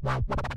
[0.04, 0.51] wow, wow.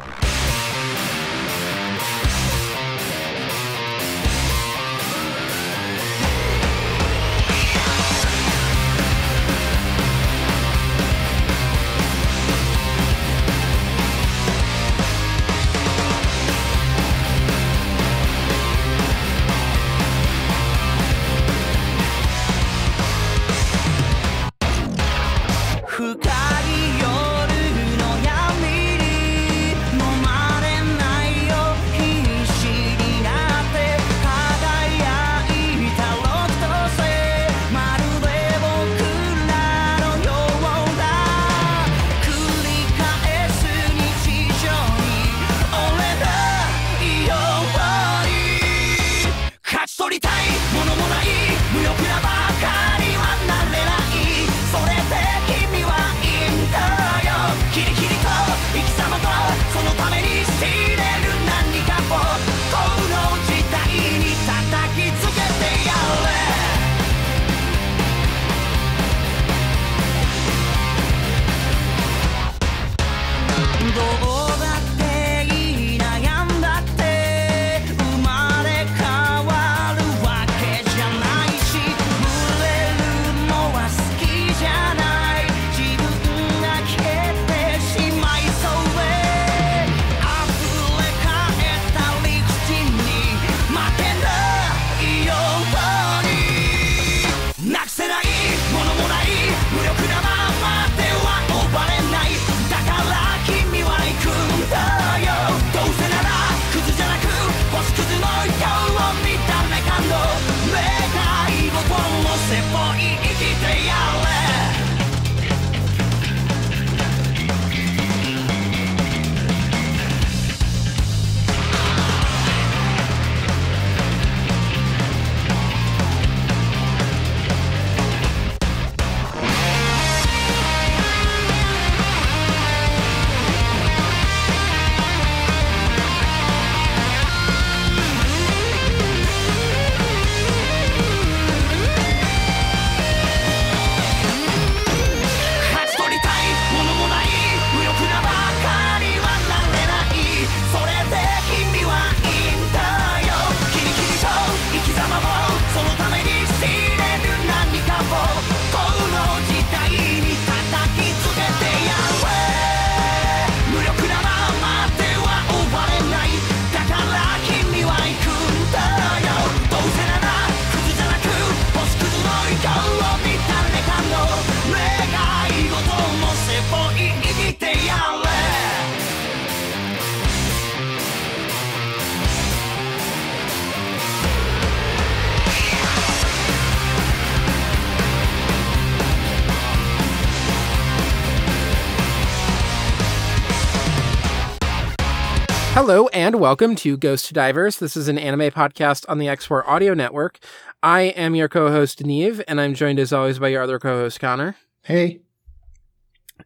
[195.88, 197.78] Hello and welcome to Ghost Divers.
[197.78, 200.40] This is an anime podcast on the X4 Audio Network.
[200.81, 204.56] I am your co-host Neve, and I'm joined as always by your other co-host Connor.
[204.81, 205.19] Hey,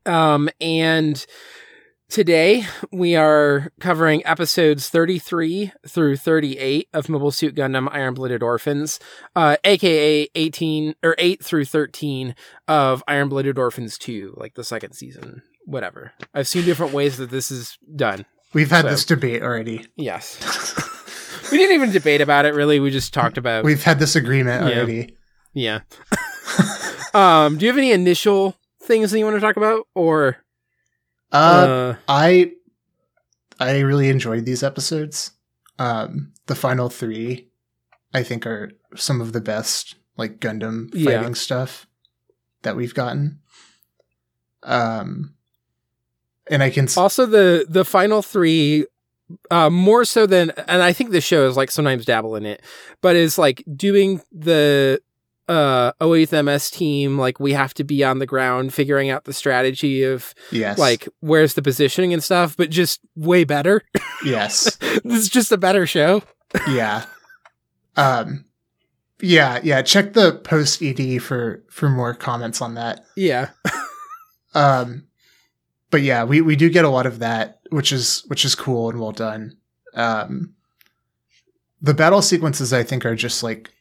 [0.05, 1.25] Um, and
[2.09, 8.99] today we are covering episodes 33 through 38 of Mobile Suit Gundam Iron Blooded Orphans,
[9.37, 12.35] uh, aka 18 or 8 through 13
[12.67, 15.43] of Iron Blooded Orphans 2, like the second season.
[15.65, 16.11] Whatever.
[16.33, 18.25] I've seen different ways that this is done.
[18.53, 19.85] We've had So- this debate already.
[19.95, 20.37] Yes.
[21.51, 22.79] we didn't even debate about it really.
[22.79, 24.77] We just talked about We've had this agreement Yeah.
[24.77, 25.15] already.
[25.53, 25.79] yeah.
[27.13, 30.37] um, do you have any initial things that you want to talk about or
[31.31, 32.53] Uh, uh I
[33.59, 35.31] I really enjoyed these episodes.
[35.77, 37.49] Um, the final three,
[38.13, 41.17] I think, are some of the best like Gundam Yeah.
[41.19, 41.85] fighting stuff
[42.63, 43.39] that we've gotten.
[44.63, 45.35] Um,
[46.49, 48.85] and I can s- also the the final three
[49.51, 52.63] uh more so than and i think the show is like sometimes dabble in it
[52.99, 54.99] but is like doing the
[55.47, 59.33] uh 08th ms team like we have to be on the ground figuring out the
[59.33, 63.83] strategy of yes, like where's the positioning and stuff but just way better.
[64.25, 66.23] Yes, this is just a better show.
[66.67, 67.05] Yeah,
[67.95, 68.45] um,
[69.21, 69.81] yeah, yeah.
[69.83, 73.05] Check the post ed for for more comments on that.
[73.15, 73.49] yeah.
[74.55, 75.05] Um,
[75.91, 78.89] but yeah, we, we do get a lot of that, which is which is cool
[78.89, 79.57] and well done.
[79.93, 80.53] Um,
[81.81, 83.71] the battle sequences, I think, are just like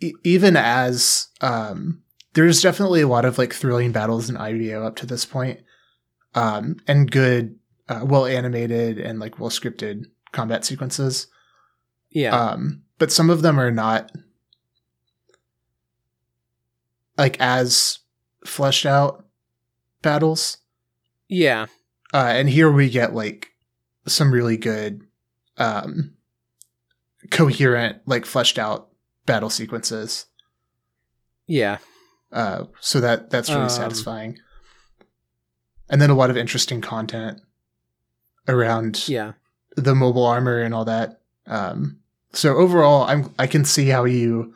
[0.00, 2.02] e- even as um,
[2.34, 5.60] there's definitely a lot of like thrilling battles in IBO up to this point.
[6.34, 7.58] um, and good,
[7.88, 11.26] uh, well animated and like well scripted combat sequences.
[12.10, 12.36] Yeah.
[12.36, 14.12] Um, but some of them are not
[17.16, 17.98] like as
[18.44, 19.24] fleshed out
[20.02, 20.58] battles.
[21.28, 21.66] yeah.
[22.14, 23.52] Uh, and here we get like
[24.06, 25.02] some really good,
[25.58, 26.14] um,
[27.30, 28.88] coherent, like fleshed out
[29.26, 30.24] battle sequences.
[31.46, 31.78] Yeah.
[32.32, 34.38] Uh, so that that's really Um, satisfying.
[35.90, 37.42] And then a lot of interesting content
[38.46, 39.32] around Yeah.
[39.76, 41.20] the mobile armor and all that.
[41.46, 41.98] Um,
[42.32, 44.54] so overall, I'm I can see how you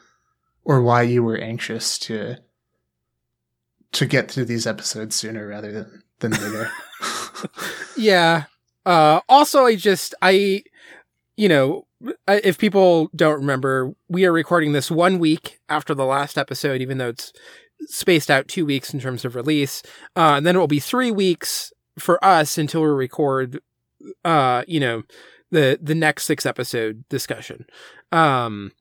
[0.64, 2.36] or why you were anxious to
[3.92, 6.70] to get through these episodes sooner rather than than later.
[7.96, 8.44] Yeah.
[8.84, 10.62] Uh, also, I just, I,
[11.36, 11.86] you know,
[12.26, 16.98] if people don't remember, we are recording this one week after the last episode, even
[16.98, 17.32] though it's
[17.86, 19.82] spaced out two weeks in terms of release.
[20.16, 23.60] Uh, and then it will be three weeks for us until we record,
[24.24, 25.02] uh, you know,
[25.50, 27.66] the, the next six episode discussion.
[28.10, 28.72] Um,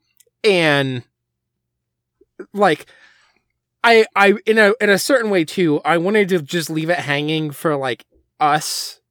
[0.44, 1.04] and
[2.54, 2.88] like,
[3.83, 7.00] I, I, in a, in a certain way too, I wanted to just leave it
[7.00, 8.06] hanging for like
[8.39, 9.01] us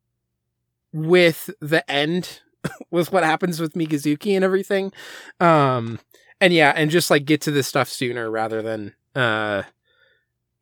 [0.93, 2.41] with the end
[2.91, 4.93] with what happens with Mikazuki and everything.
[5.39, 6.01] Um
[6.43, 9.63] and yeah, and just like get to this stuff sooner rather than uh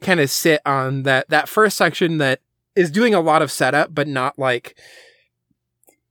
[0.01, 2.41] kind of sit on that that first section that
[2.77, 4.79] is doing a lot of setup but not like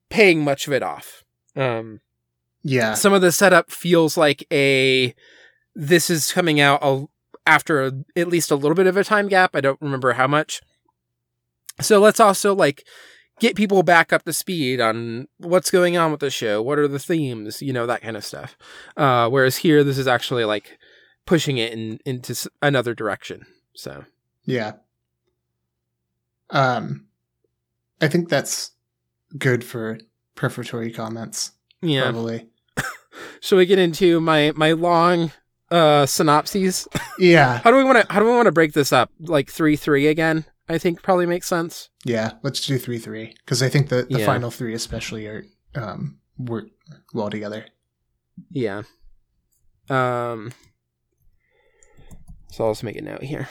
[0.10, 1.24] paying much of it off.
[1.56, 2.02] Um
[2.64, 5.16] yeah, some of the setup feels like a
[5.76, 7.06] this is coming out a,
[7.48, 9.56] after at least a little bit of a time gap.
[9.56, 10.62] I don't remember how much.
[11.82, 12.86] So let's also like
[13.40, 16.62] get people back up to speed on what's going on with the show.
[16.62, 17.62] What are the themes?
[17.62, 18.58] You know that kind of stuff.
[18.96, 20.78] Uh, whereas here, this is actually like
[21.26, 23.46] pushing it in into another direction.
[23.76, 24.06] So
[24.46, 24.74] yeah.
[26.50, 27.08] Um,
[28.02, 28.72] I think that's
[29.38, 30.00] good for
[30.36, 31.52] prefatory comments.
[31.82, 32.04] yeah.
[32.04, 32.48] Probably.
[33.42, 35.32] Shall we get into my my long
[35.72, 36.88] uh synopses?
[37.20, 39.12] Yeah, How do we want to how do we want to break this up?
[39.20, 40.46] Like three three again?
[40.70, 41.90] I think probably makes sense.
[42.06, 42.34] yeah.
[42.44, 44.26] Let's do three three because I think the the Yeah.
[44.26, 46.66] final three especially are um work
[47.14, 47.66] well together.
[48.52, 48.84] Yeah.
[49.90, 50.52] Um.
[52.52, 53.48] So I'll just make a note here.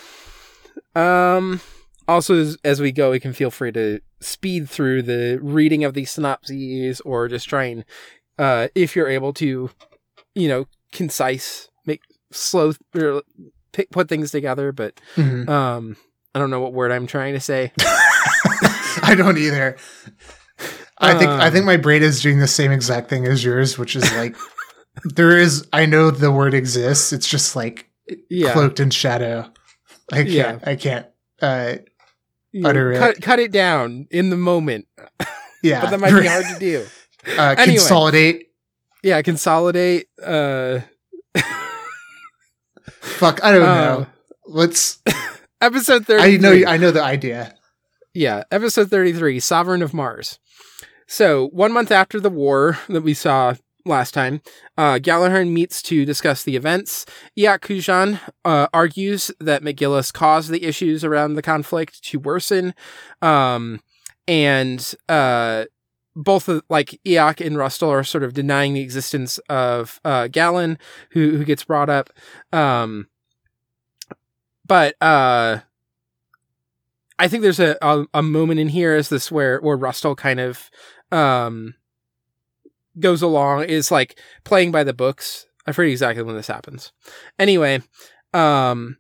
[0.95, 1.61] Um.
[2.09, 5.93] Also, as, as we go, we can feel free to speed through the reading of
[5.95, 7.85] these synopses, or just try and,
[8.39, 9.71] uh, if you're able to,
[10.33, 11.69] you know, concise,
[12.37, 13.23] slow, or
[13.73, 14.73] pick, put things together.
[14.73, 15.49] But Mhm.
[15.49, 15.97] um,
[16.35, 17.73] I don't know what word I'm trying to say.
[19.03, 19.77] I don't either.
[20.99, 23.77] I think I Um, think my brain is doing the same exact thing as yours,
[23.79, 24.35] which is like
[25.05, 25.67] there is.
[25.73, 27.13] I know the word exists.
[27.13, 27.91] It's just like
[28.31, 28.53] Yeah.
[28.53, 29.51] cloaked in shadow.
[30.13, 30.29] I can't.
[30.31, 30.59] Yeah.
[30.65, 31.07] I can't.
[31.43, 31.77] Uh,
[32.53, 32.99] You know, utter it.
[32.99, 34.87] cut cut it down in the moment,
[35.63, 36.87] yeah, but that might be hard to do.
[37.37, 37.77] uh, Anyway.
[37.79, 38.49] Consolidate.
[39.03, 40.07] Yeah, consolidate.
[40.23, 40.81] Uh,
[43.07, 43.43] Fuck.
[43.43, 44.07] I don't Uh, know.
[44.47, 45.01] Let's.
[45.61, 46.35] episode thirty.
[46.35, 46.63] I know.
[46.67, 47.55] I know the idea.
[48.15, 50.39] Yeah, episode thirty-three, Sovereign of Mars.
[51.07, 53.55] So one month after the war that we saw
[53.85, 54.41] last time,
[54.77, 57.07] uh, Gjallarhorn meets to discuss the events.
[57.39, 62.75] Iok Kujan uh, argues that McGillis caused the issues around the conflict to worsen,
[63.23, 63.81] um,
[64.27, 65.67] and uh,
[66.17, 70.79] both like Iok and Rustal are sort of denying the existence of uh, Galan,
[71.11, 72.11] who who gets brought up.
[72.53, 73.09] Um,
[74.67, 75.61] but uh,
[77.19, 80.41] I think there's a, a a moment in here is this where where Rustal kind
[80.41, 80.71] of
[81.13, 81.75] um
[82.99, 85.47] goes along is like playing by the books.
[85.67, 86.93] I forget exactly when this happens.
[87.39, 87.83] Anyway,
[88.33, 88.97] um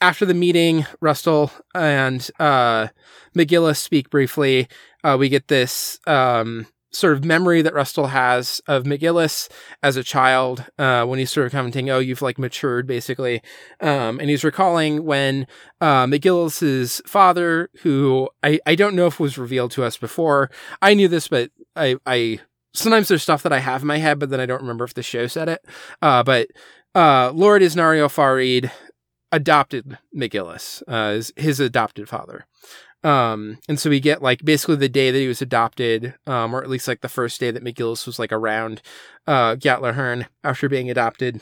[0.00, 2.88] after the meeting, Rustal and uh
[3.36, 4.68] McGillis speak briefly.
[5.04, 9.48] Uh we get this um sort of memory that Rustal has of McGillis
[9.82, 13.42] as a child, uh, when he's sort of commenting, oh, you've like matured basically.
[13.80, 15.46] Um, and he's recalling when
[15.80, 20.50] uh, McGillis's father, who I, I don't know if was revealed to us before.
[20.80, 22.40] I knew this, but I, I
[22.74, 24.94] sometimes there's stuff that I have in my head, but then I don't remember if
[24.94, 25.64] the show said it.
[26.00, 26.48] Uh, but
[26.94, 28.70] uh, Lord Iznario Fareed
[29.30, 32.46] adopted McGillis, uh, his, his adopted father.
[33.04, 36.62] Um, and so we get like basically the day that he was adopted, um, or
[36.62, 38.82] at least like the first day that McGillis was like around,
[39.26, 41.40] uh, Gjallarhorn after being adopted.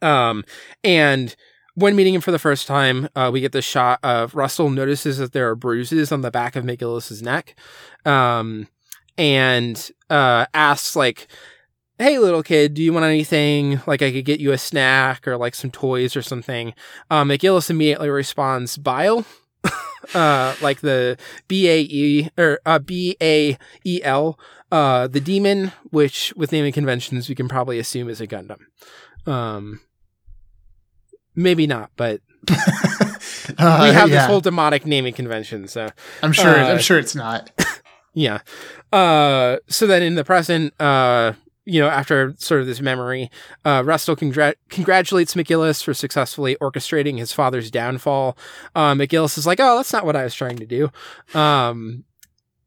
[0.00, 0.44] Um,
[0.84, 1.34] and
[1.74, 5.18] when meeting him for the first time, uh, we get the shot of Rustal notices
[5.18, 7.56] that there are bruises on the back of McGillis's neck,
[8.04, 8.68] um,
[9.16, 11.28] and uh, asks like,
[11.98, 13.80] "Hey, little kid, do you want anything?
[13.86, 16.74] Like, I could get you a snack or like some toys or something."
[17.10, 19.24] Um, McGillis immediately responds, "Bael,"
[20.14, 24.38] uh, like the B A E or uh, B A E L,
[24.70, 28.60] uh, the demon, which with naming conventions we can probably assume is a Gundam.
[29.26, 29.80] Um,
[31.34, 32.20] maybe not, but
[33.58, 34.16] Uh, we have yeah.
[34.16, 35.88] this whole demonic naming convention, so
[36.22, 36.56] I'm sure.
[36.56, 37.50] uh, I'm sure it's not.
[38.14, 38.40] yeah.
[38.92, 41.32] Uh, so then in the present, uh,
[41.64, 43.30] you know, after sort of this memory,
[43.64, 48.36] uh, Rustal congrat- congratulates McGillis for successfully orchestrating his father's downfall.
[48.74, 50.90] Uh, McGillis is like, oh, that's not what I was trying to do.
[51.38, 52.04] Um,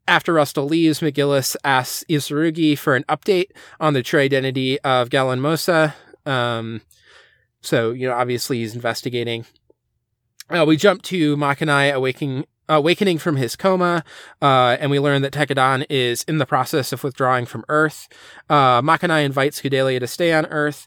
[0.08, 3.50] after Rustal leaves, McGillis asks Isurugi for an update
[3.80, 5.94] on the true identity of Galan Mosa.
[6.24, 6.80] Um,
[7.60, 9.44] so, you know, obviously he's investigating.
[10.48, 14.04] Uh, we jump to Makanai awakening, awakening from his coma,
[14.42, 18.08] uh, and we learn that Tekkadan is in the process of withdrawing from Earth.
[18.50, 20.86] Uh, Makanai invites Kudelia to stay on Earth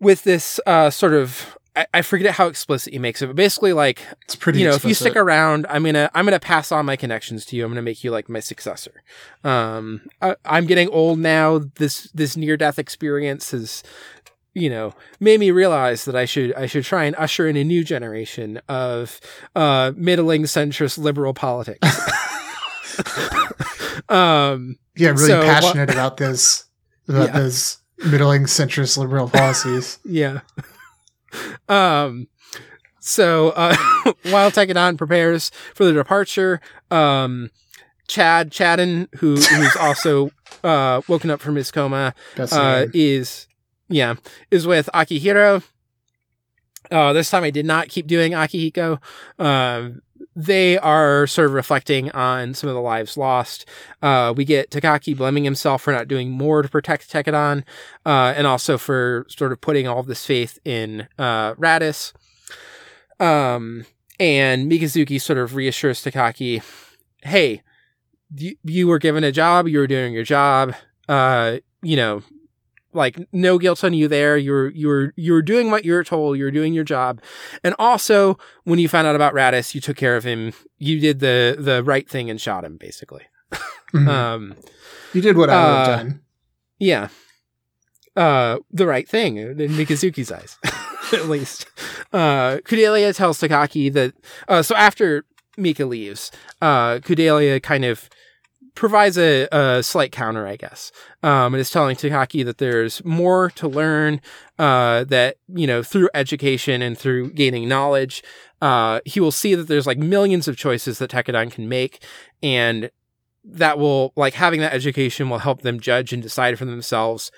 [0.00, 1.56] with this uh, sort of.
[1.74, 4.60] I, I forget how explicit he makes it, but basically, like It's pretty.
[4.60, 7.56] you know, if you stick around, I'm gonna I'm gonna pass on my connections to
[7.56, 7.64] you.
[7.64, 9.02] I'm gonna make you like my successor.
[9.44, 11.58] Um, I, I'm getting old now.
[11.74, 13.82] This this near death experience has,
[14.56, 17.64] you know, made me realize that I should I should try and usher in a
[17.64, 19.20] new generation of
[19.54, 21.86] uh middling centrist liberal politics.
[24.08, 26.64] um, yeah, really so, passionate about this
[27.06, 27.38] about Yeah.
[27.40, 29.98] those middling centrist liberal policies.
[30.04, 30.40] Yeah.
[31.68, 32.28] um
[33.00, 33.76] so uh
[34.30, 37.50] while Tekkadan prepares for the departure, um
[38.08, 40.30] Chad Chadan, who who's also
[40.64, 43.46] uh woken up from his coma, uh is
[43.88, 44.14] yeah,
[44.50, 45.62] is with Akihiro.
[46.90, 49.00] Uh this time I did not keep doing Akihiko.
[49.38, 50.02] Um
[50.34, 53.64] they are sort of reflecting on some of the lives lost.
[54.02, 57.64] Uh, we get Takaki blaming himself for not doing more to protect Tekkadan,
[58.04, 62.12] uh, and also for sort of putting all of this faith in uh, Radice.
[63.18, 63.86] Um,
[64.20, 66.62] and Mikazuki sort of reassures Takaki,
[67.22, 67.62] "Hey,
[68.34, 69.68] you, you were given a job.
[69.68, 70.74] You were doing your job.
[71.08, 72.22] Uh, you know,
[72.96, 74.36] like no guilt on you there.
[74.36, 76.38] You were you were you were doing what you were told.
[76.38, 77.20] You were doing your job.
[77.62, 80.52] And also, when you found out about Radice, you took care of him.
[80.78, 83.22] You did the the right thing and shot him, basically.
[83.94, 84.08] Mhm.
[84.08, 84.56] Um,
[85.12, 86.20] you did what I would have uh, done.
[86.78, 87.08] yeah.
[88.16, 90.56] Uh, the right thing in Mikazuki's eyes,
[91.12, 91.66] at least.
[92.14, 94.14] Uh, Kudelia tells Takaki that,
[94.48, 95.26] uh, so after
[95.58, 98.08] Mika leaves, uh, Kudelia kind of
[98.76, 100.92] provides a, a slight counter, I guess.
[101.24, 104.20] Um, and is telling Takaki that there's more to learn,
[104.58, 108.22] uh, that, you know, through education and through gaining knowledge,
[108.62, 112.04] uh, he will see that there's like millions of choices that Tekkadan can make.
[112.42, 112.90] And
[113.48, 117.30] that will, like, having that education will help them judge and decide for themselves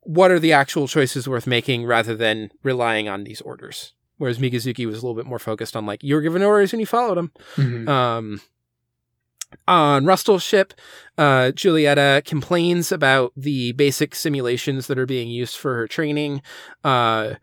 [0.00, 3.94] what are the actual choices worth making rather than relying on these orders.
[4.18, 6.80] Whereas Mikazuki was a little bit more focused on, like, you were given orders and
[6.80, 7.32] you followed them.
[7.56, 7.88] Mhm.
[7.88, 8.40] Um,
[9.68, 10.74] on Rustal's ship,
[11.18, 16.42] uh, Julieta complains about the basic simulations that are being used for her training.
[16.84, 17.34] Uh,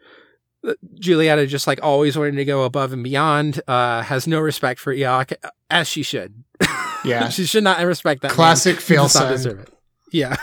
[1.00, 4.96] Julieta just like always wanting to go above and beyond, uh, has no respect for
[4.96, 5.34] Iok,
[5.70, 6.44] as she should.
[7.06, 7.28] Yeah.
[7.28, 8.32] she should not respect that.
[8.32, 9.30] Classic He fail son.
[9.30, 9.70] deserve it.
[10.14, 10.38] Yeah.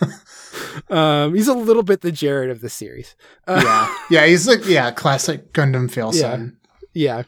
[0.90, 3.14] um, he's a little bit the Jerid of the series.
[3.46, 6.20] Uh, yeah, yeah, he's like yeah, classic Gundam fail Yeah.
[6.22, 6.56] son.
[6.94, 7.22] Yeah.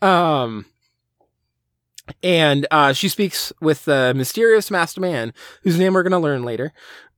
[0.00, 0.64] Um
[2.22, 6.42] and uh she speaks with the mysterious masked man whose name we're going to learn
[6.44, 6.72] later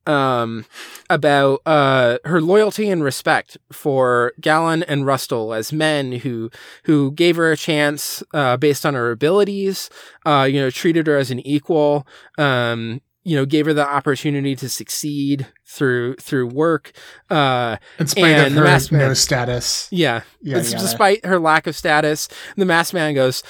[0.07, 0.65] um
[1.11, 6.51] about uh her loyalty and respect for Galan and Rustal as men who
[6.85, 9.91] who gave her a chance uh based on her abilities
[10.27, 12.05] uh you know treated her as an equal
[12.37, 16.91] um you know gave her the opportunity to succeed through through work
[17.31, 19.09] uh In spite And of the her masked man.
[19.09, 19.87] no status.
[19.93, 20.79] yeah Yeah, yeah.
[20.79, 23.45] despite her lack of status, the masked man goes,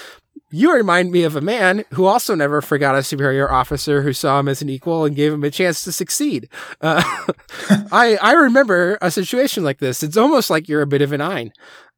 [0.51, 4.39] You remind me of a man who also never forgot a superior officer who saw
[4.39, 6.49] him as an equal and gave him a chance to succeed.
[6.81, 7.03] Uh,
[7.91, 10.03] I, I remember a situation like this.
[10.03, 11.53] It's almost like you're a bit of an Ein.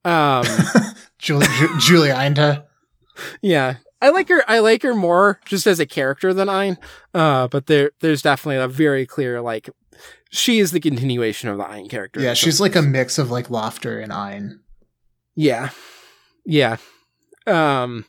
[0.05, 0.47] Um,
[1.19, 2.67] Julie, Ju- Julia Ainda.
[3.43, 3.77] yeah.
[4.01, 4.45] I like her.
[4.47, 6.77] I like her more just as a character than Ein.
[7.15, 9.71] Uh, but there, there's definitely a very clear like
[10.31, 12.21] she is the continuation of the Ein character.
[12.21, 14.61] Yeah, she's like a mix of like Lafter and Ein.
[15.35, 15.71] Yeah.
[16.45, 16.77] Yeah.
[17.47, 18.05] Um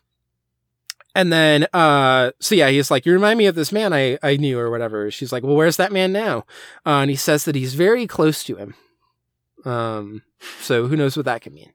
[1.16, 4.38] and then uh so yeah, he's like, You remind me of this man I, I
[4.38, 5.10] knew or whatever.
[5.10, 6.40] She's like, Well, where's that man now?
[6.86, 8.76] Uh, and he says that he's very close to him.
[9.64, 10.22] Um
[10.62, 11.72] so who knows what that could mean.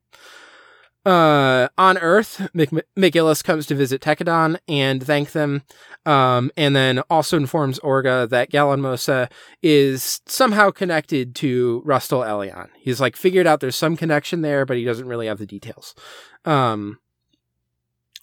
[1.06, 5.62] Uh, on Earth, Mc- McGillis comes to visit Tekkadan and thank them,
[6.04, 9.30] um, and then also informs Orga that Galan Mosa
[9.62, 12.68] is somehow connected to Rustal Elion.
[12.78, 15.94] He's like figured out there's some connection there, but he doesn't really have the details.
[16.44, 16.98] Um,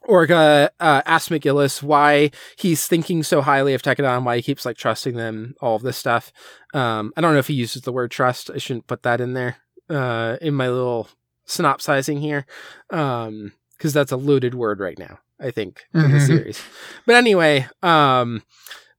[0.05, 4.77] Orga uh, asks McGillis why he's thinking so highly of Tekkadan, why he keeps like
[4.77, 6.31] trusting them, all of this stuff.
[6.73, 8.49] Um, I don't know if he uses the word trust.
[8.53, 9.57] I shouldn't put that in there
[9.89, 11.09] uh, in my little
[11.45, 12.45] synopsizing here,
[12.89, 15.19] Um because um, that's a loaded word right now.
[15.39, 16.61] I think in the series.
[17.05, 18.41] But anyway, um,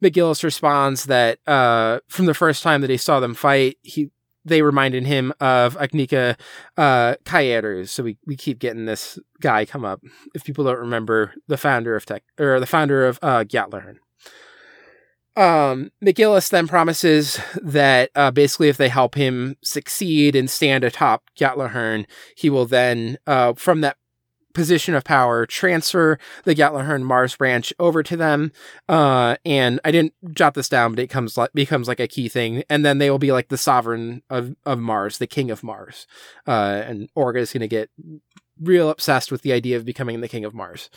[0.03, 4.11] McGillis responds that uh, from the first time that he saw them fight, he
[4.49, 6.39] they reminded him of Agnika
[6.77, 7.87] uh.
[7.87, 10.01] So we, we keep getting this guy come up.
[10.35, 13.99] If people don't remember, the founder of Tech or the founder of uh, Gjallarhorn.
[15.37, 21.23] Um, McGillis then promises that uh, basically, if they help him succeed and stand atop
[21.39, 23.98] Gjallarhorn, he will then, uh, from that
[24.59, 28.51] position of power, transfer the Gjallarhorn Mars branch over to them.
[28.89, 32.29] Uh, and I didn't jot this down, but it comes like becomes like a key
[32.29, 32.65] thing.
[32.69, 36.07] And then they will be like the sovereign of of Mars, the king of Mars.
[36.47, 37.89] Uh, and Orga is going to get
[38.61, 40.91] real obsessed with the idea of becoming the king of Mars.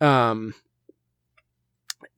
[0.00, 0.54] Um,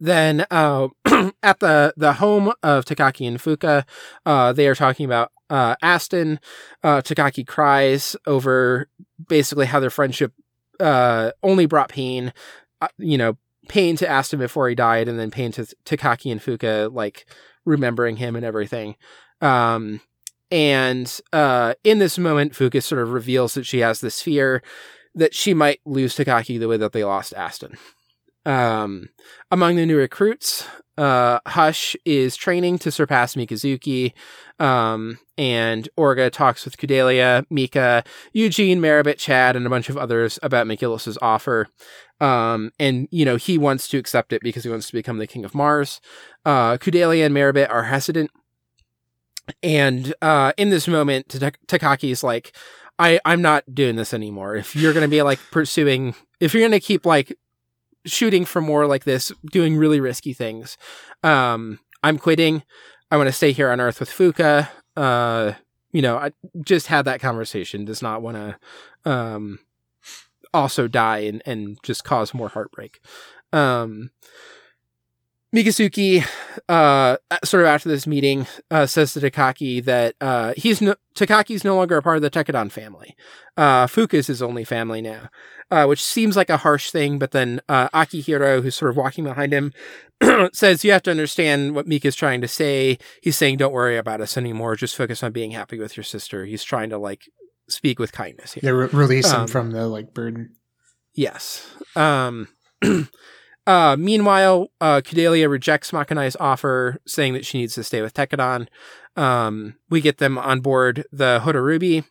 [0.00, 0.88] then uh,
[1.42, 3.84] at the the home of Takaki and Fuka,
[4.24, 6.40] uh, they are talking about uh, Aston.
[6.82, 8.88] Uh, Takaki cries over
[9.28, 10.32] basically how their friendship
[10.80, 12.32] uh, only brought pain.
[12.80, 13.36] Uh, you know,
[13.68, 17.26] pain to Aston before he died, and then pain to Takaki and Fuka, like
[17.64, 18.96] remembering him and everything.
[19.40, 20.00] Um,
[20.50, 24.62] and uh, in this moment, Fuka sort of reveals that she has this fear
[25.14, 27.76] that she might lose Takaki the way that they lost Aston.
[28.44, 29.08] Um,
[29.50, 30.66] among the new recruits,
[30.98, 34.12] uh, Hush is training to surpass Mikazuki.
[34.58, 40.38] Um, and Orga talks with Kudelia, Mika, Eugene, Merribit, Chad, and a bunch of others
[40.42, 41.68] about McGillis's offer.
[42.20, 45.26] Um, and, you know, he wants to accept it because he wants to become the
[45.26, 46.00] king of Mars.
[46.44, 48.30] Uh, Kudelia and Merribit are hesitant.
[49.62, 52.56] And, uh, in this moment, Takaki is like,
[52.98, 54.56] I, I'm not doing this anymore.
[54.56, 57.36] If you're going to be like pursuing, if you're going to keep like
[58.06, 60.78] shooting for more like this, doing really risky things,
[61.22, 62.62] um, I'm quitting.
[63.10, 64.68] I want to stay here on Earth with Fuka.
[64.96, 65.52] Uh,
[65.92, 66.32] you know, I
[66.64, 67.84] just had that conversation.
[67.84, 69.58] Does not want to, um,
[70.54, 73.00] also die and, and just cause more heartbreak.
[73.52, 74.10] Um,
[75.56, 76.22] Mikazuki,
[76.68, 81.64] uh, sort of after this meeting, uh, says to Takaki that, uh, he's no, Takaki's
[81.64, 83.16] no longer a part of the Tekkadan family.
[83.56, 85.30] Uh, Fuka's his only family now,
[85.70, 89.24] uh, which seems like a harsh thing, but then, uh, Akihiro, who's sort of walking
[89.24, 89.72] behind him,
[90.52, 92.98] says, you have to understand what Mika's trying to say.
[93.22, 94.76] He's saying, don't worry about us anymore.
[94.76, 96.44] Just focus on being happy with your sister.
[96.44, 97.22] He's trying to, like,
[97.68, 98.62] speak with kindness here.
[98.64, 100.56] Yeah, re- release him Um, from the like burden.
[101.14, 101.66] Yes.
[101.96, 102.48] Um,
[103.66, 108.68] uh, meanwhile, uh, Kudelia rejects Makanai's offer, saying that she needs to stay with Tekkadan.
[109.16, 112.04] Um, we get them on board the Hotarubi,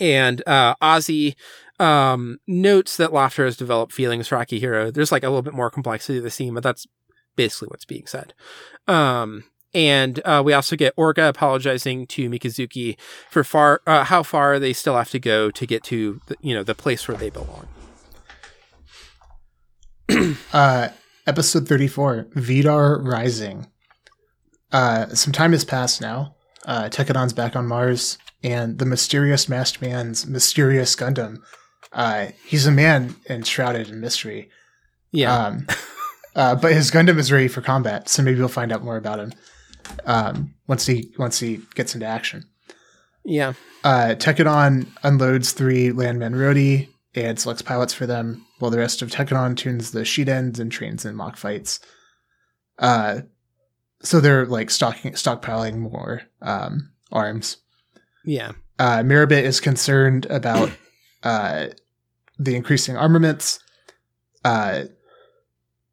[0.00, 1.34] and uh, Azee
[1.78, 4.92] um, notes that Lafter has developed feelings for Akihiro.
[4.92, 6.86] There's like a little bit more complexity to the scene, but that's
[7.36, 8.34] basically what's being said.
[8.86, 9.44] Um,
[9.74, 12.98] and uh, we also get Orga apologizing to Mikazuki
[13.30, 16.54] for far uh, how far they still have to go to get to the, you
[16.54, 17.68] know the place where they belong.
[20.52, 20.88] Uh,
[21.26, 23.66] episode 34, Vidar Rising.
[24.72, 26.34] Uh, some time has passed now.
[26.64, 31.38] Uh, Tekkadan's back on Mars, and the mysterious masked man's mysterious Gundam.
[31.92, 34.48] Uh, he's a man enshrouded in mystery.
[35.12, 35.36] Yeah.
[35.36, 35.66] Um,
[36.34, 39.20] uh, but his Gundam is ready for combat, so maybe we'll find out more about
[39.20, 39.32] him
[40.06, 42.44] um, once he once he gets into action.
[43.24, 43.52] yeah.
[43.84, 46.88] Uh, Tekkadan unloads three landman Rodi
[47.24, 51.04] and selects pilots for them, while the rest of Tekkadan tunes the Shidens and trains
[51.04, 51.80] in mock fights.
[52.78, 53.20] Uh,
[54.02, 57.58] so they're like stocking, stockpiling more um, arms.
[58.24, 58.52] Yeah.
[58.78, 60.70] Uh, Merribit is concerned about
[61.22, 61.68] uh,
[62.38, 63.58] the increasing armaments.
[64.44, 64.84] Uh,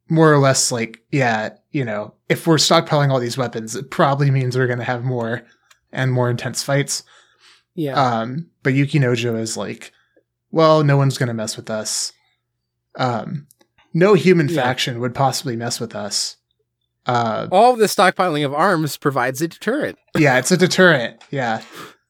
[0.08, 4.30] more or less, like, yeah, you know, if we're stockpiling all these weapons, it probably
[4.30, 5.42] means we're going to have more
[5.90, 7.02] and more intense fights.
[7.74, 7.94] Yeah.
[7.94, 9.92] Um, but Yukinojo is like,
[10.50, 12.12] well, no one's going to mess with us.
[12.98, 13.46] Um,
[13.92, 14.62] no human Yeah.
[14.62, 16.36] faction would possibly mess with us.
[17.06, 19.98] Uh, All the stockpiling of arms provides a deterrent.
[20.16, 21.22] yeah, it's a deterrent.
[21.30, 21.62] Yeah.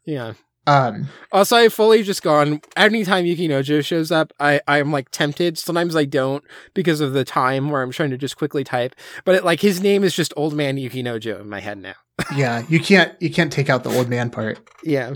[0.04, 0.34] Yeah.
[0.68, 2.60] Um, Also, I've fully just gone.
[2.76, 5.58] Anytime Yukinojo shows up, I I'm like tempted.
[5.58, 6.42] Sometimes I don't
[6.74, 8.94] because of the time where I'm trying to just quickly type.
[9.24, 11.94] But it, like his name is just Old Man Yukinojo in my head now.
[12.34, 14.58] yeah, you can't you can't take out the old man part.
[14.82, 15.14] Yeah.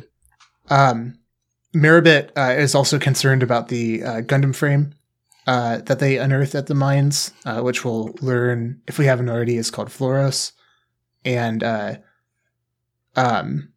[0.68, 1.18] Um,
[1.72, 4.94] Merribit uh, is also concerned about the uh, Gundam frame
[5.46, 9.56] uh, that they unearthed at the mines, uh, which we'll learn if we haven't already
[9.56, 10.52] is called Floros,
[11.24, 11.96] and uh,
[13.16, 13.72] um,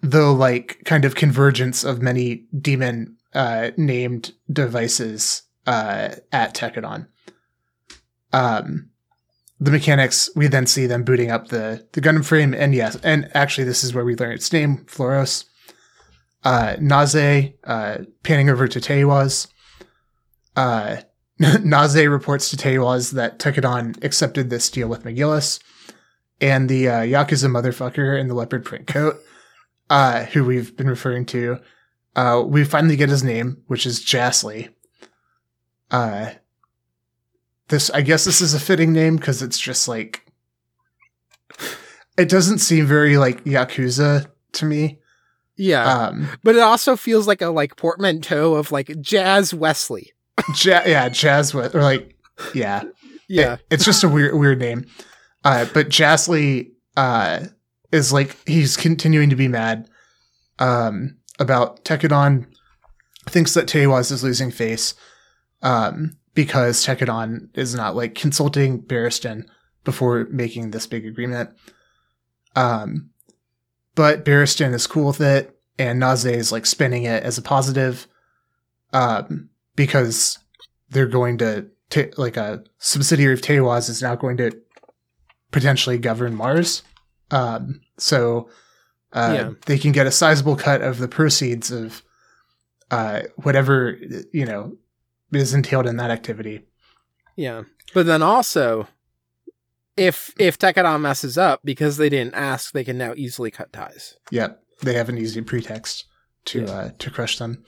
[0.00, 7.06] the like kind of convergence of many demon uh, named devices at Tekkadan.
[8.32, 8.90] Um,
[9.60, 13.30] the mechanics, we then see them booting up the, the Gundam frame, and yes, and
[13.34, 15.44] actually, this is where we learn its name, Floros.
[16.44, 19.48] Uh, Naze, uh, panning over to Teiwaz.
[20.54, 20.98] Uh,
[21.38, 25.60] Naze reports to Teiwaz that Tekkadan accepted this deal with McGillis,
[26.40, 29.16] and the uh, Yakuza motherfucker in the leopard print coat,
[29.90, 31.58] uh, who we've been referring to,
[32.16, 34.68] uh, we finally get his name, which is Jasley.
[35.90, 36.32] Uh,
[37.68, 40.30] this, I guess, this is a fitting name because it's just like
[42.16, 45.00] it doesn't seem very like Yakuza to me.
[45.56, 45.84] Yeah.
[45.84, 50.12] Um, but it also feels like a like portmanteau of like Jazz Wesley.
[50.64, 52.14] ja- yeah, Jazz with or like
[52.54, 52.82] yeah,
[53.28, 53.54] Yeah.
[53.54, 54.84] It- it's just a weird weird name.
[55.44, 57.44] Uh, but Jasley uh,
[57.92, 59.88] is like he's continuing to be mad
[60.58, 62.46] um, about Tekkadan.
[63.28, 64.94] Thinks that Teiwaz is losing face
[65.62, 69.46] um, because Tekkadan is not like consulting Barriston
[69.84, 71.50] before making this big agreement.
[72.56, 73.10] Um,
[73.94, 78.06] but Barriston is cool with it, and Naze is like spinning it as a positive
[78.92, 80.38] um, because
[80.90, 84.52] they're going to ta like a subsidiary of Teiwaz is now going to
[85.50, 86.82] potentially govern Mars.
[87.30, 88.48] Um, so
[89.12, 89.50] uh, Yeah.
[89.66, 92.02] they can get a sizable cut of the proceeds of
[92.90, 93.96] uh, whatever
[94.32, 94.76] you know
[95.32, 96.62] is entailed in that activity.
[97.36, 97.62] Yeah.
[97.92, 98.86] But then also
[99.96, 104.16] if if Tekkadan messes up because they didn't ask, they can now easily cut ties.
[104.30, 106.04] Yep, they have an easy pretext
[106.46, 106.70] to Yeah.
[106.70, 107.64] uh, to crush them.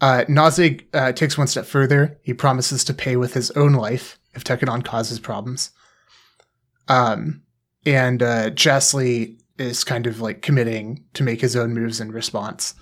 [0.00, 2.18] Uh, Nazig uh, takes one step further.
[2.22, 5.70] He promises to pay with his own life if Tekkadan causes problems.
[6.88, 7.42] Um,
[7.86, 12.74] and uh, Jasley is kind of like committing to make his own moves in response,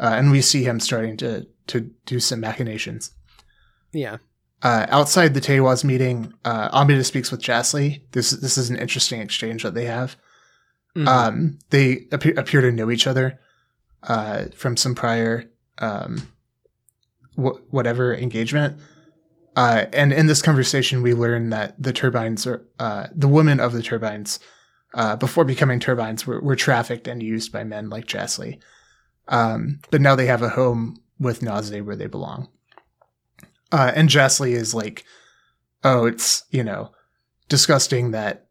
[0.00, 3.10] uh, and we see him starting to to do some machinations.
[3.92, 4.16] Yeah.
[4.64, 8.00] Uh, outside the Teiwaz meeting, uh, Amida speaks with Jasley.
[8.12, 10.16] This this is an interesting exchange that they have.
[10.96, 11.06] Mhm.
[11.06, 13.38] Um, they appear, appear to know each other
[14.04, 15.44] uh, from some prior
[15.78, 16.28] um,
[17.36, 18.78] wh- whatever engagement.
[19.56, 23.72] Uh, and in this conversation, we learn that the turbines are uh, the women of
[23.72, 24.40] the turbines
[24.94, 28.60] uh, before becoming turbines were, were trafficked and used by men like Jasley.
[29.28, 32.48] Um, but now they have a home with Naze where they belong.
[33.72, 35.04] Uh, and Jasley is like,
[35.82, 36.92] oh, it's you know
[37.48, 38.46] disgusting that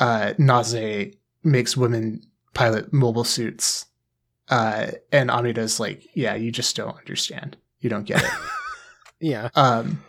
[0.00, 2.22] uh, Naze makes women
[2.54, 3.86] pilot mobile suits.
[4.48, 7.56] Uh, and Amida's like, yeah, you just don't understand.
[7.80, 8.30] You don't get it.
[9.20, 9.48] yeah.
[9.54, 10.02] um,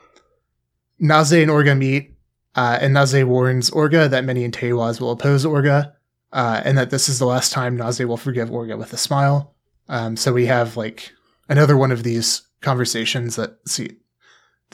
[1.00, 2.16] Naze and Orga meet,
[2.56, 5.94] uh, and Naze warns Orga that many in Teiwaz will oppose Orga,
[6.32, 9.56] uh, and that this is the last time Naze will forgive Orga with a smile.
[9.88, 11.12] Um, so we have like
[11.50, 13.98] another one of these conversations that see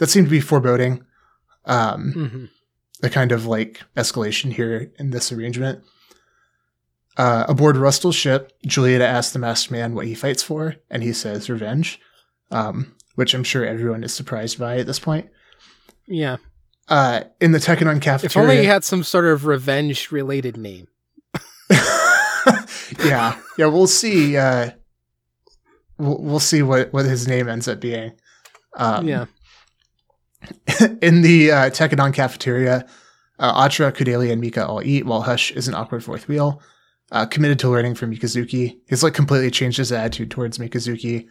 [0.02, 1.06] that seemed to be foreboding.
[1.64, 2.46] Um, hmm
[3.02, 5.84] the kind of like escalation here in this arrangement.
[7.18, 11.12] Uh, aboard Rustal's ship, Julieta asks the masked man what he fights for, and he
[11.12, 12.00] says revenge,
[12.52, 15.30] um, which I'm sure everyone is surprised by at this point.
[16.08, 16.38] Yeah.
[16.88, 20.88] Uh, in the Tekkadan If only he had some sort of revenge related name.
[23.04, 24.38] yeah, yeah, we'll see.
[24.38, 24.72] Uh,
[25.98, 28.12] we'll, we'll see what what his name ends up being.
[28.76, 29.26] Um, yeah.
[31.01, 32.86] in the uh, Tekkadan cafeteria,
[33.39, 36.62] uh, Atra, Kudelia, and Mika all eat while Hush is an awkward fourth wheel.
[37.12, 38.77] Uh, committed to learning from Mikazuki.
[38.88, 41.27] He's like completely changed his attitude towards Mikazuki,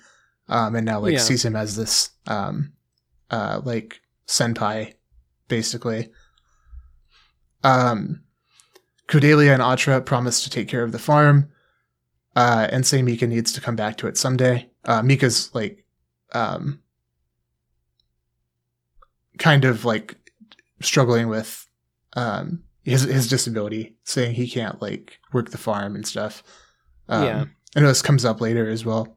[0.48, 1.20] um, and now like Yeah.
[1.20, 2.72] sees him as this um,
[3.30, 4.92] uh, like senpai,
[5.48, 6.10] basically.
[7.64, 8.22] Um,
[9.08, 11.50] Kudelia and Atra promise to take care of the farm,
[12.36, 14.68] uh, and say Mika needs to come back to it someday.
[14.84, 15.84] Uh, Mika's like,
[16.32, 16.80] um,
[19.40, 20.14] kind of like
[20.80, 21.66] struggling with
[22.14, 26.44] um his his disability, saying he can't like work the farm and stuff.
[27.08, 27.44] Um, Yeah.
[27.76, 29.16] I know this comes up later as well.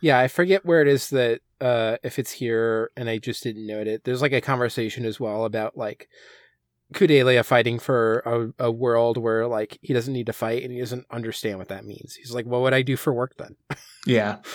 [0.00, 3.66] Yeah, I forget where it is that uh if it's here and I just didn't
[3.66, 4.04] note it.
[4.04, 6.08] There's like a conversation as well about like
[6.92, 10.78] Kudelia fighting for a, a world where like he doesn't need to fight and he
[10.80, 12.14] doesn't understand what that means.
[12.14, 13.56] He's like, what would I do for work then?
[14.06, 14.38] Yeah.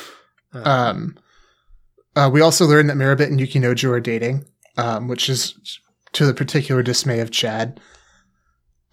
[0.52, 1.16] Uh, Um,
[2.16, 4.46] uh, we also learned that Merribit and Yukinojo are dating,
[4.80, 5.80] um, which is
[6.14, 7.80] to the particular dismay of Chad.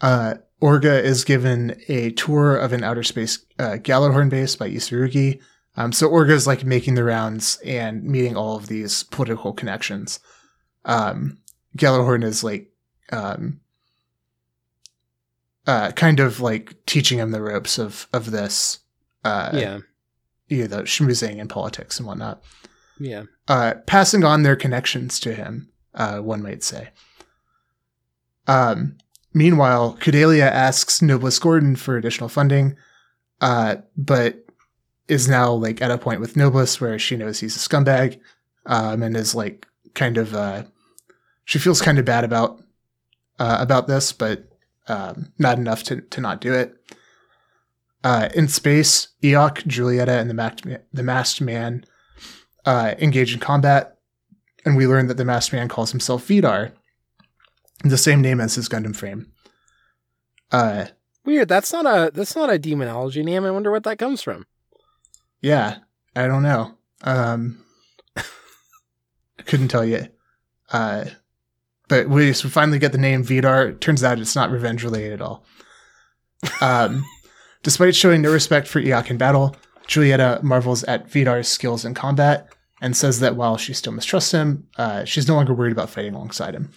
[0.01, 5.41] Uh, Orga is given a tour of an outer space uh, Gjallarhorn base by Isurugi.
[5.77, 10.19] Um, so Orga is like making the rounds and meeting all of these political connections.
[10.85, 11.39] Um,
[11.79, 12.73] Gjallarhorn is like,
[13.13, 13.61] um,
[15.67, 18.81] uh, kind of like teaching him the ropes of of this.
[19.25, 19.79] Uh, yeah.
[20.49, 22.43] you know, schmoozing in politics and whatnot.
[22.99, 23.25] Yeah.
[23.49, 26.91] uh, passing on their connections to him, uh, one might say.
[28.47, 28.97] Um,
[29.35, 32.77] meanwhile, Kudelia asks Nobliss Gordon for additional funding,
[33.41, 34.45] uh, but
[35.09, 38.21] is now like at a point with Nobliss where she knows he's a scumbag,
[38.67, 40.65] um, and is like kind of uh,
[41.45, 42.63] she feels kind of bad about
[43.39, 44.49] uh, about this, but
[44.89, 46.75] um, not enough to to not do it.
[48.05, 51.85] Uh, in space, Iok, Julieta, and the the masked man
[52.65, 53.96] uh, engage in combat,
[54.67, 56.73] and we learn that the masked man calls himself Vidar,
[57.85, 59.33] the same name as his Gundam frame.
[60.51, 60.87] Uh,
[61.25, 61.49] Weird.
[61.49, 63.45] That's not a that's not a demonology name.
[63.45, 64.47] I wonder what that comes from.
[65.41, 65.79] yeah,
[66.15, 66.75] I don't know.
[67.03, 67.65] Um,
[68.17, 68.23] I
[69.47, 70.09] couldn't tell you.
[70.71, 71.07] Uh,
[71.89, 73.73] but we, finally get the name Vidar.
[73.73, 75.45] Turns out it's not revenge related at all.
[76.61, 77.05] Um,
[77.63, 79.55] despite showing no respect for Iok in battle,
[79.87, 84.67] Julieta marvels at Vidar's skills in combat and says that while she still mistrusts him,
[84.77, 86.71] uh, she's no longer worried about fighting alongside him.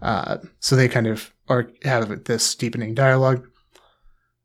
[0.00, 3.46] Uh, so they kind of are have this deepening dialogue.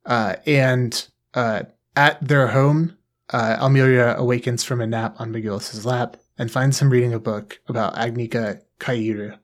[0.05, 1.63] Uh, and uh,
[1.95, 2.97] at their home,
[3.31, 7.59] uh, Almiria awakens from a nap on McGillis's lap and finds him reading a book
[7.67, 9.37] about Agnika Kaieru.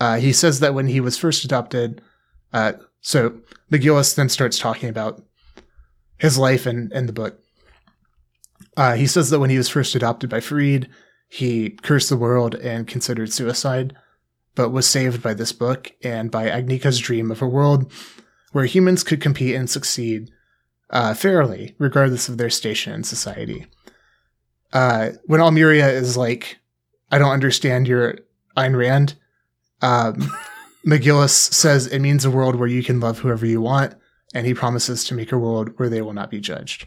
[0.00, 2.00] Uh, he says that when he was first adopted,
[3.00, 3.34] so
[3.70, 5.22] McGillis then starts talking about
[6.18, 7.43] his life in, in the book.
[8.76, 10.88] Uh, he says that when he was first adopted by Fareed,
[11.28, 13.94] he cursed the world and considered suicide,
[14.54, 17.90] but was saved by this book and by Agnika's dream of a world
[18.52, 20.30] where humans could compete and succeed
[20.90, 23.66] uh, fairly, regardless of their station in society.
[24.72, 26.58] Uh, when Almiria is like,
[27.10, 28.18] I don't understand your
[28.56, 29.14] Ayn Rand,
[29.82, 30.32] um,
[30.86, 33.94] McGillis says it means a world where you can love whoever you want,
[34.34, 36.86] and he promises to make a world where they will not be judged.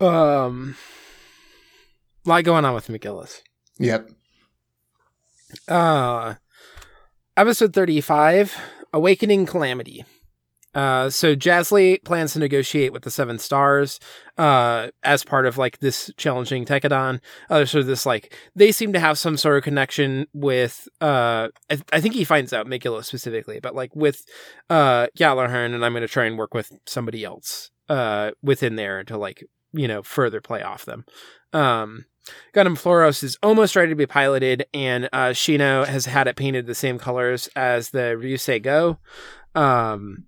[0.00, 0.76] Um,
[2.24, 3.42] a lot going on with McGillis.
[3.78, 4.10] Yep.
[5.66, 6.34] Uh,
[7.36, 8.56] episode 35
[8.92, 10.04] Awakening Calamity.
[10.74, 13.98] Uh, so Jasley plans to negotiate with the Seven Stars,
[14.36, 17.20] uh, as part of like this challenging Tekkadan.
[17.48, 20.86] Uh, so this like they seem to have some sort of connection with.
[21.00, 24.24] Uh, I, I think he finds out Megillah specifically, but like with
[24.68, 29.02] uh Gjallarhorn, and I'm going to try and work with somebody else uh within there
[29.04, 31.04] to like you know further play off them.
[31.52, 32.04] Um,
[32.54, 36.66] Gundam Floros is almost ready to be piloted, and uh, Shino has had it painted
[36.66, 38.98] the same colors as the Ryusei Go.
[39.54, 40.24] Um,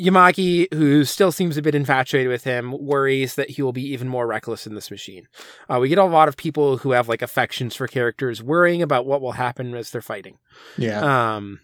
[0.00, 4.08] Yamagi, who still seems a bit infatuated with him, worries that he will be even
[4.08, 5.26] more reckless in this machine.
[5.70, 9.06] Uh, we get a lot of people who have like affections for characters worrying about
[9.06, 10.38] what will happen as they're fighting
[10.76, 11.36] Yeah.
[11.36, 11.60] um,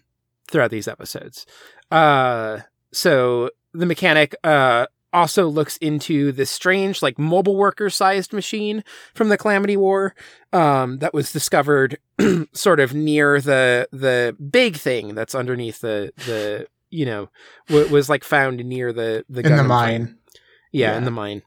[0.49, 1.45] throughout these episodes.
[1.91, 2.59] Uh,
[2.91, 9.29] so the mechanic uh, also looks into this strange, like mobile worker sized machine from
[9.29, 10.15] the Calamity War
[10.51, 11.97] um, that was discovered
[12.53, 17.29] sort of near the the big thing that's underneath the the you know
[17.67, 20.17] w- was like found near the the in the mine.
[20.71, 21.43] Yeah, in the mine.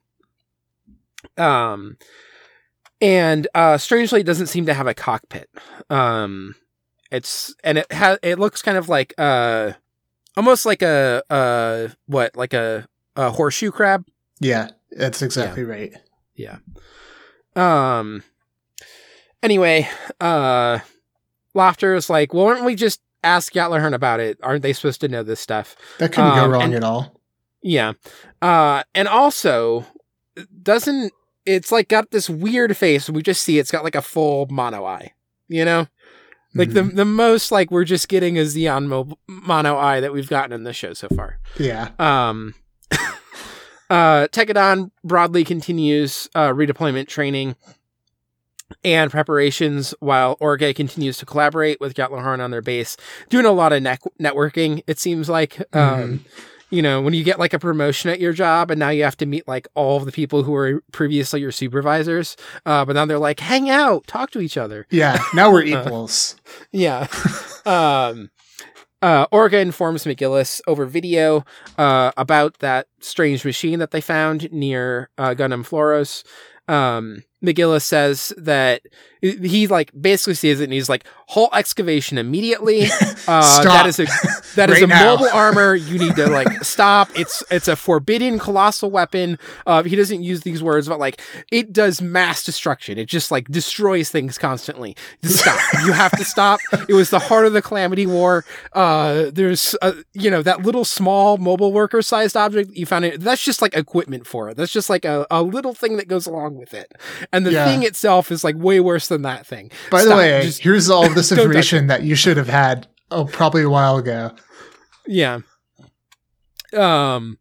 [1.36, 1.98] Um,
[3.00, 5.50] and uh, strangely, it doesn't seem to have a cockpit.
[5.90, 6.54] Um,
[7.10, 9.72] it's and it has it looks kind of like uh,
[10.36, 14.04] almost like a uh, what like a, a horseshoe crab.
[14.40, 15.94] Yeah, that's exactly right.
[16.34, 16.58] Yeah.
[17.54, 18.22] Um.
[19.42, 19.88] Anyway,
[20.20, 20.78] uh,
[21.54, 24.38] Lafter is like, well, why don't we just ask Gjallarhorn about it?
[24.42, 25.76] Aren't they supposed to know this stuff?
[25.98, 27.20] That couldn't go Um, wrong and- at all.
[27.62, 27.94] Yeah.
[28.40, 29.84] Uh and also
[30.62, 31.12] doesn't
[31.44, 34.84] it's like got this weird face we just see it's got like a full mono
[34.84, 35.14] eye.
[35.48, 35.88] You know?
[36.54, 40.28] Like the the most like we're just getting a Zeon mo- mono eye that we've
[40.28, 41.38] gotten in the show so far.
[41.58, 42.54] yeah, Um
[43.90, 47.56] uh Tekkadan broadly continues uh redeployment training
[48.84, 52.96] and preparations while Orga continues to collaborate with Gjallarhorn on their base,
[53.28, 55.62] doing a lot of net- networking, it seems like.
[55.74, 56.24] Um
[56.68, 59.16] you know, when you get like a promotion at your job and now you have
[59.18, 63.04] to meet like all of the people who were previously your supervisors, uh, but now
[63.06, 64.84] they're like, hang out, talk to each other.
[64.90, 65.22] yeah.
[65.32, 66.34] Now we're equals.
[66.72, 67.06] Yeah.
[67.66, 68.30] um,
[69.06, 71.44] uh, Orga informs McGillis over video
[71.78, 76.24] uh, about that strange machine that they found near uh, Gundam Floros.
[76.68, 78.82] Um, McGillis says that
[79.20, 82.86] he like basically sees it and he's like whole excavation immediately.
[83.28, 83.64] Uh, Stop.
[83.64, 84.04] that is a
[84.54, 85.16] that is Right a now.
[85.16, 85.74] mobile armor.
[85.74, 87.08] You need to like stop.
[87.18, 89.36] It's it's a forbidden colossal weapon.
[89.66, 91.20] Uh, he doesn't use these words, but like
[91.50, 92.98] it does mass destruction.
[92.98, 94.94] It just like destroys things constantly.
[95.24, 95.58] Just stop.
[95.84, 96.60] you have to stop.
[96.88, 98.44] It was the heart of the Calamity War.
[98.74, 103.20] Uh, there's uh, you know that little small mobile worker sized object you found it.
[103.22, 104.56] That's just like equipment for it.
[104.56, 106.92] That's just like a, a little thing that goes along with it.
[107.32, 107.64] And the Yeah.
[107.66, 109.70] thing itself is like way worse than that thing.
[109.90, 113.62] By the way, Just- here's all this information that you should have had oh probably
[113.62, 114.32] a while ago.
[115.06, 115.40] Yeah.
[116.72, 117.38] Um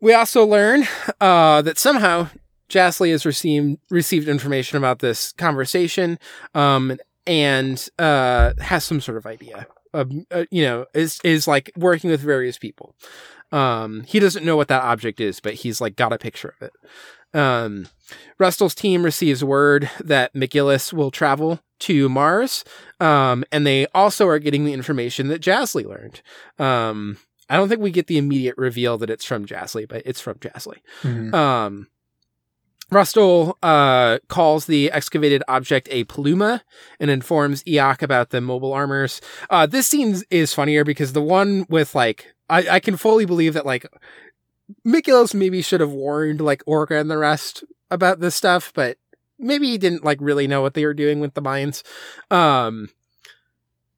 [0.00, 0.86] we also learn
[1.20, 2.28] uh that somehow
[2.68, 6.18] Jasley has received received information about this conversation
[6.54, 9.66] um and uh has some sort of idea.
[9.92, 12.94] Of, uh, you know, is is like working with various people.
[13.50, 16.62] Um he doesn't know what that object is, but he's like got a picture of
[16.66, 16.72] it.
[17.34, 17.86] Um
[18.38, 22.64] Rustal's team receives word that McGillis will travel to Mars,
[22.98, 26.20] um, and they also are getting the information that Jasley learned.
[26.58, 30.20] Um, I don't think we get the immediate reveal that it's from Jasley, but it's
[30.20, 30.78] from Jasley.
[31.02, 31.32] Mhm.
[31.32, 31.86] Um,
[32.90, 36.62] Rustal uh, calls the excavated object a Pluma
[36.98, 39.20] and informs Iok about the mobile armors.
[39.48, 43.54] Uh, this scene is funnier because the one with like, I, I can fully believe
[43.54, 43.86] that like
[44.86, 48.96] McGillis maybe should have warned like Orga and the rest about this stuff, but
[49.38, 51.82] maybe he didn't like really know what they were doing with the mines.
[52.30, 52.88] Um,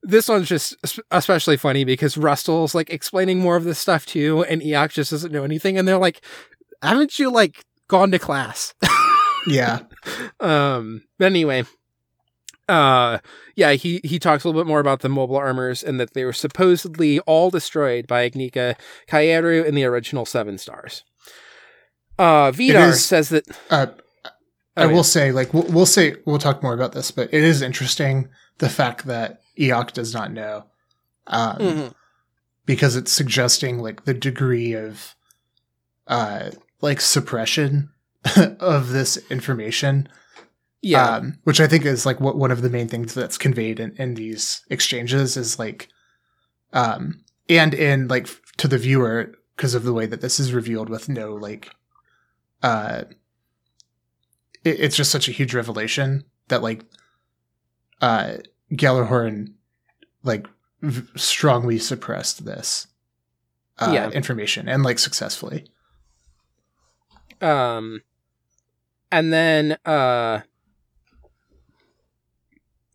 [0.02, 0.76] this one's just
[1.11, 5.32] especially funny because Rustal's like explaining more of this stuff too, and Iok just doesn't
[5.32, 6.22] know anything, and they're like,
[6.82, 8.74] "Haven't you like gone to class?"
[9.44, 9.80] Yeah.
[10.38, 11.64] um but anyway
[12.68, 13.18] uh
[13.57, 16.25] yeah he he talks a little bit more about the mobile armors and that they
[16.25, 18.77] were supposedly all destroyed by Agnika
[19.09, 21.03] Kaieru in the original seven stars
[22.18, 23.87] uh Vidar is- says that Uh,
[24.77, 25.03] I Oh, will yeah.
[25.03, 28.70] say, like, we'll, we'll say, we'll talk more about this, but it is interesting the
[28.70, 30.64] fact that Iok does not know,
[31.27, 31.94] um, Mhm.
[32.64, 35.14] because it's suggesting like the degree of,
[36.07, 37.90] uh, like suppression
[38.61, 40.09] of this information,
[40.83, 43.79] yeah um, which I think is like what one of the main things that's conveyed
[43.81, 45.88] in, in these exchanges is like,
[46.73, 50.88] um, and in like to the viewer because of the way that this is revealed
[50.90, 51.71] with no like,
[52.62, 53.05] uh,
[54.64, 56.85] it, it's just such a huge revelation that like,
[58.01, 58.38] uh,
[58.73, 59.53] Gjallarhorn
[60.25, 60.47] like
[60.81, 62.88] v- strongly suppressed this,
[63.79, 64.11] uh, Yeah.
[64.11, 65.66] information and like successfully.
[67.40, 68.03] Um,
[69.11, 70.40] and then uh,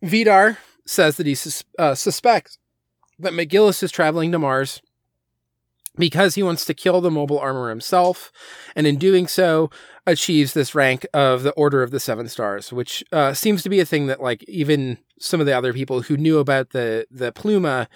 [0.02, 2.58] Vidar says that he sus- uh, suspects
[3.18, 4.80] that McGillis is traveling to Mars
[5.96, 8.30] because he wants to kill the mobile armor himself,
[8.76, 9.68] and in doing so,
[10.06, 13.80] achieves this rank of the Order of the Seven Stars, which uh, seems to be
[13.80, 17.32] a thing that like even some of the other people who knew about the the
[17.32, 17.88] Pluma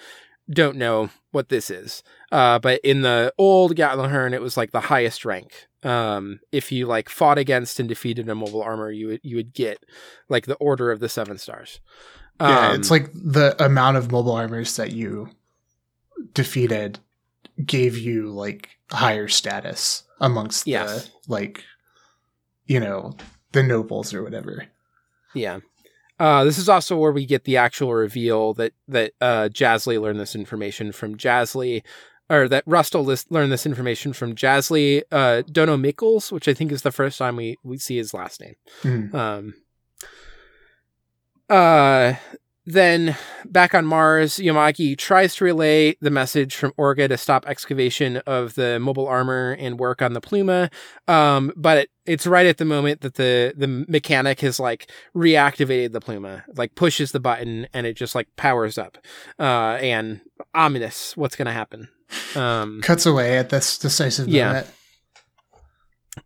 [0.49, 2.03] don't know what this is.
[2.31, 5.67] Uh, but in the old Gjallarhorn, it was like the highest rank.
[5.83, 9.53] Um, if you like fought against and defeated a mobile armor, you would you would
[9.53, 9.83] get
[10.29, 11.79] like the Order of the Seven Stars.
[12.39, 15.29] Yeah, Um, it's like the amount of mobile armors that you
[16.33, 16.99] defeated
[17.65, 21.05] gave you like higher status amongst Yes.
[21.05, 21.63] the like
[22.65, 23.15] you know
[23.51, 24.65] the nobles or whatever.
[25.33, 25.59] Yeah.
[26.23, 30.21] Uh, this is also where we get the actual reveal that that uh, Jasley learned
[30.21, 31.83] this information from Jasley,
[32.29, 36.81] or that Rustal lis- learned this information from Jasley uh, Donomikols, which I think is
[36.83, 38.55] the first time we, we see his last name.
[38.83, 39.13] Mhm.
[39.13, 39.53] Um,
[41.49, 42.13] uh,
[42.65, 48.17] then back on Mars, Yamagi tries to relay the message from Orga to stop excavation
[48.25, 50.71] of the mobile armor and work on the Pluma.
[51.07, 55.91] Um, but it, it's right at the moment that the, the mechanic has like reactivated
[55.91, 58.97] the Pluma, like pushes the button and it just like powers up.
[59.37, 60.21] Uh, and
[60.53, 61.89] ominous, what's going to happen?
[62.35, 64.63] Um, Cuts away at this decisive Yeah.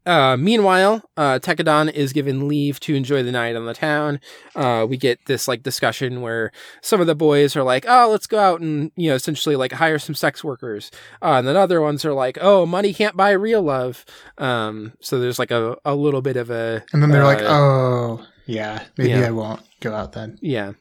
[0.05, 4.19] Uh, meanwhile, uh, Tekkadan is given leave to enjoy the night on the town.
[4.55, 8.27] Uh, we get this like discussion where some of the boys are like, "Oh, let's
[8.27, 11.79] go out and you know, essentially like hire some sex workers," uh, and then other
[11.81, 14.03] ones are like, "Oh, money can't buy real love."
[14.37, 17.47] Um, so there's like a, a little bit of a, And then they're like, uh,
[17.47, 19.27] "Oh, yeah, maybe yeah.
[19.27, 20.73] I won't go out then." yeah."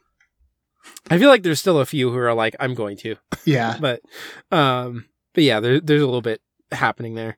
[1.11, 3.77] I feel like there's still a few who are like, "I'm going to," Yeah.
[3.81, 4.01] but
[4.51, 6.41] um but yeah there, there's a little bit
[6.73, 7.37] happening there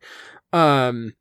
[0.53, 1.13] um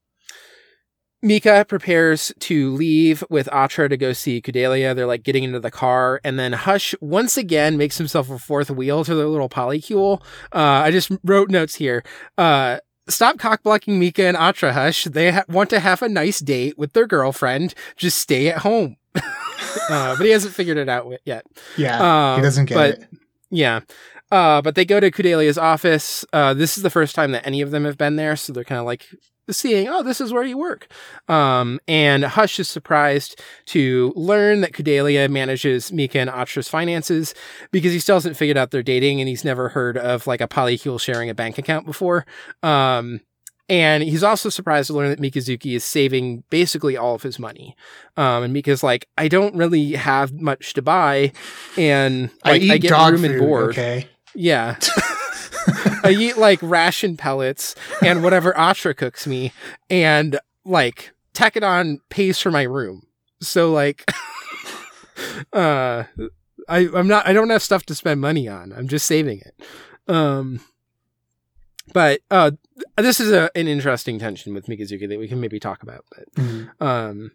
[1.24, 4.96] Mika prepares to leave with Atra to go see Kudelia.
[4.96, 8.70] They're like getting into the car, and then Hush once again makes himself a fourth
[8.70, 10.22] wheel to their little polycule.
[10.54, 12.04] Uh, I just wrote notes here.
[12.38, 12.78] Uh,
[13.10, 15.12] stop cockblocking Mika and Atrahush.
[15.12, 17.74] They ha- want to have a nice date with their girlfriend.
[17.96, 18.98] Just stay at home.
[19.16, 21.46] uh, but he hasn't figured it out yet.
[21.78, 23.08] Yeah, Um, he doesn't get but- it.
[23.50, 23.80] Yeah.
[24.30, 26.26] Uh, but they go to Kudelia's office.
[26.34, 28.66] Uh, this is the first time that any of them have been there, so they're
[28.66, 29.06] kind of like
[29.50, 30.88] seeing, oh, this is where you work.
[31.28, 37.34] Um, and Hush is surprised to learn that Kudelia manages Mika and Atra's finances
[37.72, 40.48] because he still hasn't figured out their dating and he's never heard of like a
[40.48, 42.26] polycule sharing a bank account before.
[42.64, 43.22] Um,
[43.70, 47.76] and he's also surprised to learn that Mikazuki is saving basically all of his money.
[48.16, 51.34] Um, and Mika's like, I don't really have much to buy.
[51.78, 53.32] And I like, eat I, get dog room food.
[53.32, 53.70] and board.
[53.72, 54.08] Okay.
[54.34, 54.78] Yeah.
[56.04, 59.52] I eat like ration pellets and whatever Atra cooks me,
[59.90, 63.04] and like Tekkadan pays for my room.
[63.42, 64.04] So like,
[65.54, 66.04] uh,
[66.70, 68.74] I I'm not I don't have stuff to spend money on.
[68.74, 69.56] I'm just saving it.
[70.08, 70.62] Um,
[71.94, 72.52] but uh,
[72.98, 76.06] this is a an interesting tension with Mikazuki that we can maybe talk about.
[76.16, 76.70] But Mhm.
[76.82, 77.32] um,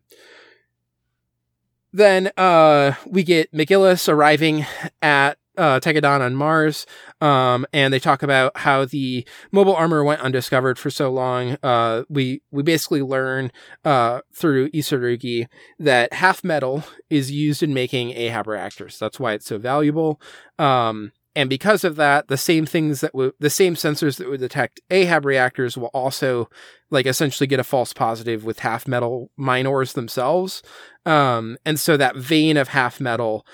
[1.92, 4.64] then uh, we get McGillis arriving
[5.02, 6.86] at uh, Tekkadan on Mars,
[7.20, 11.56] um, and they talk about how the mobile armor went undiscovered for so long.
[11.62, 13.52] Uh, we we basically learn
[13.84, 15.46] uh, through Isurugi
[15.78, 18.98] that half metal is used in making Ahab reactors.
[18.98, 20.20] That's why it's so valuable.
[20.58, 24.40] Um, and because of that, the same things that would the same sensors that would
[24.40, 26.48] detect Ahab reactors will also
[26.90, 30.62] like essentially get a false positive with half metal minors themselves.
[31.06, 33.46] Um, and so that vein of half metal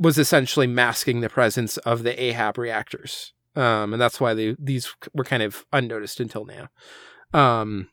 [0.00, 3.34] was essentially masking the presence of the Ahab reactors.
[3.54, 6.68] Um, and that's why they, these were kind of unnoticed until now.
[7.38, 7.90] Um,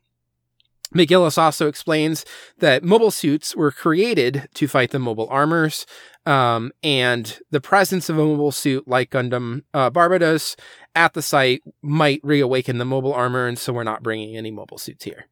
[0.95, 2.24] McGillis also explains
[2.60, 5.86] that mobile suits were created to fight the mobile armors,
[6.26, 10.58] um, and the presence of a mobile suit like Gundam uh, Barbatos
[10.95, 14.78] at the site might reawaken the mobile armor, and so we're not bringing any mobile
[14.78, 15.28] suits here.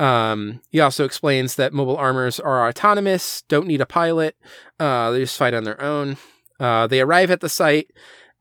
[0.00, 4.34] Um, he also explains that mobile armors are autonomous, don't need a pilot,
[4.78, 6.16] uh, they just fight on their own.
[6.58, 7.90] Uh, they arrive at the site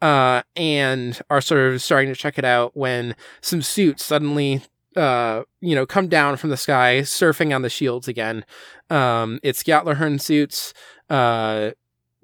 [0.02, 4.62] uh, and are sort of starting to check it out when some suits suddenly
[4.96, 8.44] uh, you know, come down from the sky, surfing on the shields again.
[8.90, 10.74] Um, it's Gjallarhorn suits,
[11.10, 11.72] uh,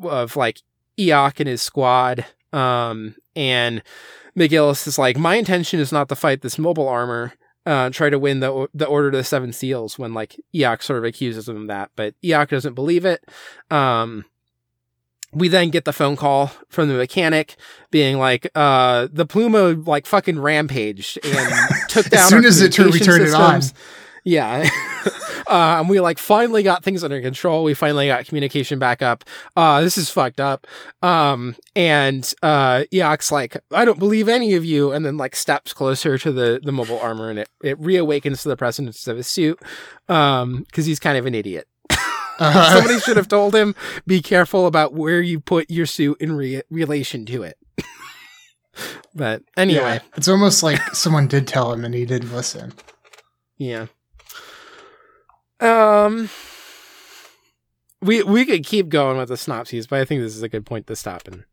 [0.02, 0.62] of like
[0.98, 2.26] Iok and his squad.
[2.52, 3.84] Um, and
[4.36, 7.34] McGillis is like, my intention is not to fight this mobile armor,
[7.66, 11.00] uh, try to win the, the Order of the Seven Seals when like Iok sort
[11.00, 13.24] of accuses him of that, but Iok doesn't believe it.
[13.72, 14.26] Um,
[15.34, 17.58] we then get the phone call from the mechanic
[17.92, 22.72] being like, uh, the Pluma like fucking rampaged and took down As soon as it
[22.72, 23.62] turned, we turned it on.
[24.24, 24.70] Yeah.
[25.48, 27.64] uh, and we like finally got things under control.
[27.64, 29.24] We finally got communication back up.
[29.56, 30.68] Uh, this is fucked up.
[31.02, 34.92] Um, and, uh, Iok's like, I don't believe any of you.
[34.92, 38.50] And then like steps closer to the, the mobile armor and it, it reawakens to
[38.50, 39.60] the presence of his suit.
[40.10, 41.68] Um, cause he's kind of an idiot.
[42.40, 43.76] Uh, Somebody should have told him,
[44.06, 47.58] be careful about where you put your suit in re- relation to it.
[49.16, 52.74] but anyway, yeah, it's almost like someone did tell him and he didn't listen.
[53.58, 53.88] Yeah.
[55.60, 56.30] Um
[58.02, 60.66] we we could keep going with the synopses, but I think this is a good
[60.66, 61.44] point to stop and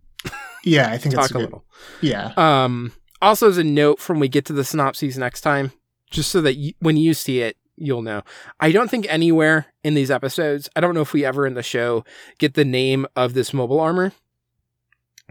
[0.64, 1.42] Yeah, I think talk it's a good.
[1.44, 1.64] little.
[2.00, 5.72] Yeah, Um also as a note from we get to the synopses next time,
[6.10, 8.22] just so that you, when you see it, you'll know.
[8.60, 11.62] I don't think anywhere in these episodes, I don't know if we ever in the
[11.62, 12.04] show
[12.38, 14.12] get the name of this mobile armor.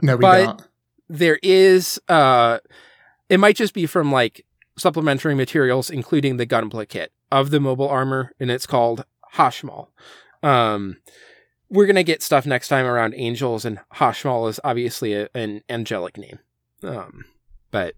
[0.01, 0.67] no, we but- don't.
[1.09, 2.59] there is uh
[3.29, 4.45] it might just be from like
[4.77, 9.05] supplementary materials including the gunpla kit of the mobile armor and it's called
[9.35, 9.87] Hashmal.
[10.43, 10.97] Um
[11.69, 15.61] we're going to get stuff next time around angels and Hashmal is obviously a, an
[15.69, 16.39] angelic name.
[16.83, 17.23] Um
[17.71, 17.93] but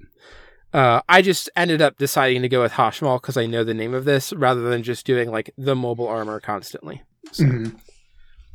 [0.74, 3.94] uh, I just ended up deciding to go with Hashmal because I know the name
[3.94, 7.04] of this rather than just doing like the mobile armor constantly.
[7.32, 7.80] So, Mhm.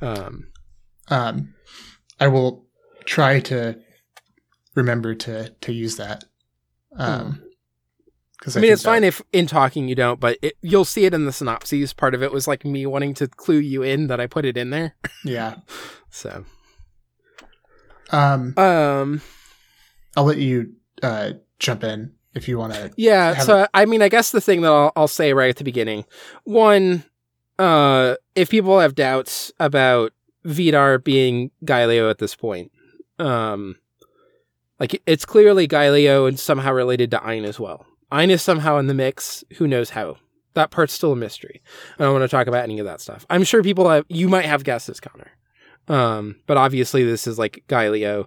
[0.01, 0.49] um,
[1.09, 1.55] Um,
[2.21, 2.67] I will
[3.05, 3.81] try to
[4.75, 6.25] remember to to use that.
[6.97, 7.43] Um,
[8.39, 11.15] because I mean, it's fine if in talking you don't, but it, you'll see it
[11.15, 11.93] in the synopses.
[11.93, 14.57] Part of it was like me wanting to clue you in that I put it
[14.57, 14.95] in there.
[15.25, 15.57] Yeah.
[16.11, 16.45] So,
[18.11, 19.21] Um, um,
[20.17, 20.73] I'll let you
[21.03, 22.91] uh jump in if you want to.
[22.97, 23.39] yeah.
[23.39, 26.05] So, I mean, I guess the thing that I'll, I'll say right at the beginning,
[26.45, 27.05] one,
[27.59, 30.13] uh, if people have doubts about
[30.45, 32.73] Vidar being Gaelio at this point,
[33.19, 33.77] um,
[34.81, 37.85] like it's clearly Gaelio and somehow related to Ein as well.
[38.11, 39.45] Ein is somehow in the mix.
[39.57, 40.17] Who knows how?
[40.55, 41.63] That part's still a mystery.
[41.99, 43.25] I don't want to talk about any of that stuff.
[43.31, 45.31] I'm sure people have, you might have guesses, Connor.
[45.89, 48.27] Um, but obviously this is like Gaelio.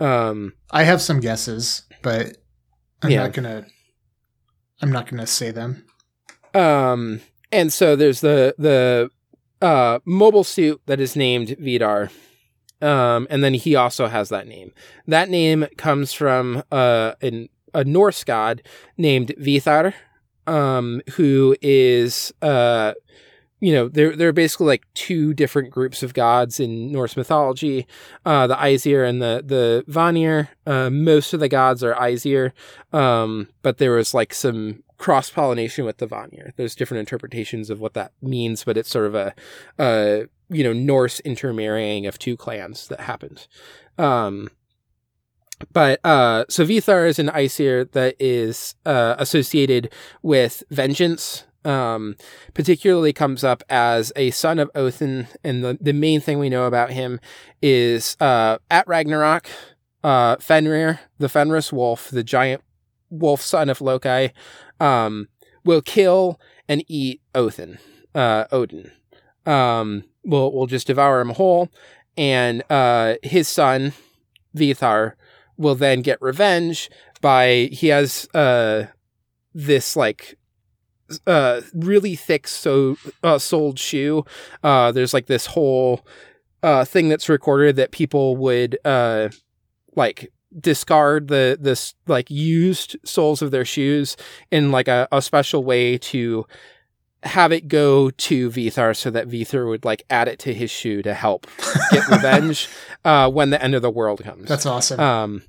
[0.00, 2.36] Um, I have some guesses, but
[3.02, 3.22] I'm Yeah.
[3.22, 3.66] not gonna.
[4.80, 5.84] I'm not going to say them.
[6.54, 7.20] Um,
[7.52, 9.10] and so there's the the
[9.64, 12.10] uh, mobile suit that is named Vidar.
[12.80, 14.72] Um, and then he also has that name.
[15.06, 18.62] That name comes from uh, an, a Norse god
[18.96, 19.94] named Vithar,
[20.46, 22.92] um, who is uh,
[23.62, 27.86] you know, there there are basically like two different groups of gods in Norse mythology,
[28.26, 30.48] uh, the Aesir and the the Vanir.
[30.66, 32.52] Uh, most of the gods are Aesir,
[32.92, 36.52] um, but there was like some cross pollination with the Vanir.
[36.56, 39.32] There's different interpretations of what that means, but it's sort of a,
[39.78, 43.46] a you know Norse intermarrying of two clans that happened.
[43.96, 44.48] Um,
[45.72, 49.92] but uh, so Vithar is an Aesir that is uh, associated
[50.22, 52.16] with vengeance um,
[52.54, 56.64] particularly comes up as a son of Othin, and the, the main thing we know
[56.64, 57.20] about him
[57.60, 59.48] is uh, at Ragnarok,
[60.02, 62.62] uh, Fenrir, the Fenris wolf, the giant
[63.10, 64.32] wolf son of Loki,
[64.80, 65.28] um,
[65.64, 67.78] will kill and eat Othin,
[68.14, 68.90] uh, Odin.
[69.46, 71.68] Um, will will just devour him whole,
[72.16, 73.92] and uh, his son
[74.56, 75.14] Vithar
[75.56, 76.90] will then get revenge
[77.20, 78.86] by he has uh
[79.54, 80.36] this like
[81.26, 84.24] uh really thick so uh, soled shoe.
[84.62, 86.06] Uh there's like this whole
[86.62, 89.28] uh thing that's recorded that people would uh
[89.94, 94.16] like discard the this like used soles of their shoes
[94.50, 96.46] in like a, a special way to
[97.24, 101.02] have it go to Vithar so that Vithar would like add it to his shoe
[101.02, 101.46] to help
[101.90, 102.68] get revenge
[103.04, 104.48] uh when the end of the world comes.
[104.48, 105.00] That's awesome.
[105.00, 105.42] Um,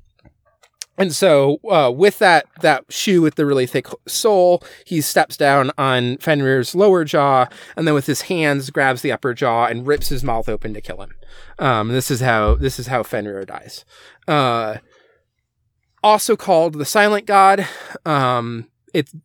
[0.98, 5.72] and so, uh, with that that shoe with the really thick sole, he steps down
[5.76, 10.10] on Fenrir's lower jaw, and then with his hands grabs the upper jaw and rips
[10.10, 11.16] his mouth open to kill him.
[11.58, 13.86] Um, this is how this is how Fenrir dies.
[14.28, 14.78] Uh,
[16.04, 17.68] also called the Silent God.
[18.06, 19.16] Um, it's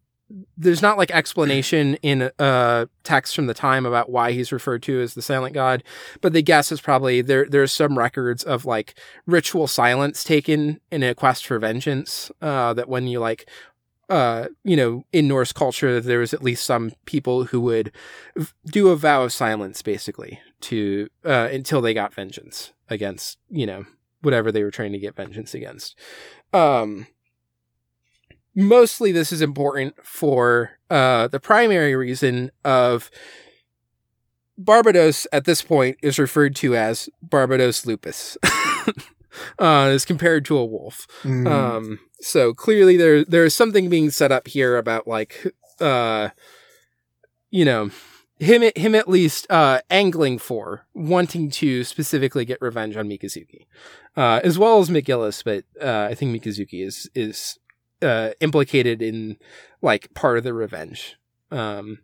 [0.57, 5.01] there's not like explanation in uh text from the time about why he's referred to
[5.01, 5.83] as the silent god
[6.21, 8.95] but the guess is probably there there's some records of like
[9.27, 13.49] ritual silence taken in a quest for vengeance uh that when you like
[14.11, 17.91] uh you know in norse culture there was at least some people who would
[18.67, 23.85] do a vow of silence basically to uh until they got vengeance against you know
[24.23, 25.97] whatever they were trying to get vengeance against.
[26.53, 27.07] Um
[28.59, 33.11] mostly this is important for uh, the primary reason of
[34.61, 38.37] Barbatos at this point is referred to as Barbatos lupus.
[39.59, 41.07] uh, as compared to a wolf.
[41.23, 41.49] Mm.
[41.49, 46.31] Um, so clearly there there is something being set up here about like uh,
[47.51, 47.91] you know
[48.41, 53.67] him him at least uh, angling for wanting to specifically get revenge on Mikazuki,
[54.17, 55.45] uh, as well as McGillis.
[55.45, 57.59] But uh, I think Mikazuki is is
[58.03, 59.37] uh, implicated in
[59.83, 61.17] like part of the revenge.
[61.51, 61.99] Um,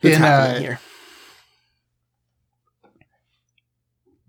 [0.00, 0.80] that's In, happening uh, here.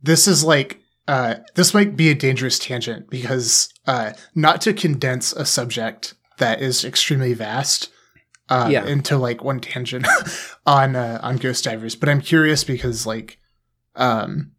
[0.02, 5.32] this is like uh, this might be a dangerous tangent because uh, not to condense
[5.34, 7.90] a subject that is extremely vast
[8.50, 8.86] uh, Yeah.
[8.86, 10.06] into like one tangent
[10.66, 13.40] on uh, on Ghost Divers, but I'm curious because like
[13.96, 14.52] um,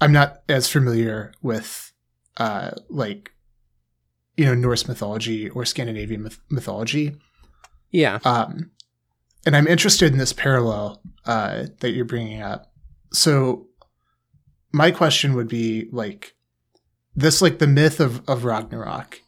[0.00, 1.92] I'm not as familiar with
[2.36, 3.32] uh, like
[4.38, 7.16] you know Norse mythology or Scandinavian myth- mythology.
[7.90, 8.20] Yeah.
[8.24, 8.70] Um,
[9.44, 12.72] and I'm interested in this parallel uh, that you're bringing up.
[13.12, 13.66] So,
[14.72, 16.34] my question would be like
[17.16, 19.20] this, like the myth of of Ragnarok.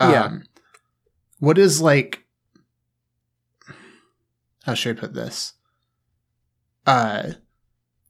[0.00, 0.38] Um, Yeah.
[1.38, 2.24] What is like?
[4.64, 5.54] How should I put this?
[6.86, 7.32] Uh,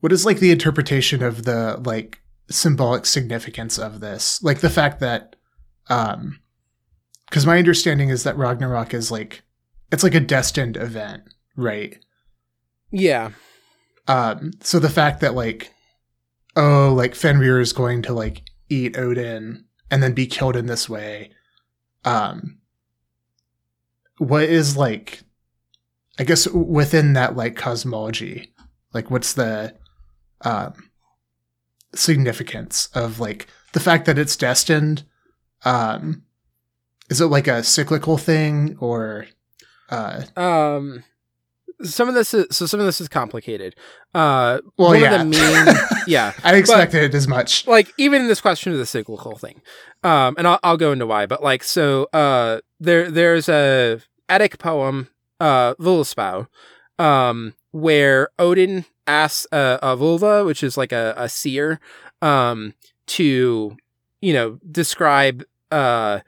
[0.00, 2.20] what is like the interpretation of the like
[2.50, 4.42] symbolic significance of this?
[4.42, 5.36] Like the fact that,
[5.90, 6.40] um,
[7.28, 9.42] because my understanding is that Ragnarok is like
[9.92, 11.22] it's like a destined event,
[11.56, 11.98] right?
[12.90, 13.30] Yeah.
[14.08, 15.72] Um, so the fact that like,
[16.56, 20.88] oh, like Fenrir is going to like eat Odin and then be killed in this
[20.88, 21.30] way,
[22.04, 22.58] um,
[24.18, 25.20] what is like,
[26.18, 28.52] I guess within that like cosmology,
[28.92, 29.74] like what's the
[30.42, 30.90] um,
[31.94, 35.04] significance of like the fact that it's destined?
[35.64, 36.22] Um,
[37.08, 39.26] is it like a cyclical thing or?
[39.88, 41.04] Uh, Um,
[41.82, 43.74] some of this is so some of this is complicated.
[44.14, 45.74] Uh, well, yeah, main,
[46.06, 47.66] yeah, I expected it as much.
[47.66, 49.62] like even in this question of the cyclical thing,
[50.04, 54.58] um, and I'll, I'll go into why, but like so, uh, there there's a Eddic
[54.58, 55.08] poem,
[55.40, 56.48] uh, Völuspá,
[56.98, 61.80] um, where Odin asks uh, a völva, which is like a, a seer,
[62.20, 62.74] um,
[63.06, 63.76] to
[64.20, 66.20] you know describe uh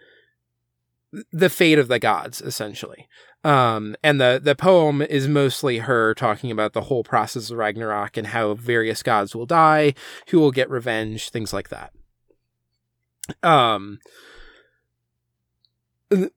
[1.32, 3.08] the fate of the gods essentially.
[3.44, 8.16] Um, and the the poem is mostly her talking about the whole process of Ragnarok
[8.16, 9.94] and how various gods will die,
[10.28, 11.92] who will get revenge, things like that.
[13.42, 13.98] Um,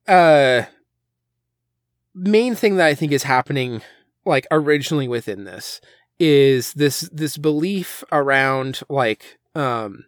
[0.08, 0.62] uh,
[2.14, 3.82] main thing that I think is happening,
[4.24, 5.80] like originally within this,
[6.18, 10.06] is this this belief around like um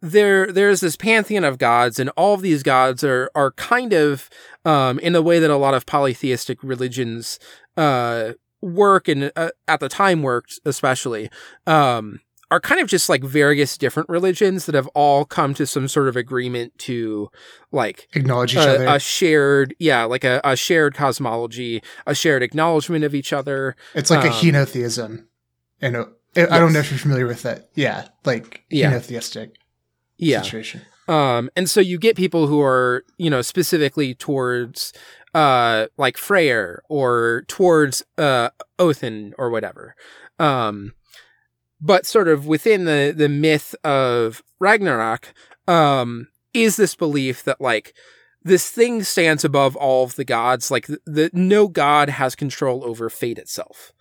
[0.00, 4.30] there there's this pantheon of gods and all of these gods are are kind of
[4.64, 7.38] um in the way that a lot of polytheistic religions
[7.76, 11.28] uh work and uh, at the time worked especially
[11.66, 12.20] um
[12.50, 16.06] are kind of just like various different religions that have all come to some sort
[16.06, 17.28] of agreement to
[17.72, 18.86] like Acknowledge each a, other.
[18.86, 24.10] a shared yeah like a, a shared cosmology a shared acknowledgement of each other it's
[24.10, 25.24] like a um, henotheism.
[25.80, 26.04] And uh,
[26.36, 27.70] I don't know if you're familiar with that.
[27.74, 28.92] Yeah, like Yeah.
[28.92, 29.54] henotheistic
[30.18, 30.82] yeah situation.
[31.08, 34.92] Um, and so you get people who are, you know, specifically towards,
[35.34, 39.96] uh, like Freyr or towards, uh, Othin or whatever.
[40.38, 40.92] Um,
[41.80, 45.34] but sort of within the, the myth of Ragnarok,
[45.66, 47.94] um, is this belief that like,
[48.44, 50.70] this thing stands above all of the gods.
[50.70, 53.92] Like the, the no god has control over fate itself.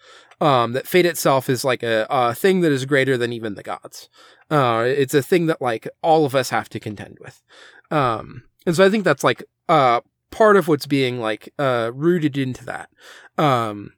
[0.41, 3.61] Um, that fate itself is like a, a thing that is greater than even the
[3.61, 4.09] gods.
[4.49, 7.43] Uh, it's a thing that like all of us have to contend with.
[7.91, 12.37] Um, and so I think that's like, uh, part of what's being like, uh, rooted
[12.39, 12.89] into that.
[13.37, 13.93] Um,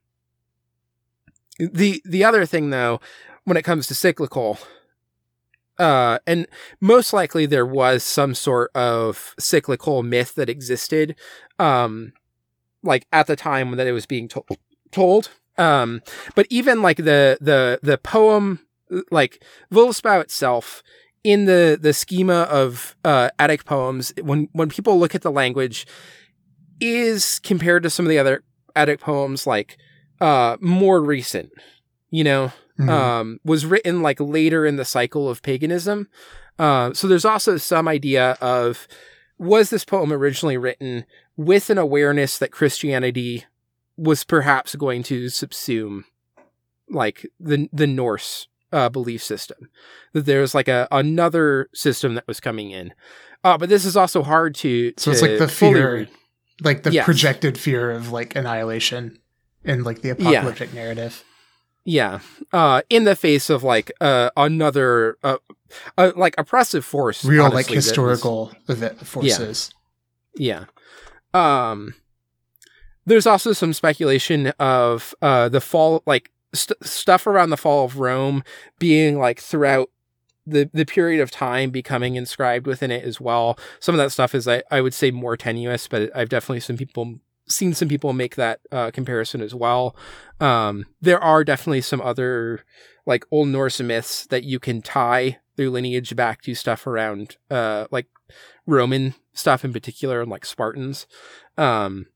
[1.58, 3.00] the, the other thing though,
[3.44, 4.58] when it comes to cyclical,
[5.78, 6.46] uh, and
[6.78, 11.16] most likely there was some sort of cyclical myth that existed,
[11.58, 12.12] um,
[12.82, 14.44] like at the time that it was being to-
[14.92, 15.30] told.
[15.58, 16.00] Um,
[16.34, 18.60] but even like the, the, the poem,
[19.10, 19.42] like
[19.72, 20.82] Voluspa itself,
[21.22, 25.86] in the the schema of uh, Eddic poems, when when people look at the language,
[26.80, 28.42] is compared to some of the other
[28.76, 29.78] Eddic poems like
[30.20, 31.50] uh, more recent.
[32.10, 32.88] You know, Mhm.
[32.90, 36.08] um, was written like later in the cycle of paganism.
[36.58, 38.86] Uh, so there's also some idea of
[39.38, 41.04] was this poem originally written
[41.36, 43.44] with an awareness that Christianity
[43.96, 46.04] was perhaps going to subsume
[46.90, 49.68] like the the Norse uh, belief system
[50.12, 52.92] that there's like a another system that was coming in.
[53.44, 56.08] Uh, but this is also hard to So it's like the fear, read.
[56.62, 57.04] like the Yes.
[57.04, 59.18] projected fear of like annihilation
[59.64, 61.22] and like the apocalyptic narrative.
[61.84, 62.20] Yeah.
[62.52, 65.36] Uh, in the face of like uh, another uh,
[65.98, 69.70] uh, like oppressive force, Real honestly, like that was- historical event forces.
[70.34, 70.64] Yeah.
[71.34, 71.94] Um
[73.06, 77.98] there's also some speculation of uh the fall like st- stuff around the fall of
[77.98, 78.42] Rome
[78.78, 79.90] being like throughout
[80.46, 83.58] the the period of time becoming inscribed within it as well.
[83.80, 86.76] Some of that stuff is I, I would say more tenuous, but I've definitely some
[86.76, 89.96] people seen some people make that uh, comparison as well.
[90.40, 92.64] Um there are definitely some other
[93.06, 97.86] like old Norse myths that you can tie their lineage back to stuff around uh
[97.90, 98.06] like
[98.66, 101.06] Roman stuff in particular and like Spartans.
[101.56, 102.06] Um,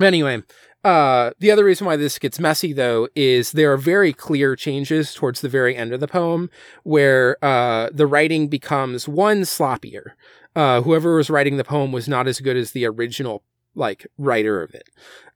[0.00, 0.42] anyway,
[0.84, 5.12] uh, the other reason why this gets messy though is there are very clear changes
[5.12, 6.50] towards the very end of the poem
[6.84, 10.12] where uh, the writing becomes one sloppier.
[10.54, 13.42] Uh, whoever was writing the poem was not as good as the original
[13.74, 14.88] like writer of it.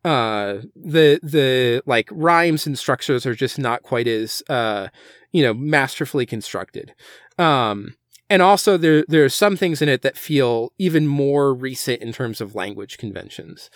[0.05, 4.89] Uh, the the like rhymes and structures are just not quite as uh,
[5.33, 6.95] you know masterfully constructed.
[7.39, 7.95] Um,
[8.29, 12.13] and also there there are some things in it that feel even more recent in
[12.13, 13.71] terms of language conventions.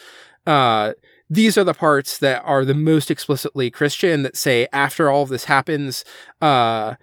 [0.47, 0.93] Uh,
[1.29, 5.29] these are the parts that are the most explicitly Christian that say after all of
[5.29, 6.05] this happens,
[6.41, 6.95] uh,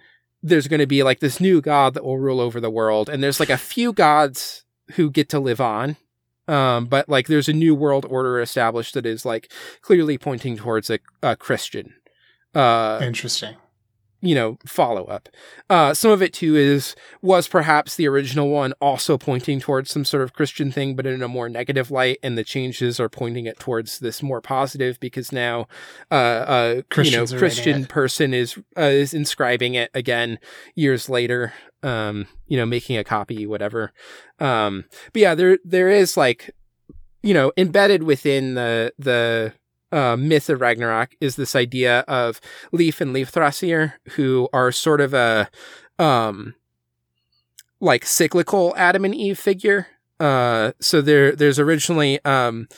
[0.42, 3.22] there's going to be like this new god that will rule over the world, and
[3.22, 5.96] there's like a few gods who get to live on.
[6.46, 10.90] Um, but like there's a new world order established that is like clearly pointing towards
[10.90, 11.94] a, a Christian,
[12.54, 13.56] uh, Interesting.
[14.24, 15.28] You know, follow up.
[15.68, 20.04] Uh, some of it too is was perhaps the original one also pointing towards some
[20.04, 23.44] sort of Christian thing, but in a more negative light, and the changes are pointing
[23.44, 25.68] it towards this more positive because now,
[26.10, 30.38] uh, uh, Christians you know, Christian person is uh, is inscribing it again
[30.74, 31.52] years later.
[31.82, 33.92] Um, you know, making a copy, whatever.
[34.38, 36.50] Um, but yeah, there there is like,
[37.22, 39.52] you know, embedded within the the
[39.94, 42.40] uh, myth of Ragnarok is this idea of
[42.72, 45.48] Leif and Leifthrassir, who are sort of a
[45.98, 46.54] um
[47.80, 49.86] like cyclical Adam and Eve figure.
[50.18, 52.68] Uh so there there's originally um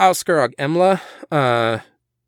[0.00, 1.78] Alskarog Emla, uh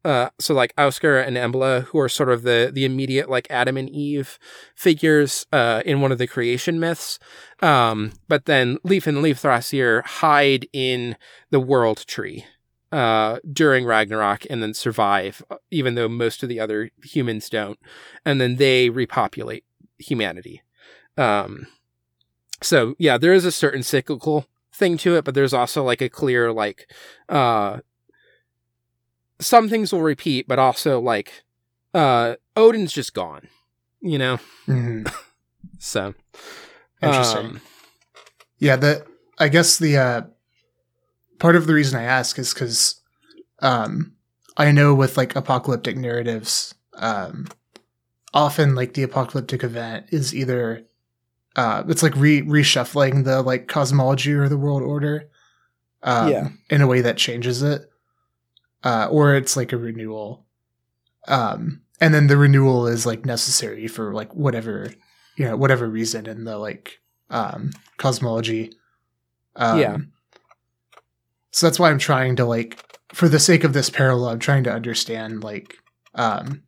[0.05, 3.77] uh, so like Ausker and Embla, who are sort of the the immediate like Adam
[3.77, 4.37] and Eve
[4.75, 7.20] figures uh, in one of the creation myths.
[7.61, 11.16] Um, but then Leaf and Leaf Thrasir hide in
[11.51, 12.45] the World Tree
[12.93, 17.78] uh, during Ragnarok and then survive, even though most of the other humans don't.
[18.24, 19.64] And then they repopulate
[19.99, 20.62] humanity.
[21.16, 21.66] Um,
[22.62, 26.09] so yeah, there is a certain cyclical thing to it, but there's also like a
[26.09, 26.90] clear like
[27.28, 27.80] uh
[29.40, 31.43] some things will repeat, but also like
[31.95, 33.49] uh Odin's just gone,
[34.01, 34.38] you know?
[34.66, 35.12] Mhm.
[35.78, 36.14] So
[37.03, 37.47] Interesting.
[37.47, 37.61] um,
[38.59, 39.05] Yeah, the
[39.38, 40.22] I guess the uh
[41.43, 43.01] part of the reason I ask is because
[43.59, 44.12] um
[44.57, 47.49] I know with like apocalyptic narratives, um
[48.32, 50.84] often like the apocalyptic event is either
[51.57, 55.28] uh it's like re reshuffling the like cosmology or the world order.
[56.03, 56.49] Um Yeah.
[56.70, 57.90] in a way that changes it.
[58.84, 60.47] Uh or it's like a renewal.
[61.26, 64.93] Um and then the renewal is like necessary for like whatever
[65.36, 68.72] you know, whatever reason in the like um cosmology.
[69.57, 69.97] Um, Yeah.
[71.53, 72.82] So that's why I'm trying to like,
[73.12, 75.76] for the sake of this parallel, I'm trying to understand like,
[76.14, 76.64] um,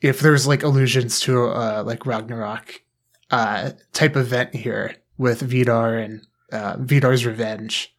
[0.00, 2.82] if there's like allusions to uh like Ragnarok,
[3.30, 7.94] uh type event here with Vidar and uh, Vidar's revenge,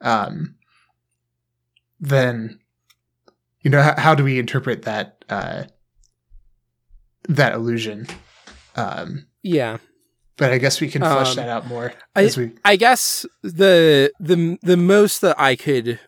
[0.00, 0.54] um,
[1.98, 2.60] then
[3.62, 5.64] you know how, how do we interpret that uh
[7.28, 8.06] that illusion?
[8.76, 9.78] Um, yeah.
[10.36, 12.52] But I guess we can flesh Um, that out more I- we.
[12.64, 16.00] I guess the the the most that I could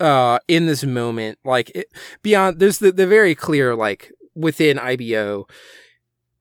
[0.00, 1.86] uh in this moment like it,
[2.22, 5.46] beyond there's the the very clear like within IBO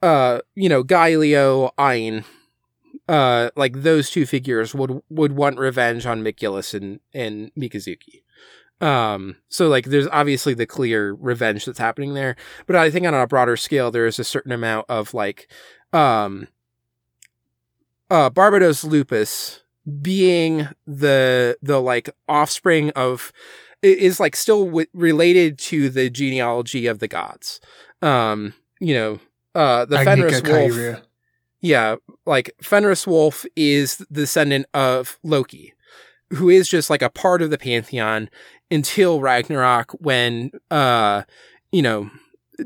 [0.02, 2.26] uh you know Gaelio Ein
[3.08, 8.24] uh like those two figures would would want revenge on McGillis and and Mikazuki
[8.82, 13.14] um so like there's obviously the clear revenge that's happening there but I think on
[13.14, 15.48] a broader scale there is a certain amount of like
[15.94, 16.48] um
[18.14, 19.62] uh Barbatos lupus
[20.02, 23.34] being the the like offspring of
[23.82, 27.60] is like still w- related to the genealogy of the gods.
[28.02, 29.20] Um, you know,
[29.56, 31.02] uh the Fenris Agnika wolf.
[31.60, 31.96] Yeah,
[32.26, 35.74] like Fenris wolf is the descendant of Loki,
[36.30, 38.30] who is just like a part of the pantheon
[38.70, 41.24] until Ragnarok when uh
[41.72, 42.12] you know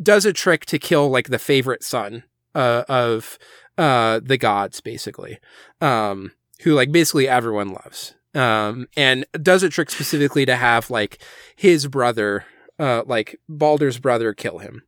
[0.03, 2.23] does a trick to kill like the favorite son
[2.53, 3.37] uh, of
[3.77, 5.39] uh the gods basically.
[5.81, 8.15] Um who like basically everyone loves.
[8.33, 11.21] Um and does a trick specifically to have like
[11.55, 12.45] his brother
[12.79, 14.83] uh like Baldur's brother kill him.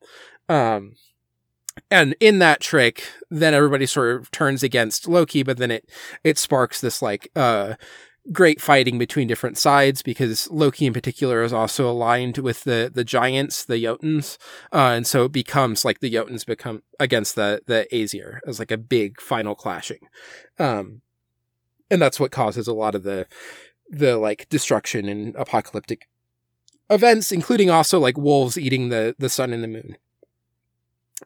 [0.48, 0.96] Um
[1.90, 5.90] and in that trick, then everybody sort of turns against Loki, but then it
[6.24, 7.76] it sparks this like uh
[8.32, 13.04] great fighting between different sides because Loki in particular is also aligned with the the
[13.04, 14.38] giants, the Jotuns,
[14.74, 18.72] uh, and so it becomes like the Jotuns become against the the Aesir as like
[18.72, 20.08] a big final clashing,
[20.58, 21.02] um,
[21.90, 23.28] and that's what causes a lot of the
[23.90, 26.08] the like destruction and apocalyptic
[26.90, 29.98] events, including also like wolves eating the the sun and the moon.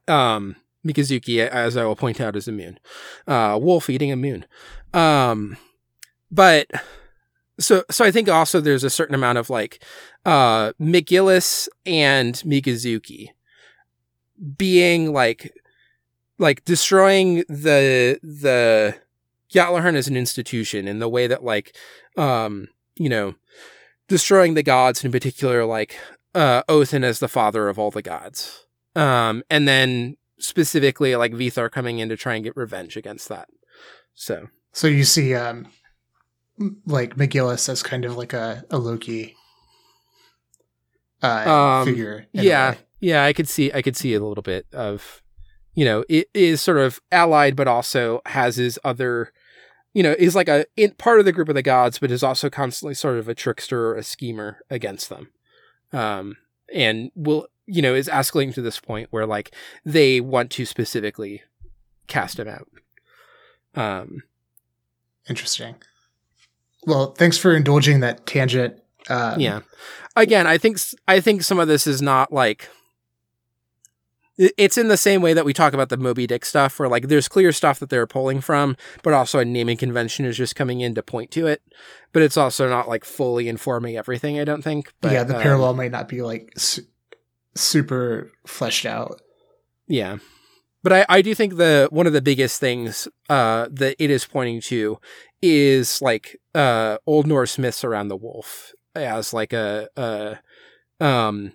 [0.07, 2.79] Um, Mikazuki, as I will point out, is immune.
[3.27, 4.45] Uh, wolf eating a moon.
[4.93, 5.57] Um,
[6.33, 6.67] but
[7.59, 9.83] so so I think also there's a certain amount of like
[10.25, 13.29] uh McGillis and Mikazuki
[14.57, 15.53] being like
[16.39, 18.95] like destroying the the
[19.53, 21.75] Gjallarhorn as an institution in the way that like
[22.17, 23.35] um you know
[24.07, 25.95] destroying the gods in particular like
[26.33, 28.65] uh Othin as the father of all the gods.
[28.95, 33.49] Um and then specifically like Vithar coming in to try and get revenge against that.
[34.15, 34.47] So.
[34.75, 35.67] So you see, um,
[36.85, 39.35] like McGillis as kind of like a, a Loki
[41.21, 42.27] uh, Um, figure.
[42.33, 45.21] yeah yeah i could see i could see a little bit of
[45.73, 49.31] you know it is sort of allied but also has his other
[49.93, 52.23] you know is like a in, part of the group of the gods but is
[52.23, 55.31] also constantly sort of a trickster or a schemer against them
[55.91, 56.35] um
[56.73, 59.53] and will you know is escalating to this point where like
[59.85, 61.41] they want to specifically
[62.07, 62.67] cast him out
[63.75, 64.23] um
[65.29, 65.75] Interesting.
[66.85, 68.79] Well, thanks for indulging that tangent.
[69.09, 69.59] Um, yeah
[70.15, 70.77] again i think
[71.09, 72.69] i think some of this is not like
[74.37, 77.07] it's in the same way that we talk about the moby dick stuff where like
[77.07, 80.81] there's clear stuff that they're pulling from but also a naming convention is just coming
[80.81, 81.61] in to point to it
[82.13, 85.41] but it's also not like fully informing everything i don't think but yeah, the um,
[85.41, 86.83] parallel might not be like su-
[87.55, 89.21] super fleshed out.
[89.87, 90.17] Yeah.
[90.81, 94.25] But I, I do think the one of the biggest things uh, that it is
[94.25, 94.99] pointing to
[95.43, 100.39] is like uh, Old Norse myths around the wolf as like a,
[100.99, 101.51] um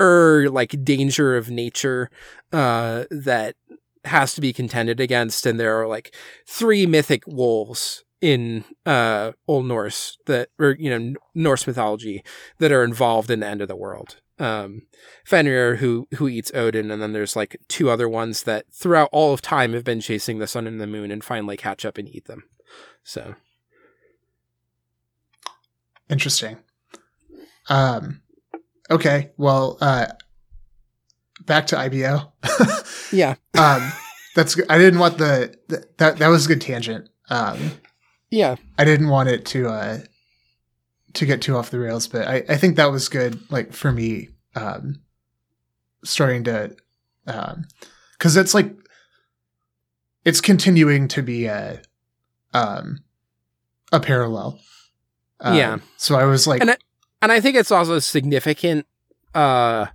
[0.00, 2.10] er like danger of nature
[2.52, 3.56] uh that
[4.04, 6.14] has to be contended against and there are like
[6.46, 12.22] three mythic wolves in uh old norse that or you know norse mythology
[12.58, 14.16] that are involved in the end of the world.
[14.38, 14.82] Um
[15.24, 19.32] fenrir who who eats odin and then there's like two other ones that throughout all
[19.32, 22.08] of time have been chasing the sun and the moon and finally catch up and
[22.08, 22.44] eat them
[23.06, 23.34] so
[26.08, 26.58] Interesting.
[27.68, 28.20] Um,
[28.90, 29.30] okay.
[29.36, 30.06] Well, uh,
[31.44, 32.32] back to IBO.
[33.12, 33.92] yeah um,
[34.34, 34.58] that's.
[34.68, 37.08] I didn't want the, th- that, that was a good tangent.
[37.28, 37.72] Um,
[38.30, 39.98] yeah I didn't want it to, uh,
[41.14, 43.40] to get too off the rails, but I, I think that was good.
[43.50, 45.00] Like for me, um,
[46.04, 46.76] starting to,
[47.26, 47.66] um,
[48.18, 48.72] cause it's like,
[50.24, 51.80] it's continuing to be a,
[52.56, 52.98] um,
[53.92, 54.58] a parallel.
[55.40, 55.78] Um, Yeah.
[55.96, 56.76] So I was like, And I-
[57.22, 58.86] and I think it's also significant
[59.34, 59.86] uh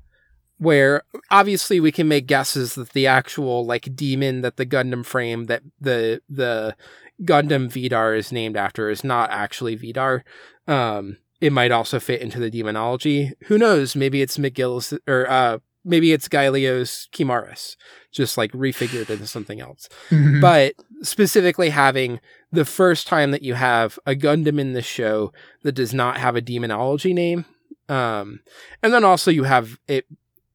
[0.57, 1.01] where
[1.31, 5.63] obviously we can make guesses that the actual like demon that the Gundam frame that
[5.79, 6.75] the the
[7.23, 10.23] Gundam Vidar is named after is not actually Vidar.
[10.67, 13.31] Um it might also fit into the demonology.
[13.45, 13.95] Who knows?
[13.95, 16.81] Maybe it's McGill's or uh maybe it's Gaelio
[17.11, 17.75] Kimaris,
[18.11, 20.41] just like refigured into something else Mhm.
[20.47, 22.19] but specifically having
[22.51, 25.31] the first time that you have a Gundam in the show
[25.63, 27.45] that does not have a demonology name,
[27.89, 28.41] um,
[28.83, 30.05] and then also you have it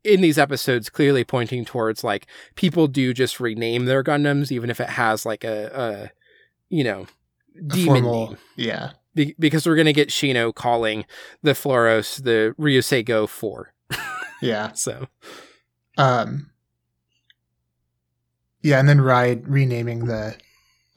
[0.05, 4.81] in these episodes clearly pointing towards like people do just rename their Gundams even if
[4.81, 6.11] it has like a, a
[6.69, 7.07] you know
[7.67, 8.91] demon formal, name yeah.
[9.15, 11.07] Be- because we're gonna get Shino calling
[11.43, 13.73] the Flauros the Ryusei Go Four,
[14.41, 14.73] Yeah.
[14.75, 15.09] so
[15.97, 16.51] Um,
[18.63, 20.37] yeah, and then Ride renaming the,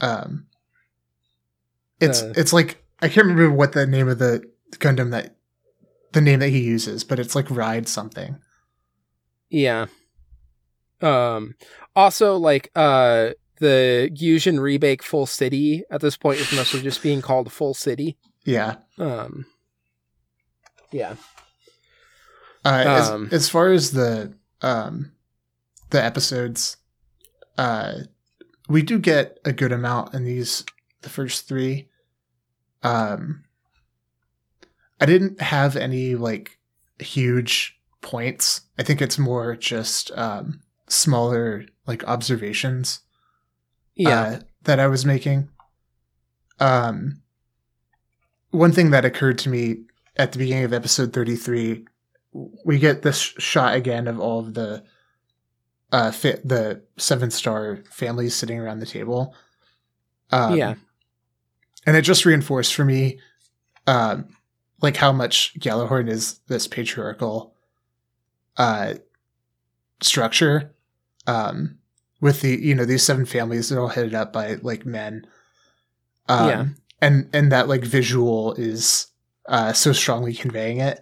[0.02, 0.48] um,
[2.00, 4.44] it's The- it's like I can't remember what the name of the
[4.74, 5.36] Gundam that
[6.12, 8.38] the name that he uses, but it's like Ride something.
[9.50, 9.88] Yeah.
[11.02, 11.56] Um
[11.96, 13.30] also like uh
[13.60, 18.18] the Gusion Rebake Full City at this point is mostly just being called Full City.
[18.46, 18.76] Yeah.
[18.98, 19.46] Um
[20.92, 21.16] Yeah.
[22.66, 25.14] Uh, as, Um, as far as the um
[25.92, 26.78] the episodes,
[27.58, 27.94] uh,
[28.68, 30.64] we do get a good amount in these
[31.02, 31.88] the first three.
[32.84, 33.44] Um,
[35.00, 36.58] I didn't have any like
[37.00, 38.62] huge points.
[38.78, 43.02] I think it's more just um smaller like observations
[43.96, 44.22] Yeah.
[44.22, 45.50] uh, that I was making.
[46.60, 47.22] Um,
[48.52, 49.84] one thing that occurred to me
[50.18, 51.86] at the beginning of episode 33,
[52.66, 54.84] we get this shot again of all of the
[55.92, 59.34] uh, fit the seven star families sitting around the table.
[60.32, 60.76] Um, Yeah.
[61.86, 63.20] And it just reinforced for me,
[63.88, 64.28] um,
[64.82, 67.56] like how much Gjallarhorn is this patriarchal,
[68.58, 68.96] uh,
[70.02, 70.74] structure,
[71.28, 71.78] um,
[72.22, 75.26] with the you know these seven families they're all headed up by like men,
[76.28, 76.66] um, Yeah.
[77.02, 79.08] and and that like visual is
[79.48, 81.02] uh so strongly conveying it,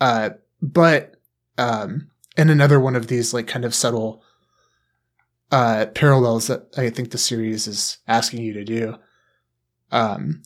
[0.00, 0.30] uh,
[0.62, 1.16] but
[1.58, 4.22] um, and another one of these like kind of subtle
[5.52, 8.96] uh parallels that I think the series is asking you to do
[9.90, 10.42] um,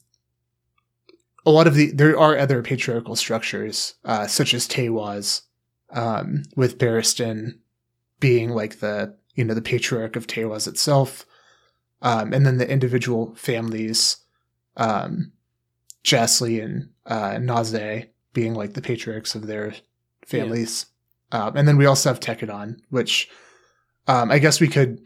[1.47, 5.43] a lot of the there are other patriarchal structures, uh, such as Teiwaz,
[5.91, 7.61] um, with Barriston
[8.21, 11.27] being like the you know the patriarch of Teiwaz itself,
[12.03, 14.19] um, and then the individual families,
[14.77, 15.33] um,
[16.03, 19.75] Jasley and uh, Naze being like the patriarchs of their
[20.27, 20.87] families,
[21.33, 23.29] um, and then we also have Tekkadan, which
[24.07, 25.03] um, I guess we could.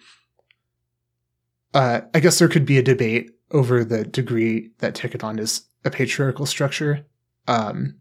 [1.75, 5.91] Uh, I guess there could be a debate over the degree that Tekkadan is a
[5.91, 7.07] patriarchal structure.
[7.47, 7.97] Um,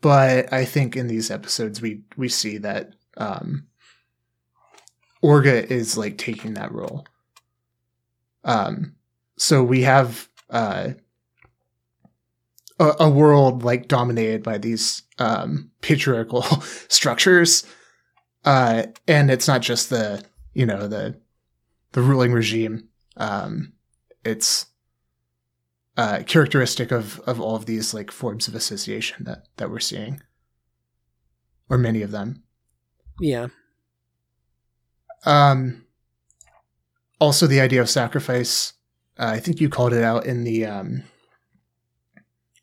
[0.00, 3.66] but I think in these episodes we we see that um,
[5.22, 7.06] Orga is like taking that role.
[8.44, 8.96] Um,
[9.38, 10.90] so we have uh,
[12.78, 16.42] a, a world like dominated by these um, patriarchal
[16.88, 17.64] structures,
[18.44, 20.22] uh, and it's not just the
[20.52, 21.18] you know the
[21.92, 22.88] the ruling regime.
[23.16, 23.73] Um,
[24.24, 24.66] it's
[25.96, 30.20] uh, characteristic of of all of these like forms of association that that we're seeing,
[31.68, 32.42] or many of them.
[33.20, 33.48] Yeah.
[35.24, 35.86] Um,
[37.20, 38.72] also, the idea of sacrifice.
[39.16, 41.04] Uh, I think you called it out in the um,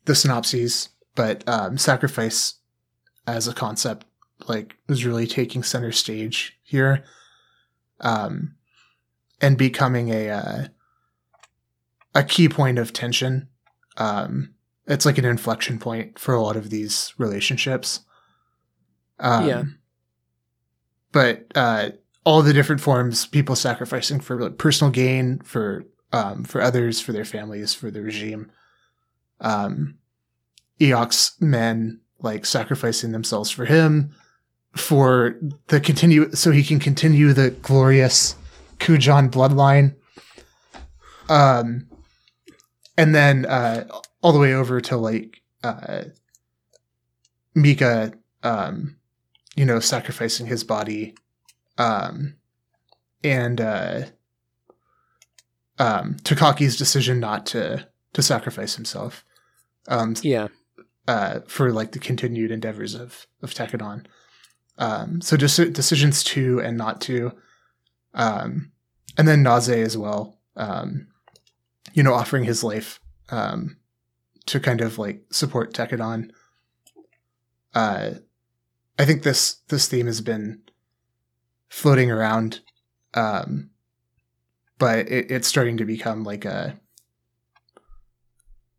[0.04, 2.54] the synopses, but um, sacrifice
[3.26, 4.04] as a concept
[4.48, 7.04] like was really taking center stage here,
[8.00, 8.56] um,
[9.40, 10.64] and becoming a uh,
[12.14, 13.48] a key point of tension.
[13.96, 14.54] Um,
[14.86, 18.00] it's like an inflection point for a lot of these relationships.
[19.18, 19.64] Um, Yeah.
[21.12, 21.90] But uh,
[22.24, 27.12] all the different forms, people sacrificing for like, personal gain, for um, for others, for
[27.12, 28.50] their families, for the regime.
[29.40, 29.98] Um,
[30.80, 34.14] Iok's men like sacrificing themselves for him,
[34.76, 35.38] for
[35.68, 38.36] the continue, so he can continue the glorious
[38.78, 39.94] Kujan bloodline.
[41.28, 41.88] Um,
[42.96, 43.86] and then uh,
[44.22, 46.04] all the way over to like uh,
[47.54, 48.12] Mika,
[48.42, 48.96] um,
[49.56, 51.14] you know, sacrificing his body,
[51.78, 52.34] um,
[53.22, 54.02] and uh,
[55.78, 59.24] um, Takaki's decision not to to sacrifice himself,
[59.88, 60.48] um, Yeah.
[61.08, 64.06] uh, for like the continued endeavors of of Tekkadan.
[64.78, 67.32] Um, so just decisions to and not to,
[68.14, 68.72] um,
[69.18, 70.38] and then Naze as well.
[70.56, 71.08] Um,
[71.92, 73.76] you know, offering his life um,
[74.46, 76.30] to kind of like support Tekkadan.
[77.74, 78.10] Uh,
[78.98, 80.62] I think this this theme has been
[81.68, 82.60] floating around,
[83.14, 83.70] um,
[84.78, 86.78] but it, it's starting to become like a,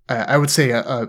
[0.09, 1.07] uh, would say a, a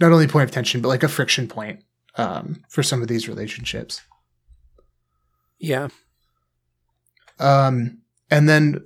[0.00, 1.80] not only point of tension, but like a friction point
[2.16, 4.00] um, for some of these relationships.
[5.58, 5.88] Yeah.
[7.38, 7.98] Um,
[8.30, 8.84] and then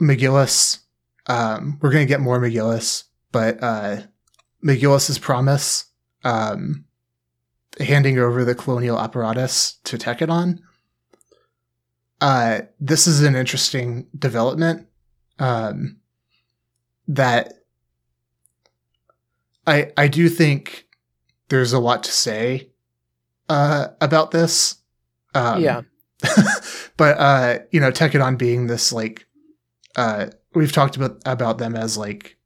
[0.00, 0.78] McGillis,
[1.26, 4.02] um, we're going to get more McGillis, but uh,
[4.64, 5.86] McGillis's promise,
[6.22, 6.84] um,
[7.80, 10.60] handing over the colonial apparatus to Tekkadan.
[12.20, 14.86] Uh, this is an interesting development
[15.38, 15.98] um,
[17.08, 17.54] that
[19.66, 20.86] I I do think
[21.48, 22.70] there's a lot to say
[23.48, 24.76] uh, about this.
[25.34, 25.82] Um, yeah.
[26.96, 29.26] but uh you know Tekkadan being this like
[29.96, 32.36] uh we've talked about about them as like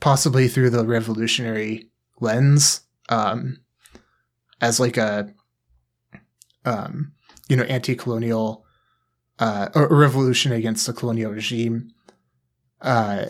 [0.00, 1.90] possibly through the revolutionary
[2.20, 3.58] lens um
[4.60, 5.32] as like a
[6.64, 7.12] um
[7.48, 8.64] you know anti-colonial
[9.38, 11.90] uh a revolution against the colonial regime
[12.80, 13.26] uh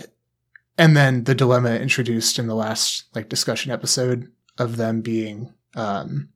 [0.78, 6.28] and then the dilemma introduced in the last like discussion episode of them being um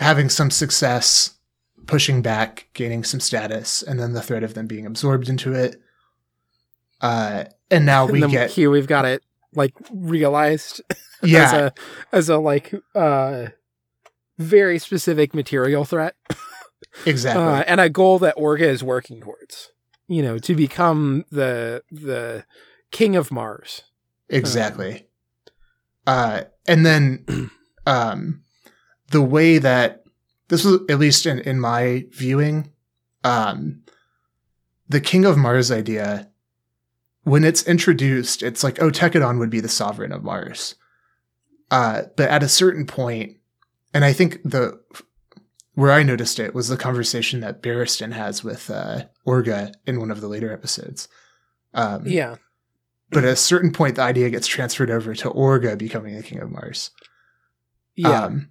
[0.00, 1.34] having some success
[1.86, 5.80] pushing back, gaining some status, and then the threat of them being absorbed into it.
[7.04, 8.70] Uh, and now we and get here.
[8.70, 9.22] We've got it
[9.54, 10.80] like realized
[11.22, 11.72] as yeah, a
[12.16, 13.48] as a like uh
[14.38, 16.16] very specific material threat
[17.06, 19.70] exactly, uh, and a goal that Orga is working towards.
[20.08, 22.44] You know, to become the the
[22.90, 23.82] king of Mars.
[24.28, 25.06] exactly.
[26.06, 27.50] Uh, and then
[27.86, 28.42] um,
[29.10, 30.04] the way that
[30.48, 32.72] this was at least in in my viewing,
[33.24, 33.82] um,
[34.88, 36.30] the King of Mars idea.
[37.24, 40.74] When it's introduced, it's like, oh, Tekkadan would be the sovereign of Mars.
[41.70, 43.38] Uh, but at a certain point,
[43.92, 44.80] and I think the
[45.74, 50.10] where I noticed it was the conversation that Barriston has with uh, Orga in one
[50.10, 51.08] of the later episodes.
[51.72, 52.36] Um, Yeah.
[53.10, 56.40] But at a certain point, the idea gets transferred over to Orga becoming the king
[56.40, 56.90] of Mars.
[57.96, 58.24] Yeah.
[58.24, 58.50] Um,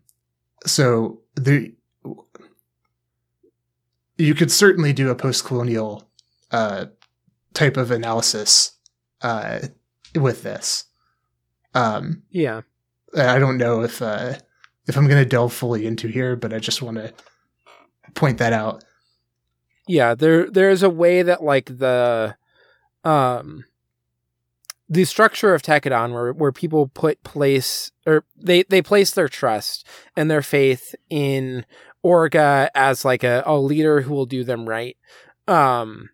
[0.65, 1.73] so the
[4.17, 6.07] you could certainly do a post-colonial
[6.51, 6.85] uh,
[7.53, 8.71] type of analysis
[9.21, 9.59] uh,
[10.15, 10.85] with this.
[11.73, 12.61] Um, yeah.
[13.15, 14.35] I don't know if uh,
[14.87, 17.13] if I'm going to delve fully into here, but I just want to
[18.15, 18.83] point that out.
[19.87, 22.35] Yeah, there there's a way that like the
[23.03, 23.65] um
[24.89, 29.85] the structure of Tekkadan where where people put place or they they place their trust
[30.15, 31.65] and their faith in
[32.03, 34.97] Orga as like a, a leader who will do them right.
[35.47, 36.09] Um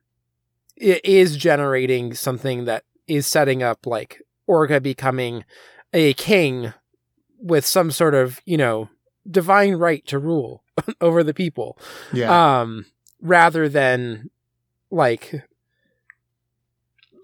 [0.79, 5.43] it is generating something that is setting up like Orga becoming
[5.93, 6.73] a king
[7.39, 8.89] with some sort of, you know,
[9.29, 10.63] divine right to rule
[11.01, 11.77] over the people.
[12.13, 12.85] Yeah, um
[13.21, 14.29] rather than
[14.89, 15.43] like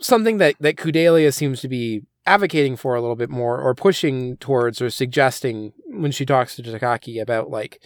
[0.02, 4.36] something that that Kudelia seems to be advocating for a little bit more or pushing
[4.38, 7.82] towards or suggesting when she talks to Takaki about like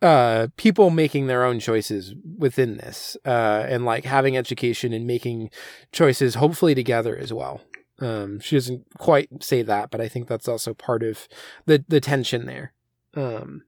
[0.00, 5.50] uh people making their own choices within this uh and like having education and making
[5.92, 7.60] choices hopefully together as well.
[7.98, 11.26] Um she doesn't quite say that but i think that's also part of
[11.66, 12.72] the the tension there.
[13.14, 13.64] Um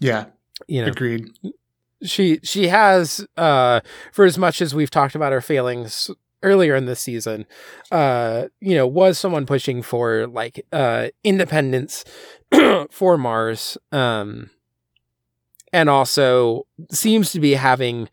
[0.00, 0.26] yeah,
[0.66, 1.28] you know agreed.
[2.02, 3.80] she she has uh
[4.12, 6.10] for as much as we've talked about her failings
[6.42, 7.46] earlier in this season
[7.90, 12.04] uh you know was someone pushing for like uh independence
[12.90, 13.78] for Mars.
[13.92, 14.50] Um
[15.72, 18.08] and also seems to be having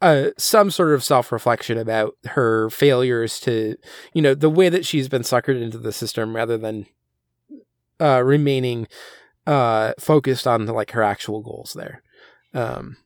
[0.00, 3.76] uh some sort of self-reflection about her failures to
[4.14, 6.86] you know the way that she's been suckered into the system rather than
[8.00, 8.86] uh remaining
[9.46, 12.02] uh, focused on like her actual goals there.
[12.52, 12.96] Um,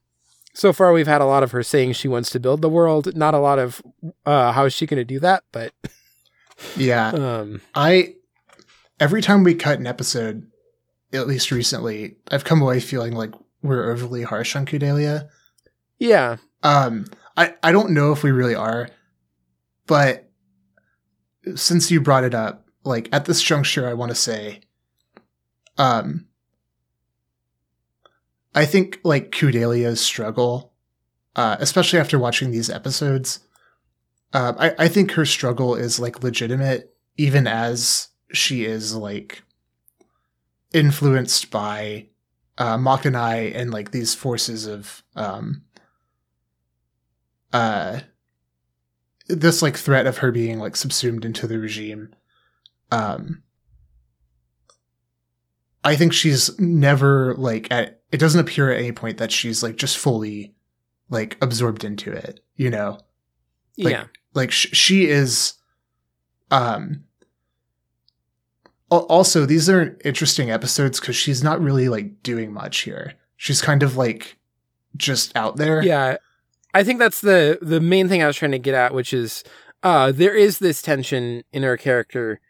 [0.54, 3.14] so far, we've had a lot of her saying she wants to build the world.
[3.14, 3.82] Not a lot of
[4.24, 5.74] uh, how is she going to do that, but
[6.78, 7.08] Yeah.
[7.10, 8.14] um, I
[8.98, 10.46] every time we cut an episode,
[11.12, 13.32] at least recently, I've come away feeling like
[13.62, 15.28] we're overly harsh on Kudelia.
[15.98, 17.06] yeah, Um,
[17.36, 18.88] I I don't know if we really are,
[19.86, 20.30] but
[21.54, 24.60] since you brought it up, like at this juncture, I want to say,
[25.78, 26.26] um,
[28.54, 30.72] I think like Kudelia's struggle,
[31.36, 33.40] uh, especially after watching these episodes,
[34.32, 39.42] um, I I think her struggle is like legitimate, even as she is like
[40.72, 42.06] influenced by
[42.60, 45.62] uh, Makanai and like these forces of um,
[47.52, 48.00] uh
[49.26, 52.14] this like threat of her being like subsumed into the regime
[52.92, 53.42] um
[55.84, 59.76] i think she's never like at it doesn't appear at any point that she's like
[59.76, 60.54] just fully
[61.08, 62.98] like absorbed into it you know?
[63.78, 64.04] Like, yeah,
[64.34, 65.54] like sh- she is
[66.50, 67.04] um
[68.90, 73.82] also these are interesting episodes because she's not really like doing much here she's kind
[73.82, 74.36] of like
[74.96, 76.16] just out there yeah.
[76.74, 79.42] I think that's the the main thing I was trying to get at, which is
[79.82, 82.40] uh, there is this tension in her character,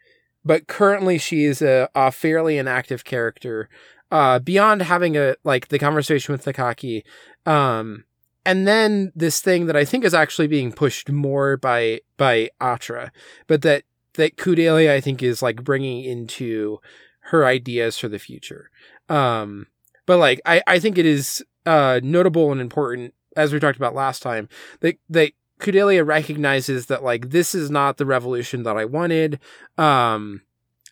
[0.43, 3.69] but currently she is a, a fairly inactive character.
[4.11, 7.03] Uh, beyond having a like the conversation with Takaki,
[7.45, 8.03] um,
[8.45, 13.11] and then this thing that I think is actually being pushed more by by Atra,
[13.47, 13.83] but that
[14.15, 16.79] that Kudelia I think is like bringing into
[17.25, 18.69] her ideas for the future.
[19.09, 19.67] Um,
[20.05, 23.95] but like I I think it is uh notable and important as we talked about
[23.95, 24.49] last time
[24.81, 29.39] that that Kudelia recognizes that like this is not the revolution that I wanted.
[29.77, 30.41] Um,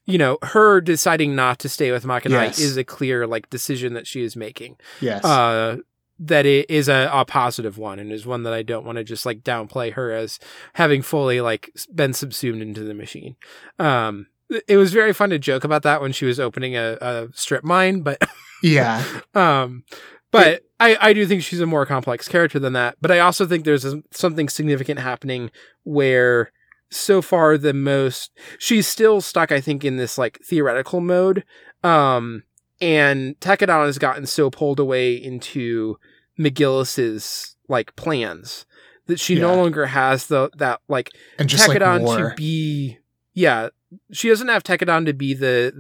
[0.06, 2.60] you know, her deciding not to stay with Makanai Yes.
[2.60, 5.78] is a clear like decision that she is making yes uh
[6.20, 9.04] that it is a, a positive one and is one that I don't want to
[9.04, 10.40] just like downplay her as
[10.74, 13.36] having fully like been subsumed into the machine.
[13.78, 16.98] Um it- it was very fun to joke about that when she was opening a,
[17.02, 18.20] a strip mine, but
[18.64, 19.04] yeah
[19.36, 19.84] um
[20.32, 22.96] but I, I do think she's a more complex character than that.
[23.02, 25.50] But I also think there's a, something significant happening
[25.84, 26.52] where
[26.92, 31.44] so far the most she's still stuck, I think, in this like theoretical mode.
[31.84, 32.44] Um,
[32.82, 35.98] and Tekkadan has gotten so pulled away into
[36.40, 38.66] McGillis's like plans
[39.08, 42.18] that she no longer has the that like and just like Tekkadan war.
[42.18, 42.98] to be
[43.34, 43.70] yeah
[44.12, 45.74] she doesn't have Tekkadan to be the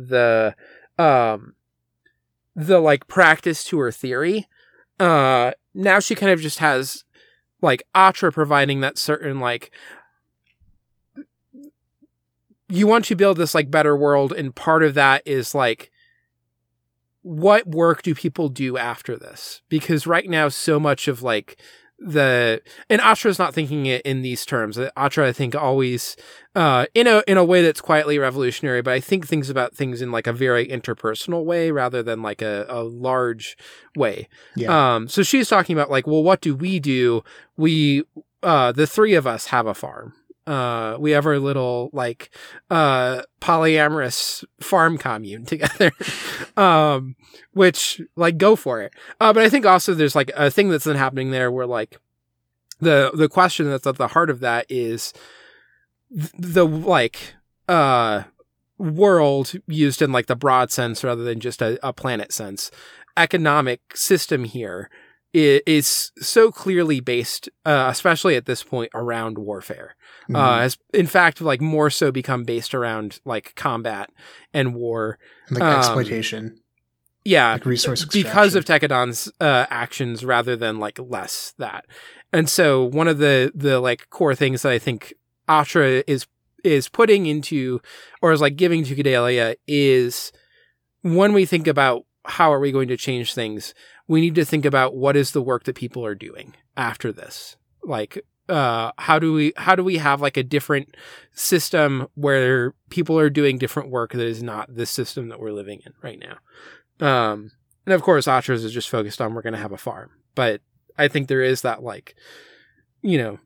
[0.97, 1.53] the um
[2.55, 4.47] the like practice to her theory.
[4.99, 7.03] Uh now she kind of just has
[7.61, 9.71] like Atra providing that certain like
[12.67, 15.91] you want to build this like better world and part of that is like
[17.29, 21.61] what work do people do after this because right now so much of like
[21.99, 22.59] the
[22.89, 24.79] and Atra's not thinking it in these terms.
[24.97, 26.15] Atra, I think, always
[26.55, 30.01] uh, in a in a way that's quietly revolutionary, but I think thinks about things
[30.01, 33.57] in like a very interpersonal way rather than like a, a large
[33.95, 34.27] way.
[34.55, 37.23] yeah Um, so she's talking about like, well, what do we do?
[37.57, 38.05] We
[38.41, 40.13] uh, the three of us have a farm.
[40.49, 42.31] Uh, we have our little like
[42.71, 45.91] uh polyamorous farm commune together.
[46.57, 47.15] um,
[47.53, 48.91] which like go for it.
[49.21, 51.97] Uh, but I think also there's like a thing that's been happening there where like
[52.79, 55.13] the the question that's at the heart of that is
[56.11, 57.35] th- the like
[57.67, 58.23] uh
[58.79, 62.71] world used in like the broad sense rather than just a, a planet sense
[63.17, 64.89] economic system here
[65.33, 69.95] is so clearly based uh, especially at this point around warfare
[70.29, 70.35] Mhm.
[70.35, 74.09] uh has in fact like more so become based around like combat
[74.53, 75.17] and war
[75.47, 76.59] And, like um, exploitation
[77.25, 78.89] yeah like resource because of extraction.
[78.89, 81.85] Tekkadan's uh, actions rather than like less that.
[82.31, 85.13] And so one of the the like core things that I think
[85.47, 86.27] Atra is
[86.63, 87.81] is putting into
[88.21, 90.31] or is like giving to Kudelia is
[91.01, 93.73] when we think about how are we going to change things,
[94.09, 97.55] we need to think about what is the work that people are doing after this.
[97.83, 100.97] Like uh how do we how do we have like a different
[101.31, 105.81] system where people are doing different work that is not the system that we're living
[105.85, 106.37] in right now.
[106.99, 107.51] Um,
[107.85, 110.61] and of course, Atras is just focused on we're going to have a farm, but
[110.97, 112.15] I think there is that like,
[113.01, 113.39] you know,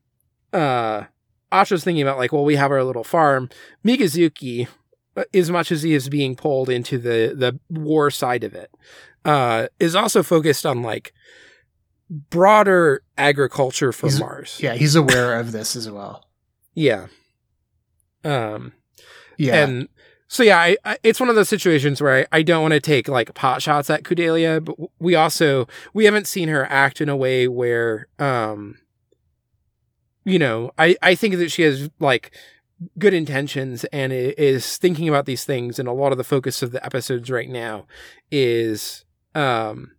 [0.58, 1.04] uh,
[1.62, 3.48] thinking about like, well, we have our little farm.
[3.84, 4.66] Mikazuki,
[5.16, 8.70] uh, as much as he is being pulled into the the war side of it,
[9.24, 11.12] uh, is also focused on like
[12.10, 14.58] broader agriculture for He's- Mars.
[14.62, 16.24] yeah he's aware of this as well
[16.74, 17.06] Yeah.
[18.24, 18.72] Um,
[19.38, 19.88] yeah and
[20.26, 22.80] so yeah, I, I, it's one of those situations where I, I don't want to
[22.80, 27.08] take like pot shots at Kudelia, but we also we haven't seen her act in
[27.08, 28.78] a way where um
[30.24, 32.34] you know, I, I think that she has like
[32.98, 36.72] good intentions and is thinking about these things and a lot of the focus of
[36.72, 37.86] the episodes right now
[38.30, 39.03] is
[39.34, 39.90] um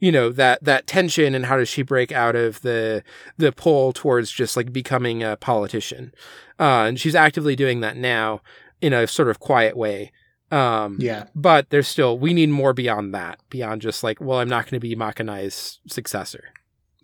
[0.00, 3.02] you know that that tension and how does she break out of the
[3.38, 6.12] the pull towards just like becoming a politician
[6.60, 8.40] uh and she's actively doing that now
[8.80, 10.12] in a sort of quiet way
[10.50, 11.26] um Yeah.
[11.34, 14.78] but there's still we need more beyond that beyond just like well i'm not going
[14.78, 16.44] to be makanai's successor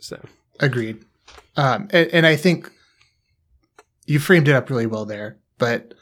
[0.00, 0.20] so
[0.62, 1.02] Agreed.
[1.56, 2.70] Um, and, and I think
[4.04, 5.94] you framed it up really well there, but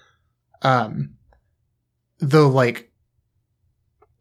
[0.63, 1.15] um,
[2.19, 2.88] the like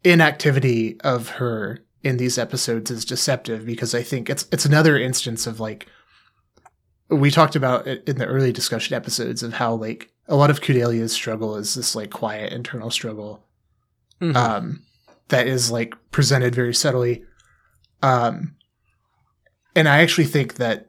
[0.04, 5.46] inactivity of her in these episodes is deceptive because I think it's it's another instance
[5.46, 5.86] of like
[7.10, 10.60] we talked about it in the early discussion episodes of how like a lot of
[10.60, 13.42] Kudelia's struggle is this like quiet internal struggle
[14.20, 14.36] mhm.
[14.36, 14.82] um,
[15.28, 17.24] that is like presented very subtly.
[18.02, 18.54] Um,
[19.74, 20.88] and I actually think that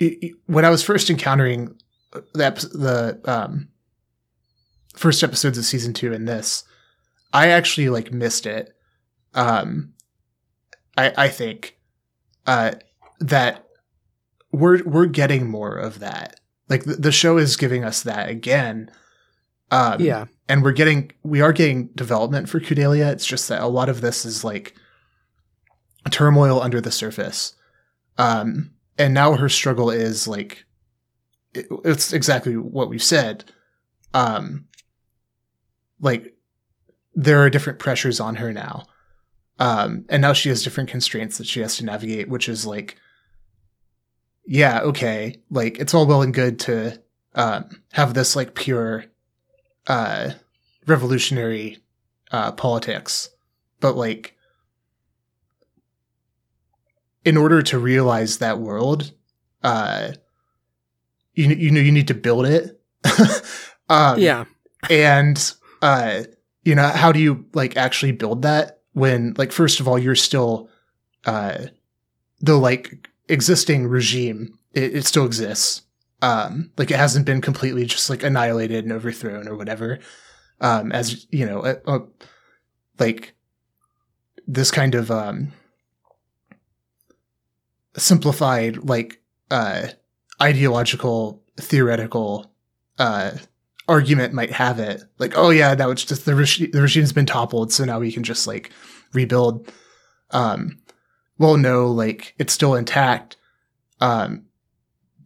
[0.00, 1.74] i- i- when I was first encountering
[2.12, 3.68] the, the um,
[4.94, 6.64] first episodes of season two in this,
[7.32, 8.74] I actually like missed it.
[9.34, 9.94] Um,
[10.96, 11.78] I I think
[12.46, 12.72] uh,
[13.20, 13.66] that
[14.52, 16.40] we're we're getting more of that.
[16.68, 18.90] Like the, the show is giving us that again.
[19.70, 23.10] Um, yeah and we're getting we are getting development for Kudelia.
[23.10, 24.74] It's just that a lot of this is like
[26.10, 27.54] turmoil under the surface.
[28.18, 30.64] Um, and now her struggle is like
[31.54, 33.44] it- it's exactly what we've said.
[34.12, 34.66] Um,
[36.00, 36.31] like
[37.14, 38.84] there are different pressures on her now.
[39.58, 42.96] Um, and now she has different constraints that she has to navigate, which is like,
[44.46, 47.00] yeah, okay, like it's all well and good to
[47.34, 49.04] um, have this like pure
[49.86, 50.30] uh
[50.86, 51.78] revolutionary
[52.30, 53.28] uh politics.
[53.80, 54.36] But like
[57.24, 59.12] in order to realize that world
[59.62, 60.12] uh
[61.34, 62.80] you you know you need to build it.
[63.88, 64.44] Um yeah.
[64.88, 65.52] and
[65.82, 66.22] uh
[66.64, 70.14] you know how do you like actually build that when like first of all you're
[70.14, 70.68] still
[71.24, 71.58] uh
[72.40, 75.82] the like existing regime it, it still exists.
[76.20, 79.98] Um like it hasn't been completely just like annihilated and overthrown or whatever.
[80.60, 82.00] Um as you know a, a,
[82.98, 83.34] like
[84.46, 85.52] this kind of um
[87.96, 89.20] simplified like
[89.50, 89.88] uh
[90.40, 92.50] ideological theoretical
[92.98, 93.32] uh
[93.88, 96.34] argument might have it like oh yeah now it's just the,
[96.72, 98.70] the regime's been toppled so now we can just like
[99.12, 99.70] rebuild.
[100.30, 100.78] Um
[101.38, 103.36] well no like it's still intact.
[104.00, 104.44] Um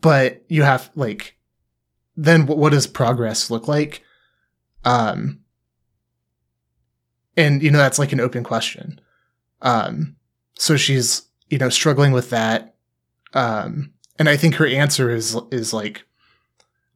[0.00, 1.36] but you have like
[2.16, 4.02] then what, what does progress look like?
[4.84, 5.40] Um
[7.36, 9.00] and you know that's like an open question.
[9.60, 10.16] Um
[10.58, 12.74] so she's you know struggling with that.
[13.34, 16.04] Um and i think her answer is is like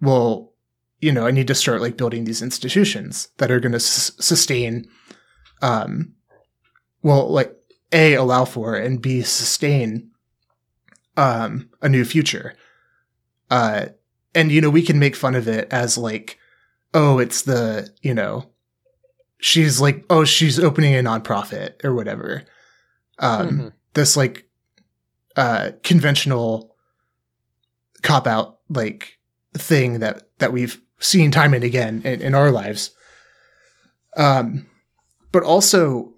[0.00, 0.49] well
[1.00, 4.12] you know i need to start like building these institutions that are going to s-
[4.20, 4.86] sustain
[5.62, 6.12] um
[7.02, 7.54] well like
[7.92, 10.10] a allow for and b sustain
[11.16, 12.54] um a new future
[13.50, 13.86] uh
[14.34, 16.38] and you know we can make fun of it as like
[16.94, 18.48] oh it's the you know
[19.40, 22.42] she's like oh she's opening a nonprofit or whatever
[23.18, 23.72] um Mhm.
[23.94, 24.46] this like
[25.36, 26.74] uh conventional
[28.02, 29.18] cop out like
[29.54, 32.90] thing that that we've seen time and again in, in our lives.
[34.16, 34.66] Um
[35.32, 36.14] but also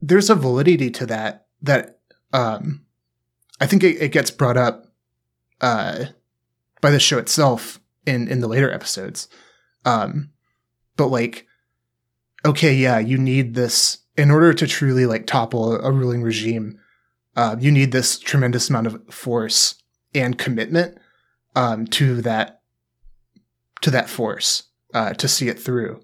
[0.00, 2.00] there's a validity to that that
[2.32, 2.84] um
[3.60, 4.92] i think it, it gets brought up
[5.60, 6.06] uh
[6.80, 9.28] by the show itself in in the later episodes.
[9.84, 10.30] Um
[10.96, 11.46] but like
[12.44, 16.78] okay yeah you need this in order to truly like topple a, ruling regime
[17.34, 19.76] uh, you need this tremendous amount of force
[20.14, 20.98] and commitment
[21.54, 22.60] um, to that
[23.82, 24.64] to that force
[24.94, 26.00] uh, to see it through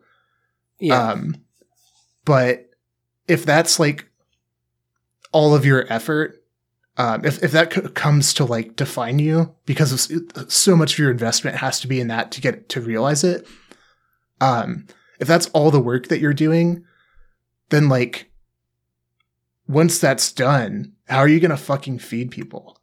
[0.80, 1.34] yeah um,
[2.24, 2.70] but
[3.26, 4.06] if that's like
[5.32, 6.42] all of your effort,
[6.96, 10.94] um, if, if that c- comes to like define you because of s- so much
[10.94, 13.46] of your investment has to be in that to get to realize it,
[14.40, 14.86] um,
[15.20, 16.84] if that's all the work that you're doing,
[17.68, 18.30] then like
[19.66, 22.78] once that's done, how are you going to fucking feed people?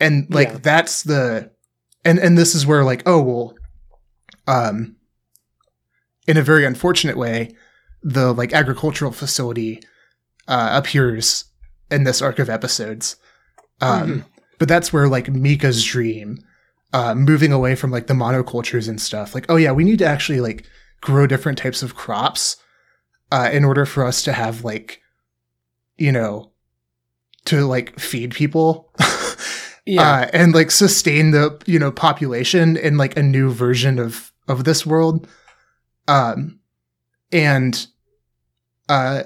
[0.00, 0.58] And like Yeah.
[0.62, 1.50] that's the
[2.06, 3.54] and and this is where like oh well
[4.46, 4.96] um
[6.26, 7.54] in a very unfortunate way
[8.02, 9.80] the like agricultural facility
[10.48, 11.44] uh appears
[11.90, 13.16] in this arc of episodes
[13.80, 14.24] um Mhm.
[14.58, 16.38] but that's where like mika's dream
[16.92, 19.34] uh, moving away from like the monocultures and stuff.
[19.34, 20.64] Like, oh yeah, we need to actually like
[21.02, 22.56] grow different types of crops
[23.30, 25.02] uh, in order for us to have like,
[25.98, 26.52] you know,
[27.46, 28.94] to like feed people.
[29.86, 30.02] Yeah.
[30.02, 34.64] uh, and like sustain the you know population in like a new version of of
[34.64, 35.28] this world
[36.08, 36.58] um
[37.32, 37.86] and
[38.88, 39.22] uh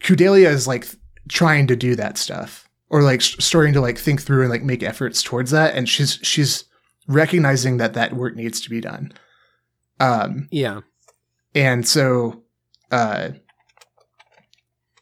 [0.00, 0.88] Kudelia is like
[1.28, 4.82] trying to do that stuff or like starting to like think through and like make
[4.82, 6.64] efforts towards that and she's she's
[7.06, 9.12] recognizing that that work needs to be done
[10.00, 10.80] um yeah.
[11.54, 12.42] and so
[12.90, 13.28] uh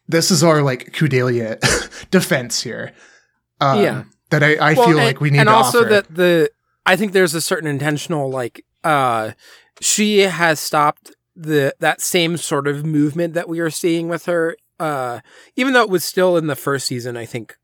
[0.08, 1.60] this is our like Kudelia
[2.10, 2.92] defense here
[3.60, 4.04] um, Yeah.
[4.30, 5.88] That I, I Well, feel and- like we need to and also offer.
[5.90, 6.50] that the
[6.86, 9.32] i think there's a certain intentional like uh
[9.80, 14.56] she has stopped the that same sort of movement that we are seeing with her
[14.78, 15.20] uh
[15.56, 17.56] even though it was still in the first season i think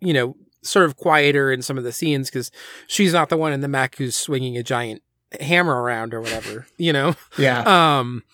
[0.00, 2.50] you know sort of quieter in some of the scenes because
[2.88, 5.00] she's not the one in the Mac who's swinging a giant
[5.40, 7.60] hammer around or whatever you know yeah
[8.00, 8.24] um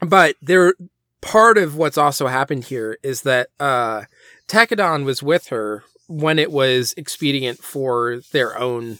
[0.00, 0.72] but there
[1.20, 4.02] part of what's also happened here is that uh
[4.48, 8.98] Tekkadan was with her when it was expedient for their own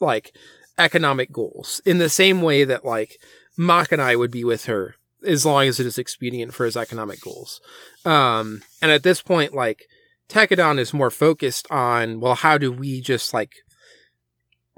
[0.00, 0.36] like
[0.78, 3.18] economic goals in the same way that like
[3.58, 7.60] Makanai would be with her as long as it is expedient for his economic goals.
[8.04, 9.86] Um and at this point like
[10.28, 13.54] Tekkadan is more focused on well how do we just like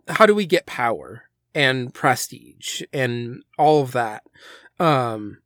[0.06, 1.24] how do we get power
[1.54, 4.22] and prestige and all of that
[4.78, 5.38] um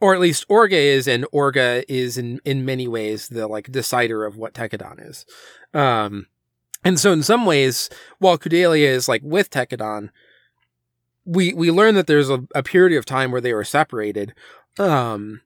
[0.00, 4.24] or at least Orga is, and Orga is in in many ways the like decider
[4.24, 5.26] of what Tekkadan is.
[5.74, 6.26] Um,
[6.84, 10.10] and so in some ways, while Kudelia is like with Tekkadan,
[11.24, 14.34] we we learn that there's a, a period of time where they were separated,
[14.78, 15.42] um,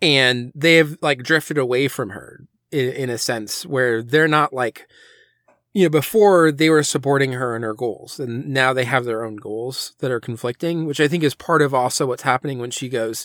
[0.00, 4.52] and they have like drifted away from her in, in a sense where they're not
[4.52, 4.88] like.
[5.72, 9.24] You know, before they were supporting her in her goals, and now they have their
[9.24, 12.72] own goals that are conflicting, which I think is part of also what's happening when
[12.72, 13.24] she goes,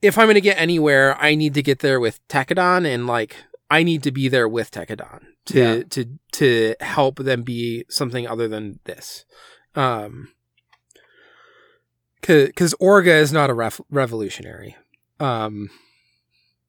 [0.00, 3.36] if I'm going to get anywhere, I need to get there with Tekkadan and like
[3.70, 5.82] I need to be there with Tekkadan to Yeah.
[5.90, 9.24] to to help them be something other than this.
[9.74, 10.28] Um
[12.22, 14.76] cuz cause Orga is not a ref- revolutionary.
[15.20, 15.70] Um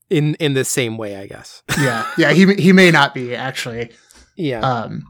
[0.09, 1.63] in in the same way, I guess.
[1.79, 3.91] yeah yeah he he may not be actually
[4.35, 4.59] Yeah.
[4.61, 5.03] um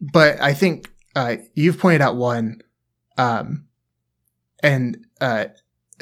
[0.00, 2.60] but i think uh you've pointed out one
[3.16, 3.66] um
[4.62, 5.46] and uh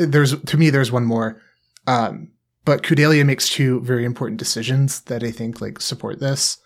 [0.06, 1.40] there's to me there's one more
[1.86, 2.28] um
[2.64, 6.58] but Kudelia makes two very important decisions that i think like support this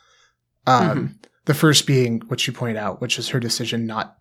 [0.67, 4.19] um the first being what you point out which is her decision not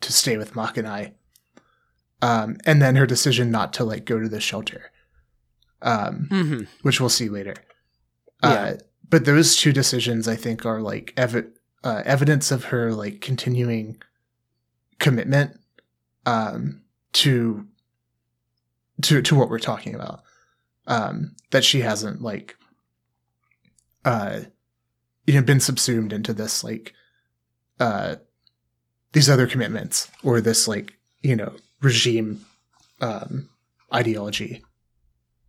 [0.00, 1.12] to stay with Makanai
[2.22, 4.90] um and then her decision not to like go to the shelter
[5.82, 6.66] um Mhm.
[6.82, 7.54] which we'll see later.
[8.42, 8.50] Yeah.
[8.50, 8.76] Uh,
[9.08, 11.50] but those two decisions, I think, are like evi-
[11.84, 14.00] uh, evidence of her like continuing
[14.98, 15.60] commitment
[16.24, 16.82] um,
[17.12, 17.66] to
[19.02, 20.22] to to what we're talking about.
[20.86, 22.56] Um, that she hasn't like
[24.04, 24.40] uh,
[25.26, 26.92] you know been subsumed into this like
[27.80, 28.16] uh,
[29.12, 32.44] these other commitments or this like you know regime
[33.00, 33.48] um,
[33.92, 34.64] ideology.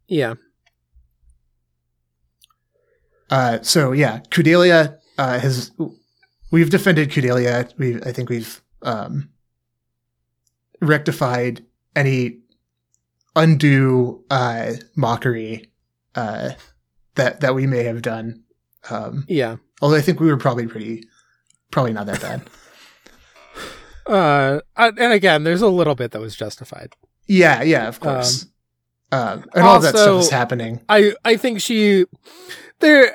[0.07, 0.36] Yeah.
[3.30, 5.72] Uh, so yeah, Kudelia uh, has
[6.52, 7.72] we've defended Kudelia.
[7.78, 9.30] We I think we've um,
[10.82, 11.65] rectified
[11.95, 12.40] any
[13.38, 15.72] undue uh, mockery
[16.15, 16.51] uh,
[17.15, 18.43] that that we may have done.
[18.89, 19.57] Um, Yeah.
[19.81, 21.03] although I think we were probably pretty
[21.72, 22.41] probably not that bad.
[24.05, 26.93] Uh and again, there's a little bit that was justified.
[27.27, 28.45] yeah, yeah, of course.
[29.11, 30.80] Um, and all that stuff is happening.
[30.88, 32.05] I I think she
[32.80, 33.14] there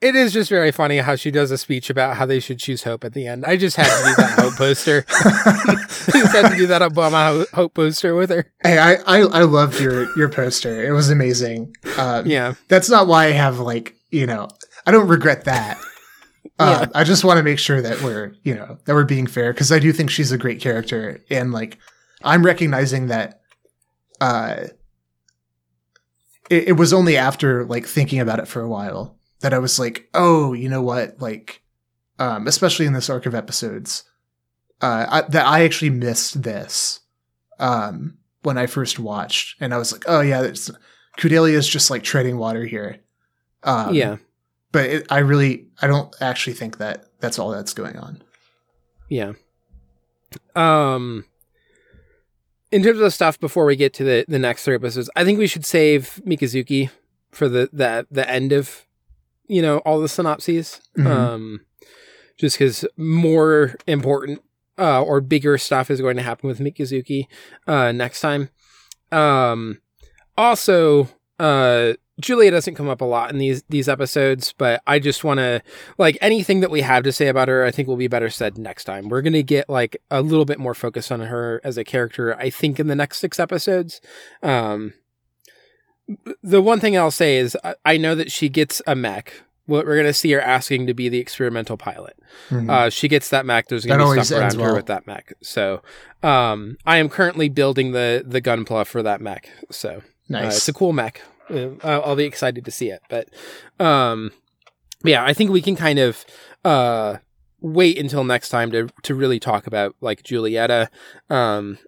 [0.00, 2.84] it is just very funny how she does a speech about how they should choose
[2.84, 3.44] hope at the end.
[3.46, 5.02] I just had to do that hope poster.
[6.12, 8.52] just had to do that Obama hope poster with her.
[8.62, 10.84] hey, I, I I loved your your poster.
[10.84, 11.74] It was amazing.
[11.98, 12.54] Um, Yeah.
[12.68, 14.48] that's not why I have like you know
[14.86, 15.78] I don't regret that.
[16.58, 19.52] Uh, I just want to make sure that we're you know that we're being fair
[19.52, 21.76] because I do think she's a great character and like
[22.22, 23.40] I'm recognizing that.
[24.22, 24.68] Uh,
[26.48, 29.78] it, it was only after like thinking about it for a while that I was
[29.78, 31.62] like, oh, you know what, like,
[32.18, 34.04] um, especially in this arc of episodes,
[34.80, 37.00] uh, I, that I actually missed this
[37.58, 40.70] um, when I first watched, and I was like, oh yeah, it's,
[41.18, 43.00] Kudelia is just like treading water here.
[43.62, 44.16] Um, yeah.
[44.72, 48.22] but it, I really I don't actually think that that's all that's going on.
[49.08, 49.32] Yeah.
[50.54, 51.24] Um
[52.70, 55.38] in terms of stuff before we get to the the next three episodes, I think
[55.38, 56.90] we should save Mikazuki
[57.30, 58.85] for the the the end of
[59.48, 60.80] you know all the synopses.
[60.96, 61.06] Mhm.
[61.06, 61.60] Um
[62.38, 64.42] just because more important
[64.78, 67.26] uh, or bigger stuff is going to happen with Mikazuki
[67.66, 68.50] uh, next time.
[69.10, 69.80] Um,
[70.36, 71.08] also,
[71.38, 75.38] uh, Julia doesn't come up a lot in these these episodes, but I just want
[75.38, 75.62] to
[75.98, 77.64] like anything that we have to say about her.
[77.64, 79.10] I think will be better said next time.
[79.10, 82.34] We're gonna get like a little bit more focus on her as a character.
[82.38, 84.00] I think in the next six episodes.
[84.42, 84.94] Um,
[86.42, 89.42] the one thing I'll say is I, I know that she gets a mech.
[89.66, 92.16] What we're gonna see her asking to be the experimental pilot.
[92.50, 92.70] Mhm.
[92.70, 93.66] Uh, she gets that mech.
[93.66, 95.32] There's gonna be stuff around ends her with that mech.
[95.42, 95.82] So,
[96.22, 99.50] um, I am currently building the the gunpla for that mech.
[99.70, 100.58] So, uh, nice.
[100.58, 101.20] it's a cool mech.
[101.50, 103.02] Uh, I'll I'll be excited to see it.
[103.08, 103.28] But
[103.84, 104.30] um,
[105.02, 106.24] yeah, I think we can kind of
[106.64, 107.16] uh,
[107.60, 110.88] wait until next time to to really talk about like Julieta.
[111.28, 111.78] Um,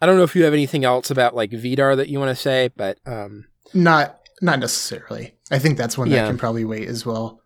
[0.00, 2.40] I don't know if you have anything else about like Vidar that you want to
[2.40, 5.34] say, but um, not not necessarily.
[5.50, 6.22] I think that's one Yeah.
[6.22, 7.40] that can probably wait as well.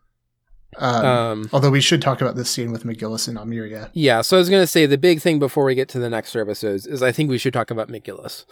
[0.76, 3.90] Um, um, although we should talk about this scene with McGillis and Almiria.
[3.92, 4.20] yeah.
[4.22, 6.86] So I was gonna say the big thing before we get to the next episodes
[6.86, 8.44] is I think we should talk about McGillis.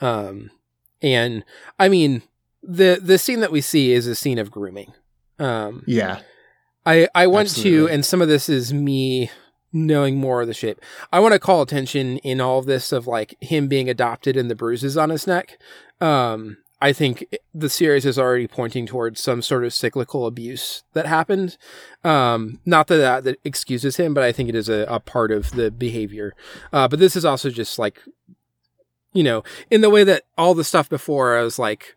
[0.00, 0.50] Um,
[1.02, 1.44] and
[1.78, 2.22] I mean
[2.62, 4.92] the the scene that we see is a scene of grooming.
[5.38, 6.20] Um, Yeah.
[6.86, 9.30] I I want to, and some of this is me
[9.76, 10.80] knowing more of the shape.
[11.12, 14.50] I want to call attention in all of this of like him being adopted and
[14.50, 15.58] the bruises on his neck.
[16.00, 21.06] Um, I think the series is already pointing towards some sort of cyclical abuse that
[21.06, 21.56] happened.
[22.04, 25.30] Um, not that that, that excuses him, but I think it is a, a part
[25.30, 26.34] of the behavior.
[26.72, 28.00] Uh, but this is also just like,
[29.12, 31.94] you know, in the way that all the stuff before, I was like,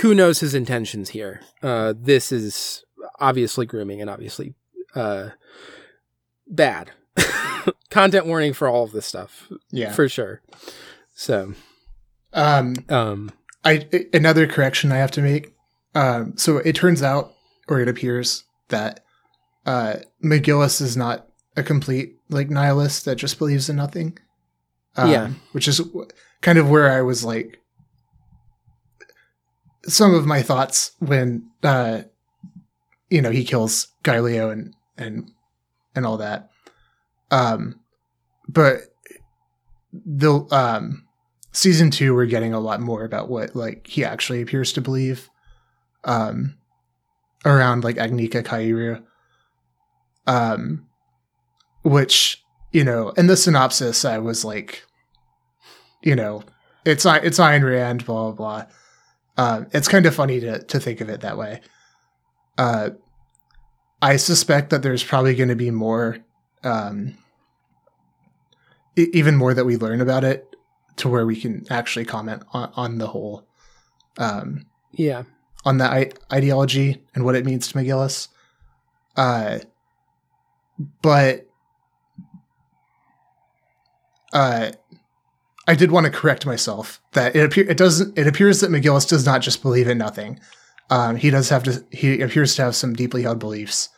[0.00, 1.40] who knows his intentions here?
[1.62, 2.84] Uh, this is
[3.18, 4.54] obviously grooming and obviously
[4.94, 5.30] uh,
[6.48, 6.90] bad.
[7.90, 9.92] Content warning for all of this stuff, Yeah.
[9.92, 10.40] for sure.
[11.14, 11.54] So,
[12.32, 13.32] um, um,
[13.64, 15.52] I another correction I have to make.
[15.94, 17.32] Um, so it turns out,
[17.68, 19.04] or it appears that
[19.66, 21.26] uh, McGillis is not
[21.56, 24.18] a complete like nihilist that just believes in nothing.
[24.96, 25.30] Um, Yeah.
[25.52, 26.08] which is w-
[26.40, 27.58] kind of where I was like,
[29.84, 32.02] some of my thoughts when uh,
[33.10, 35.30] you know he kills Gaelio and and
[35.98, 36.48] and all that.
[37.30, 37.80] Um,
[38.48, 38.80] but
[39.92, 41.04] the um
[41.52, 45.30] season two we're getting a lot more about what like he actually appears to believe
[46.04, 46.54] um
[47.46, 49.02] around like Agnika Kaieru
[50.26, 50.86] um
[51.82, 54.84] which you know in the synopsis i was like
[56.02, 56.42] you know
[56.88, 58.66] it's it's Ayn Rand, blah blah blah.
[59.36, 61.60] Um, it's kind of funny to to think of it that way.
[62.56, 62.90] Uh,
[64.00, 66.18] I suspect that there's probably going to be more,
[66.62, 67.16] um,
[68.96, 70.44] even more that we learn about it,
[70.96, 73.46] to where we can actually comment on, on the whole,
[74.18, 75.24] um, yeah,
[75.64, 78.28] on that I- ideology and what it means to McGillis.
[79.16, 79.58] Uh,
[81.02, 81.48] but
[84.32, 84.72] uh,
[85.66, 89.08] I did want to correct myself that it appear it doesn't it appears that McGillis
[89.08, 90.40] does not just believe in nothing.
[90.90, 93.90] Um, he does have to he appears to have some deeply held beliefs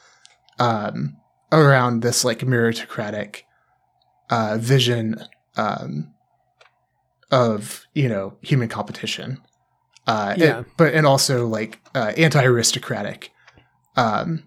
[0.59, 1.17] um,
[1.53, 3.43] around this like meritocratic
[4.31, 5.17] uh, vision
[5.57, 6.13] um,
[7.31, 9.41] of you know human competition
[10.07, 10.59] uh, Yeah.
[10.59, 13.31] and- but and also like uh, anti-aristocratic
[13.97, 14.45] um,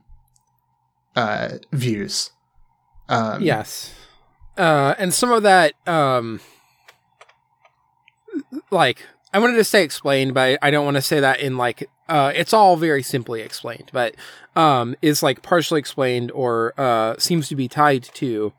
[1.15, 2.31] uh, views.
[3.09, 3.93] Um, yes,
[4.57, 6.39] uh, and some of that, um,
[8.71, 11.89] like I wanted to say explained, but I don't want to say that in like
[12.07, 14.15] uh, it's all very simply explained, but
[14.55, 18.53] um, is like partially explained or uh, seems to be tied to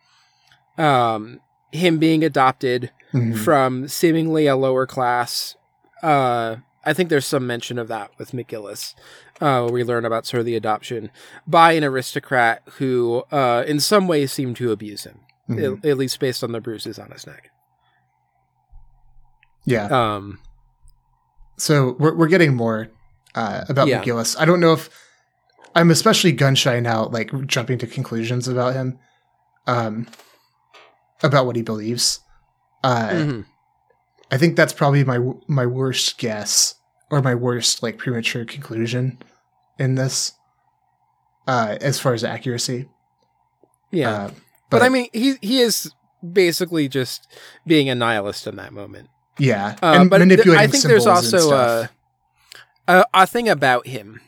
[0.77, 1.41] um,
[1.71, 3.39] him being adopted mhm.
[3.39, 5.57] from seemingly a lower class.
[6.03, 8.95] Uh, I think there's some mention of that with McGillis.
[9.41, 11.11] Uh, we learn about sort of the adoption
[11.47, 15.79] by an aristocrat who, uh, in some ways, seemed to abuse him, Mhm.
[15.79, 17.51] at, at least based on the bruises on his neck.
[19.65, 19.87] yeah.
[19.87, 20.41] Um,
[21.57, 22.89] so we're we're getting more
[23.35, 24.03] uh, about Yeah.
[24.03, 24.37] McGillis.
[24.39, 24.89] I don't know if
[25.75, 28.99] I'm especially gun shy now, like jumping to conclusions about him,
[29.67, 30.07] um,
[31.23, 32.21] about what he believes.
[32.83, 33.47] Uh, mhm.
[34.31, 35.19] I think that's probably my
[35.49, 36.75] my worst guess
[37.11, 39.19] or my worst like premature conclusion
[39.79, 40.33] in this,
[41.47, 42.89] uh, as far as accuracy.
[43.91, 44.31] Yeah, Uh,
[44.71, 45.93] but, I mean, he he is
[46.33, 47.29] basically just
[47.67, 49.09] being a nihilist in that moment.
[49.39, 51.91] Yeah, Uh, and but th- manipulating I think there's also a,
[52.87, 54.21] a a thing about him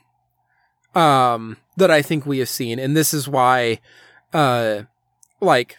[0.95, 3.81] um that I think we have seen, and this is why,
[4.33, 4.83] uh,
[5.41, 5.79] like,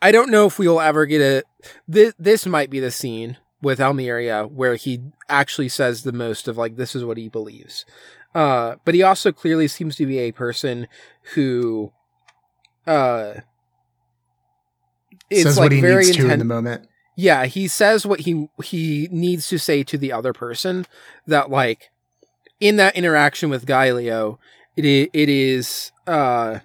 [0.00, 1.42] I don't know if we will ever get a.
[1.88, 6.56] This this might be the scene with Almiria where he actually says the most of
[6.58, 7.84] like this is what he believes.
[8.34, 10.88] Uh, but he also clearly seems to be a person
[11.34, 11.92] who,
[12.86, 13.34] uh,
[15.30, 16.88] is Says like what he very needs to in the moment.
[17.14, 20.86] Yeah, he says what he he needs to say to the other person.
[21.26, 21.90] That like
[22.60, 24.38] in that interaction with Gaelio,
[24.76, 26.60] it it is uh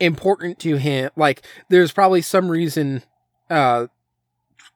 [0.00, 1.10] important to him.
[1.16, 3.02] Like there's probably some reason
[3.48, 3.86] uh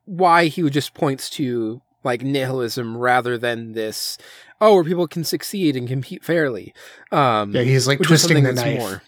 [0.04, 4.18] why he would just points to like nihilism rather than this
[4.60, 6.74] oh where people can succeed and compete fairly.
[7.10, 9.02] Um Yeah, he's like twisting the knife more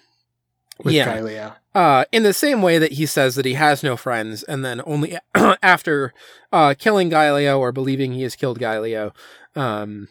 [0.82, 1.18] with Yeah.
[1.18, 1.54] Gaelio.
[1.76, 4.80] Uh, in the same way that he says that he has no friends, and then
[4.86, 5.18] only
[5.62, 6.14] after
[6.50, 9.14] uh, killing Gaelio or believing he has killed Gaelio,
[9.54, 10.08] um,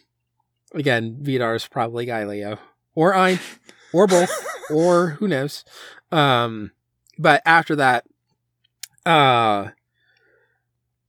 [0.75, 2.59] again, Vidar is probably Galileo
[2.93, 3.39] or Ein,
[3.91, 4.29] or both,
[4.69, 5.65] or who knows.
[6.11, 6.69] Um,
[7.17, 8.05] but after that,
[9.03, 9.69] uh,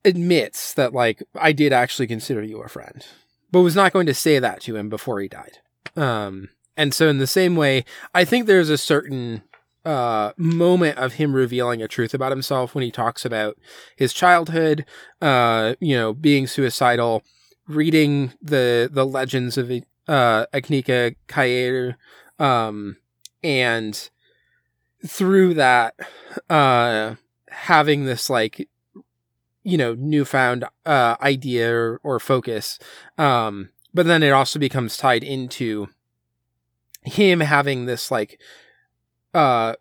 [0.06, 3.06] admits that like I did actually consider you a friend,
[3.52, 5.58] but was not going to say that to him before he died.
[5.96, 7.84] Um, and so in the same way,
[8.14, 9.42] I think there's a certain
[9.86, 13.56] uh, moment of him revealing a truth about himself when he talks about
[13.94, 14.84] his childhood,
[15.22, 17.22] uh, you know, being suicidal,
[17.68, 19.70] reading the the legends of
[20.08, 21.94] uh, Agnika Kaieru,
[22.40, 22.96] um,
[23.44, 24.10] and
[25.06, 25.94] through that,
[26.50, 27.14] uh,
[27.48, 28.68] having this like,
[29.62, 32.80] you know, newfound uh, idea or, or focus,
[33.18, 35.86] um, but then it also becomes tied into
[37.02, 38.40] him having this like
[39.36, 39.74] uh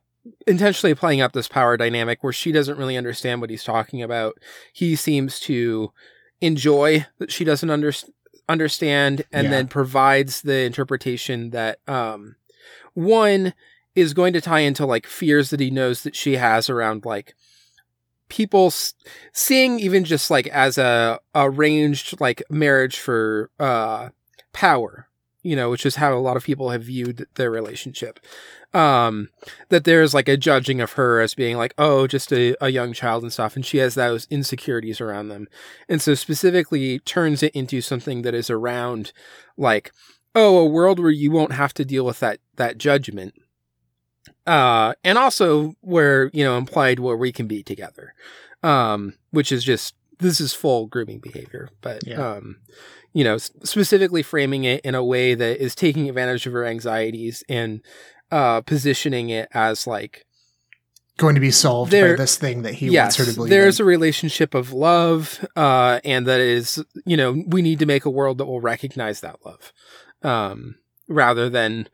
[0.47, 4.37] intentionally playing up this power dynamic where she doesn't really understand what he's talking about.
[4.73, 5.91] He seems to
[6.41, 7.93] enjoy that she doesn't under-
[8.49, 9.51] understand and Yeah.
[9.51, 12.35] then provides the interpretation that um
[12.93, 13.53] one
[13.95, 17.33] is going to tie into like fears that he knows that she has around like
[18.29, 18.93] people s-
[19.31, 24.09] seeing even just like as a arranged like marriage for uh
[24.53, 25.07] power
[25.43, 28.19] you know which is how a lot of people have viewed their relationship
[28.75, 29.29] um
[29.69, 32.91] that there's like a judging of her as being like oh just a, a young
[32.91, 35.47] child and stuff and she has those insecurities around them
[35.87, 39.13] and so specifically turns it into something that is around
[39.57, 39.91] like
[40.35, 43.33] oh a world where you won't have to deal with that that judgment
[44.45, 48.13] uh and also where you know implied where we can be together
[48.61, 52.33] um which is just this is full grooming behavior but Yeah.
[52.35, 52.57] um
[53.13, 57.43] you know specifically framing it in a way that is taking advantage of her anxieties
[57.47, 57.81] and
[58.31, 60.25] uh positioning it as like
[61.17, 63.49] Going to be solved There- by this thing that he yes wants her to believe
[63.49, 63.85] there's in.
[63.85, 68.09] a relationship of love uh and that is you know we need to make a
[68.09, 69.71] world that will recognize that love
[70.23, 70.75] um
[71.07, 71.87] rather than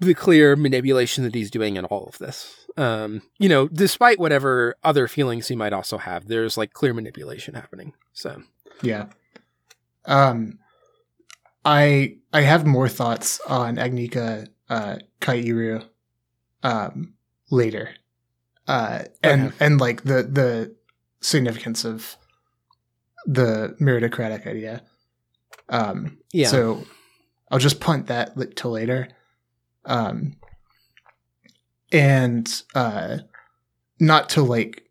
[0.00, 4.74] the clear manipulation that he's doing in all of this um you know despite whatever
[4.84, 8.42] other feelings he might also have there's like clear manipulation happening so
[8.82, 9.06] Yeah.
[10.04, 10.58] Um,
[11.64, 15.84] I I have more thoughts on Agnika uh, Kaieru
[16.62, 17.12] um,
[17.50, 17.90] later,
[18.66, 19.56] uh, and Okay.
[19.64, 20.74] and like the the
[21.20, 22.16] significance of
[23.26, 24.82] the meritocratic idea.
[25.68, 26.84] Um, yeah So
[27.50, 29.08] I'll just punt that li- till later.
[29.84, 30.36] Um,
[31.92, 33.18] and uh,
[34.00, 34.84] not to like,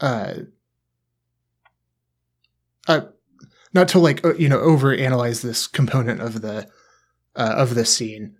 [0.00, 0.34] uh,
[2.88, 3.02] uh,
[3.72, 6.68] not to like uh, you know overanalyze this component of the
[7.36, 8.36] uh, of the scene,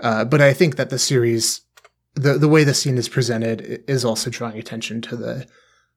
[0.00, 1.62] uh, but I think that the series,
[2.14, 5.46] the the way the scene is presented, is also drawing attention to the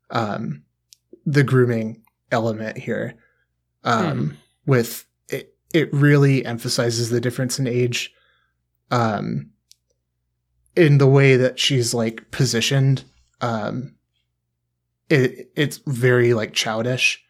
[0.09, 0.63] um,
[1.25, 2.01] the grooming
[2.31, 3.15] element here.
[3.83, 8.13] Um, With it, it really emphasizes the difference in age,
[8.91, 9.49] um,
[10.75, 13.03] in the way that she's like positioned.
[13.41, 13.95] Um,
[15.11, 17.23] it it's very like childish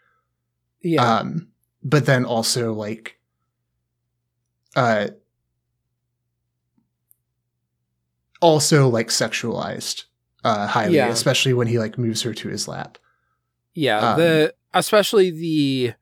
[0.81, 1.47] yeah um
[1.83, 3.17] but then also like
[4.75, 5.07] uh
[8.41, 10.03] also like sexualized
[10.43, 11.07] uh highly Yeah.
[11.09, 12.97] especially when he like moves her to his lap.
[13.73, 15.93] Yeah, Um, the especially the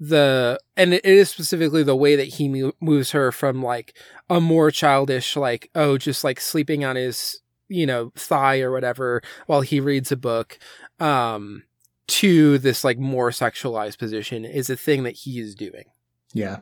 [0.00, 3.96] the and it is specifically the way that he moves her from like
[4.28, 9.22] a more childish like oh just like sleeping on his you know thigh or whatever
[9.46, 10.58] while he reads a book
[11.00, 11.62] um
[12.06, 15.84] to this like more sexualized position is a thing that he is doing.
[16.32, 16.58] Yeah.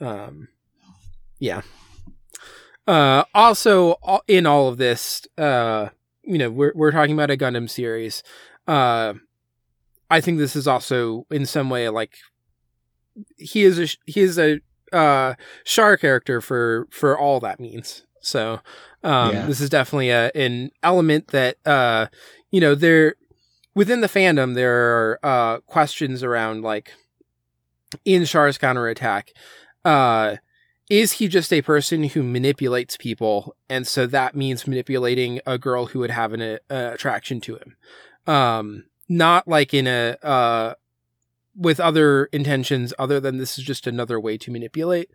[0.00, 0.48] Um
[1.38, 1.62] yeah
[2.86, 3.96] uh also
[4.26, 5.88] in all of this uh
[6.22, 8.22] you know we're we're talking about a gundam series
[8.66, 9.12] uh
[10.10, 12.14] i think this is also in some way like
[13.36, 14.60] he is a he is a
[14.92, 15.34] uh
[15.64, 18.60] Char character for for all that means so
[19.02, 19.46] um Yeah.
[19.46, 22.06] this is definitely a an element that uh
[22.50, 23.14] you know there
[23.74, 26.92] within the fandom there are uh questions around like
[28.04, 29.32] in Char's counterattack
[29.84, 30.36] uh
[30.90, 33.56] is he just a person who manipulates people?
[33.70, 37.76] And so that means manipulating a girl who would have an uh, attraction to him.
[38.26, 40.74] Um not like in a uh
[41.56, 45.10] with other intentions other than this is just another way to manipulate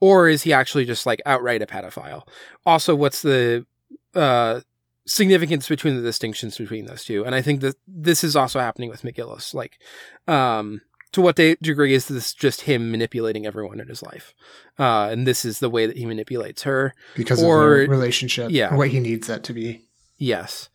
[0.00, 2.26] or is he actually just like outright a pedophile?
[2.64, 3.66] Also what's the
[4.14, 4.60] uh
[5.06, 7.24] significance between the distinctions between those two?
[7.24, 9.78] And i think that this is also happening with mcgillis like
[10.26, 10.80] um
[11.16, 14.34] to what degree is this just him manipulating everyone in his life
[14.78, 18.50] uh and this is the way that he manipulates her because Or- of the relationship,
[18.50, 18.72] yeah.
[18.72, 19.82] or what he needs that to be.
[20.18, 20.68] Yes.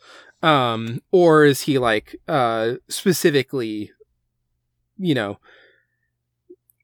[0.44, 3.92] Um, or is he like uh specifically,
[4.98, 5.38] you know,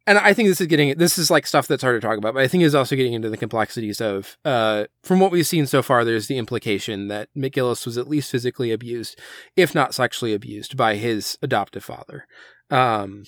[0.06, 2.34] and I think this is getting this is like stuff that's hard to talk about,
[2.36, 5.66] but I think is also getting into the complexities of uh from what we've seen
[5.66, 9.20] so far, there's the implication that McGillis was at least physically abused,
[9.56, 12.26] if not sexually abused, by his adoptive father.
[12.70, 13.24] Um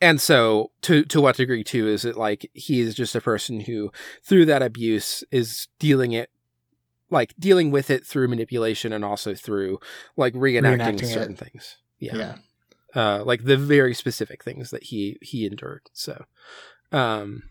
[0.00, 3.60] and so to to what degree too is it like he is just a person
[3.60, 3.90] who
[4.22, 6.30] through that abuse is dealing it
[7.10, 9.78] like dealing with it through manipulation and also through
[10.16, 11.76] like reenacting, Reenacting certain things.
[11.98, 12.16] Yeah.
[12.16, 12.36] Yeah.
[12.94, 15.82] Uh, like the very specific things that he he endured.
[15.92, 16.24] So,
[16.92, 17.42] um,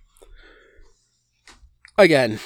[1.98, 2.40] again,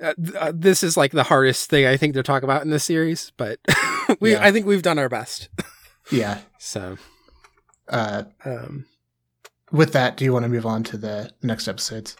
[0.00, 2.70] uh, th- uh, this is like the hardest thing I think to talk about in
[2.70, 3.58] this series, but
[4.20, 4.44] we Yeah.
[4.44, 5.48] I think we've done our best.
[6.10, 6.40] Yeah.
[6.58, 6.96] So,
[7.88, 8.86] Uh, um,
[9.72, 12.16] with that, do you want to move on to the next episodes?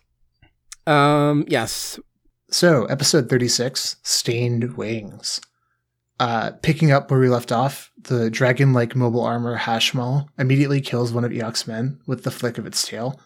[0.86, 1.98] um, yes,
[2.50, 5.40] So, episode 36, Stained Wings.
[6.18, 11.12] Uh, picking up where we left off, the dragon like mobile armor Hashmal immediately kills
[11.12, 13.20] one of Iok's men with the flick of its tail.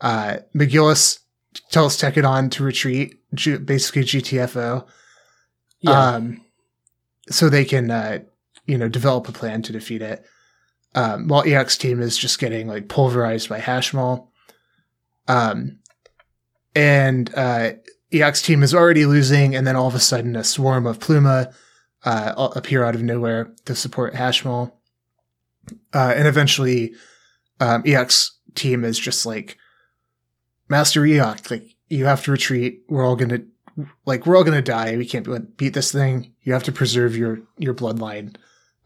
[0.00, 1.18] Uh, McGillis
[1.70, 4.86] tells Tekkadan to retreat, G- basically GTFO,
[5.80, 6.42] yeah, um,
[7.30, 8.18] so they can, uh,
[8.66, 10.24] you know, develop a plan to defeat it.
[10.96, 14.28] Um, while EX team is just getting like pulverized by Hashmal.
[15.28, 15.78] Um,
[16.74, 17.72] and uh,
[18.12, 21.52] EX team is already losing, and then all of a sudden, a swarm of Pluma
[22.04, 24.72] uh, appear out of nowhere to support Hashmal.
[25.92, 26.94] Uh, and eventually,
[27.60, 29.58] um, EX team is just like,
[30.68, 32.82] Master Iok, like, you have to retreat.
[32.88, 33.40] We're all gonna,
[34.04, 34.96] like, we're all gonna die.
[34.96, 36.32] We can't beat this thing.
[36.42, 38.36] You have to preserve your, your bloodline,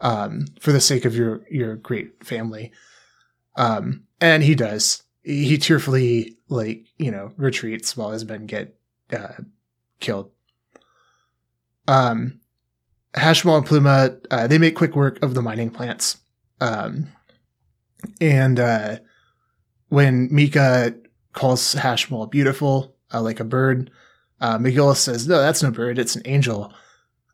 [0.00, 2.72] um, for the sake of your, your great family.
[3.56, 5.02] Um, and he does.
[5.22, 8.74] He tearfully, like, you know, retreats while his men get,
[9.12, 9.42] uh,
[10.00, 10.30] killed.
[11.86, 12.40] Um,
[13.14, 16.18] Hashmal and Pluma, uh, they make quick work of the mining plants.
[16.60, 17.08] Um,
[18.20, 18.98] and, uh,
[19.88, 20.94] when Mika
[21.32, 23.90] calls Hashmal beautiful, uh, like a bird,
[24.40, 24.58] uh,
[24.94, 25.98] says, no, that's no bird.
[25.98, 26.72] It's an angel.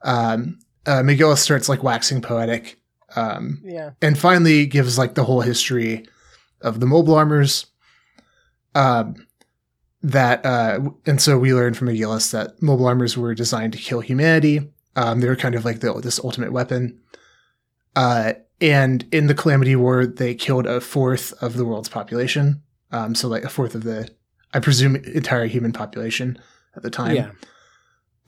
[0.03, 2.79] Um, uh, McGillis starts like waxing poetic.
[3.15, 6.07] Um, yeah, and finally gives like the whole history
[6.61, 7.67] of the mobile armors.
[8.75, 9.27] Um,
[10.03, 14.01] that uh, and so we learned from McGillis that mobile armors were designed to kill
[14.01, 14.71] humanity.
[14.95, 17.01] Um, they were kind of like the, this ultimate weapon.
[17.95, 22.63] Uh, and in the Calamity War, they killed a fourth of the world's population.
[22.93, 24.09] Um, so like a fourth of the,
[24.55, 26.39] I presume, entire human population
[26.75, 27.31] at the time yeah,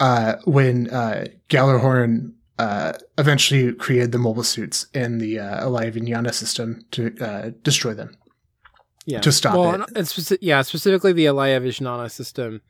[0.00, 6.32] uh, when uh, Gjallarhorn uh, eventually created the mobile suits in the uh, Alaya Vijnana
[6.34, 8.16] system to uh, destroy them.
[9.06, 9.20] yeah.
[9.20, 9.74] to stop well, it.
[9.74, 12.60] and- and speci- yeah, specifically the Alaya Vishnana system,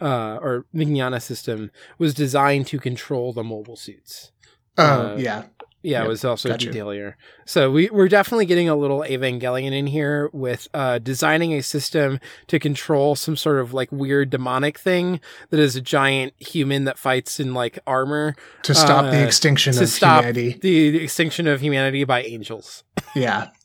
[0.00, 4.30] uh, or Vijnana system was designed to control the mobile suits.
[4.76, 5.42] Oh, Uh, yeah.
[5.82, 6.66] Yeah, Yep, it was also gotcha.
[6.72, 7.12] detail.
[7.46, 12.18] So we, we're definitely getting a little Evangelion in here with uh, designing a system
[12.48, 16.98] to control some sort of like weird demonic thing that is a giant human that
[16.98, 18.34] fights in like armor
[18.64, 20.58] To stop the uh, extinction to of stop humanity.
[20.60, 22.82] the, the extinction of humanity by angels.
[23.14, 23.50] Yeah.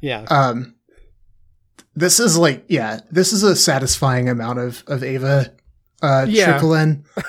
[0.00, 0.24] Yeah.
[0.28, 0.74] Um,
[1.94, 5.50] this is like, yeah, this is a satisfying amount of, of Eva
[6.02, 6.50] uh, Yeah.
[6.50, 7.04] trickle in.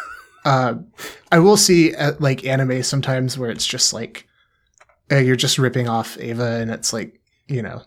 [0.46, 0.76] uh,
[1.32, 4.28] I will see at like anime sometimes where it's just like,
[5.12, 7.82] uh, you're just ripping off Eva and it's like, you know,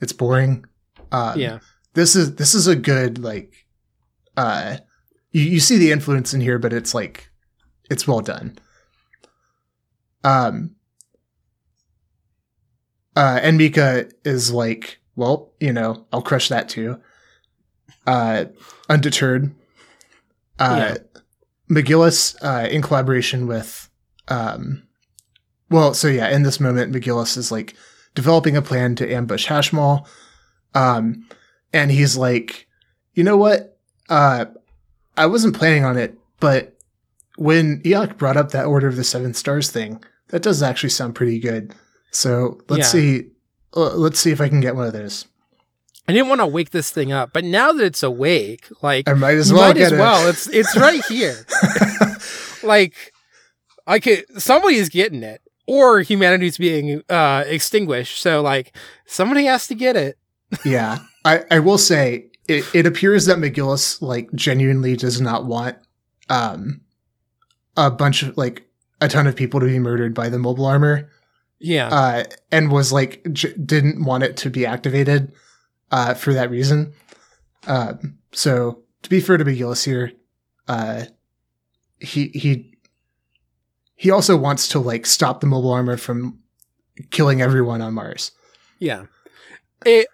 [0.00, 0.64] it's boring.
[1.12, 1.58] Um, yeah.
[1.94, 3.66] this is this is a good like
[4.36, 4.76] uh
[5.32, 7.28] you, you see the influence in here but it's like
[7.90, 8.56] it's well done
[10.22, 10.76] um
[13.16, 17.00] uh and mika is like well you know i'll crush that too
[18.06, 18.44] uh
[18.88, 19.52] undeterred
[20.60, 20.94] uh
[21.70, 23.88] mcgillis uh in collaboration with
[24.28, 24.82] um
[25.70, 27.74] well so yeah in this moment mcgillis is like
[28.14, 30.06] developing a plan to ambush hashmal
[30.74, 31.24] um
[31.72, 32.66] and he's like,
[33.14, 33.78] you know what?
[34.08, 34.46] Uh,
[35.16, 36.76] I wasn't planning on it, but
[37.36, 41.14] when Iok brought up that Order of the Seven Stars thing, that does actually sound
[41.14, 41.72] pretty good.
[42.10, 43.00] So let's Yeah.
[43.00, 43.26] see,
[43.76, 45.26] uh, let's see if I can get one of those.
[46.10, 49.14] I didn't want to wake this thing up, but now that it's awake, like I
[49.14, 50.26] might as well might as well.
[50.28, 51.46] It's it's right here.
[52.64, 53.12] like
[53.86, 58.20] I could somebody's getting it, or humanity's being uh extinguished.
[58.20, 58.76] So like
[59.06, 60.18] somebody has to get it.
[60.50, 60.58] it.
[60.64, 65.76] yeah, I I will say it, it appears that McGillis like genuinely does not want
[66.28, 66.80] um
[67.76, 68.68] a bunch of like
[69.00, 71.08] a ton of people to be murdered by the mobile armor.
[71.60, 71.88] Yeah.
[71.88, 75.30] uh, and was like j- didn't want it to be activated
[75.90, 76.92] uh, for that reason.
[77.66, 80.12] Um, so to be fair to McGillis here,
[80.68, 81.04] uh,
[81.98, 82.74] he he
[83.96, 86.38] he also wants to like stop the mobile armor from
[87.10, 88.32] killing everyone on Mars.
[88.78, 89.06] Yeah.
[89.84, 90.08] It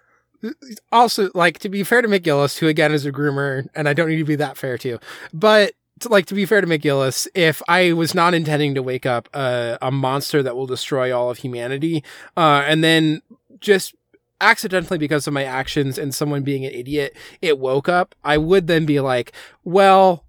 [0.91, 4.09] also like to be fair to McGillis, who again is a groomer, and I don't
[4.09, 4.99] need to be that fair to, you,
[5.33, 9.05] but to, like to be fair to McGillis, if I was not intending to wake
[9.05, 12.03] up a, a monster that will destroy all of humanity,
[12.35, 13.21] uh, and then
[13.59, 13.95] just
[14.41, 18.67] accidentally because of my actions and someone being an idiot, it woke up, I would
[18.67, 19.31] then be like,
[19.63, 20.25] well,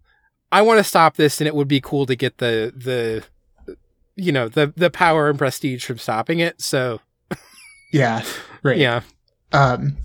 [0.50, 3.24] I want to stop this, and it would be cool to get the the
[4.16, 6.60] you know the the power and prestige from stopping it.
[6.60, 7.00] So
[7.92, 8.24] Yeah,
[8.62, 8.78] right.
[8.78, 9.02] yeah.
[9.52, 9.96] Um,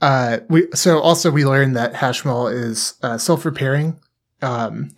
[0.00, 4.00] uh, we so also we learned that Hashmal is uh, self repairing.
[4.42, 4.90] Um,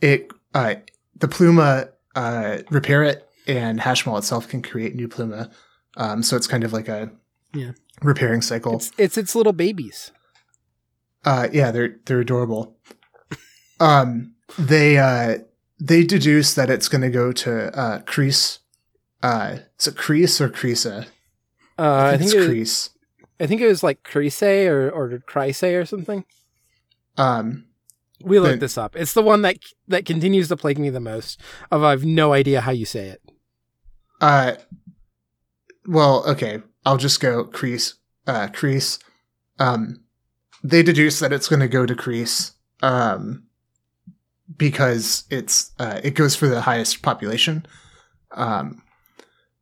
[0.00, 0.74] it uh,
[1.16, 5.50] the Pluma uh, repair it, and Hashmal itself can create new Pluma.
[5.96, 7.10] Um, so it's kind of like a
[7.52, 7.72] Yeah.
[8.02, 8.76] repairing cycle.
[8.76, 10.12] It's it's its little babies.
[11.24, 12.76] Uh, yeah, they're they're adorable.
[13.80, 15.38] um, they uh,
[15.78, 18.58] they deduce that it's going to go to uh, Crease.
[19.22, 21.06] Uh, is it Crease or Creasa?
[21.78, 22.90] Uh, I think it's it was, Crease.
[23.40, 26.24] I think it was like Crise or or Crise or something.
[27.16, 27.66] Um,
[28.22, 28.96] We looked Then- this up.
[28.96, 29.56] It's the one that
[29.88, 31.40] that continues to plague me the most.
[31.70, 33.20] Of I've no idea how you say it.
[34.20, 34.52] Uh,
[35.86, 36.62] well, okay.
[36.84, 37.94] I'll just go crease.
[38.26, 38.98] Uh, crease.
[39.58, 40.00] Um,
[40.62, 42.52] they deduce that it's going to go to crease.
[42.82, 43.44] Um,
[44.56, 47.66] because it's uh, it goes for the highest population.
[48.32, 48.82] Um,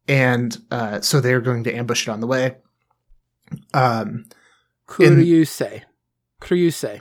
[0.07, 2.57] and uh, so they're going to ambush it on the way.
[3.75, 4.27] Um,
[4.87, 5.09] Cruise.
[6.41, 7.01] Cruise.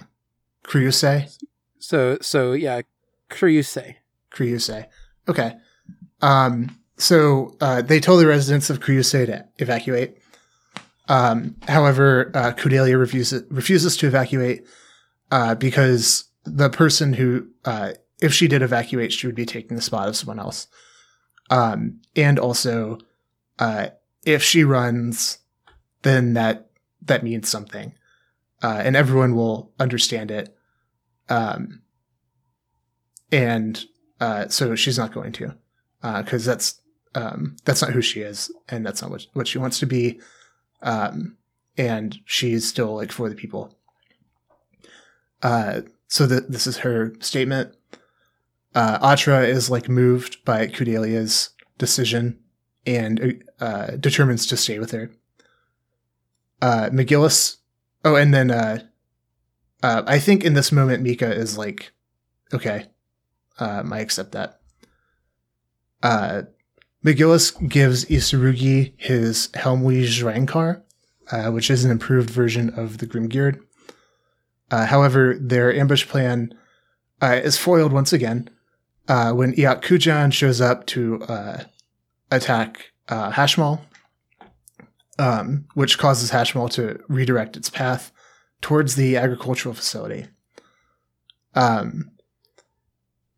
[0.63, 1.37] Kryuse,
[1.79, 2.81] So so yeah,
[3.29, 3.77] Cruise.
[4.31, 4.85] Kryuse.
[5.27, 5.53] Okay.
[6.21, 10.17] Um, so uh, they told the residents of Kryuse to evacuate.
[11.07, 14.65] Um, however, uh, Kudelia refuses refuses to evacuate
[15.31, 19.81] uh, because the person who, uh, if she did evacuate, she would be taking the
[19.81, 20.67] spot of someone else.
[21.49, 22.97] Um, and also,
[23.59, 23.89] uh,
[24.25, 25.37] if she runs,
[26.01, 26.69] then that
[27.03, 27.93] that means something,
[28.63, 30.53] uh, and everyone will understand it.
[31.29, 31.83] Um,
[33.31, 33.85] and
[34.19, 35.53] uh, so she's not going to,
[36.01, 36.81] because that's
[37.15, 40.19] um, that's not who she is, and that's not what what she wants to be.
[40.81, 41.37] Um,
[41.77, 43.75] and she's still like for the people.
[45.41, 47.75] Uh, so that this is her statement.
[48.73, 52.39] Uh, Atra is like moved by Kudelia's decision
[52.85, 55.11] and uh, determines to stay with her.
[56.61, 57.57] Uh, McGillis.
[58.05, 58.79] Oh, and then uh,
[59.83, 61.91] uh, I think in this moment Mika is like,
[62.53, 62.85] okay,
[63.59, 64.59] um, I accept that.
[67.05, 70.81] McGillis gives Isurugi his Helmwige Reincar,
[71.31, 73.59] uh, which is an improved version of the Grimgerde.
[74.71, 76.53] Uh, however, their ambush plan
[77.21, 78.49] uh, is foiled once again
[79.07, 81.63] uh, when Kujan shows up to uh,
[82.31, 83.81] attack uh, Hashmal,
[85.19, 88.11] um, which causes Hashmal to redirect its path
[88.61, 90.27] towards the agricultural facility.
[91.55, 92.11] Um,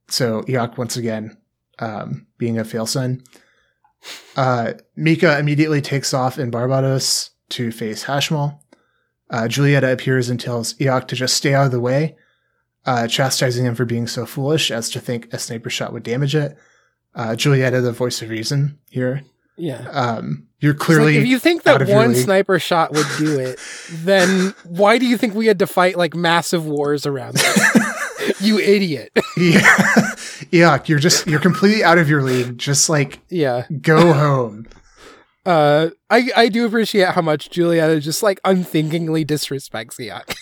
[0.08, 1.38] so Iok once again
[1.78, 3.24] um, being a fail son.
[4.36, 8.60] Uh, Mika immediately takes off in Barbatos to face Hashmal.
[9.30, 12.16] Uh, Julieta appears and tells Iok to just stay out of the way,
[12.86, 16.36] uh, chastising him for being so foolish as to think a sniper shot would damage
[16.36, 16.58] it.
[17.14, 19.24] Uh, Julieta, the voice of reason here.
[19.58, 19.88] Yeah.
[19.90, 23.60] Um, you're It's like, clearly if you think that one sniper shot would do it,
[23.92, 27.84] then why do you think we had to fight like massive wars around it?
[28.42, 29.12] you idiot.
[29.38, 29.62] yeah,
[30.52, 32.58] Iok, you're just you're completely out of your league.
[32.58, 33.66] Just like yeah.
[33.82, 34.68] go home.
[35.46, 40.36] Uh, I I do appreciate how much Julieta just like unthinkingly disrespects Iok.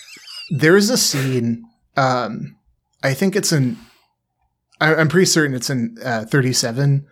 [0.50, 1.64] There's a scene.
[1.96, 2.56] Um,
[3.02, 3.76] I think it's in.
[4.80, 7.06] I, I'm pretty certain it's in uh, 37,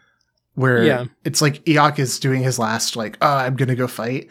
[0.55, 1.05] where Yeah.
[1.25, 4.31] it's like Iok is doing his last like, oh, I'm gonna go fight,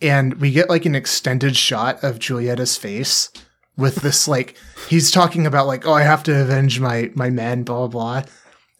[0.00, 3.30] and we get like an extended shot of Julieta's face
[3.76, 4.56] with this like
[4.88, 8.30] he's talking about like, oh, I have to avenge my my men, blah blah blah,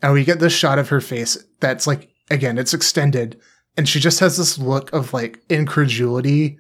[0.02, 3.38] and we get this shot of her face that's like again, it's extended,
[3.76, 6.58] and she just has this look of like incredulity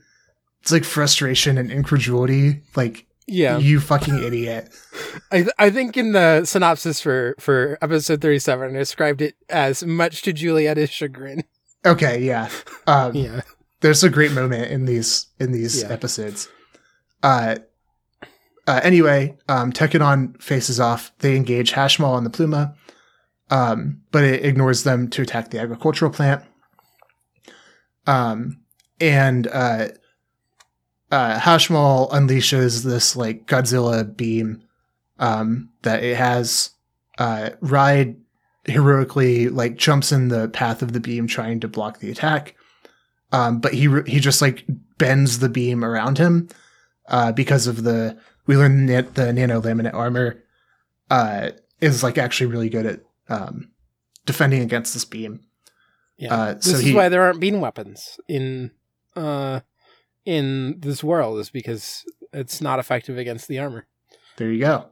[0.60, 2.62] it's like frustration and incredulity.
[2.76, 3.58] Like Yeah.
[3.58, 4.70] you fucking idiot.
[5.32, 10.22] I I think in the synopsis for for episode 37 I described it as much
[10.22, 11.42] to Julieta's chagrin.
[11.84, 12.48] Okay, yeah.
[12.86, 13.40] Um, Yeah.
[13.80, 15.88] there's a great moment in these in these Yeah.
[15.88, 16.48] episodes.
[17.24, 17.56] Uh,
[18.66, 21.12] uh, anyway, um, Tekkadan faces off.
[21.18, 22.74] They engage Hashmal and the Pluma,
[23.50, 26.44] um, but it ignores them to attack the agricultural plant.
[28.06, 28.60] Um,
[29.00, 29.88] and uh,
[31.10, 34.62] uh, Hashmal unleashes this like Godzilla beam
[35.18, 36.70] um, that it has.
[37.18, 38.16] Uh, Ride
[38.64, 42.54] heroically like jumps in the path of the beam, trying to block the attack.
[43.32, 44.64] Um, but he re- he just like
[44.98, 46.48] bends the beam around him
[47.08, 50.42] uh, because of the we learned that the nano laminate armor
[51.10, 51.50] uh,
[51.80, 53.70] is like actually really good at um,
[54.26, 55.40] defending against this beam.
[56.16, 56.34] Yeah.
[56.34, 58.70] Uh, this so is he- why there aren't beam weapons in
[59.16, 59.60] uh
[60.24, 63.86] in this world is because it's not effective against the armor.
[64.36, 64.86] There you go.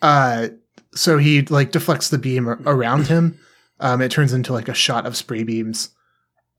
[0.00, 0.48] Uh,
[0.94, 3.38] so he like deflects the beam around him.
[3.78, 5.90] Um, it turns into like a shot of spray beams,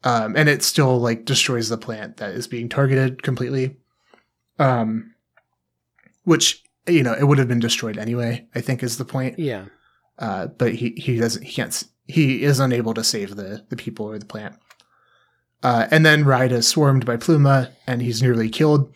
[0.04, 3.78] um, and it still like destroys the plant that is being targeted completely.
[4.60, 5.13] Um,
[6.24, 8.48] which you know it would have been destroyed anyway.
[8.56, 9.40] I think is the point.
[9.40, 9.66] Yeah.
[10.20, 14.06] Uh, but he he doesn't he can't he is unable to save the the people
[14.06, 14.56] or the plant.
[15.62, 18.94] Uh, and then Ride is swarmed by Pluma, and he's nearly killed.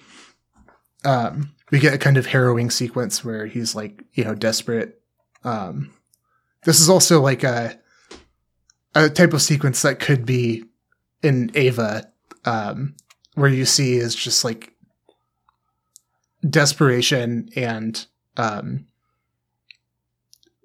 [1.05, 5.01] Um, we get a kind of harrowing sequence where he's like, you know, desperate.
[5.45, 5.93] Um,
[6.65, 7.79] this is also like a
[8.95, 10.63] a type of sequence that could be
[11.23, 12.11] in Eva,
[12.45, 12.95] um,
[13.35, 14.73] where you see is just like
[16.47, 18.05] desperation and
[18.37, 18.85] um,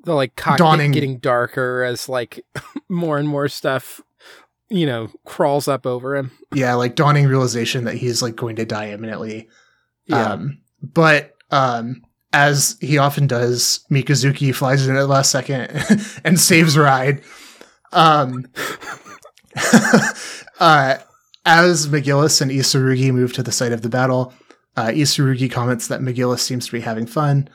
[0.05, 2.45] The like cockpit Dawning- getting darker as like
[2.89, 4.01] more and more stuff
[4.69, 6.31] you know crawls up over him.
[6.55, 9.49] yeah, like dawning realization that he's like going to die imminently.
[10.07, 10.33] Yeah.
[10.33, 15.71] Um, but um, as he often does, Mikazuki flies in at the last second
[16.25, 17.21] and saves Ride.
[17.93, 18.47] Um,
[20.61, 20.97] uh,
[21.45, 24.33] as McGillis and Isurugi move to the site of the battle,
[24.77, 27.49] uh, Isurugi comments that McGillis seems to be having fun.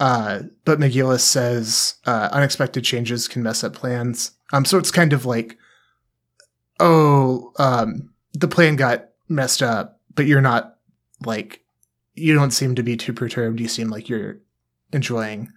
[0.00, 4.32] Uh, but McGillis says uh, unexpected changes can mess up plans.
[4.52, 5.58] Um, so it's kind of like,
[6.80, 10.76] oh, um, the plan got messed up, but you're not
[11.24, 11.62] like
[12.14, 13.60] you don't seem to be too perturbed.
[13.60, 14.38] You seem like you're
[14.92, 15.50] enjoying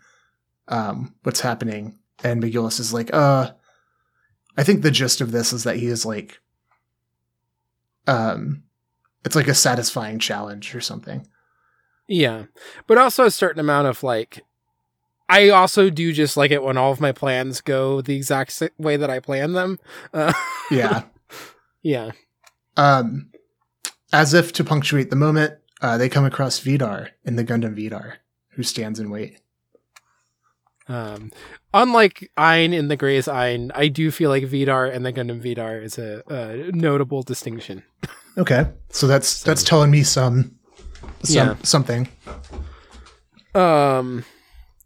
[0.67, 1.97] um, what's happening.
[2.23, 3.51] And McGillis is like, uh,
[4.57, 6.39] I think the gist of this is that he is like,
[8.07, 8.63] um,
[9.25, 11.27] it's like a satisfying challenge or something.
[12.07, 12.45] Yeah.
[12.87, 14.43] But also a certain amount of like
[15.27, 18.95] I also do just like it when all of my plans go the exact way
[18.95, 19.79] that I plan them.
[20.13, 20.33] Uh,
[20.71, 21.03] Yeah.
[21.83, 22.11] yeah.
[22.77, 23.29] um,
[24.13, 28.17] as if to punctuate the moment, uh, they come across Vidar in the Gundam Vidar,
[28.51, 29.39] who stands in wait.
[30.87, 31.31] Um,
[31.73, 35.79] unlike Ein in the Graze Ein, I do feel like Vidar and the Gundam Vidar
[35.81, 37.81] is a, a notable distinction.
[38.37, 40.55] Okay, so that's that's telling me some,
[41.23, 41.55] some Yeah.
[41.63, 42.07] something.
[43.55, 44.25] Um,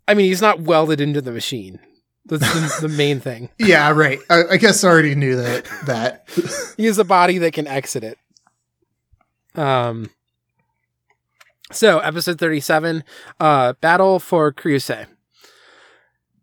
[0.07, 1.79] I mean, he's not welded into the machine.
[2.25, 3.49] That's the, the main thing.
[3.57, 4.19] Yeah, right.
[4.29, 5.65] I, I guess I already knew that.
[5.85, 6.27] That
[6.77, 8.17] He has a body that can exit it.
[9.55, 10.11] Um.
[11.71, 13.03] So, episode thirty-seven,
[13.39, 15.05] uh, battle for Kryusei.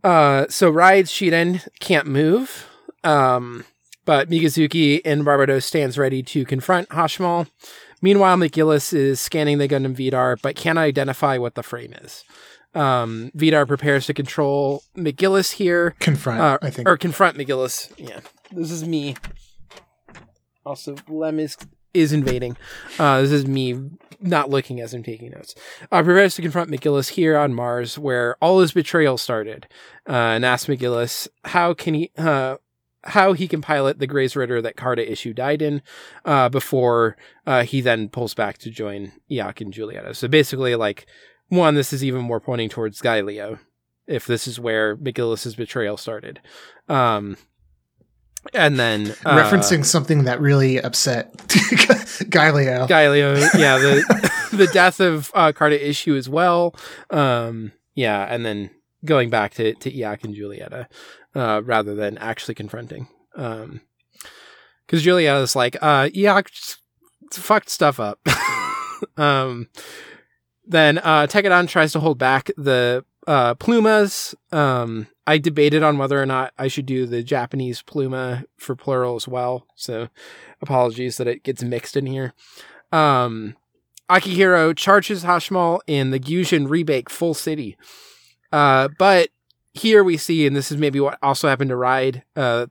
[0.06, 2.68] Uh, so Ride Shiden can't move.
[3.02, 3.64] Um,
[4.04, 7.48] but Mikazuki in Barbatos stands ready to confront Hashmal.
[8.00, 12.22] Meanwhile, McGillis is scanning the Gundam Vidar, but can't identify what the frame is.
[12.72, 16.40] Um, Vidar prepares to control McGillis here, confront.
[16.40, 16.88] uh, I think.
[16.88, 17.90] or confront McGillis.
[17.96, 18.20] Yeah,
[18.52, 19.16] this is me.
[20.64, 21.56] Also, Lem is
[21.94, 22.56] is invading.
[22.98, 23.72] Uh, this is me
[24.20, 25.54] not looking as I'm taking notes.
[25.90, 29.66] Uh, prepares to confront McGillis here on Mars, where all his betrayal started,
[30.08, 32.10] uh, and asks McGillis how can he.
[32.16, 32.56] Uh,
[33.10, 35.80] how he can pilot the Graze Ritter that Carta Issue died in,
[36.24, 37.16] uh, before
[37.46, 40.16] uh, he then pulls back to join Iok and Julieta.
[40.16, 41.06] So basically, like
[41.48, 43.60] one, this is even more pointing towards Galileo,
[44.08, 46.40] if this is where McGillis's betrayal started.
[46.88, 47.36] Um,
[48.54, 51.32] and then uh, referencing something that really upset
[52.30, 52.86] Galileo.
[52.86, 56.74] Galileo, yeah, the the death of uh, Carta Issue as well.
[57.10, 58.70] Um, yeah, and then
[59.04, 60.86] going back to to Iok and Julieta,
[61.34, 63.08] uh, rather than actually confronting.
[63.34, 63.80] Um,
[64.86, 66.78] because Julieta's like, uh, just
[67.32, 68.20] fucked stuff up.
[69.16, 69.68] um,
[70.64, 74.34] then uh, Tekkadan tries to hold back the uh, plumas.
[74.52, 79.16] Um, I debated on whether or not I should do the Japanese pluma for plural
[79.16, 79.66] as well.
[79.74, 80.08] So
[80.62, 82.32] apologies that it gets mixed in here.
[82.92, 83.56] Um,
[84.08, 87.76] Akihiro charges Hashmal in the Gusion Rebake Full City.
[88.52, 89.30] Uh, but
[89.74, 92.22] here we see, and this is maybe what also happened to Ride.
[92.36, 92.66] Uh,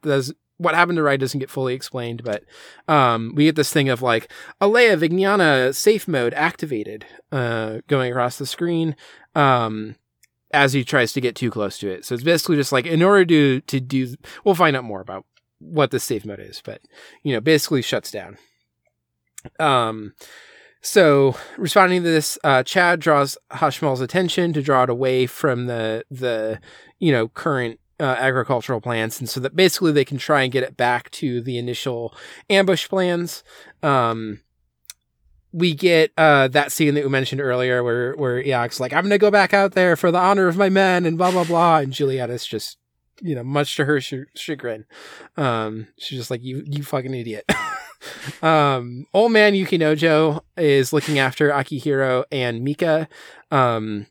[0.57, 2.43] what happened to Ride doesn't get fully explained, but
[2.87, 8.37] um, we get this thing of like Alaya Vijnana safe mode activated, uh, going across
[8.37, 8.95] the screen.
[9.35, 9.95] Um,
[10.55, 12.05] as he tries to get too close to it.
[12.05, 15.25] So it's basically just like in order to to do we'll find out more about
[15.59, 16.81] what the safe mode is, but
[17.23, 18.37] you know, basically shuts down.
[19.59, 20.13] Um
[20.81, 26.05] so responding to this, uh, Chad draws Hashmal's attention to draw it away from the
[26.11, 26.59] the
[26.99, 30.63] you know current uh, agricultural plants, and so that basically they can try and get
[30.63, 32.15] it back to the initial
[32.51, 33.43] ambush plans.
[33.81, 34.41] Um,
[35.55, 39.17] we get uh, that scene that we mentioned earlier, where where Iok's like, "I'm gonna
[39.17, 41.93] go back out there for the honor of my men," and blah blah blah, and
[41.93, 42.77] Julieta's just
[43.21, 44.85] you know, much to her ch- chagrin,
[45.37, 47.49] um, she's just like, "You you fucking idiot."
[48.41, 53.07] um, old man Yukinojo is looking after Akihiro and Mika.
[53.51, 54.07] Um,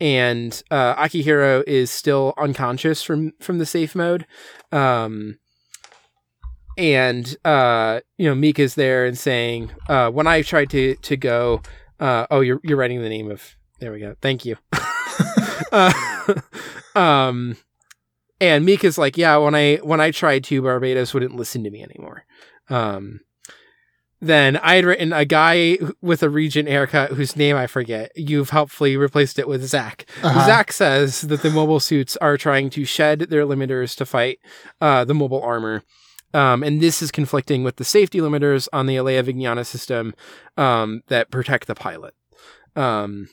[0.00, 4.26] and uh, Akihiro is still unconscious from from the safe mode.
[4.70, 5.38] Um,
[6.76, 11.62] and uh, you know, Mika's there and saying, uh, "When I tried to to go,
[12.00, 13.56] uh, oh, you're you're writing the name of.
[13.80, 14.16] There we go.
[14.20, 14.56] Thank you."
[15.72, 15.92] uh,
[16.94, 17.56] um,
[18.40, 21.82] and Mika's like, "Yeah, when I when I tried to, Barbatos wouldn't listen to me
[21.82, 22.24] anymore."
[22.68, 23.20] Um,
[24.20, 28.10] then I had written a guy with a regent haircut whose name I forget.
[28.16, 30.06] You've helpfully replaced it with Zach.
[30.22, 30.46] Uh-huh.
[30.46, 34.38] Zach says that the mobile suits are trying to shed their limiters to fight
[34.80, 35.82] uh, the mobile armor.
[36.34, 40.14] Um, and this is conflicting with the safety limiters on the Alaya Vijnana system
[40.56, 42.14] um, that protect the pilot.
[42.76, 43.28] Um,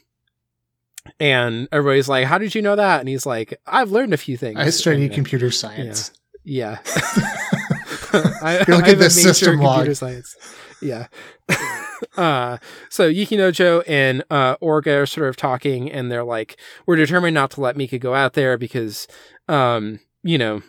[1.19, 2.99] and everybody's like, How did you know that?
[2.99, 4.60] And he's like, I've learned a few things.
[4.60, 6.11] I studied And, computer science.
[6.44, 6.78] yeah.
[8.14, 9.76] I, look I at have a the system log.
[9.78, 10.36] computer science.
[10.82, 11.07] Yeah.
[12.18, 12.57] uh,
[12.90, 17.52] so Yukinojo and uh, Orga are sort of talking, and they're like, "We're determined not
[17.52, 19.07] to let Mika go out there because,
[19.48, 20.61] um, you know,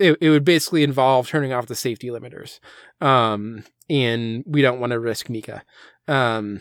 [0.00, 2.60] it, it would basically involve turning off the safety limiters,
[3.00, 5.62] um, and we don't want to risk Mika."
[6.08, 6.60] Um,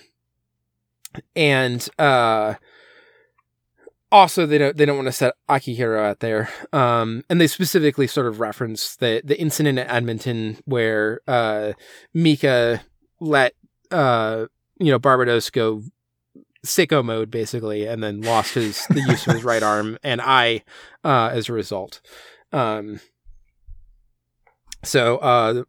[1.35, 2.55] and uh,
[4.11, 6.49] also they don't they don't want to set Akihiro out there.
[6.73, 11.73] Um, and they specifically sort of reference the the incident at Edmonton where uh,
[12.13, 12.81] Mika
[13.19, 13.53] let
[13.91, 14.45] uh,
[14.79, 15.83] you know Barbatos go
[16.65, 20.63] sicko mode basically, and then lost his the use of his right arm and eye
[21.03, 22.01] uh, as a result.
[22.51, 22.99] Um,
[24.85, 25.63] so uh,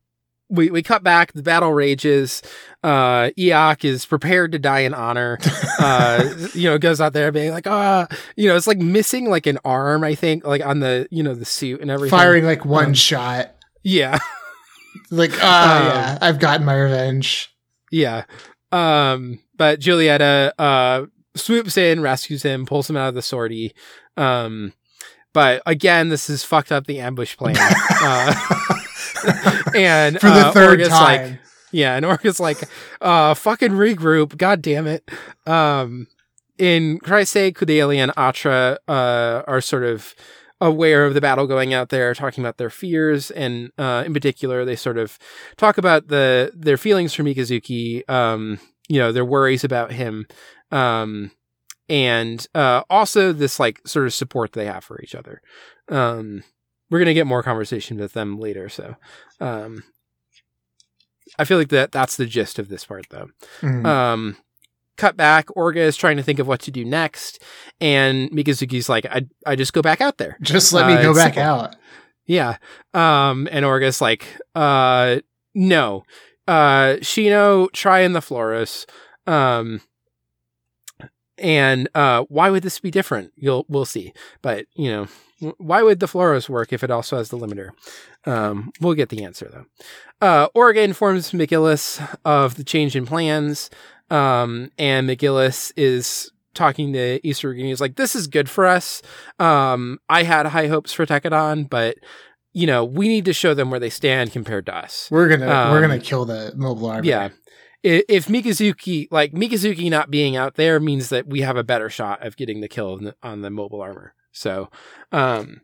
[0.48, 1.32] we we cut back.
[1.32, 2.42] The battle rages.
[2.84, 5.38] Uh, Iok is prepared to die in honor.
[5.78, 9.46] Uh, you know, goes out there being like, ah, you know, it's like missing like
[9.46, 10.02] an arm.
[10.02, 12.16] I think like on the you know the suit and everything.
[12.18, 13.54] Firing like one Um, shot.
[13.82, 14.18] Yeah,
[15.10, 17.54] Like, ah, um, yeah, I've gotten my revenge.
[17.92, 18.24] yeah.
[18.72, 21.06] Um, but Julieta uh
[21.36, 23.74] swoops in, rescues him, pulls him out of the sortie.
[24.16, 24.72] Um,
[25.36, 27.56] but again, this is fucked up the ambush plan.
[28.02, 28.34] uh,
[29.74, 31.38] and For the uh, third Orga's like, time.
[31.72, 32.56] Yeah, and Orga's like,
[33.02, 34.38] uh, fucking regroup.
[34.38, 35.06] God damn it.
[35.46, 36.06] Um,
[36.56, 40.14] in sake, Kudelia and Atra, uh, are sort of
[40.62, 43.30] aware of the battle going out there, talking about their fears.
[43.30, 45.18] And, uh, in particular, they sort of
[45.58, 48.58] talk about the, their feelings for Mikazuki, um,
[48.88, 50.26] you know, their worries about him.
[50.70, 51.30] Um,
[51.88, 55.40] and, uh, also this like sort of support they have for each other.
[55.88, 56.42] Um,
[56.90, 58.68] we're going to get more conversation with them later.
[58.68, 58.96] So,
[59.40, 59.82] um,
[61.38, 63.28] I feel like that that's the gist of this part though.
[63.60, 63.84] Mhm.
[63.84, 64.36] Um,
[64.96, 65.46] cut back.
[65.48, 67.42] Orga is trying to think of what to do next,
[67.80, 71.14] and Mikazuki's like, "I I just go back out there." Just let me uh, go
[71.14, 71.42] back simple.
[71.42, 71.76] out.
[72.26, 72.56] Yeah.
[72.94, 75.16] Um, and Orga's like, "Uh,
[75.54, 76.04] no.
[76.48, 78.86] Uh, Shino, try in the Flauros.
[79.26, 79.80] Um."
[81.38, 83.32] And uh, why would this be different?
[83.36, 84.12] You'll we'll see.
[84.42, 87.70] But you know, why would the Flauros work if it also has the limiter?
[88.24, 89.66] Um, we'll get the answer though.
[90.26, 93.68] Uh, Orga informs McGillis of the change in plans,
[94.10, 99.02] um, and McGillis is talking to Easter He's like, "This is good for us.
[99.38, 101.96] Um, I had high hopes for Tekkadan, but
[102.54, 105.46] you know, we need to show them where they stand compared to us." We're gonna
[105.46, 107.08] we're Um, gonna kill the mobile army.
[107.08, 107.28] Yeah.
[107.86, 112.26] If Mikazuki, like Mikazuki not being out there means that we have a better shot
[112.26, 114.14] of getting the kill on the, on the mobile armor.
[114.32, 114.70] So,
[115.12, 115.60] um,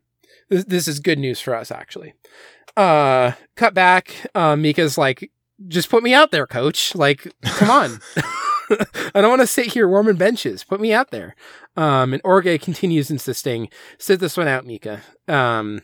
[0.49, 2.15] this, this is good news for us actually.
[2.77, 4.15] Uh, cut back.
[4.35, 5.31] Uh, Mika's like,
[5.69, 6.95] just put me out there, coach.
[6.95, 8.01] Like, come on.
[9.15, 10.65] I don't want to sit here warming benches.
[10.65, 11.35] Put me out there.
[11.77, 13.69] Um, and Orga continues insisting,
[13.99, 15.03] sit this one out, Mika.
[15.29, 15.83] Um,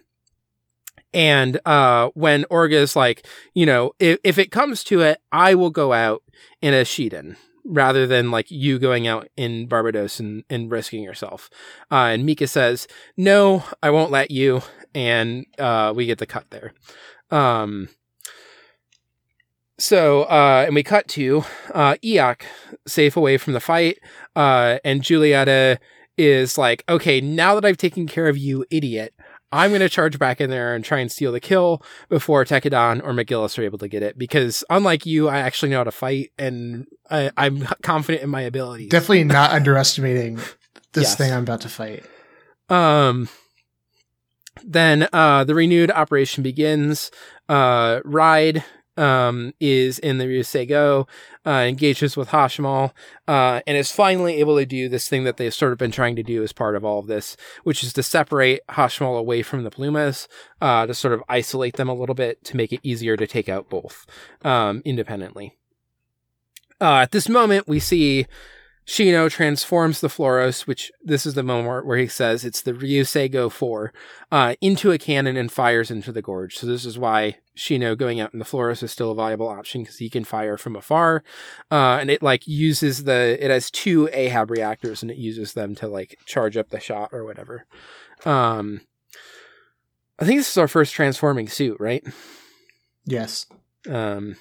[1.19, 5.57] And uh, when Orga is like, you know, if, if it comes to it, I
[5.57, 6.23] will go out
[6.63, 7.35] in a Shiden
[7.65, 11.51] rather than like you going out in Barbatos and, and risking yourself.
[11.91, 12.87] Uh, and Mika says,
[13.17, 14.63] no, I won't let you.
[14.95, 16.73] And uh, we get the cut there.
[17.33, 17.89] Um,
[19.77, 21.43] so, uh, and we cut to
[21.75, 22.43] uh, Iok
[22.87, 23.99] safe away from the fight.
[24.37, 25.79] Uh, and Julieta
[26.17, 29.15] is like, okay, now that I've taken care of you, idiot,
[29.51, 33.03] I'm going to charge back in there and try and steal the kill before Tekkadan
[33.03, 34.19] or McGillis are able to get it.
[34.19, 38.43] Because unlike you, I actually know how to fight and I, am confident in my
[38.43, 38.91] abilities.
[38.91, 40.37] Definitely not underestimating
[40.93, 41.17] this Yes.
[41.17, 42.05] thing I'm about to fight.
[42.69, 43.29] Um,
[44.65, 47.11] then uh, the renewed operation begins.
[47.49, 48.65] Uh, Ride
[48.99, 51.09] um, is in the Ryuseigo,
[51.47, 52.93] uh, engages with Hashmal,
[53.27, 56.17] uh, and is finally able to do this thing that they've sort of been trying
[56.17, 59.63] to do as part of all of this, which is to separate Hashmal away from
[59.63, 60.29] the Plumas,
[60.61, 63.49] uh, to sort of isolate them a little bit to make it easier to take
[63.49, 64.05] out both
[64.43, 65.57] um, independently.
[66.81, 68.27] Uh, at this moment, we see
[68.89, 73.53] Shino transforms the Flauros, which this is the moment where he says it's the Ryuseigo
[73.53, 73.93] 4,
[74.33, 76.57] uh, into a cannon and fires into the gorge.
[76.57, 79.83] So this is why Shino going out in the Flauros is still a viable option
[79.83, 81.23] because he can fire from afar.
[81.71, 85.75] Uh, and it like uses the, it has two Ahab reactors and it uses them
[85.75, 87.67] to like charge up the shot or whatever.
[88.25, 88.81] Um,
[90.19, 92.03] I think this is our first transforming suit, right?
[93.05, 93.45] Yes.
[93.87, 94.37] Um,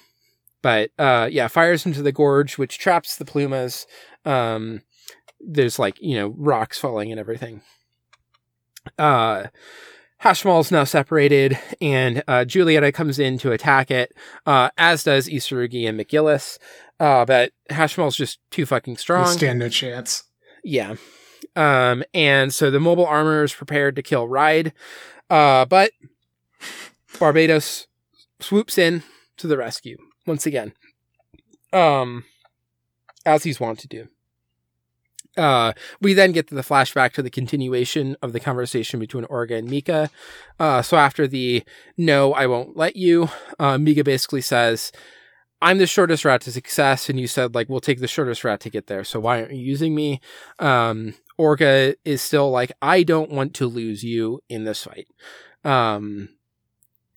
[0.62, 3.86] but uh, yeah, fires into the gorge, which traps the plumas.
[4.28, 4.82] Um,
[5.40, 7.62] there's like you know rocks falling and everything.
[8.98, 9.46] Uh,
[10.22, 14.12] Hashmal is now separated, and uh, Julieta comes in to attack it,
[14.46, 16.58] uh, as does Isurugi and McGillis.
[16.98, 19.26] Uh, but Hashmal's just too fucking strong.
[19.26, 20.24] stand no chance.
[20.64, 20.96] Yeah.
[21.54, 24.72] Um, and so the mobile armor is prepared to kill Ride.
[25.30, 25.92] Uh, but
[27.14, 27.86] Barbatos
[28.40, 29.04] swoops in
[29.36, 30.72] to the rescue once again.
[31.72, 32.24] Um,
[33.24, 34.08] as he's wont to do.
[35.38, 39.56] Uh, we then get to the flashback to the continuation of the conversation between Orga
[39.56, 40.10] and Mika.
[40.58, 41.62] Uh, so after the
[41.96, 44.92] no, I won't let you, uh, Mika basically says,
[45.62, 47.08] I'm the shortest route to success.
[47.08, 49.04] And you said, like, we'll take the shortest route to get there.
[49.04, 50.20] So why aren't you using me?
[50.58, 55.08] Um, Orga is still like, I don't want to lose you in this fight.
[55.64, 56.28] Um,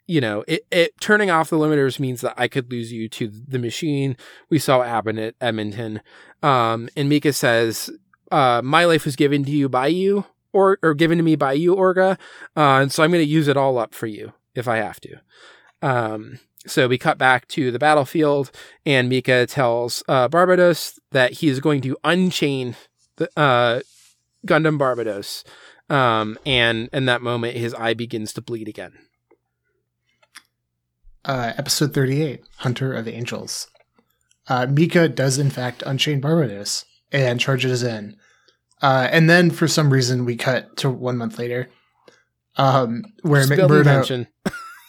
[0.08, 3.32] you know, it, it turning off the limiters means that I could lose you to
[3.48, 4.18] the machine.
[4.50, 6.02] We saw what happened at Edmonton.
[6.44, 7.90] Um, and Mika says,
[8.32, 11.54] uh, my life was given to you by you, or, or given to me by
[11.54, 12.18] you, Orga.
[12.56, 15.00] Uh, and so I'm going to use it all up for you if I have
[15.02, 15.18] to.
[15.82, 18.52] Um, so we cut back to the battlefield,
[18.86, 22.76] and Mika tells uh, Barbatos that he is going to unchain
[23.16, 23.82] the uh,
[24.46, 25.44] Gundam Barbatos.
[25.94, 28.94] Um, and in that moment, his eye begins to bleed again.
[31.26, 33.68] Uh, episode 38 Hunter of Angels.
[34.48, 38.16] Uh, Mika does, in fact, unchain Barbatos and charges in.
[38.82, 41.70] Uh, and then, for some reason, we cut to one month later,
[42.58, 44.28] um, where McMurdo,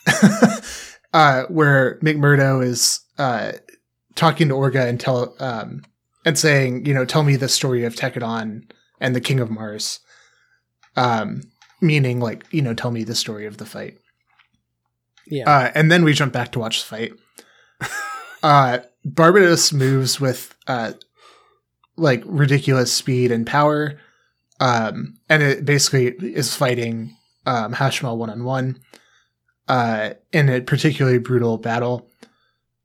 [1.12, 3.52] uh, where McMurdo is uh,
[4.14, 5.82] talking to Orga and tell um,
[6.24, 8.70] and saying, you know, tell me the story of Tekkadan
[9.00, 10.00] and the King of Mars.
[10.96, 11.42] Um,
[11.80, 13.98] meaning, like, you know, tell me the story of the fight.
[15.26, 15.50] Yeah.
[15.50, 17.12] Uh, and then we jump back to watch the fight.
[18.42, 20.92] uh, Barbatos moves with uh,
[21.96, 23.98] like ridiculous speed and power,
[24.60, 27.16] um, and it basically is fighting
[27.46, 28.80] um, Hashmal one on one
[29.68, 32.08] uh, in a particularly brutal battle.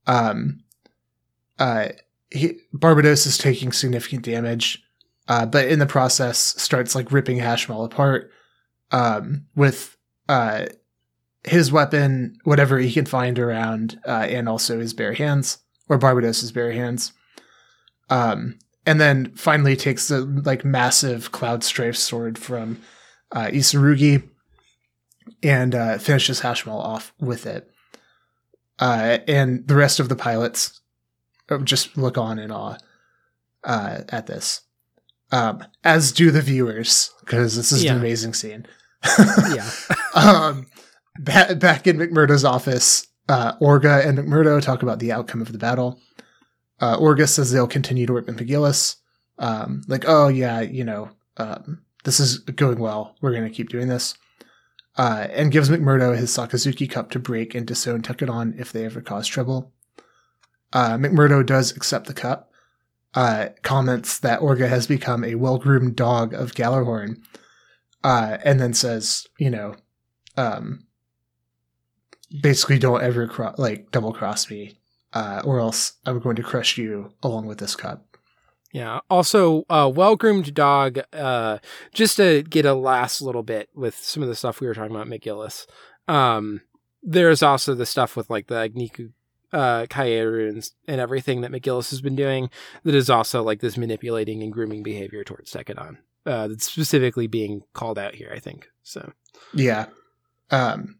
[0.05, 0.63] Um,
[1.59, 1.89] uh,
[2.31, 4.83] he, Barbatos is taking significant damage,
[5.27, 8.31] uh, but in the process starts like ripping Hashmal apart
[8.91, 9.97] um, with
[10.29, 10.65] uh,
[11.43, 15.59] his weapon, whatever he can find around, uh, and also his bare hands
[15.89, 17.13] or Barbatos's bare hands.
[18.09, 22.79] Um, and then finally takes the like massive cloud strafe sword from
[23.31, 24.27] uh, Isurugi
[25.43, 27.69] and uh, finishes Hashmal off with it.
[28.79, 30.81] Uh, and the rest of the pilots
[31.49, 32.77] uh, just look on in awe
[33.63, 34.61] uh, at this,
[35.31, 37.93] um, as do the viewers because this is Yeah.
[37.93, 38.65] an amazing scene.
[39.53, 39.69] yeah.
[40.15, 40.67] um,
[41.19, 45.57] ba- back in McMurdo's office, uh, Orga and McMurdo talk about the outcome of the
[45.57, 45.99] battle.
[46.79, 48.97] Uh, Orga says they'll continue to work with McGillis.
[49.39, 53.15] Um, like, oh yeah, you know, um, this is going well.
[53.21, 54.15] We're going to keep doing this.
[54.97, 59.01] Uh, and gives McMurdo his Sakazuki cup to break and disown Tekkadan if they ever
[59.01, 59.71] cause trouble.
[60.73, 62.51] Uh, McMurdo does accept the cup.
[63.13, 67.17] Uh, comments that Orga has become a well-groomed dog of Gjallarhorn
[68.03, 69.75] uh, and then says, you know,
[70.35, 70.85] um,
[72.41, 74.77] basically don't ever cro- like double cross me,
[75.13, 78.17] uh, or else I'm going to crush you along with this cup.
[78.73, 78.99] Yeah.
[79.09, 80.99] Also, uh, well groomed dog.
[81.13, 81.59] Uh,
[81.93, 84.95] just to get a last little bit with some of the stuff we were talking
[84.95, 85.65] about, McGillis.
[86.07, 86.61] Um,
[87.01, 89.11] there's also the stuff with like the Agnika
[89.53, 92.49] uh Kaieru and, and everything that McGillis has been doing
[92.83, 95.99] that is also like this manipulating and grooming behavior towards Tekkadan.
[96.25, 98.67] Uh that's specifically being called out here, I think.
[98.83, 99.13] So
[99.53, 99.85] Yeah.
[100.51, 100.99] Um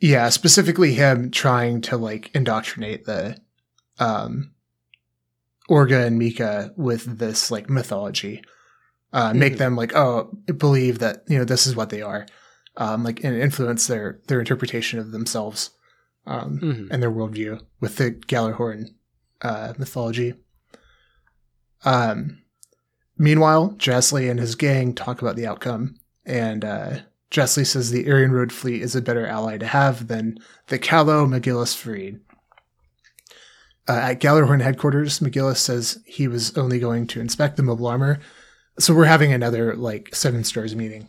[0.00, 3.36] Yeah, specifically him trying to like indoctrinate the
[3.98, 4.52] um
[5.68, 8.42] Orga and Mika with this like mythology.
[9.12, 9.58] Uh make Mhm.
[9.58, 12.26] them like, oh, believe that, you know, this is what they are.
[12.76, 15.70] Um like and influence their their interpretation of themselves
[16.26, 16.88] um mhm.
[16.90, 18.94] and their worldview with the Gjallarhorn
[19.42, 20.34] uh mythology.
[21.84, 22.42] Um
[23.18, 26.98] meanwhile, Jasley and his gang talk about the outcome and uh,
[27.30, 31.76] Jasley says the Arianrhod fleet is a better ally to have than the Callow McGillis
[31.76, 32.20] Fareed.
[33.88, 38.20] Uh, at Gjallarhorn headquarters, McGillis says he was only going to inspect the mobile armor.
[38.78, 41.08] So we're having another like seven stars meeting.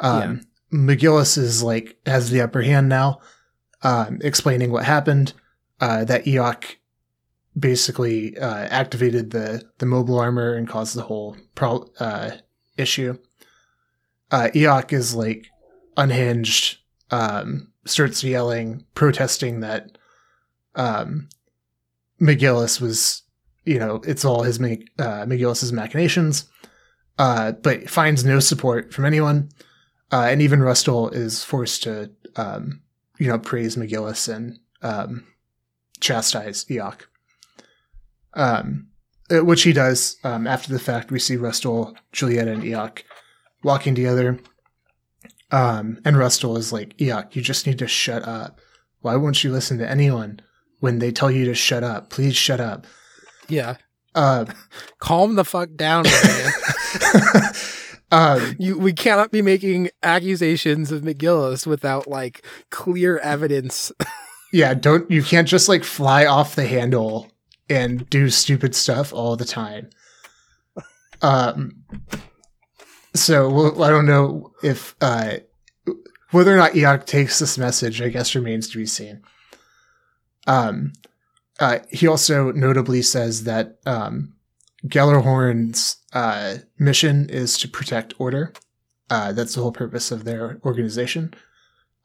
[0.00, 0.42] Um,
[0.72, 3.20] McGillis is like has the upper hand now,
[3.82, 5.32] um, explaining what happened.
[5.80, 6.76] Uh, that Iok
[7.58, 12.32] basically uh, activated the the mobile armor and caused the whole pro- uh,
[12.76, 13.18] issue
[14.30, 15.46] uh, Iok is like
[15.96, 16.78] unhinged,
[17.10, 19.98] um, starts yelling, protesting that
[20.74, 21.28] um,
[22.20, 23.22] McGillis was,
[23.64, 26.48] you know, it's all his uh, McGillis's machinations,
[27.18, 29.50] uh, but finds no support from anyone,
[30.12, 32.82] uh, and even Rustal is forced to, um,
[33.18, 35.26] you know, praise McGillis and um,
[36.00, 37.02] chastise Iok.
[38.34, 38.88] Um,
[39.30, 41.10] uh, which he does um, after the fact.
[41.10, 43.02] We see Rustal, Julieta, and Iok
[43.62, 44.38] walking together.
[45.50, 48.60] Um, and Rustal is like, Iok, you just need to shut up.
[49.00, 50.40] Why won't you listen to anyone
[50.80, 52.10] when they tell you to shut up?
[52.10, 52.86] Please shut up.
[53.48, 53.76] Yeah.
[54.14, 54.46] Uh,
[54.98, 56.52] Calm the fuck down, man.
[58.10, 63.92] um, you we cannot be making accusations of McGillis without like clear evidence.
[64.52, 67.30] yeah, don't you can't just like fly off the handle
[67.68, 69.90] and do stupid stuff all the time.
[71.22, 71.84] Um,
[73.16, 75.38] so well, I don't know if uh,
[76.30, 78.00] whether or not Iok takes this message.
[78.00, 79.22] I guess remains to be seen.
[80.46, 80.92] Um,
[81.58, 84.34] uh, he also notably says that um,
[84.86, 88.52] Gjallarhorn's uh, mission is to protect order.
[89.08, 91.32] Uh, that's the whole purpose of their organization.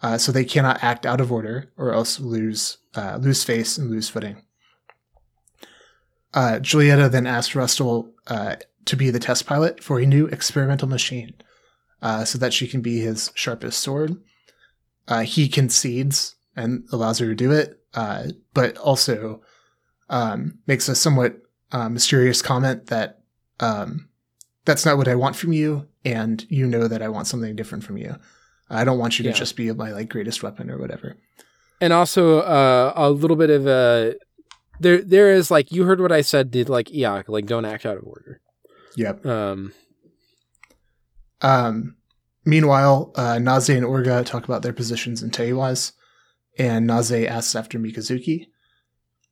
[0.01, 3.89] Uh, so they cannot act out of order or else lose uh, lose face and
[3.89, 4.41] lose footing.
[6.33, 8.55] Uh, Julieta then asked Rustal uh,
[8.85, 11.33] to be the test pilot for a new experimental machine,
[12.01, 14.15] uh, so that she can be his sharpest sword.
[15.07, 19.41] Uh, he concedes and allows her to do it, uh, but also
[20.09, 21.37] um, makes a somewhat
[21.71, 23.19] uh, mysterious comment that
[23.59, 24.09] um,
[24.65, 27.83] that's not what I want from you, and you know that I want something different
[27.83, 28.15] from you.
[28.69, 29.35] I don't want you to Yeah.
[29.35, 31.17] just be my like greatest weapon or whatever.
[31.81, 34.15] and also uh, a little bit of a
[34.79, 37.85] there there is like you heard what I said did like Iok like don't act
[37.85, 38.39] out of order.
[38.95, 39.25] Yep.
[39.25, 39.73] Um
[41.41, 41.95] Um,
[42.45, 45.93] meanwhile, uh, Naze and Orga talk about their positions in Teiwaz,
[46.57, 48.47] and Naze asks after Mikazuki.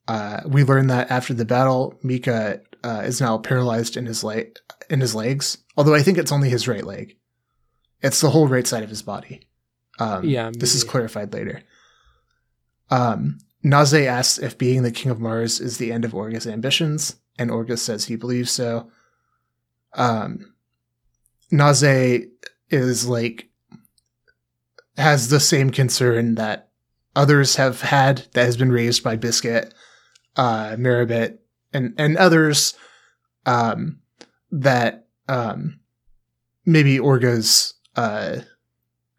[0.08, 4.58] Uh, we learn that after the battle, Mika uh, is now paralyzed in his leg,
[4.90, 5.60] in his legs.
[5.78, 7.16] Although I think it's only his right leg.
[8.02, 9.42] It's the whole right side of his body.
[10.00, 11.62] Um, Yeah, this is clarified later.
[12.90, 17.18] Um, Naze asks if being the king of Mars is the end of Orga's ambitions,
[17.38, 18.90] and Orga says he believes so.
[19.94, 20.54] Um,
[21.52, 22.28] Naze
[22.70, 23.50] is like
[24.98, 26.70] has the same concern that
[27.16, 29.74] others have had that has been raised by Biscuit,
[30.36, 30.76] uh,
[31.74, 32.74] and and others
[33.46, 34.00] um,
[34.52, 35.80] that um,
[36.66, 38.40] maybe Orga's uh,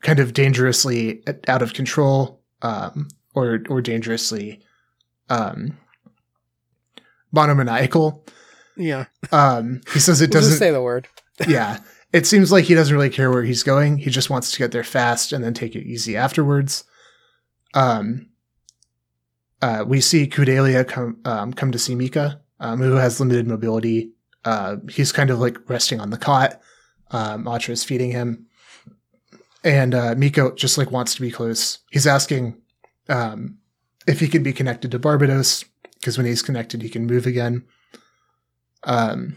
[0.02, 4.60] kind of dangerously out of control um, or or dangerously
[5.28, 5.76] um,
[7.32, 8.24] monomaniacal.
[8.80, 9.06] Yeah.
[9.30, 11.06] Um, he says it We'll doesn't say the word.
[11.48, 11.78] yeah.
[12.12, 13.98] It seems like he doesn't really care where he's going.
[13.98, 16.84] He just wants to get there fast and then take it easy afterwards.
[17.74, 18.30] Um,
[19.62, 24.12] uh, we see Kudelia come um, come to see Mika, um, who has limited mobility.
[24.44, 26.60] Uh, he's kind of like resting on the cot.
[27.10, 28.46] Um, Atra is feeding him,
[29.62, 31.78] and uh, Miko just like wants to be close.
[31.90, 32.56] He's asking
[33.08, 33.58] um,
[34.08, 37.64] if he can be connected to Barbatos because when he's connected, he can move again.
[38.84, 39.36] Um,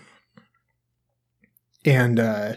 [1.86, 2.56] and uh,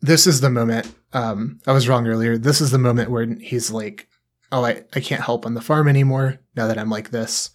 [0.00, 0.92] this is the moment.
[1.12, 2.38] Um, I was wrong earlier.
[2.38, 4.08] This is the moment where he's like,
[4.50, 7.50] "Oh, I, I can't help on the farm anymore now that I'm like this."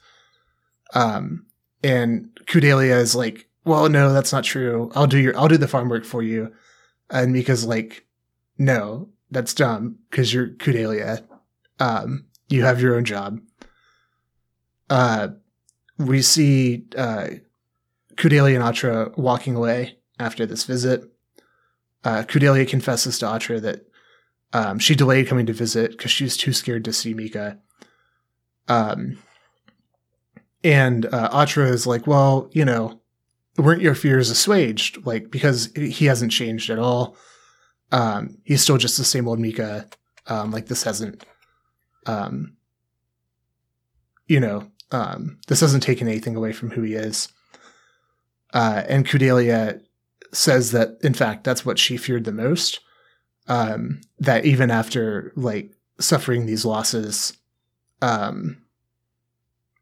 [0.94, 1.46] Um,
[1.84, 4.92] and Kudelia is like, "Well, no, that's not true.
[4.96, 6.54] I'll do your, I'll do the farm work for you."
[7.10, 8.06] And Mika's like,
[8.58, 11.24] "No, that's dumb because you're Kudelia.
[11.80, 13.40] Um, you have your own job."
[14.90, 15.30] Uh,
[15.98, 17.28] we see uh,
[18.18, 21.04] Kudelia and Atra walking away after this visit.
[22.04, 23.86] Uh, Kudelia confesses to Atra that
[24.54, 27.60] um, she delayed coming to visit because she was too scared to see Mika.
[28.68, 29.20] Um,
[30.64, 33.00] and uh, Atra is like, well, you know,
[33.58, 35.06] weren't your fears assuaged?
[35.06, 37.16] Like, because he hasn't changed at all.
[37.92, 39.88] Um, he's still just the same old Mika.
[40.28, 41.24] Um, like, this hasn't,
[42.06, 42.58] um,
[44.28, 47.30] you know, um, this hasn't taken anything away from who he is.
[48.54, 49.82] Uh, and Kudelia
[50.34, 52.80] says that, in fact, that's what she feared the most.
[53.48, 57.38] Um, that even after like suffering these losses,
[58.02, 58.58] um,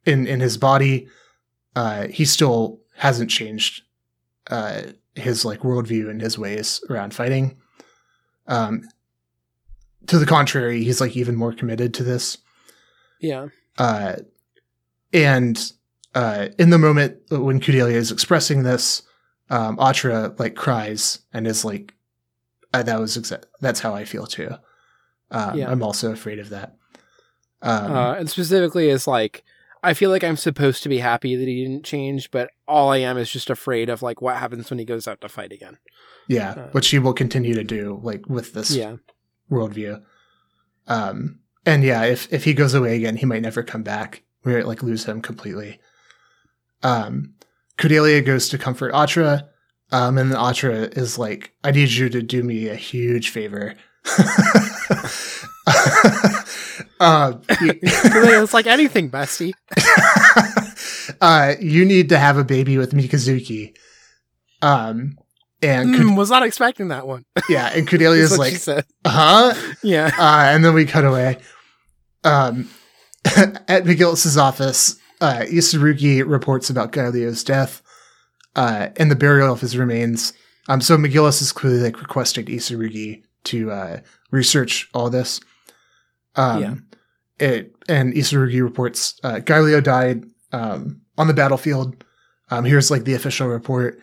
[0.06, 1.08] in in his body,
[1.76, 3.82] uh, he still hasn't changed
[4.48, 4.84] uh,
[5.16, 7.58] his like worldview and his ways around fighting.
[8.48, 8.88] Um,
[10.08, 12.38] to the contrary, he's like even more committed to this.
[13.20, 13.48] Yeah.
[13.78, 14.18] Uh,
[15.12, 15.72] and
[16.16, 19.04] uh, in the moment when Kudelia is expressing this,
[19.50, 21.94] um, Atra like cries and is like,
[22.74, 24.50] uh, "That was exa- that's how I feel too."
[25.32, 25.70] Um, Yeah.
[25.70, 26.76] I'm also afraid of that.
[27.62, 29.44] Um, uh, and specifically is like
[29.84, 32.98] I feel like I'm supposed to be happy that he didn't change, but all I
[32.98, 35.78] am is just afraid of like what happens when he goes out to fight again.
[36.28, 38.96] yeah, uh, which he will continue to do, like with this Yeah.
[39.52, 40.02] worldview.
[40.88, 44.24] Um, and yeah, if if he goes away again, he might never come back.
[44.44, 45.80] We might like lose him completely.
[46.84, 47.34] Um,
[47.78, 49.50] Kudelia goes to comfort Atra,
[49.92, 53.76] um, and then Atra is like, "I need you to do me a huge favor."
[57.00, 59.54] uh, it's like anything, bestie.
[61.22, 63.76] uh, you need to have a baby with Mikazuki.
[64.62, 65.18] Um,
[65.62, 67.26] and Kud- Mm, was not expecting that one.
[67.50, 68.56] yeah, and Kudelia is like,
[69.06, 69.54] huh?
[69.84, 70.12] Yeah.
[70.18, 71.38] Uh, and then we cut away.
[72.24, 72.70] Um,
[73.26, 77.82] at McGillis's office, uh, Isurugi reports about Gaelio's death
[78.56, 80.34] uh, and the burial of his remains.
[80.68, 84.00] Um, so McGillis is clearly like requesting Isurugi to uh,
[84.32, 85.40] research all this.
[86.36, 86.76] Um, Yeah.
[87.38, 90.24] It and Isurugi reports uh, Gaelio died
[90.54, 92.02] um, on the battlefield.
[92.50, 94.00] Um, here's like the official report,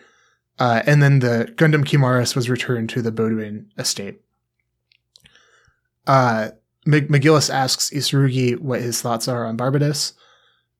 [0.59, 4.19] uh, and then the Gundam Kimaris was returned to the Bauduin estate
[6.07, 6.49] uh,
[6.85, 10.13] Mc- McGillis asks Isurugi what his thoughts are on Barbatos.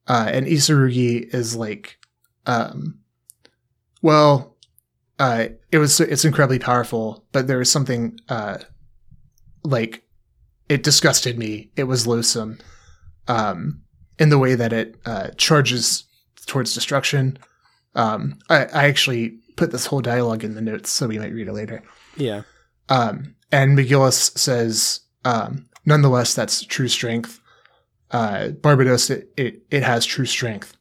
[0.06, 1.98] Uh, and Isurugi is like,
[2.46, 2.98] um,
[4.02, 4.56] well,
[5.18, 8.58] uh, it was, it's incredibly powerful, but there was something, uh,
[9.62, 10.02] like,
[10.68, 11.70] it disgusted me.
[11.76, 12.58] It was loathsome,
[13.28, 13.82] um,
[14.18, 16.04] in the way that it, uh, charges
[16.46, 17.38] towards destruction.
[17.94, 21.48] Um, I, I actually put this whole dialogue in the notes, so we might read
[21.48, 21.82] it later.
[22.16, 22.42] Yeah.
[22.88, 27.40] Um, and McGillis says, um, nonetheless, that's true strength.
[28.14, 30.76] Uh, Barbatos, it, it, it has true strength.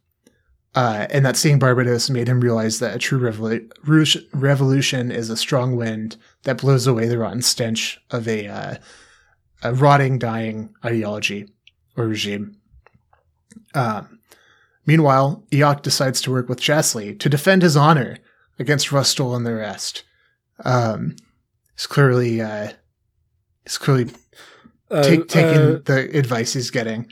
[0.76, 5.30] Uh, and that seeing Barbatos made him realize that a true revolu- ru- revolution is
[5.30, 8.76] a strong wind that blows away the rotten stench of a, uh,
[9.64, 11.50] a rotting, dying ideology
[11.98, 12.58] or regime.
[13.74, 14.20] Um,
[14.86, 18.18] meanwhile, Iok decides to work with Jasley to defend his honor
[18.60, 20.04] against Rustal and the rest.
[20.64, 21.16] Um,
[21.76, 22.74] he's clearly uh,
[23.64, 24.12] he's clearly
[24.92, 27.12] Uh, ta- taking uh, the advice he's getting.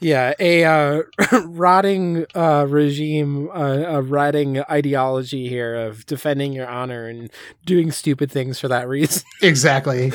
[0.00, 1.02] Yeah, a uh,
[1.44, 7.30] rotting uh, regime, uh, a rotting ideology here of defending your honor and
[7.66, 9.22] doing stupid things for that reason.
[9.42, 10.12] Exactly.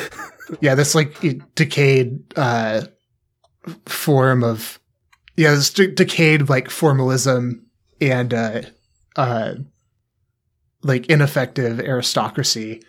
[0.61, 1.15] yeah, this like
[1.55, 2.81] decayed uh,
[3.85, 4.80] form of
[5.35, 7.65] yeah, this de- decayed like formalism
[7.99, 8.61] and uh,
[9.15, 9.55] uh,
[10.84, 12.81] like ineffective aristocracy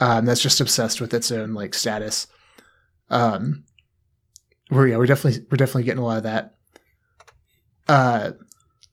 [0.00, 2.26] um, that's just obsessed with its own like status.
[3.10, 3.64] Um,
[4.70, 6.54] we're yeah, we're definitely we're definitely getting a lot of that.
[7.88, 8.32] Uh,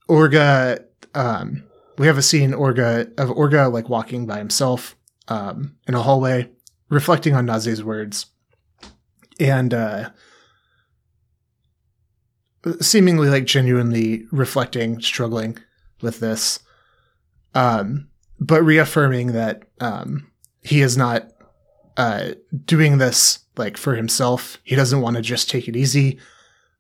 [0.10, 0.84] Orga,
[1.16, 1.64] um,
[1.98, 4.96] we have a scene Orga of Orga like walking by himself
[5.28, 6.50] um, in a hallway,
[6.90, 8.28] reflecting on Naze's words,
[9.40, 10.10] and uh,
[12.80, 15.58] seemingly like genuinely reflecting, struggling
[16.02, 16.60] with this,
[17.56, 18.10] um,
[18.40, 20.32] but reaffirming that um,
[20.62, 21.30] he is not
[21.98, 22.32] uh,
[22.66, 24.58] doing this like for himself.
[24.64, 26.20] He doesn't want to just take it easy.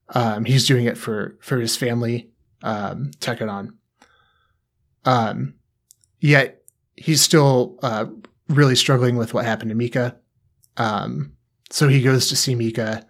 [0.09, 2.29] Um, he's doing it for for his family,
[2.61, 3.73] um, Tekkadan.
[5.05, 5.55] Um,
[6.19, 6.63] yet
[6.95, 8.05] he's still uh,
[8.49, 10.17] really struggling with what happened to Mika.
[10.77, 11.33] Um,
[11.69, 13.05] so he goes to see Mika.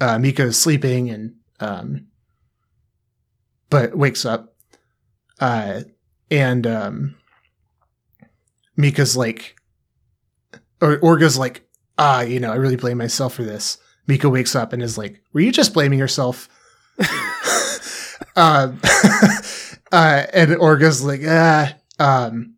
[0.00, 2.06] Uh, Mika is sleeping and um,
[3.70, 4.54] but wakes up.
[5.38, 5.82] Uh,
[6.30, 7.16] and um,
[8.76, 9.56] Mika's like,
[10.80, 11.66] or Orga's like,
[12.00, 13.76] ah, you know, I really blame myself for this.
[14.06, 16.48] Mika wakes up and is like, were you just blaming yourself?
[18.36, 18.80] um,
[19.92, 22.54] uh, and Orga's like, ah, um,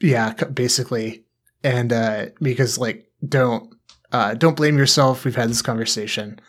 [0.00, 1.24] yeah, basically.
[1.62, 3.74] And uh, Mika's like, don't,
[4.10, 5.24] uh, don't blame yourself.
[5.24, 6.40] We've had this conversation.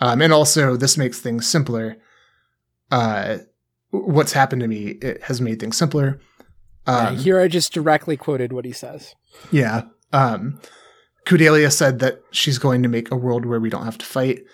[0.00, 1.96] Um, and also, this makes things simpler.
[2.90, 3.38] Uh,
[3.90, 6.20] what's happened to me it has made things simpler.
[6.86, 9.14] Yeah, Um, here I just directly quoted what he says.
[9.52, 9.82] yeah.
[10.12, 10.60] Um,
[11.26, 14.44] Kudelia said that she's going to make a world where we don't have to fight.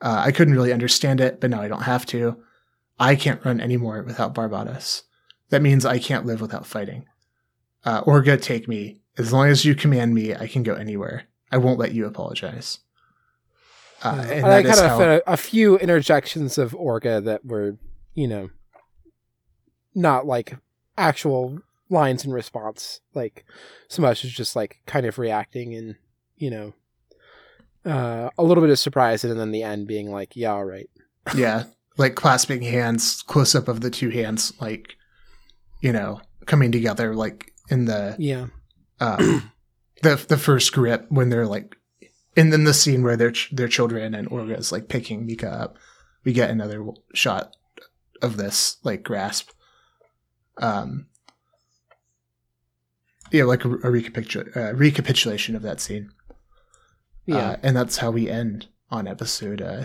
[0.00, 2.36] Uh, I couldn't really understand it, but now I don't have to.
[2.98, 5.02] I can't run anymore without Barbatos.
[5.50, 7.06] That means I can't live without fighting.
[7.84, 9.00] Uh, Orga, take me.
[9.18, 11.24] As long as you command me, I can go anywhere.
[11.50, 12.78] I won't let you apologize.
[14.02, 17.76] Uh, and I kind of how- a, a few interjections of Orga that were,
[18.14, 18.50] you know,
[19.94, 20.56] not like
[20.96, 23.44] actual lines in response, like
[23.88, 25.96] so much as just like kind of reacting and
[26.40, 26.72] you know,
[27.84, 30.90] uh, a little bit of surprise, and then the end being like, yeah, all right,
[31.36, 31.64] yeah,
[31.96, 34.96] like clasping hands, close up of the two hands, like
[35.80, 38.46] you know, coming together, like in the yeah,
[39.00, 39.52] um,
[40.02, 41.76] the the first grip when they're like,
[42.36, 45.48] and then the scene where they're ch- their children and Orga is like picking Mika
[45.48, 45.76] up.
[46.24, 46.84] We get another
[47.14, 47.54] shot
[48.22, 49.50] of this like grasp.
[50.58, 51.06] Um,
[53.32, 56.10] yeah, like a, a recapitul- uh, recapitulation of that scene.
[57.30, 57.50] Yeah.
[57.50, 59.84] Uh, and that's how we end on episode uh,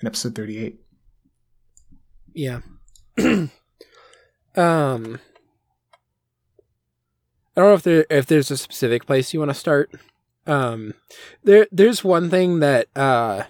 [0.00, 0.80] in episode thirty eight.
[2.34, 2.60] Yeah.
[3.18, 3.50] um
[7.56, 9.92] I don't know if there if there's a specific place you want to start.
[10.46, 10.94] Um
[11.44, 13.44] there there's one thing that uh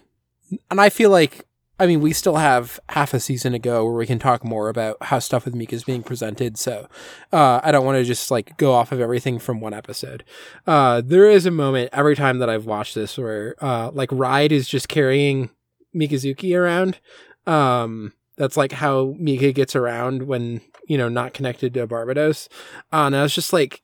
[0.71, 1.47] and I feel like
[1.81, 4.69] I mean we still have half a season to go where we can talk more
[4.69, 6.59] about how stuff with Mika is being presented.
[6.59, 6.87] So
[7.33, 10.23] uh I don't want to just like go off of everything from one episode.
[10.67, 14.53] Uh there is a moment every time that I've watched this where uh like Ride
[14.53, 15.51] is just carrying
[15.97, 17.01] Mikazuki around.
[17.47, 22.49] Um that's like how Mika gets around when, you know, not connected to Barbatos.
[22.91, 23.83] Uh, and I was just like,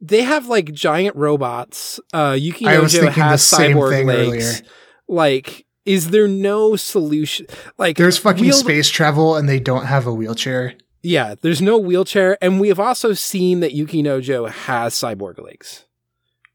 [0.00, 1.98] they have like giant robots.
[2.12, 4.28] Uh, Yukinojo has cyborg legs.
[4.28, 4.68] earlier.
[5.08, 7.46] Like, is there no solution?
[7.78, 10.74] Like, There's fucking wheeled- space travel, and they don't have a wheelchair.
[11.02, 15.84] Yeah, there's no wheelchair, and we have also seen that Yukinojo has cyborg legs.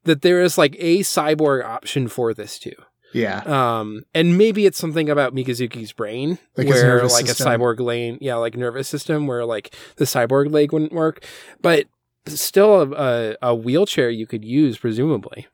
[0.06, 2.76] That there is like a cyborg option for this too.
[3.14, 7.48] Yeah, Um, and maybe it's something about Mikazuki's brain, Like where like system.
[7.48, 11.26] a cyborg lane, yeah, like nervous system, where like the cyborg leg wouldn't work,
[11.62, 11.86] but
[12.28, 15.48] still a, a, a wheelchair you could use, presumably.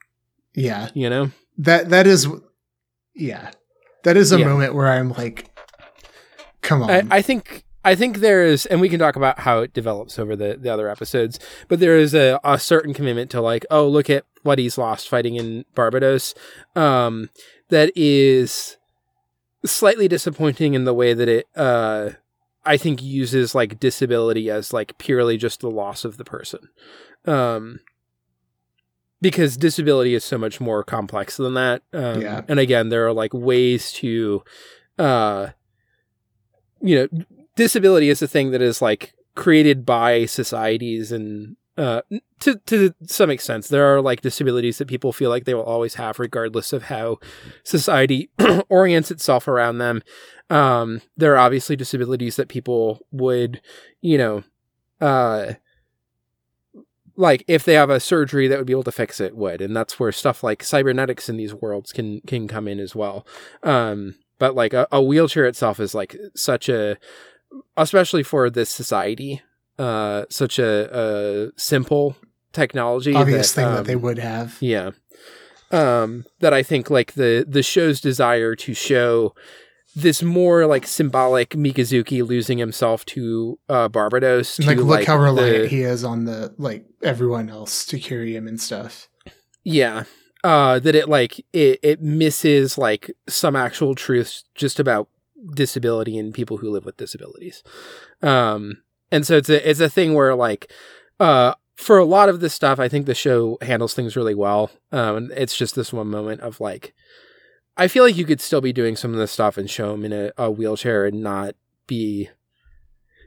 [0.55, 0.89] yeah.
[0.93, 2.27] You know, That that is,
[3.15, 3.51] yeah,
[4.03, 4.47] that is a Yeah.
[4.47, 5.49] moment where I'm like,
[6.61, 6.89] come on.
[6.89, 10.17] I, I think I think there is, and we can talk about how it develops
[10.17, 13.87] over the, the other episodes, but there is a, a certain commitment to like, oh,
[13.87, 16.33] look at what he's lost fighting in Barbatos.
[16.77, 17.29] Um,
[17.69, 18.77] that is
[19.65, 22.11] slightly disappointing in the way that it, uh,
[22.65, 26.69] I think uses like disability as like purely just the loss of the person.
[27.25, 27.81] Um,
[29.23, 31.81] because disability is so much more complex than that.
[31.93, 32.41] Um, Yeah.
[32.47, 34.43] And again, there are like ways to,
[34.99, 35.47] uh,
[36.81, 37.23] you know,
[37.55, 42.01] disability is a thing that is like created by societies and uh
[42.39, 45.95] to to some extent there are like disabilities that people feel like they will always
[45.95, 47.17] have regardless of how
[47.63, 48.29] society
[48.69, 50.03] orients itself around them
[50.51, 53.59] um there are obviously disabilities that people would
[54.01, 54.43] you know
[55.01, 55.53] uh
[57.15, 59.75] like if they have a surgery that would be able to fix it would and
[59.75, 63.25] that's where stuff like cybernetics in these worlds can can come in as well
[63.63, 66.97] um but like a, a wheelchair itself is like such a
[67.77, 69.41] especially for this society
[69.77, 72.15] uh such a, a simple
[72.51, 74.57] technology obvious that, thing that um, they would have.
[74.59, 74.91] yeah
[75.71, 79.33] um that i think like the the show's desire to show
[79.95, 85.23] this more like symbolic mikazuki losing himself to uh barbatos to, like, look how the-
[85.23, 89.07] reliant he is on the like everyone else to carry him and stuff.
[89.63, 90.03] Yeah.
[90.43, 95.07] Uh that it like it it misses like some actual truths just about
[95.53, 97.63] disability and people who live with disabilities.
[98.21, 100.71] Um and so it's a it's a thing where like
[101.19, 104.71] uh for a lot of this stuff I think the show handles things really well.
[104.91, 106.93] Um and it's just this one moment of like
[107.77, 110.05] I feel like you could still be doing some of this stuff and show him
[110.05, 111.55] in a, a wheelchair and not
[111.87, 112.29] be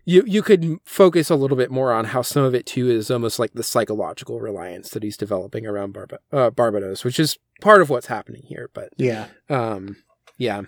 [0.05, 3.11] you you could focus a little bit more on how some of it too is
[3.11, 7.83] almost like the psychological reliance that he's developing around Barba- uh, Barbatos, which is part
[7.83, 8.71] of what's happening here.
[8.73, 9.27] But Yeah.
[9.51, 9.97] um,
[10.39, 10.63] yeah,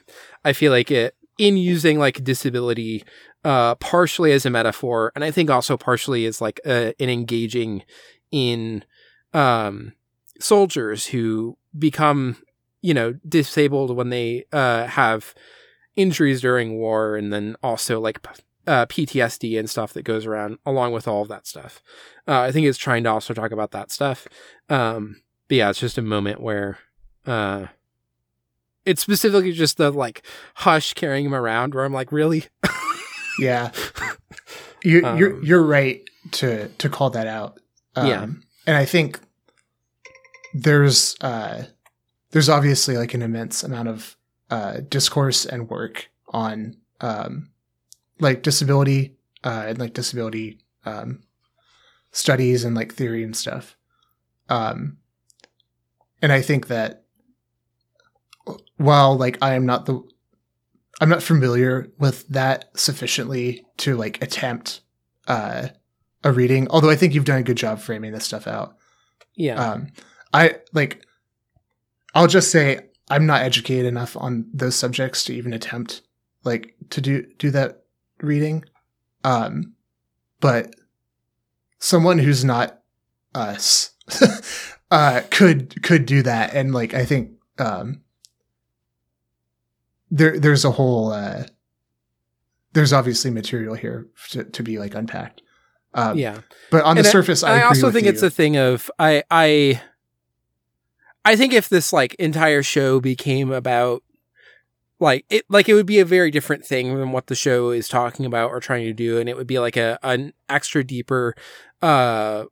[0.44, 3.04] I feel like it in using like disability,
[3.44, 7.84] uh, partially as a metaphor, and I think also partially as like uh, an engaging
[8.32, 8.84] in
[9.34, 9.92] um
[10.40, 12.36] soldiers who become
[12.82, 15.34] you know disabled when they uh have
[15.96, 18.20] injuries during war and then also like
[18.66, 21.82] uh, PTSD and stuff that goes around along with all of that stuff.
[22.26, 24.28] Uh, I think it's trying to also talk about that stuff.
[24.68, 26.78] Um, but yeah, it's just a moment where
[27.26, 27.66] uh,
[28.84, 30.22] it's specifically just the like
[30.56, 32.44] hush carrying him around where I'm like, really?
[33.40, 33.70] Yeah.
[34.82, 36.02] You, you're Um, you're right
[36.32, 37.60] to to call that out.
[37.94, 38.22] Um, Yeah.
[38.66, 39.20] and I think
[40.54, 41.64] there's uh,
[42.30, 44.16] there's obviously like an immense amount of
[44.50, 47.50] uh, discourse and work on um,
[48.20, 51.22] like disability uh, and like disability um,
[52.12, 53.76] studies and like theory and stuff.
[54.48, 54.98] Um,
[56.20, 57.04] and I think that
[58.76, 60.02] while like I am not the
[61.00, 64.80] I'm not familiar with that sufficiently to like attempt
[65.28, 65.68] uh,
[66.24, 66.66] a reading.
[66.70, 68.76] Although I think you've done a good job framing this stuff out.
[69.34, 69.62] Yeah.
[69.62, 69.88] Um,
[70.32, 71.04] I like.
[72.14, 72.80] I'll just say
[73.10, 76.02] I'm not educated enough on those subjects to even attempt
[76.44, 77.82] like to do do that
[78.20, 78.64] reading.
[79.24, 79.74] Um,
[80.40, 80.74] but
[81.78, 82.80] someone who's not
[83.34, 83.90] us
[84.90, 88.02] uh, could could do that, and like I think um,
[90.10, 91.44] there there's a whole uh,
[92.72, 95.42] there's obviously material here to, to be like unpacked.
[95.94, 96.40] Um, yeah.
[96.70, 98.10] but on the And I- surface, I, also think you.
[98.12, 99.80] it's a thing of I I
[101.28, 104.02] I think if this like entire show became about
[104.98, 107.86] like it like it would be a very different thing than what the show is
[107.86, 111.34] talking about or trying to do and it would be like a an extra deeper
[111.82, 112.44] uh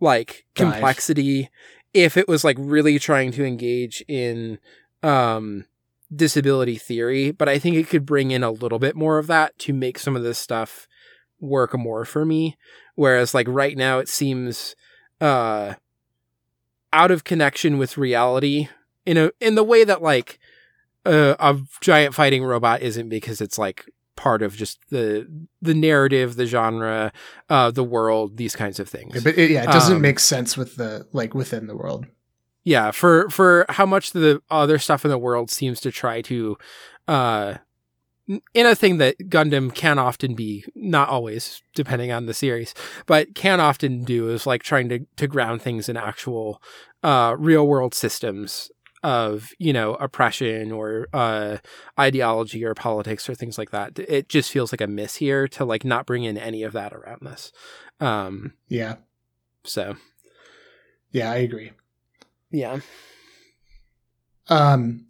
[0.00, 0.72] like Dive.
[0.72, 1.50] complexity
[1.92, 4.60] if it was like really trying to engage in
[5.02, 5.66] um
[6.14, 9.58] disability theory but i think it could bring in a little bit more of that
[9.58, 10.88] to make some of this stuff
[11.38, 12.56] work more for me
[12.94, 14.74] whereas like right now it seems
[15.20, 15.74] uh
[16.96, 18.68] out of connection with reality
[19.04, 20.38] in a in the way that like
[21.04, 23.84] uh, a giant fighting robot isn't because it's like
[24.16, 25.28] part of just the
[25.60, 27.12] the narrative the genre
[27.50, 30.18] uh the world these kinds of things Yeah, but it, yeah, it doesn't Um, make
[30.18, 32.06] sense with the like within the world.
[32.64, 36.56] yeah for for how much the other stuff in the world seems to try to
[37.06, 37.54] uh
[38.28, 42.74] in a thing that Gundam can often be not always depending on the series
[43.06, 46.60] but can often do is like trying to to ground things in actual
[47.02, 48.70] uh real world systems
[49.02, 51.58] of you know oppression or uh
[52.00, 53.96] ideology or politics or things like that.
[53.98, 56.92] It just feels like a miss here to like not bring in any of that
[56.92, 57.52] around this.
[58.00, 58.96] Um Yeah,
[59.64, 59.96] so.
[61.12, 61.70] Yeah, I agree.
[62.50, 62.80] yeah.
[64.48, 65.06] Um,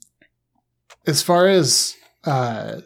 [1.07, 2.81] as far as uh,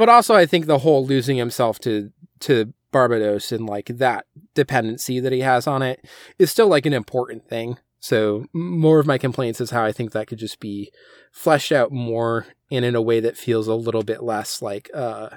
[0.00, 2.10] but also I think the whole losing himself to
[2.40, 4.24] to Barbatos and like that
[4.54, 6.02] dependency that he has on it
[6.38, 7.76] is still like an important thing.
[7.98, 10.90] So more of my complaints is how I think that could just be
[11.30, 15.28] fleshed out more and in a way that feels a little bit less like uh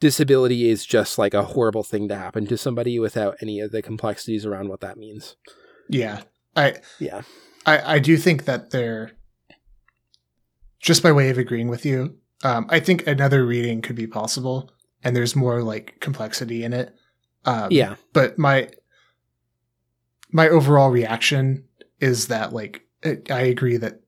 [0.00, 3.82] disability is just like a horrible thing to happen to somebody without any of the
[3.82, 5.36] complexities around what that means.
[5.90, 6.22] yeah,
[6.56, 7.22] I Yeah.
[7.66, 9.12] I, I do think that they're
[10.80, 12.16] just by way of agreeing with you.
[12.44, 14.70] Um, I think another reading could be possible,
[15.02, 16.94] and there's more like complexity in it.
[17.44, 17.96] Um, Yeah.
[18.12, 18.70] but my
[20.32, 21.64] my overall reaction
[22.00, 24.00] is that like it, I agree that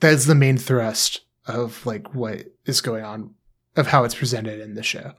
[0.00, 3.34] that is the main thrust of like what is going on
[3.76, 5.12] of how it's presented in the show,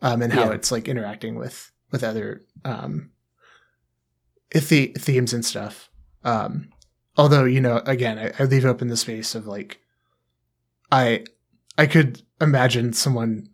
[0.00, 0.52] um, and how Yeah.
[0.52, 3.10] it's like interacting with with other um,
[4.52, 5.90] the- themes and stuff.
[6.24, 6.68] Um,
[7.16, 9.78] although you know, again, I, I leave open the space of like,
[10.90, 11.24] I
[11.78, 13.48] I could imagine someone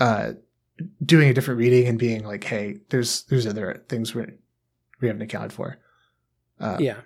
[0.00, 0.32] uh
[1.04, 4.24] doing a different reading and being like, hey, there's there's other things we
[5.00, 5.78] we haven't accounted for.
[6.60, 7.00] Uh, Yeah.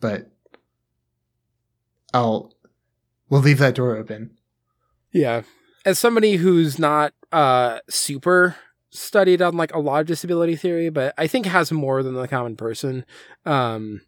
[0.00, 0.30] but
[2.12, 2.52] I'll
[3.28, 4.36] we'll leave that door open.
[5.12, 5.42] Yeah.
[5.84, 8.56] As somebody who's not uh super
[8.90, 12.28] studied on like a lot of disability theory, but I think has more than the
[12.28, 13.04] common person,
[13.46, 14.02] um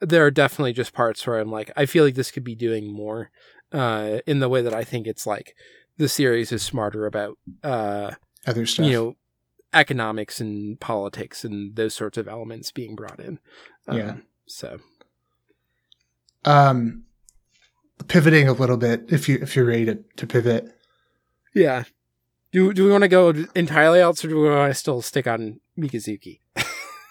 [0.00, 2.92] there are definitely just parts where I'm like, I feel like this could be doing
[2.92, 3.30] more,
[3.72, 5.54] uh, in the way that I think it's like
[5.98, 8.12] the series is smarter about uh
[8.46, 8.86] Other stuff.
[8.86, 9.16] you know
[9.74, 13.38] economics and politics and those sorts of elements being brought in.
[13.88, 14.14] Um, Yeah.
[14.46, 14.78] So
[16.44, 17.04] um,
[18.08, 20.72] pivoting a little bit, if you if you're ready to to pivot.
[21.54, 21.84] yeah.
[22.52, 25.26] Do do we want to go entirely else, or do we want to still stick
[25.26, 26.40] on Mikazuki?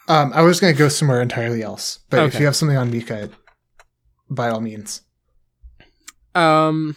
[0.07, 2.91] Um, I was going to go somewhere entirely else, but if you have something on
[2.91, 3.29] Mika,
[4.29, 5.01] by all means.
[6.35, 6.95] Um,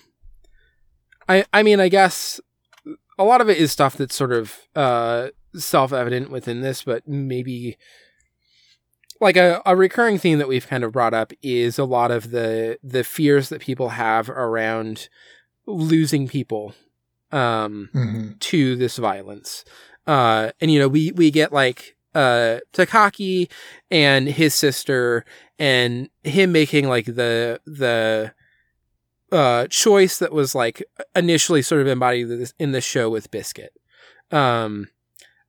[1.28, 2.40] I I mean, I guess
[3.18, 7.06] a lot of it is stuff that's sort of uh self evident within this, but
[7.08, 7.76] maybe
[9.20, 12.30] like a, a recurring theme that we've kind of brought up is a lot of
[12.30, 15.08] the the fears that people have around
[15.66, 16.74] losing people
[17.32, 19.64] um hmm to this violence.
[20.06, 23.50] Uh, and you know, we we get like uh Takaki
[23.90, 25.24] and his sister
[25.58, 28.32] and him making like the the
[29.32, 30.82] uh choice that was like
[31.16, 33.72] initially sort of embodied this- in the show with Biscuit.
[34.30, 34.88] Um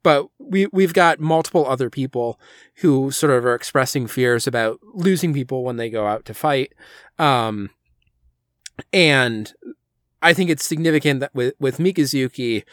[0.04, 2.40] but we we've got multiple other people
[2.76, 6.74] who sort of are expressing fears about losing people when they go out to fight.
[7.20, 7.70] Um
[8.92, 9.54] and
[10.22, 12.64] I think it's significant that with with Mikazuki,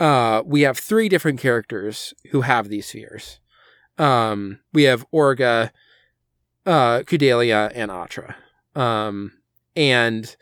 [0.00, 3.38] uh, we have three different characters who have these fears.
[3.98, 5.70] Um, we have Orga,
[6.64, 8.36] uh, Kudelia, and Atra.
[8.74, 9.32] Um,
[9.76, 10.34] and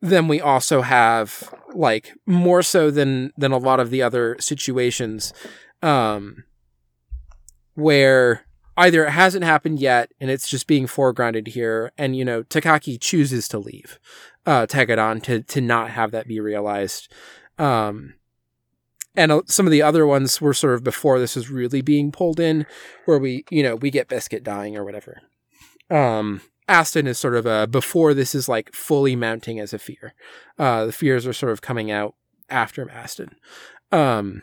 [0.00, 5.32] then we also have like more so than than a lot of the other situations,
[5.82, 6.44] um,
[7.74, 8.44] where
[8.76, 13.00] either it hasn't happened yet and it's just being foregrounded here, and you know Takaki
[13.00, 13.98] chooses to leave
[14.48, 17.12] uh, Tekkadan to to not have that be realized.
[17.58, 18.14] Um,
[19.14, 22.10] and uh, some of the other ones were sort of before this was really being
[22.10, 22.66] pulled in,
[23.04, 25.20] where we you know we get Biscuit dying or whatever.
[25.90, 30.14] Um, Aston is sort of a before this is like fully mounting as a fear.
[30.58, 32.14] Uh, the fears are sort of coming out
[32.50, 33.34] after Aston.
[33.90, 34.42] Um,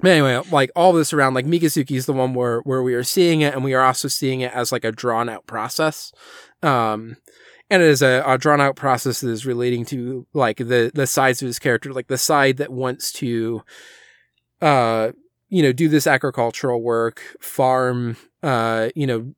[0.00, 3.04] but anyway, like all this around, like Mikazuki is the one where where we are
[3.04, 6.12] seeing it, and we are also seeing it as like a drawn out process.
[6.62, 7.16] Um,
[7.70, 11.06] and it is a, a drawn out process that is relating to like the the
[11.06, 13.62] sides of his character, like the side that wants to,
[14.60, 15.12] uh,
[15.48, 19.34] you know, do this agricultural work, farm, uh, you know,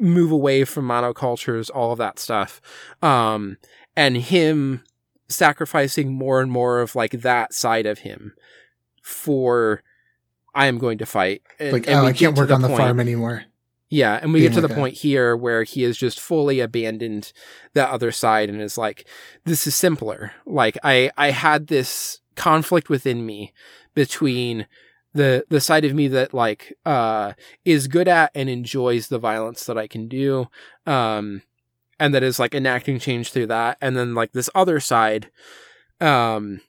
[0.00, 2.60] move away from monocultures, all of that stuff,
[3.02, 3.56] um,
[3.96, 4.82] and him
[5.28, 8.34] sacrificing more and more of like that side of him
[9.02, 9.82] for
[10.54, 11.42] I am going to fight.
[11.58, 13.44] And- Like, and oh, we I can't work on the point- farm anymore.
[13.88, 16.18] yeah, and we being get to the like a- point here where he has just
[16.18, 17.32] fully abandoned
[17.74, 19.06] that other side and is like,
[19.44, 20.32] this is simpler.
[20.46, 23.52] Like I I had this conflict within me
[23.94, 24.66] between
[25.12, 27.32] the the side of me that like uh
[27.64, 30.48] is good at and enjoys the violence that I can do
[30.86, 31.42] um
[31.98, 35.30] and that is like enacting change through that and then like this other side
[36.00, 36.60] um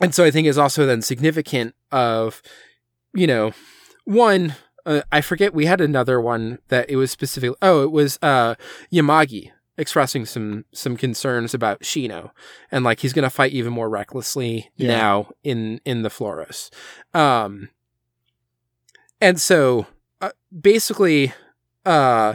[0.00, 2.42] and so I think is also then significant of
[3.14, 3.52] you know
[4.04, 7.52] one uh, I forget we had another one that it was specific.
[7.62, 8.56] Oh, it was uh,
[8.92, 12.30] Yamagi expressing some some concerns about Shino
[12.70, 14.88] and like he's gonna fight even more recklessly Yeah.
[14.88, 16.70] now in in the Flauros.
[17.14, 17.70] Um,
[19.20, 19.86] and so
[20.20, 21.32] uh, basically,
[21.86, 22.34] uh,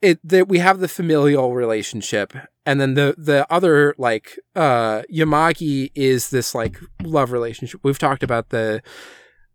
[0.00, 2.32] it that we have the familial relationship
[2.64, 7.80] and then the the other like uh Yamagi is this like love relationship.
[7.82, 8.82] We've talked about the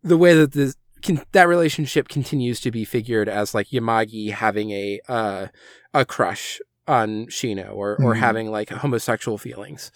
[0.03, 4.71] the way that the can, that relationship continues to be figured as like Yamagi having
[4.71, 5.47] a uh,
[5.95, 8.17] a crush on Shino or or Mhm.
[8.19, 9.91] having like homosexual feelings.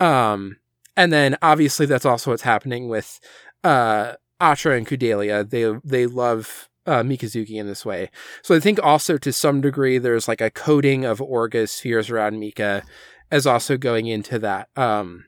[0.00, 0.56] Um,
[0.96, 3.20] and then obviously that's also what's happening with
[3.62, 5.48] uh, Atra and Kudelia.
[5.48, 8.10] They they love uh, Mikazuki in this way.
[8.42, 12.40] So I think also to some degree there's like a coding of Orga's fears around
[12.40, 12.82] Mika
[13.30, 14.68] as also going into that.
[14.76, 15.26] Um,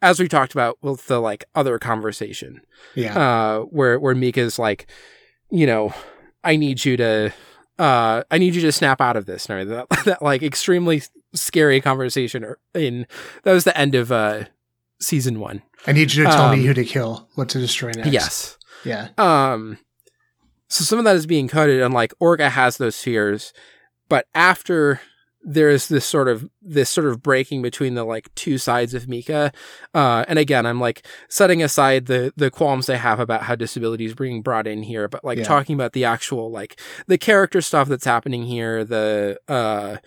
[0.00, 2.62] as we talked about with the like other conversation
[2.94, 3.18] Yeah.
[3.18, 4.86] uh, where where Mika's like,
[5.50, 5.92] you know,
[6.42, 7.32] I need you to,
[7.78, 9.48] uh, I need you to snap out of this.
[9.50, 9.74] Everything.
[9.74, 11.02] that, that like extremely
[11.34, 12.44] scary conversation.
[12.44, 13.06] or- In
[13.44, 14.44] that was the end of uh,
[15.00, 15.62] season one.
[15.86, 18.08] I need you to tell um, me who to kill, what to destroy next.
[18.10, 18.58] Yes.
[18.84, 19.08] Yeah.
[19.18, 19.78] Um,
[20.68, 23.52] so some of that is being coded, and like Orga has those fears,
[24.08, 25.00] but after
[25.48, 29.08] there is this sort of this sort of breaking between the like two sides of
[29.08, 29.52] Mika,
[29.94, 34.06] uh, and again, I'm like setting aside the the qualms I have about how disability
[34.06, 35.44] is being brought in here, but like Yeah.
[35.44, 39.98] talking about the actual like the character stuff that's happening here, the uh,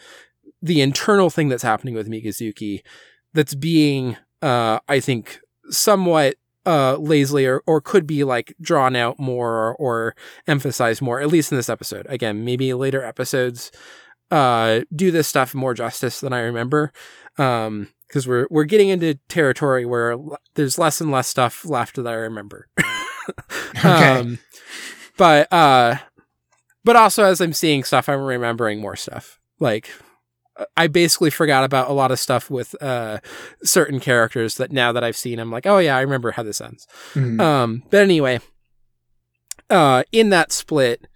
[0.62, 2.82] the internal thing that's happening with Mikazuki,
[3.34, 6.36] that's being uh, I think somewhat
[6.66, 11.30] uh lazily or, or could be like drawn out more or, or emphasized more at
[11.30, 13.72] least in this episode again maybe later episodes
[14.32, 16.92] uh do this stuff more justice than i remember
[17.38, 20.18] um because we're we're getting into territory where
[20.56, 22.68] there's less and less stuff left that i remember
[23.78, 24.20] Okay.
[24.20, 24.40] um
[25.18, 25.96] but uh
[26.84, 29.90] but also as i'm seeing stuff i'm remembering more stuff like
[30.76, 33.20] I basically forgot about a lot of stuff with uh,
[33.64, 36.60] certain characters that now that I've seen, I'm like, oh yeah, I remember how this
[36.60, 36.86] ends.
[37.14, 37.40] Mhm.
[37.40, 38.42] Um, but anyway,
[39.70, 41.08] uh, in that split,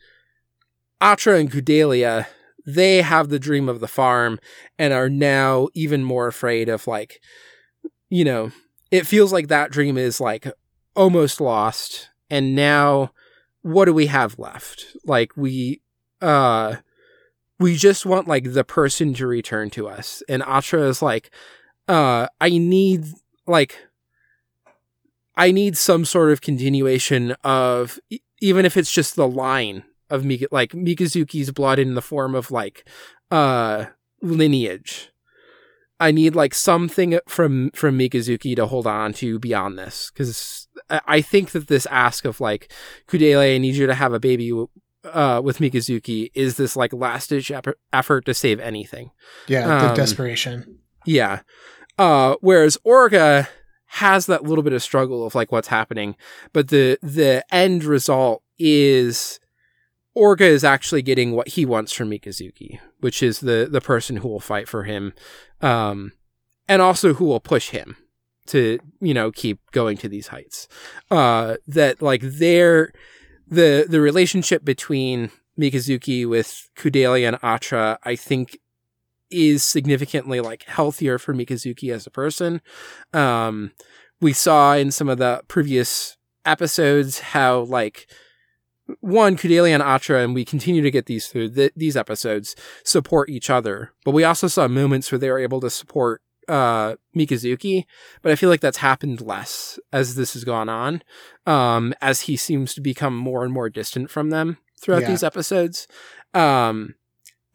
[1.01, 2.27] Atra and Kudelia,
[2.65, 4.39] they have the dream of the farm
[4.79, 7.21] and are now even more afraid of like,
[8.09, 8.51] you know,
[8.91, 10.47] it feels like that dream is like
[10.95, 12.09] almost lost.
[12.29, 13.11] And now
[13.61, 14.85] what do we have left?
[15.05, 15.81] Like we,
[16.21, 16.77] uh,
[17.59, 20.23] we just want like the person to return to us.
[20.29, 21.31] And Atra is like,
[21.87, 23.05] uh, I need
[23.45, 23.77] like,
[25.35, 27.99] I need some sort of continuation of
[28.39, 29.83] even if it's just the line
[30.13, 32.87] of Mika, like Mikazuki's blood in the form of like
[33.31, 33.85] uh
[34.21, 35.09] lineage.
[35.99, 41.21] I need like something from from Mikazuki to hold on to beyond this because I
[41.21, 42.71] think that this ask of like
[43.07, 44.51] Kudele, I need you to have a baby
[45.05, 49.11] uh, with Mikazuki is this like last ditch effort- effort to save anything.
[49.47, 50.79] yeah, the um, desperation.
[51.05, 51.41] Yeah.
[51.97, 53.47] Uh, whereas Orga
[53.87, 56.15] has that little bit of struggle of like what's happening,
[56.51, 59.39] but the the end result is
[60.17, 64.27] Orga is actually getting what he wants from Mikazuki, which is the the person who
[64.27, 65.13] will fight for him,
[65.61, 66.11] um,
[66.67, 67.97] and also who will push him
[68.47, 70.67] to you know keep going to these heights.
[71.09, 72.93] Uh, that like their
[73.47, 78.57] the the relationship between Mikazuki with Kudelia and Atra, I think
[79.29, 82.61] is significantly like healthier for Mikazuki as a person.
[83.13, 83.71] Um,
[84.21, 88.07] we saw in some of the previous episodes how like
[88.99, 93.29] one Kudelia and Atra, and we continue to get these through th- these episodes support
[93.29, 93.91] each other.
[94.03, 97.85] But we also saw moments where they were able to support uh Mikazuki,
[98.21, 101.01] but I feel like that's happened less as this has gone on.
[101.45, 105.07] Um as he seems to become more and more distant from them throughout Yeah.
[105.09, 105.87] these episodes.
[106.33, 106.95] Um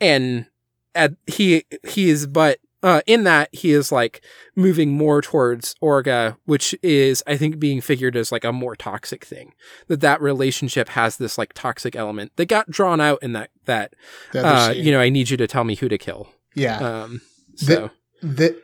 [0.01, 0.47] and
[0.95, 4.23] at, he he is but uh in that he is like
[4.55, 9.25] moving more towards Orga, which is I think being figured as like a more toxic
[9.25, 9.55] thing.
[9.89, 13.95] That that relationship has this like toxic element that got drawn out in that that
[14.35, 16.29] uh you know I need you to tell me who to kill.
[16.55, 17.21] yeah, Um
[17.55, 17.91] The- so
[18.23, 18.63] That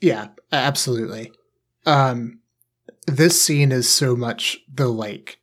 [0.00, 1.32] yeah, absolutely.
[1.86, 2.38] Um
[3.06, 5.38] this scene is so much the like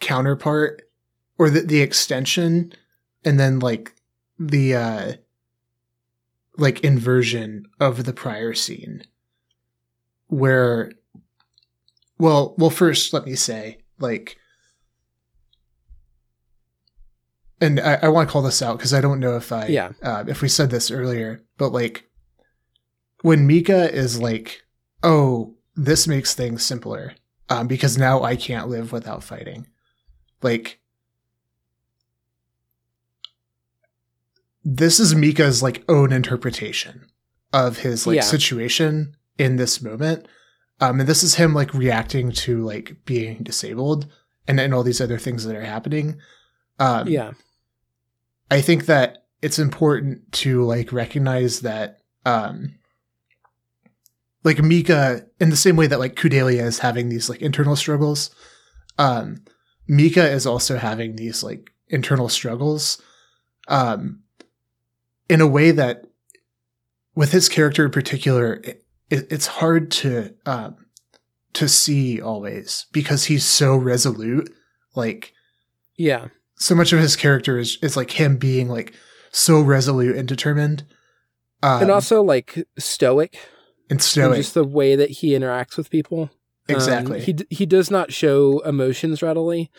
[0.00, 0.82] counterpart
[1.38, 2.72] or the the extension
[3.24, 3.92] and then like
[4.38, 5.12] the uh
[6.58, 9.02] like inversion of the prior scene
[10.28, 10.90] where
[12.18, 14.36] well well first let me say like
[17.60, 19.92] and I, I want to call this out because I don't know if I Yeah.
[20.02, 22.04] uh, if we said this earlier, but like
[23.22, 24.62] when Mika is like,
[25.02, 27.14] "Oh, this makes things simpler,"
[27.48, 29.66] um, because now I can't live without fighting.
[30.42, 30.80] Like
[34.68, 37.06] this is Mika's like own interpretation
[37.52, 38.22] of his like Yeah.
[38.22, 40.26] situation in this moment.
[40.80, 44.10] Um, and this is him like reacting to like being disabled
[44.48, 46.18] and, and all these other things that are happening.
[46.80, 47.32] Um, yeah.
[48.50, 52.74] I think that it's important to like recognize that um
[54.42, 58.30] like Mika in the same way that like Kudelia is having these like internal struggles,
[58.98, 59.44] um
[59.86, 63.00] Mika is also having these like internal struggles
[63.68, 64.22] um
[65.28, 66.04] in a way that
[67.14, 70.76] with his character in particular it, it, it's hard to um
[71.52, 74.50] to see always because he's so resolute
[74.94, 75.32] like
[75.96, 76.28] Yeah.
[76.56, 78.92] so much of his character is is like him being like
[79.30, 80.84] so resolute and determined
[81.62, 83.38] um, and also like stoic,
[83.88, 86.22] and stoic just the way that he interacts with people.
[86.68, 89.70] Um, exactly he d- he does not show emotions readily.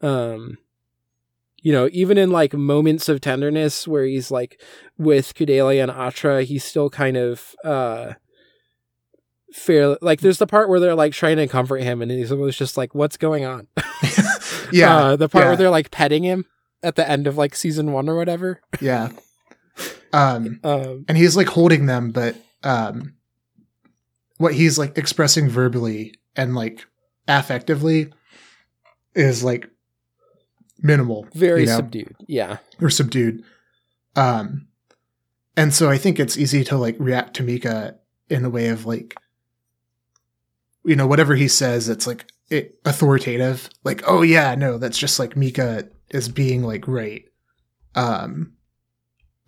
[0.00, 0.58] Um,
[1.64, 4.60] you know, even in like moments of tenderness where he's like
[4.98, 8.12] with Kudelia and Atra, he's still kind of uh
[9.52, 9.96] fair.
[10.00, 12.76] Like there's the part where they're like trying to comfort him, and he's almost just
[12.76, 13.66] like, "What's going on?"
[14.72, 15.48] yeah uh, the part yeah.
[15.48, 16.44] where they're like petting him
[16.82, 18.60] at the end of like season one or whatever.
[18.80, 19.10] yeah
[20.12, 23.14] um Um, and he's like holding them but um
[24.38, 26.86] what he's like expressing verbally and like
[27.28, 28.12] affectively
[29.14, 29.68] is like
[30.82, 31.76] minimal very you know?
[31.76, 32.16] subdued.
[32.26, 32.58] Yeah.
[32.80, 33.44] or subdued.
[34.16, 34.68] Um,
[35.56, 37.96] and so I think it's easy to like react to Mika
[38.28, 39.14] in a way of like,
[40.84, 43.70] you know, whatever he says, it's like it, authoritative.
[43.84, 47.24] Like, oh yeah, no, that's just like Mika is being like right,
[47.94, 48.52] um,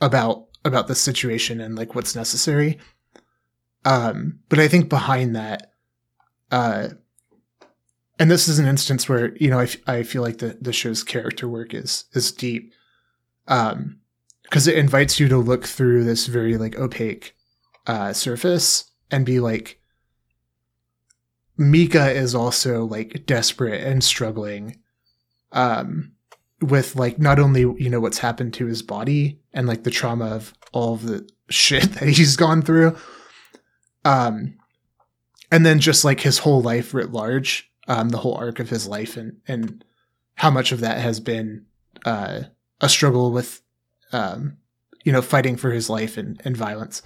[0.00, 2.78] about about the situation and like what's necessary.
[3.84, 5.72] Um, but I think behind that,
[6.50, 6.88] uh,
[8.18, 10.72] and this is an instance where you know I, f- I feel like the the
[10.72, 12.72] show's character work is is deep.
[13.48, 14.00] Um,
[14.46, 17.34] because it invites you to look through this very like opaque
[17.86, 19.80] uh, surface and be like,
[21.56, 24.78] Mika is also like desperate and struggling,
[25.52, 26.12] um,
[26.60, 30.26] with like not only you know what's happened to his body and like the trauma
[30.26, 32.96] of all of the shit that he's gone through,
[34.04, 34.56] um,
[35.50, 38.86] and then just like his whole life writ large, um, the whole arc of his
[38.86, 39.84] life and and
[40.34, 41.64] how much of that has been
[42.04, 42.42] uh,
[42.80, 43.62] a struggle with
[44.12, 44.58] um,
[45.06, 47.00] you know, fighting for his life and, and violence.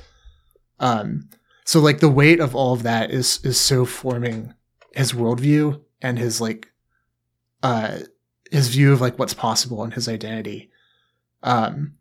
[0.79, 1.29] Um,
[1.67, 4.55] so like the weight of all of that is is so forming
[4.95, 6.73] his worldview and his like
[7.63, 7.99] uh
[8.51, 10.71] his view of like what's possible and his identity.
[11.43, 11.95] Um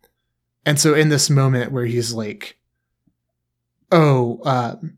[0.66, 2.58] and so in this moment where he's like,
[3.91, 4.98] oh, um,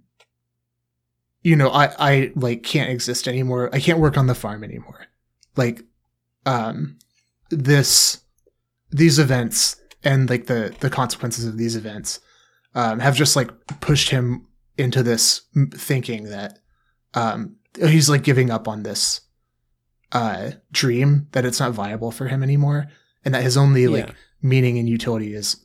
[1.41, 3.69] you know, I, I like can't exist anymore.
[3.73, 5.07] I can't work on the farm anymore.
[5.55, 5.83] Like,
[6.45, 6.97] um,
[7.49, 8.21] this,
[8.91, 12.19] these events and like the the consequences of these events
[12.73, 13.49] um, have just like
[13.81, 14.47] pushed him
[14.77, 15.41] into this
[15.75, 16.59] thinking that
[17.13, 19.21] um, he's like giving up on this
[20.11, 22.87] uh, dream that it's not viable for him anymore,
[23.23, 24.13] and that his only like Yeah.
[24.41, 25.63] meaning and utility is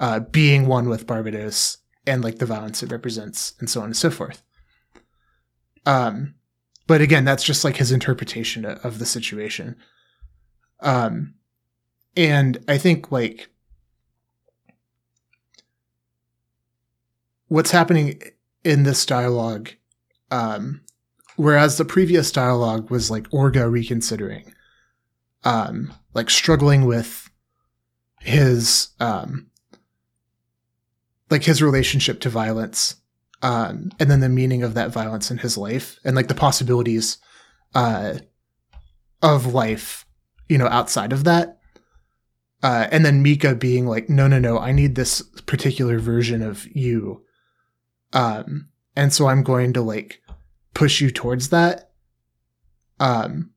[0.00, 3.96] uh, being one with Barbatos and like the violence it represents, and so on and
[3.96, 4.42] so forth.
[5.86, 6.34] Um,
[6.86, 9.76] but again, that's just like his interpretation of, the situation.
[10.80, 11.34] Um,
[12.16, 13.48] and I think like
[17.48, 18.20] what's happening
[18.64, 19.70] in this dialogue,
[20.30, 20.82] um,
[21.36, 24.52] whereas the previous dialogue was like Orga reconsidering,
[25.44, 27.30] um, like struggling with
[28.20, 29.48] his, um,
[31.30, 32.96] like his relationship to violence,
[33.42, 37.18] um, and then the meaning of that violence in his life, and like the possibilities,
[37.74, 38.14] uh,
[39.22, 40.06] of life,
[40.48, 41.58] you know, outside of that.
[42.62, 46.66] Uh, and then Mika being like, no, no, no, I need this particular version of
[46.74, 47.22] you.
[48.12, 50.22] Um and so i'm going to like
[50.74, 51.90] push you towards that.
[52.98, 53.50] Um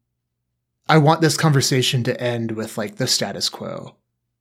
[0.88, 3.96] i want this conversation to end with like the status quo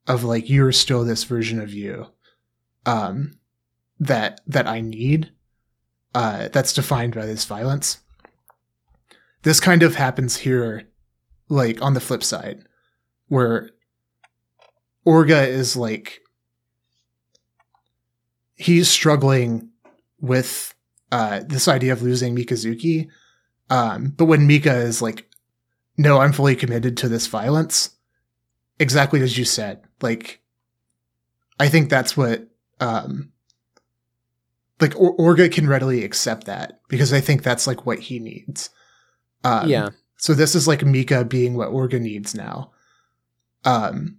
[0.07, 2.07] of like you're still this version of you.
[2.85, 3.38] Um
[3.99, 5.31] that that i need
[6.15, 7.99] uh that's defined by this violence
[9.43, 10.89] this kind of happens here
[11.49, 12.65] like on the flip side
[13.29, 13.71] where
[15.07, 16.21] orga is like
[18.59, 19.71] he's struggling
[20.21, 20.75] with
[21.11, 23.09] uh, this idea of losing Mikazuki.
[23.71, 25.27] Um, but when Mika is like,
[25.97, 27.91] no, I'm fully committed to this violence,
[28.79, 30.41] exactly as you said, like,
[31.59, 32.47] I think that's what,
[32.81, 33.33] um,
[34.81, 38.71] like or- Orga can readily accept that because I think that's like what he needs.
[39.45, 39.91] Um, yeah.
[40.17, 42.73] so this is like Mika being what Orga needs now.
[43.65, 44.19] Um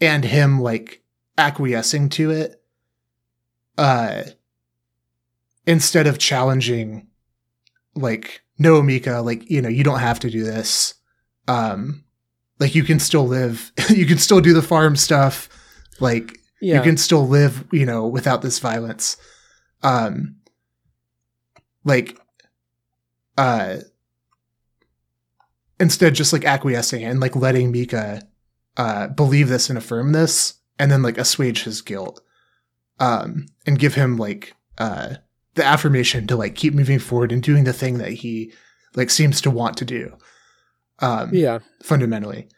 [0.00, 1.02] and him like
[1.36, 2.62] acquiescing to it
[3.76, 4.22] uh
[5.66, 7.06] instead of challenging
[7.94, 10.94] like no Mika like you know you don't have to do this
[11.46, 12.04] um
[12.58, 15.48] like you can still live you can still do the farm stuff
[16.00, 16.76] like Yeah.
[16.76, 19.16] you can still live you know without this violence
[19.82, 20.36] um
[21.84, 22.18] like
[23.36, 23.76] uh
[25.78, 28.22] instead just like acquiescing and like letting mika
[28.76, 32.20] uh believe this and affirm this and then like assuage his guilt
[32.98, 35.14] um and give him like uh
[35.54, 38.52] the affirmation to like keep moving forward and doing the thing that he
[38.94, 40.16] like seems to want to do
[41.00, 41.58] um yeah.
[41.82, 42.48] fundamentally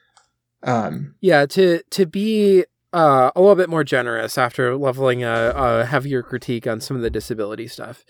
[0.63, 5.85] um Yeah, to to be uh, a little bit more generous after leveling a, a
[5.85, 8.05] heavier critique on some of the disability stuff,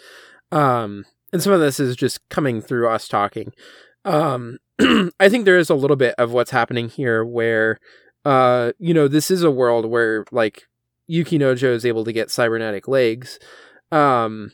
[0.53, 3.53] um, and some of this is just coming through us talking.
[4.05, 7.79] Um, I think there is a little bit of what's happening here, where
[8.25, 10.65] uh, you know, this is a world where like
[11.11, 13.39] Yukinojo is able to get cybernetic legs.
[13.91, 14.53] Um,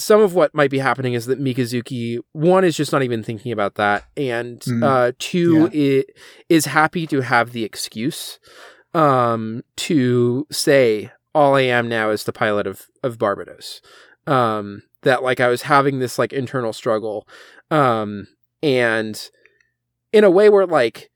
[0.00, 3.52] some of what might be happening is that Mikazuki one is just not even thinking
[3.52, 4.82] about that, and Mm.
[4.84, 6.16] uh, two it
[6.48, 8.38] is happy to have the excuse
[8.94, 13.80] um, to say all I am now is the pilot of of Barbatos.
[14.26, 17.26] Um, that like I was having this like internal struggle,
[17.70, 18.26] um,
[18.62, 19.30] and
[20.12, 21.10] in a way where like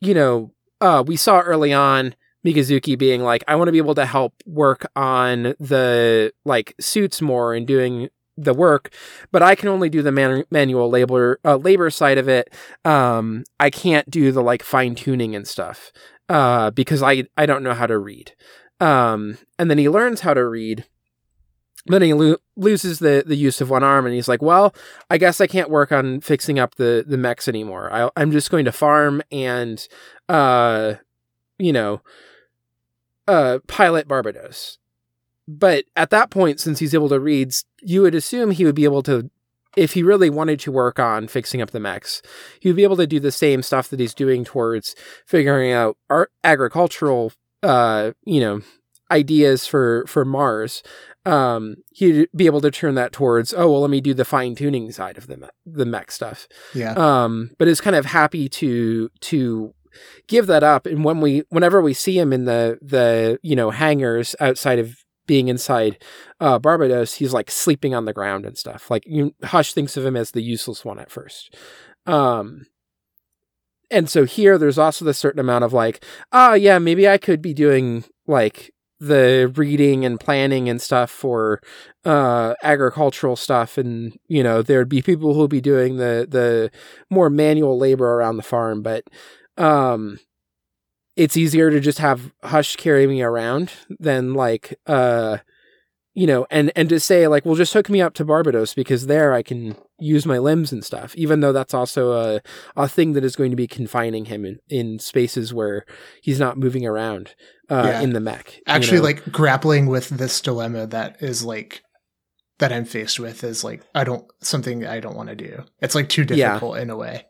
[0.00, 2.14] you know uh, we saw early on
[2.46, 7.20] Mikazuki being like, I want to be able to help work on the like suits
[7.20, 8.92] more and doing the work,
[9.32, 12.54] but I can only do the man- manual labor uh, labor side of it.
[12.84, 15.90] Um, I can't do the like fine tuning and stuff
[16.28, 18.32] uh, because I I don't know how to read.
[18.78, 20.84] Um, and then he learns how to read.
[21.88, 24.74] Then he lo- loses the, the use of one arm, and he's like, "Well,
[25.08, 27.92] I guess I can't work on fixing up the the mechs anymore.
[27.92, 29.86] I, I'm just going to farm and
[30.28, 30.94] uh,
[31.58, 32.02] you know,
[33.28, 34.78] uh, pilot Barbatos.
[35.48, 38.84] But at that point, since he's able to read, you would assume he would be
[38.84, 39.30] able to,
[39.76, 42.20] if he really wanted to work on fixing up the mechs,
[42.60, 45.96] he would be able to do the same stuff that he's doing towards figuring out
[46.10, 47.32] our agricultural,
[47.62, 48.60] uh, you know,
[49.10, 50.82] ideas for for Mars.
[51.24, 54.54] Um, he'd be able to turn that towards, oh well, let me do the fine
[54.54, 56.48] tuning side of the me- the mech stuff.
[56.74, 56.94] Yeah.
[56.94, 59.74] Um, but is kind of happy to to
[60.28, 60.86] give that up.
[60.86, 64.96] And when we, whenever we see him in the the you know hangars outside of
[65.26, 66.02] being inside
[66.40, 68.90] uh, Barbatos, he's like sleeping on the ground and stuff.
[68.90, 71.54] Like you, Hush thinks of him as the useless one at first.
[72.06, 72.66] Um,
[73.90, 77.40] and so here, there's also the certain amount of like, ah, yeah, maybe I could
[77.40, 81.60] be doing like the reading and planning and stuff for
[82.06, 86.70] uh agricultural stuff and you know there'd be people who'll be doing the the
[87.10, 89.04] more manual labor around the farm but
[89.58, 90.18] um
[91.16, 95.38] it's easier to just have hush carry me around than like uh
[96.14, 99.06] you know and and to say like well just hook me up to barbatos because
[99.06, 102.40] there i can use my limbs and stuff even though that's also a
[102.76, 105.84] a thing that is going to be confining him in, in spaces where
[106.22, 107.34] he's not moving around
[107.70, 108.00] uh Yeah.
[108.02, 109.04] in the mech you Actually, know?
[109.04, 111.80] like grappling with this dilemma that is like
[112.58, 115.62] that I'm faced with is like I don't something I don't want to do.
[115.80, 116.54] It's like too Yeah.
[116.54, 117.26] difficult in a way.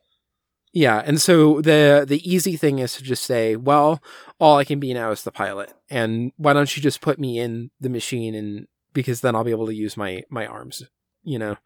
[0.78, 4.02] Yeah, and so the the easy thing is to just say, well,
[4.38, 7.38] all I can be now is the pilot, and why don't you just put me
[7.38, 10.82] in the machine, and because then I'll be able to use my my arms,
[11.22, 11.56] you know,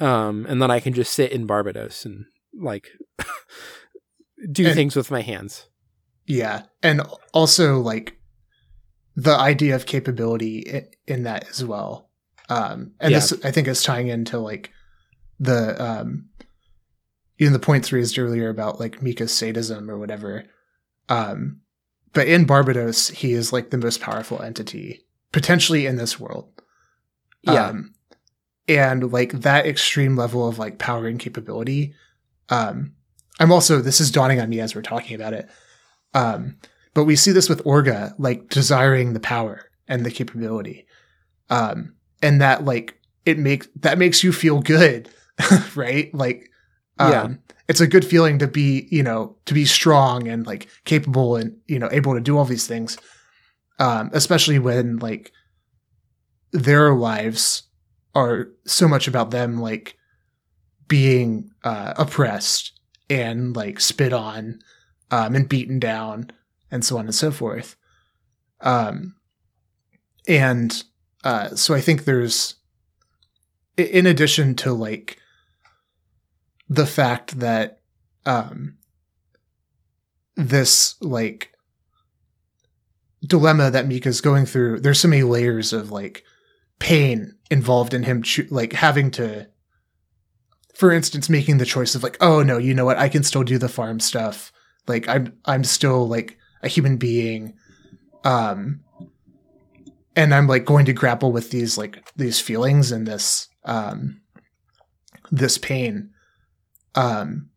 [0.00, 2.24] um, and then I can just sit in Barbatos and
[2.58, 2.88] like
[4.50, 5.66] do And- things with my hands.
[6.26, 7.02] Yeah, and
[7.34, 8.16] also like
[9.16, 12.08] the idea of capability in that as well.
[12.48, 13.18] Um, and Yeah.
[13.18, 14.70] this I think is tying into like
[15.38, 16.30] the um,
[17.44, 20.44] know the points raised earlier about like Mika's sadism or whatever.
[21.10, 21.60] Um,
[22.14, 26.50] but in Barbatos, he is like the most powerful entity potentially in this world.
[27.42, 27.94] Yeah, Um,
[28.68, 31.94] and like that extreme level of like power and capability.
[32.48, 32.94] Um,
[33.38, 35.48] I'm also, this is dawning on me as we're talking about it.
[36.14, 36.56] Um,
[36.94, 40.86] but we see this with Orga, like desiring the power and the capability.
[41.50, 45.10] Um, and that like, it makes, that makes you feel good,
[45.76, 46.12] right?
[46.14, 46.50] Like,
[46.98, 47.28] um, Yeah.
[47.68, 51.56] it's a good feeling to be, you know, to be strong and like capable and,
[51.66, 52.96] you know, able to do all these things.
[53.78, 55.32] Um, especially when like
[56.52, 57.64] their lives
[58.14, 59.96] are so much about them like
[60.88, 62.72] being uh, oppressed
[63.10, 64.60] and like spit on
[65.10, 66.30] um, and beaten down
[66.70, 67.76] and so on and so forth.
[68.62, 69.16] Um,
[70.26, 70.82] and
[71.22, 72.54] uh, so I think there's,
[73.76, 75.18] in addition to like
[76.68, 77.80] the fact that
[78.24, 78.76] um,
[80.36, 81.52] this like
[83.24, 86.24] dilemma that Mika's going through, there's so many layers of like
[86.78, 89.48] pain involved in him cho- like having to
[90.74, 92.98] for instance making the choice of like oh no you know what?
[92.98, 94.52] I can still do the farm stuff.
[94.86, 97.54] Like i'm i'm still like a human being
[98.24, 98.80] um
[100.14, 104.20] and i'm like going to grapple with these like these feelings and this um
[105.32, 106.10] this pain
[106.96, 107.50] um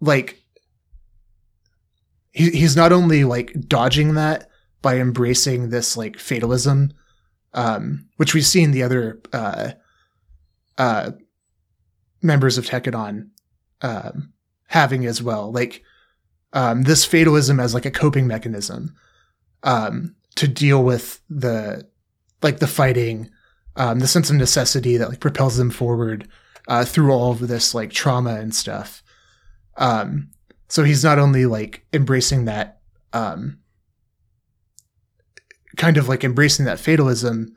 [0.00, 0.42] like
[2.32, 4.50] he, he's not only like dodging that
[4.82, 6.92] by embracing this like fatalism,
[7.54, 9.70] um, which we've seen the other uh,
[10.76, 11.12] uh,
[12.22, 13.30] members of Tekkadan
[13.82, 14.32] um,
[14.68, 15.50] having as well.
[15.50, 15.82] Like
[16.52, 18.94] um, this fatalism as like a coping mechanism
[19.62, 21.88] um, to deal with the
[22.42, 23.30] like the fighting,
[23.76, 26.28] um, the sense of necessity that like propels them forward
[26.68, 29.02] uh, through all of this like trauma and stuff.
[29.76, 30.30] Um,
[30.68, 32.80] so he's not only like embracing that
[33.12, 33.58] um,
[35.76, 37.54] kind of like embracing that fatalism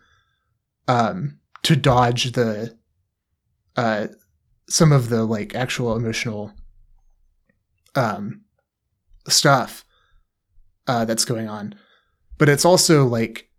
[0.88, 2.78] um, to dodge the
[3.76, 4.08] uh,
[4.68, 6.52] some of the like actual emotional
[7.96, 8.42] um,
[9.28, 9.86] stuff
[10.88, 11.76] uh, that's going on,
[12.38, 13.50] but it's also like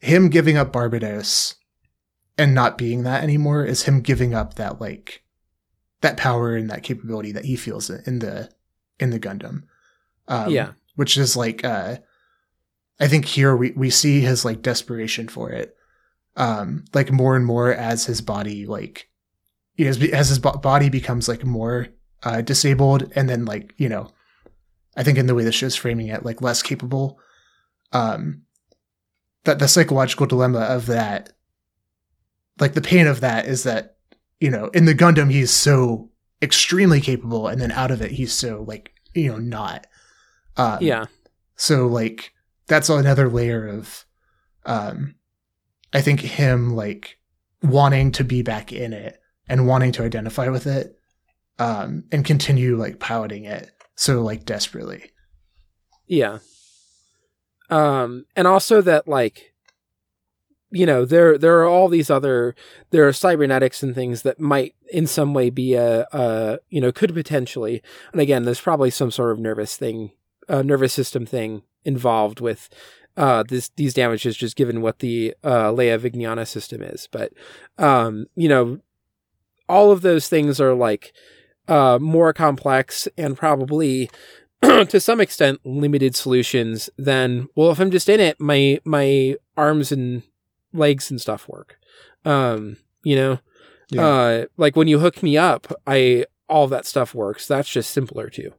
[0.00, 1.54] him giving up Barbatos
[2.38, 5.22] and not being that anymore is him giving up that like
[6.00, 8.50] that power and that capability that he feels in the
[8.98, 9.64] in the Gundam.
[10.28, 11.98] Um, yeah, which is like uh
[13.00, 15.76] I think here we we see his like desperation for it.
[16.36, 19.08] Um like more and more as his body like
[19.76, 21.88] you know, as, as his bo- body becomes like more
[22.22, 24.10] uh disabled and then like, you know,
[24.96, 27.18] I think in the way the show's framing it like less capable
[27.92, 28.42] um
[29.44, 31.32] that the psychological dilemma of that
[32.58, 33.96] like the pain of that is that
[34.40, 38.32] you know in the Gundam he's so extremely capable and then out of it he's
[38.32, 39.86] so like you know not.
[40.56, 41.06] Um, yeah.
[41.56, 42.32] So like
[42.66, 44.04] that's another layer of,
[44.64, 45.14] um,
[45.92, 47.18] I think him like
[47.62, 50.98] wanting to be back in it and wanting to identify with it,
[51.58, 55.10] um, and continue like piloting it so like desperately.
[56.06, 56.38] Yeah.
[57.70, 59.51] Um, and also that like,
[60.72, 62.54] you know, there there are all these other
[62.90, 66.90] there are cybernetics and things that might in some way be a, a you know
[66.90, 70.10] could potentially and again there's probably some sort of nervous thing,
[70.48, 72.70] uh, nervous system thing involved with
[73.18, 77.32] uh this these damages just given what the uh Alaya Vijnana system is, but
[77.76, 78.78] um you know
[79.68, 81.12] all of those things are like
[81.68, 84.10] uh more complex and probably
[84.62, 89.90] to some extent limited solutions than well if i'm just in it my my arms
[89.90, 90.22] and
[90.72, 91.78] legs and stuff work
[92.24, 93.38] um you know
[93.90, 94.06] Yeah.
[94.06, 98.28] uh like when you hook me up i all that stuff works that's just simpler
[98.30, 98.52] too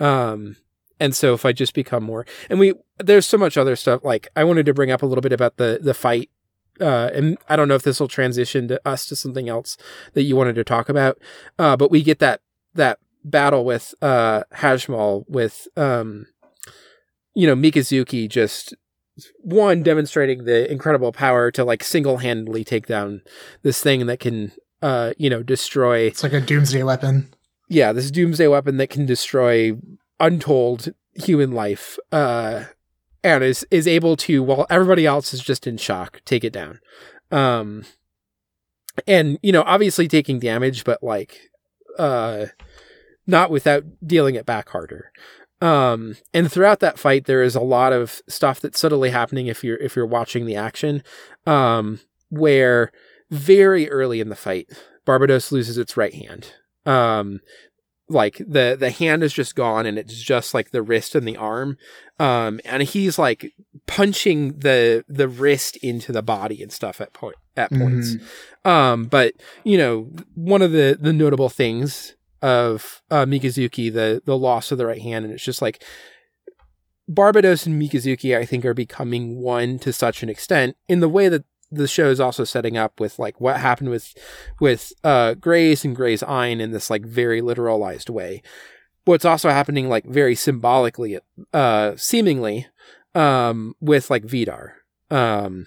[0.00, 0.56] um
[1.00, 4.28] and so if i just become more and we there's so much other stuff like
[4.36, 6.30] i wanted to bring up a little bit about the the fight
[6.80, 9.76] uh, and I don't know if this will transition to us to something else
[10.12, 11.18] that you wanted to talk about.
[11.58, 12.40] Uh, but we get that
[12.74, 16.26] that battle with uh Hashmal with um
[17.34, 18.74] you know Mikazuki just
[19.42, 23.22] one demonstrating the incredible power to like single-handedly take down
[23.62, 27.32] this thing that can uh you know destroy It's like a doomsday weapon.
[27.68, 29.72] yeah this doomsday weapon that can destroy
[30.20, 32.64] untold human life uh
[33.24, 36.78] and is is able to while everybody else is just in shock take it down
[37.32, 37.84] um
[39.06, 41.40] and you know obviously taking damage but like
[41.98, 42.46] uh
[43.26, 45.10] not without dealing it back harder
[45.60, 49.64] um and throughout that fight there is a lot of stuff that's subtly happening if
[49.64, 51.02] you're if you're watching the action
[51.46, 52.92] um where
[53.30, 54.68] very early in the fight
[55.06, 56.52] barbatos loses its right hand.
[56.86, 57.40] Um
[58.10, 61.36] like the the hand is just gone and it's just like the wrist and the
[61.36, 61.76] arm.
[62.18, 63.52] Um and he's like
[63.86, 68.14] punching the the wrist into the body and stuff at point at points.
[68.64, 68.70] Mhm.
[68.70, 74.36] um, but you know, one of the the notable things of uh, Mikazuki, the the
[74.36, 75.82] loss of the right hand, and it's just like
[77.10, 81.28] Barbatos and Mikazuki, I think, are becoming one to such an extent in the way
[81.28, 84.14] that the show is also setting up with like what happened with
[84.58, 88.42] with uh Grace and Graze Ein in this like very literalized way.
[89.04, 91.18] What's also happening like very symbolically,
[91.54, 92.66] uh, seemingly,
[93.14, 94.76] um, with like Vidar.
[95.10, 95.66] Um,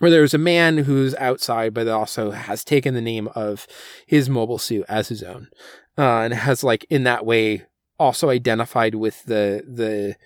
[0.00, 3.66] where there's a man who's outside, but also has taken the name of
[4.06, 5.48] his mobile suit as his own,
[5.96, 7.64] uh, and has like in that way
[7.98, 10.16] also identified with the the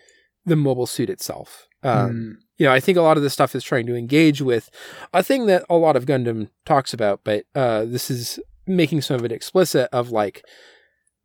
[0.47, 1.69] the mobile suit itself.
[1.83, 2.37] Um, Mm.
[2.57, 4.71] you know, I think a lot of this stuff is trying to engage with
[5.13, 9.17] a thing that a lot of Gundam talks about, but uh, this is making some
[9.17, 10.43] of it explicit of like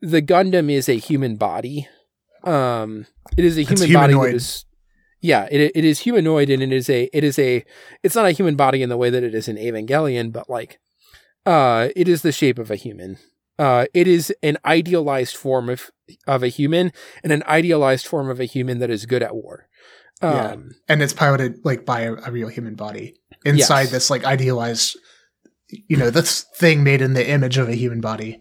[0.02, 1.88] the Gundam is a human body.
[2.44, 3.06] Um,
[3.38, 4.66] it is a human body that is
[5.22, 7.64] yeah, it it is humanoid and it is a it is a
[8.03, 10.80] it's not a human body in the way that it is in Evangelion, but like
[11.45, 13.17] uh it is the shape of a human.
[13.57, 15.89] Uh it is an idealized form of
[16.27, 16.91] of a human
[17.23, 19.67] and an idealized form of a human that is good at war.
[20.22, 20.51] Yeah.
[20.53, 23.15] Um and it's piloted like by a, a real human body
[23.45, 23.91] inside Yes.
[23.91, 24.98] this like idealized
[25.69, 28.39] you know this thing made in the image of a human body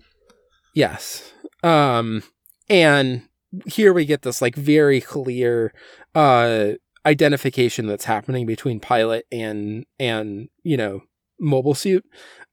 [0.74, 1.32] Yes.
[1.62, 2.23] Um
[2.68, 3.23] and
[3.66, 5.73] here we get this like very clear
[6.15, 6.73] uh
[7.07, 11.01] identification that's happening between pilot and and you know
[11.41, 12.05] mobile suit.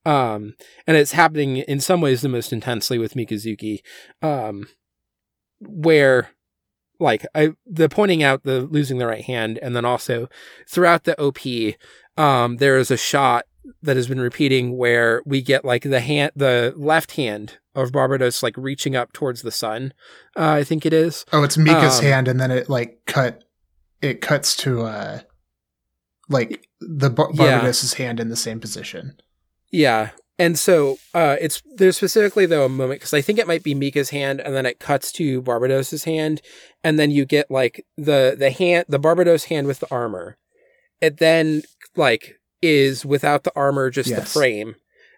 [0.06, 0.53] Um
[0.85, 3.80] and it's happening in some ways the most intensely with Mikazuki
[4.22, 4.67] um
[5.59, 6.30] where
[7.00, 10.30] like I the pointing out the losing the right hand and then also
[10.69, 11.40] throughout the OP
[12.17, 13.45] um there is a shot
[13.82, 18.43] that has been repeating where we get like the hand the left hand of Barbatos
[18.43, 19.92] like reaching up towards the sun
[20.38, 23.43] uh, I think it is oh it's mika's Um, hand and then it like cut
[24.01, 25.19] it cuts to uh
[26.30, 27.59] like the Bar- Yeah.
[27.61, 29.19] barbatos's hand in the same position
[29.72, 33.64] yeah and so uh it's there's specifically though a moment because I think it might
[33.64, 36.41] be Mika's hand and then it cuts to Barbatos's hand
[36.83, 40.38] and then you get like the the hand the Barbatos hand with the armor
[41.01, 41.61] it then
[41.95, 44.75] like is without the armor just the frame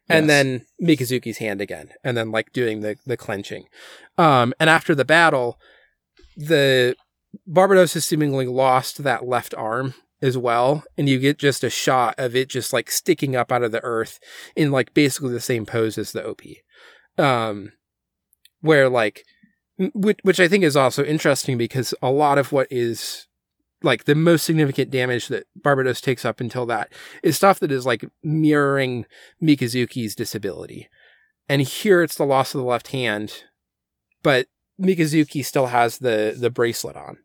[0.10, 0.28] and Yes.
[0.28, 3.66] then Mikazuki's hand again, and then like doing the the clenching.
[4.18, 5.60] Um, and after the battle,
[6.38, 6.96] the
[7.48, 12.16] Barbatos has seemingly lost that left arm as well, and you get just a shot
[12.18, 14.20] of it just like sticking up out of the earth
[14.56, 16.42] in like basically the same pose as the OP.
[17.18, 17.74] Um,
[18.62, 19.24] where like,
[19.78, 23.28] which, which I think is also interesting because a lot of what is
[23.84, 26.92] like the most significant damage that Barbatos takes up until that
[27.22, 29.06] is stuff that is like mirroring
[29.42, 30.90] Mikazuki's disability.
[31.48, 33.44] And here it's the loss of the left hand,
[34.24, 34.48] but
[34.82, 37.18] Mikazuki still has the the bracelet on,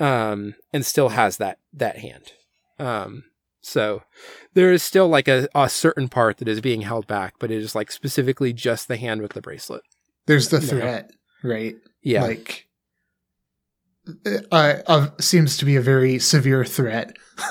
[0.00, 2.32] um, and still has that that hand.
[2.78, 3.24] Um,
[3.60, 4.02] so
[4.54, 7.58] there is still like a, a certain part that is being held back, but it
[7.58, 9.82] is like specifically just the hand with the bracelet.
[10.26, 10.66] There's the Yeah.
[10.68, 11.10] threat,
[11.44, 11.74] right?
[12.02, 12.66] Yeah, Like,
[14.50, 17.16] uh, of seems to be a very severe threat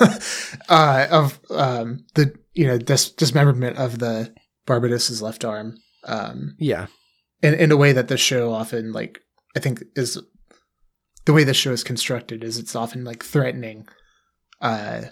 [0.68, 4.34] uh, of um, the you know dis- dismemberment of the
[4.66, 5.76] Barbatos's left arm.
[6.04, 6.86] Um, yeah,
[7.42, 9.20] in, in a way that the show often like
[9.56, 10.20] I think is
[11.30, 13.86] the way the show is constructed is it's often like threatening
[14.60, 15.02] uh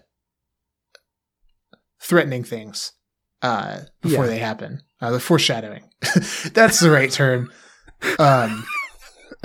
[2.03, 2.93] threatening things
[3.43, 4.31] uh before Yeah.
[4.33, 4.83] they happen.
[5.01, 5.85] Uh the foreshadowing.
[6.55, 7.53] That's the right term.
[8.19, 8.67] Um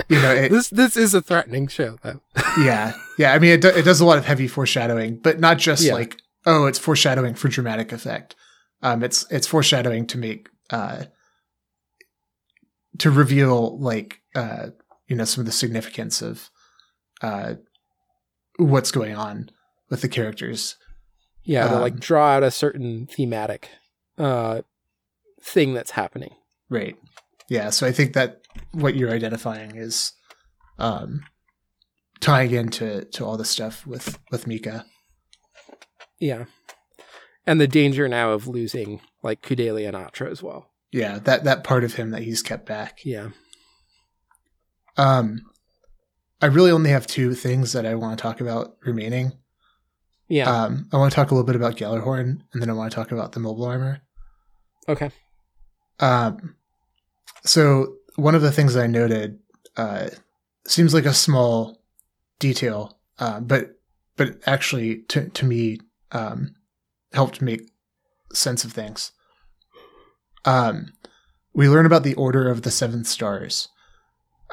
[0.08, 2.20] you know, it, this this is a threatening show though.
[2.58, 2.94] yeah.
[3.18, 5.84] Yeah, I mean it do, it does a lot of heavy foreshadowing, but not just
[5.84, 5.94] Yeah.
[5.94, 8.34] like oh, it's foreshadowing for dramatic effect.
[8.82, 11.04] Um it's it's foreshadowing to make uh
[12.98, 14.70] to reveal like uh
[15.06, 16.50] you know some of the significance of
[17.24, 17.54] uh
[18.58, 19.50] what's going on
[19.90, 20.76] with the characters.
[21.42, 23.68] Yeah, to Um, like draw out a certain thematic
[24.18, 24.62] uh
[25.42, 26.34] thing that's happening.
[26.68, 26.96] Right.
[27.48, 28.40] Yeah, so I think that
[28.72, 30.12] what you're identifying is
[30.78, 31.22] um
[32.20, 34.86] tying into to all the stuff with with Mika.
[36.18, 36.44] Yeah,
[37.46, 40.70] and the danger now of losing like Kudelia and Atra as well.
[40.92, 43.04] Yeah, that that part of him that he's kept back.
[43.04, 43.30] Yeah,
[44.96, 45.40] Um
[46.44, 49.32] I really only have two things that I want to talk about remaining.
[50.28, 52.90] yeah, Um I want to talk a little bit about Gjallarhorn and then I want
[52.92, 54.02] to talk about the mobile armor.
[54.88, 55.10] okay,
[56.00, 56.56] Um,
[57.44, 59.38] so one of the things I noted
[59.76, 60.08] uh,
[60.66, 61.82] seems like a small
[62.38, 63.78] detail, uh, but
[64.18, 65.78] but actually to to me
[66.12, 66.54] um,
[67.12, 67.62] helped make
[68.34, 69.12] sense of things.
[70.44, 70.92] Um,
[71.54, 73.68] we learn about the order of the seven stars.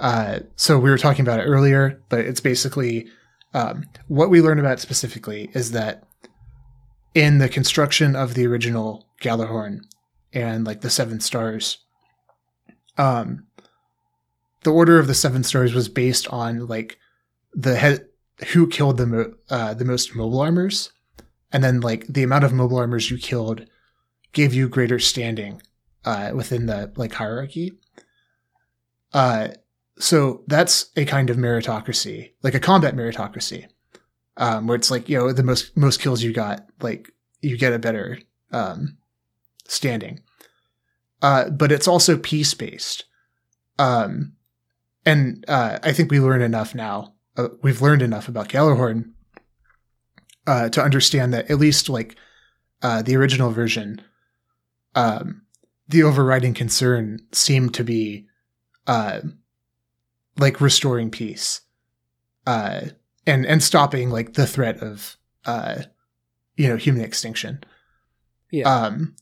[0.02, 3.08] Uh, so we were talking about it earlier, but it's basically
[3.54, 6.04] um, what we learned about specifically is that
[7.14, 9.82] in the construction of the original Gjallarhorn,
[10.34, 11.78] and like the seven stars
[12.98, 13.46] um
[14.64, 16.98] the order of the seven stars was based on like
[17.54, 18.06] the head
[18.54, 20.92] who killed the mo- uh, the most mobile armors.
[21.52, 23.66] And then like the amount of mobile armors you killed
[24.34, 25.62] gave you greater standing
[26.06, 27.74] uh within the like hierarchy.
[29.14, 29.50] Uh
[29.98, 33.68] so that's a kind of meritocracy like a combat meritocracy
[34.38, 37.12] um where it's like you know the most most kills you got like
[37.42, 38.18] you get a better
[38.52, 38.98] um
[39.72, 40.20] standing.
[41.22, 43.06] Uh, but it's also peace based.
[43.80, 44.34] Um,
[45.06, 47.14] and uh, I think we learn enough now.
[47.38, 49.12] Uh, we've learned enough about Gjallarhorn
[50.46, 52.16] uh, to understand that at least like
[52.82, 54.02] uh, the original version,
[54.96, 55.44] um,
[55.88, 58.28] the overriding concern seemed to be
[58.88, 59.22] uh,
[60.38, 61.62] like restoring peace
[62.48, 62.82] uh,
[63.26, 65.84] and and stopping like the threat of uh,
[66.56, 67.64] you know human extinction.
[68.52, 69.16] yeah, Um,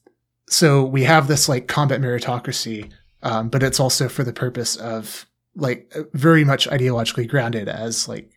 [0.47, 2.91] so we have this like combat meritocracy,
[3.23, 8.31] um, but it's also for the purpose of like very much ideologically grounded as like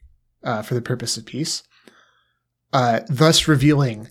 [0.44, 1.62] uh, for the purpose of peace,
[2.73, 4.09] uh, thus revealing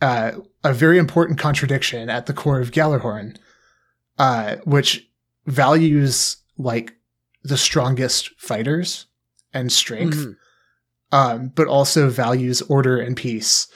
[0.00, 3.36] uh, a very important contradiction at the core of Gjallarhorn,
[4.18, 5.08] uh, which
[5.46, 6.97] values like
[7.42, 9.06] the strongest fighters
[9.52, 10.36] and strength Mhm.
[11.12, 13.66] um, but also values order and peace,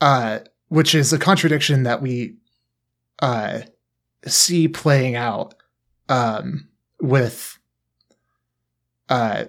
[0.00, 2.36] uh, which is a contradiction that we
[3.20, 3.60] uh,
[4.26, 5.54] see playing out
[6.08, 6.68] um,
[7.00, 7.58] with
[9.08, 9.44] uh,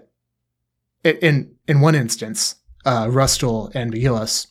[1.03, 2.55] in in one instance,
[2.85, 4.47] uh, Rustal and McGillis,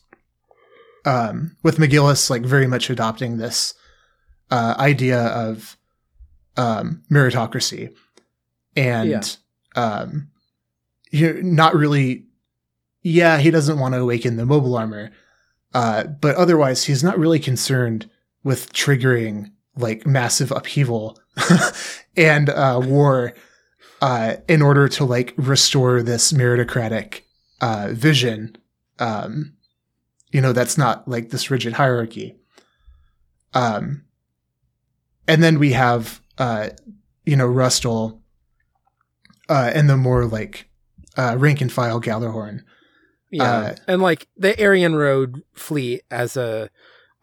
[1.05, 3.73] um, with McGillis like very much adopting this
[4.51, 5.77] uh, idea of
[6.57, 7.93] um, meritocracy
[8.79, 9.37] and
[9.75, 9.81] Yeah.
[9.83, 10.29] um,
[11.11, 12.25] you're not really
[13.03, 15.11] yeah he doesn't want to awaken the mobile armor
[15.73, 18.09] uh, but otherwise he's not really concerned
[18.43, 21.19] with triggering like massive upheaval
[22.17, 23.33] and uh, war
[24.01, 27.21] uh, in order to like restore this meritocratic
[27.61, 28.55] uh, vision
[28.99, 29.53] um,
[30.31, 32.35] you know that's not like this rigid hierarchy
[33.53, 34.03] um,
[35.27, 36.69] and then we have uh,
[37.25, 38.18] you know Rustal
[39.49, 40.69] uh, and the more like
[41.17, 42.61] uh, rank and file Gjallarhorn.
[43.31, 46.69] yeah, uh, and like the Arianrhod fleet as a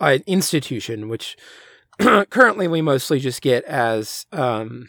[0.01, 1.37] an institution, which
[1.99, 4.89] currently we mostly just get as um,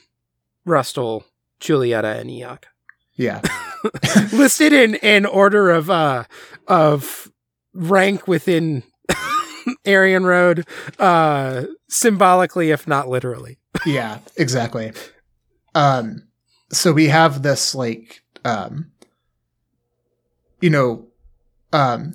[0.66, 1.24] Rustal,
[1.61, 2.64] Julieta, and Iok.
[3.16, 3.41] Yeah,
[4.33, 6.25] listed in in order of uh
[6.67, 7.32] of
[7.74, 8.83] rank within
[9.85, 10.66] Arianrhod,
[10.99, 13.57] uh symbolically if not literally.
[13.85, 14.91] yeah, exactly.
[15.75, 16.26] Um,
[16.72, 18.92] so we have this like um
[20.62, 21.08] you know
[21.74, 22.14] um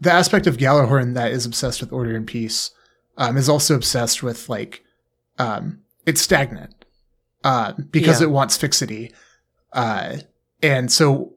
[0.00, 2.70] the aspect of Gjallarhorn that is obsessed with order and peace
[3.16, 4.82] um is also obsessed with like
[5.38, 6.84] um it's stagnant
[7.44, 8.26] uh because Yeah.
[8.26, 9.12] it wants fixity
[9.72, 10.18] uh
[10.62, 11.32] and so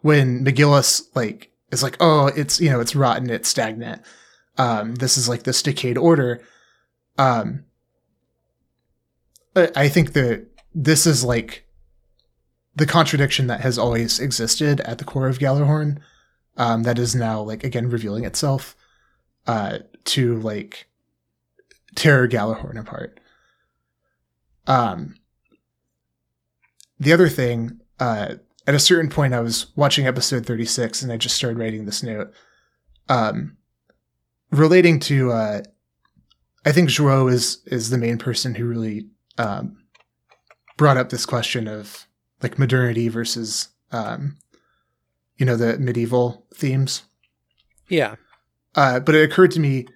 [0.00, 4.02] when McGillis like is like oh it's you know it's rotten it's stagnant
[4.58, 6.42] um this is like this decayed order
[7.18, 7.64] um
[9.56, 11.66] I I think that this is like
[12.74, 15.98] the contradiction that has always existed at the core of Gjallarhorn,
[16.56, 18.76] um, that is now like again revealing itself
[19.46, 20.88] uh, to like
[21.94, 23.20] tear Gjallarhorn apart.
[24.66, 25.16] Um,
[26.98, 28.34] the other thing, uh,
[28.66, 31.84] at a certain point, I was watching episode thirty six, and I just started writing
[31.84, 32.32] this note,
[33.08, 33.56] um,
[34.50, 35.32] relating to.
[35.32, 35.62] Uh,
[36.64, 39.78] I think Joao is is the main person who really um,
[40.76, 42.06] brought up this question of
[42.42, 44.36] like modernity versus um,
[45.36, 47.02] you know the medieval themes.
[47.88, 48.16] Yeah.
[48.74, 49.86] Uh, but it occurred to me,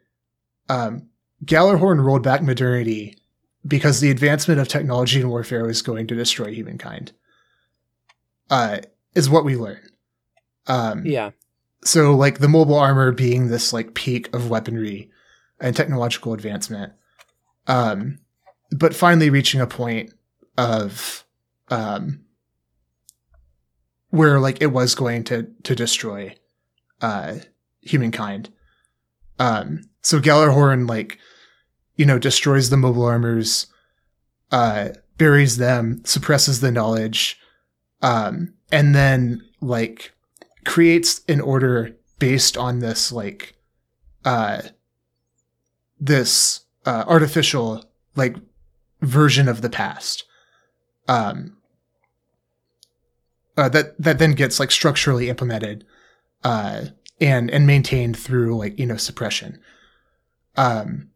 [0.68, 1.08] um,
[1.44, 3.16] Gjallarhorn rolled back modernity
[3.66, 7.12] because the advancement of technology and warfare was going to destroy humankind.
[8.50, 8.78] Uh,
[9.14, 9.80] is what we learn.
[10.66, 11.30] Um, Yeah.
[11.84, 15.10] so like the mobile armor being this like peak of weaponry
[15.60, 16.92] and technological advancement
[17.66, 18.18] um
[18.72, 20.12] but finally reaching a point
[20.58, 21.24] of
[21.70, 22.20] um
[24.16, 26.34] where like it was going to to destroy
[27.02, 27.36] uh
[27.80, 28.50] humankind.
[29.38, 31.18] Um so Gjallarhorn like
[31.96, 33.66] you know destroys the mobile armors
[34.50, 37.38] uh buries them suppresses the knowledge
[38.02, 40.12] um and then like
[40.64, 43.54] creates an order based on this like
[44.24, 44.62] uh
[45.98, 48.36] this uh artificial like
[49.00, 50.24] version of the past.
[51.08, 51.55] Um
[53.56, 55.84] uh, that that then gets like structurally implemented
[56.44, 56.86] uh
[57.20, 59.58] and and maintained through like you know suppression
[60.56, 61.08] um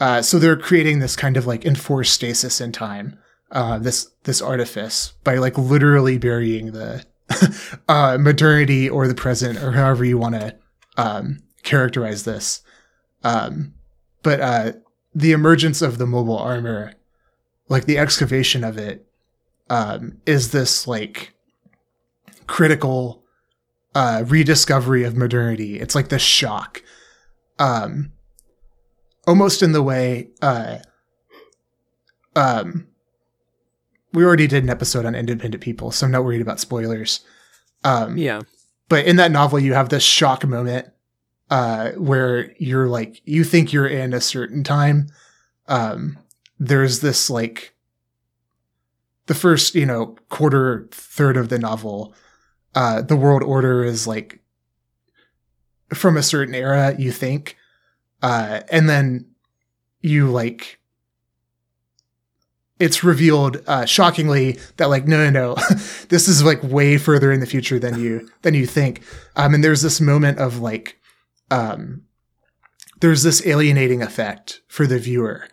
[0.00, 3.18] uh so they're creating this kind of like enforced stasis in time
[3.50, 7.04] uh this this artifice by like literally burying the
[7.88, 10.56] uh, modernity or the present or however you want to
[10.96, 12.62] um, characterize this.
[13.22, 13.74] Um,
[14.22, 14.72] but uh,
[15.14, 16.94] the emergence of the mobile armor,
[17.68, 19.05] like the excavation of it,
[19.70, 21.34] um, is this like
[22.46, 23.24] critical
[23.94, 25.80] uh, rediscovery of modernity.
[25.80, 26.82] It's like this shock,
[27.58, 28.12] um,
[29.26, 30.28] almost in the way.
[30.42, 30.78] Uh,
[32.34, 32.86] um,
[34.12, 37.20] we already did an episode on independent people, so I'm not worried about spoilers.
[37.84, 38.42] Um, Yeah.
[38.88, 40.88] but in that novel, you have this shock moment
[41.50, 45.08] uh, where you're like, you think you're in a certain time.
[45.68, 46.18] Um,
[46.58, 47.74] there's this like
[49.26, 52.14] the first, you know, quarter third of the novel.
[52.74, 54.40] Uh, the world order is like
[55.94, 57.56] from a certain era, you think,
[58.22, 59.26] uh, and then
[60.00, 60.78] you like
[62.78, 65.54] it's revealed uh, shockingly that like no no no
[66.08, 69.02] this is like way further in the future than you than you think
[69.36, 71.00] um and there's this moment of like
[71.50, 72.02] um
[73.00, 75.48] there's this alienating effect for the viewer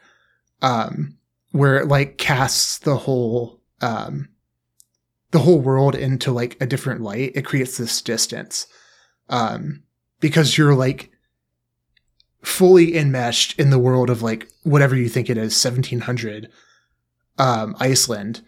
[0.61, 1.17] um
[1.51, 4.29] where it like casts the whole um
[5.31, 8.65] the whole world into like a different light it creates this distance
[9.29, 9.83] um
[10.19, 11.11] because you're like
[12.43, 16.49] fully enmeshed in the world of like whatever you think it is 1700
[17.37, 18.41] um Iceland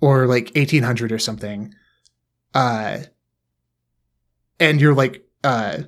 [0.00, 1.74] or like 1800 or something
[2.54, 2.98] uh
[4.60, 5.78] and you're like uh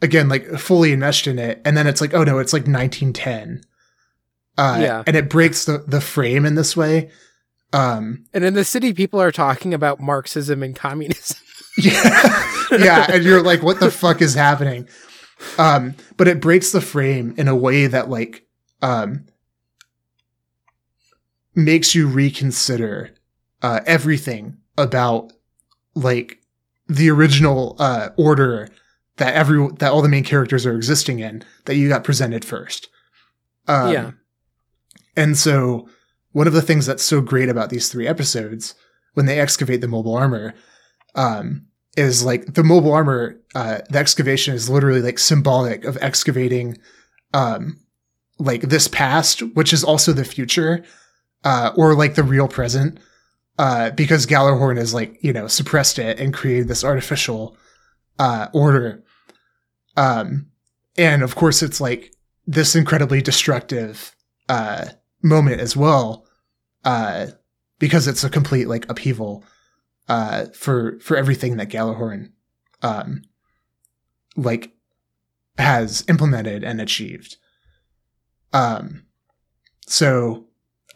[0.00, 3.62] again like fully enmeshed in it and then it's like oh no it's like 1910
[4.56, 5.02] uh Yeah.
[5.06, 7.10] and it breaks the the frame in this way
[7.72, 11.36] um And in the city, people are talking about Marxism and communism.
[11.78, 14.88] yeah yeah and you're like what the fuck is happening
[15.58, 18.44] um but it breaks the frame in a way that like
[18.82, 19.24] um
[21.54, 23.10] makes you reconsider
[23.62, 25.32] uh everything about
[25.94, 26.38] like
[26.88, 28.68] the original uh order
[29.16, 32.88] that every that all the main characters are existing in that you got presented first
[33.68, 34.10] um, Yeah.
[35.16, 35.88] and so
[36.32, 38.74] one of the things that's so great about these three episodes
[39.14, 40.54] when they excavate the mobile armor
[41.14, 41.66] um,
[41.96, 46.76] is like the mobile armor uh, the excavation is literally like symbolic of excavating
[47.34, 47.78] um,
[48.38, 50.84] like this past which is also the future
[51.44, 52.98] uh, or like the real present
[53.58, 57.56] uh, because Gjallarhorn has like you know suppressed it and created this artificial
[58.18, 59.02] uh, order.
[59.96, 60.46] Um,
[60.96, 62.14] and of course it's like
[62.46, 64.14] this incredibly destructive
[64.48, 64.86] uh,
[65.22, 66.26] moment as well
[66.84, 67.26] uh,
[67.78, 69.44] because it's a complete like upheaval
[70.08, 72.30] uh, for for everything that Gjallarhorn
[72.82, 73.22] um,
[74.36, 74.72] like
[75.58, 77.36] has implemented and achieved.
[78.52, 79.04] Um,
[79.86, 80.46] so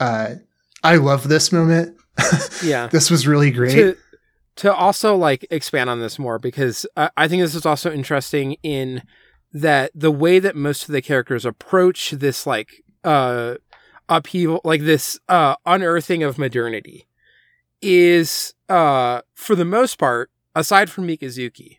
[0.00, 0.36] uh,
[0.82, 1.96] I love this moment.
[2.62, 2.86] Yeah.
[2.86, 3.72] this was really great.
[3.72, 3.96] to
[4.56, 8.56] to also like expand on this more because I, I think this is also interesting
[8.62, 9.02] in
[9.52, 13.56] that the way that most of the characters approach this like uh
[14.16, 17.06] upheaval like this uh unearthing of modernity
[17.80, 21.78] is uh for the most part aside from Mikazuki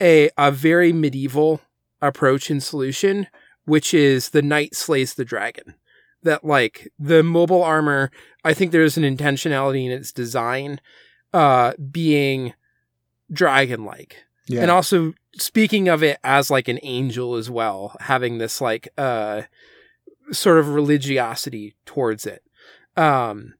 [0.00, 1.60] a a very medieval
[2.02, 3.26] approach and solution
[3.64, 5.74] which is the knight slays the dragon
[6.22, 8.10] that like the mobile armor
[8.44, 10.80] I think there's an intentionality in its design
[11.32, 12.52] uh being
[13.32, 14.62] dragon like yeah.
[14.62, 19.42] and also speaking of it as like an angel as well having this like uh
[20.32, 22.42] sort of religiosity towards it
[22.96, 23.54] um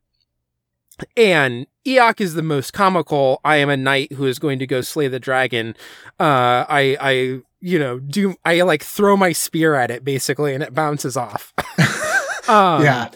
[1.16, 3.40] and Iok is the most comical.
[3.44, 5.74] I am a knight who is going to go slay the dragon.
[6.18, 7.10] Uh, I, I,
[7.60, 11.54] you know, do I like throw my spear at it basically, and it bounces off.
[12.48, 13.10] um, yeah.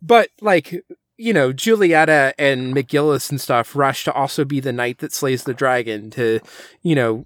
[0.00, 0.84] but like
[1.18, 5.44] you know julieta and mcgillis and stuff rush to also be the knight that slays
[5.44, 6.40] the dragon to
[6.82, 7.24] you know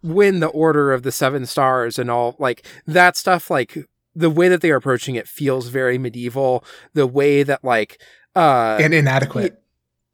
[0.00, 4.48] win the order of the seven stars and all like that stuff like the way
[4.48, 6.64] that they are approaching it feels very medieval
[6.94, 8.00] the way that like
[8.36, 9.62] uh and inadequate.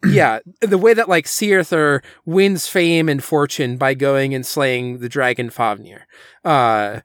[0.07, 5.09] yeah the way that like Sigurd wins fame and fortune by going and slaying the
[5.09, 6.03] dragon Fafnir
[6.45, 7.01] uh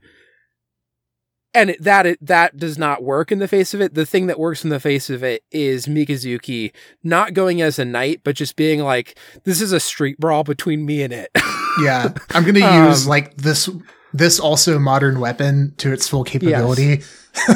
[1.54, 3.92] and that it, that does not work in the face of it.
[3.92, 6.72] The thing that works in the face of it is Mikazuki
[7.02, 10.86] not going as a knight, but just being like, "This is a street brawl between
[10.86, 11.30] me and it."
[11.82, 12.14] yeah.
[12.30, 13.68] I'm going to Um, use like this
[14.12, 17.02] this also modern weapon to its full capability.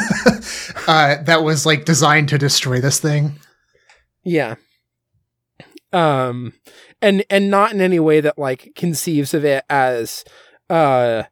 [0.88, 3.38] uh, that was like designed to destroy this thing.
[4.24, 4.54] yeah.
[5.92, 6.52] Um,
[7.00, 10.24] and and not in any way that like conceives of it as,
[10.68, 11.22] uh,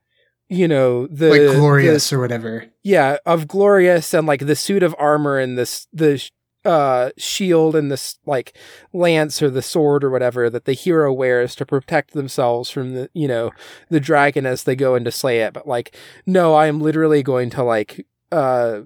[0.49, 2.67] you know, the like the- glorious or whatever.
[2.83, 6.23] yeah of glorious and like the suit of armor and this the
[6.65, 8.57] uh shield and this like
[8.93, 13.11] lance or the sword or whatever that the hero wears to protect themselves from the
[13.13, 13.51] you know
[13.91, 15.53] the dragon as they go in to slay it.
[15.53, 15.95] But like
[16.27, 18.81] no i am literally going to like uh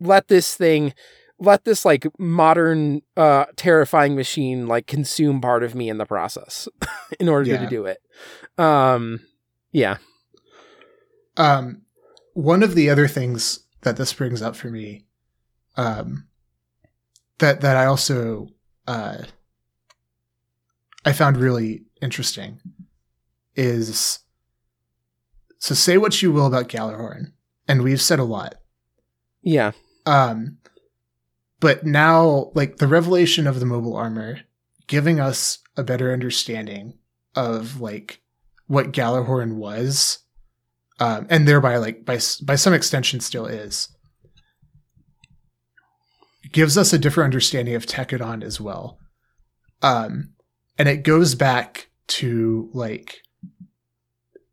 [0.00, 0.92] let this thing
[1.38, 6.68] let this like modern uh terrifying machine like consume part of me in the process
[7.20, 7.58] in order Yeah.
[7.58, 7.98] to do it.
[8.58, 9.20] Um
[9.70, 9.96] yeah.
[11.36, 11.82] Um,
[12.34, 15.06] one of the other things that this brings up for me,
[15.76, 16.26] um,
[17.42, 18.48] that that I also
[18.86, 19.18] uh,
[21.04, 22.60] I found really interesting
[23.54, 24.20] is
[25.58, 27.32] so say what you will about Gjallarhorn,
[27.68, 28.54] and we've said a lot.
[29.42, 29.72] yeah
[30.06, 30.58] Um,
[31.60, 34.40] but now, like the revelation of the mobile armor,
[34.86, 36.94] giving us a better understanding
[37.34, 38.20] of like
[38.66, 40.20] what Gjallarhorn was,
[41.00, 43.88] um, and thereby like by by some extension still is,
[46.52, 48.98] gives us a different understanding of Tekkadan as well.
[49.80, 50.34] Um,
[50.78, 53.22] and it goes back to like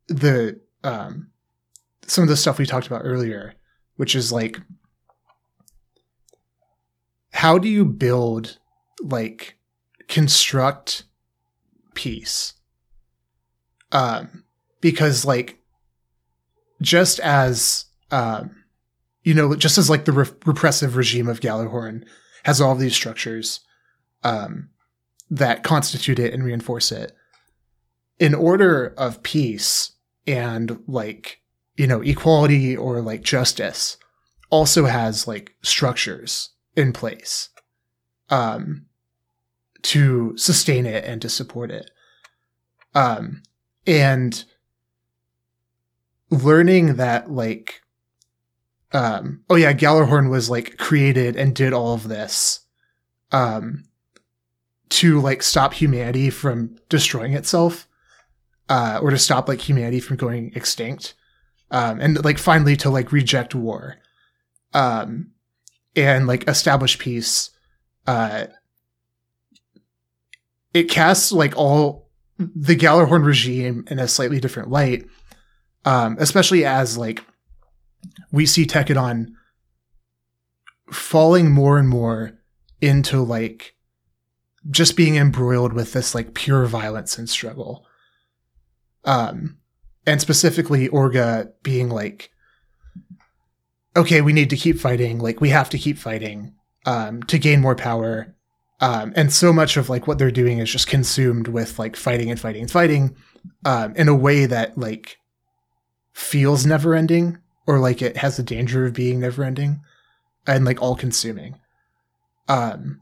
[0.08, 1.30] the um
[2.08, 3.53] some of the stuff we talked about earlier,
[3.98, 4.60] which is like
[7.32, 8.58] how do you build
[9.02, 9.58] like
[10.08, 11.03] construct
[11.94, 12.53] peace
[13.92, 14.44] um
[14.82, 15.60] because like
[16.82, 18.59] just as um
[19.24, 22.04] you know just as like the re- repressive regime of Gjallarhorn
[22.44, 23.62] has all these structures
[24.24, 24.70] um
[25.30, 27.12] that constitute it and reinforce it
[28.18, 29.94] in order of peace
[30.28, 31.42] and like
[31.78, 33.98] you know equality or like justice
[34.50, 37.50] also has like structures in place
[38.30, 38.86] um
[39.82, 41.90] to sustain it and to support it.
[42.94, 43.44] Um
[43.88, 44.44] and
[46.30, 47.82] learning that like
[48.92, 52.61] um oh yeah Gjallarhorn was like created and did all of this
[53.32, 53.84] um
[54.90, 57.88] to like stop humanity from destroying itself
[58.68, 61.14] uh or to stop like humanity from going extinct
[61.72, 63.98] um and like finally to like reject war
[64.74, 65.32] um
[65.95, 67.51] and like establish peace
[68.08, 68.45] uh
[70.74, 75.06] it casts like all the Gjallarhorn regime in a slightly different light
[75.85, 77.24] um especially as like
[78.32, 79.34] we see Tekkadan
[80.92, 82.40] falling more and more
[82.82, 83.76] into like
[84.69, 87.86] just being embroiled with this like pure violence and struggle
[89.06, 89.58] um
[90.06, 92.32] and specifically Orga being like
[93.95, 96.53] okay we need to keep fighting like we have to keep fighting
[96.86, 98.36] um, to gain more power.
[98.82, 102.32] Um, and so much of like what they're doing is just consumed with like fighting
[102.32, 103.16] and fighting and fighting
[103.66, 105.18] um, in a way that like
[106.14, 107.38] feels never ending
[107.70, 109.80] or like it has the danger of being never ending
[110.48, 111.56] and like all consuming.
[112.48, 113.00] Um,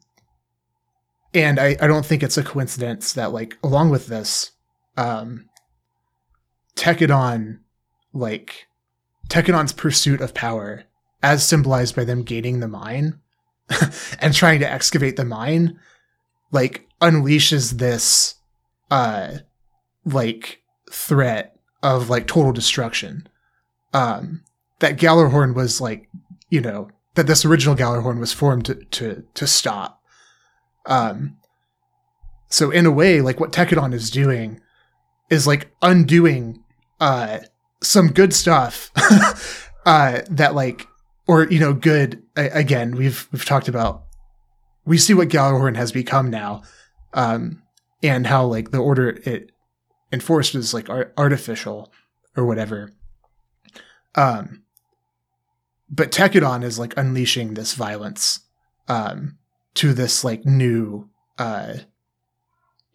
[1.33, 4.51] and I, I don't think it's a coincidence that like along with this,
[4.97, 5.47] um,
[6.75, 7.59] Tekkadan,
[8.11, 8.67] like
[9.29, 10.83] Tekkadan's pursuit of power,
[11.23, 13.21] as symbolized by them gaining the mine
[14.19, 15.79] and trying to excavate the mine,
[16.51, 18.35] like unleashes this,
[18.91, 19.37] uh,
[20.03, 23.29] like threat of like total destruction.
[23.93, 24.43] Um,
[24.79, 26.09] that Gjallarhorn was like,
[26.49, 30.01] you know, that this original Gjallarhorn was formed to to to stop.
[30.85, 31.37] Um,
[32.49, 34.61] so in a way, like what Tekkadan is doing
[35.29, 36.63] is like undoing
[36.99, 37.39] uh
[37.81, 38.91] some good stuff
[39.85, 40.87] uh that like
[41.27, 44.03] or you know good again we've we've talked about
[44.85, 46.63] we see what Gjallarhorn has become now
[47.13, 47.61] um
[48.01, 49.51] and how like the order it
[50.11, 51.91] enforced is like art- artificial
[52.35, 52.91] or whatever
[54.15, 54.63] um
[55.89, 58.41] but Tekkadan is like unleashing this violence
[58.87, 59.37] um
[59.75, 61.75] to this like new uh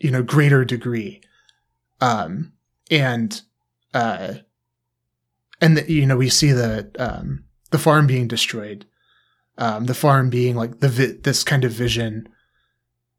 [0.01, 1.21] you know greater degree.
[2.01, 2.53] Um
[2.91, 3.41] and
[3.95, 4.35] uh
[5.61, 8.85] and the, you know we see the um the farm being destroyed
[9.59, 12.29] um the farm being like the vi- this kind of vision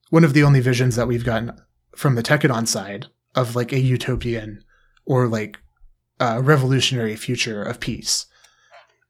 [0.10, 1.52] one of the only visions that we've gotten
[1.95, 4.64] from the Tekkadan side of like a utopian
[5.06, 5.58] or like
[6.19, 8.27] a revolutionary future of peace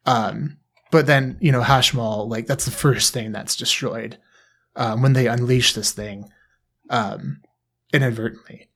[0.06, 0.58] um
[0.92, 4.18] but then you know Hashmal like that's the first thing that's destroyed
[4.76, 6.30] um when they unleash this thing
[6.90, 7.42] um
[7.92, 8.70] inadvertently.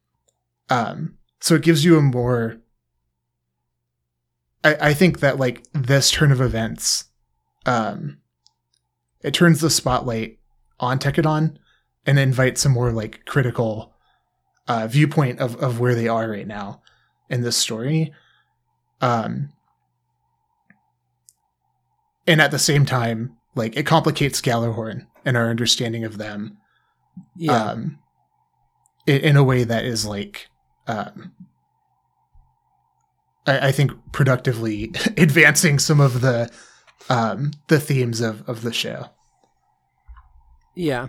[0.69, 2.57] Um so it gives you a more
[4.63, 7.05] I, I think that like this turn of events
[7.65, 8.17] um
[9.21, 10.39] it turns the spotlight
[10.79, 11.57] on Tekkadan
[12.05, 13.93] and invites a more like critical
[14.67, 16.81] uh viewpoint of of where they are right now
[17.29, 18.13] in this story.
[19.01, 19.49] Um
[22.27, 26.57] and at the same time like it complicates Gjallarhorn and our understanding of them
[27.35, 27.53] Yeah.
[27.71, 27.99] um
[29.07, 30.49] in, in a way that is like
[30.87, 31.31] um
[33.45, 36.51] I, I think productively advancing some of the
[37.09, 39.09] um the themes of of the show
[40.75, 41.07] Yeah.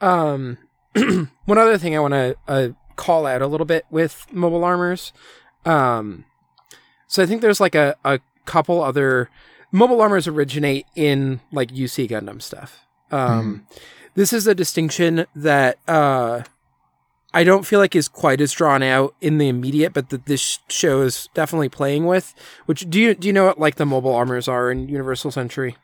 [0.00, 0.58] Um,
[1.46, 5.12] one other thing I want to uh, call out a little bit with mobile armors.
[5.64, 6.24] Um,
[7.06, 9.30] so I think there's like a, a couple other
[9.72, 12.86] mobile armors originate in like UC Gundam stuff.
[13.10, 13.66] Um,
[14.14, 16.42] this is a distinction that uh,
[17.32, 20.58] I don't feel like is quite as drawn out in the immediate, but that this
[20.68, 22.34] show is definitely playing with.
[22.66, 25.76] Which do you do you know what like the mobile armors are in Universal Century?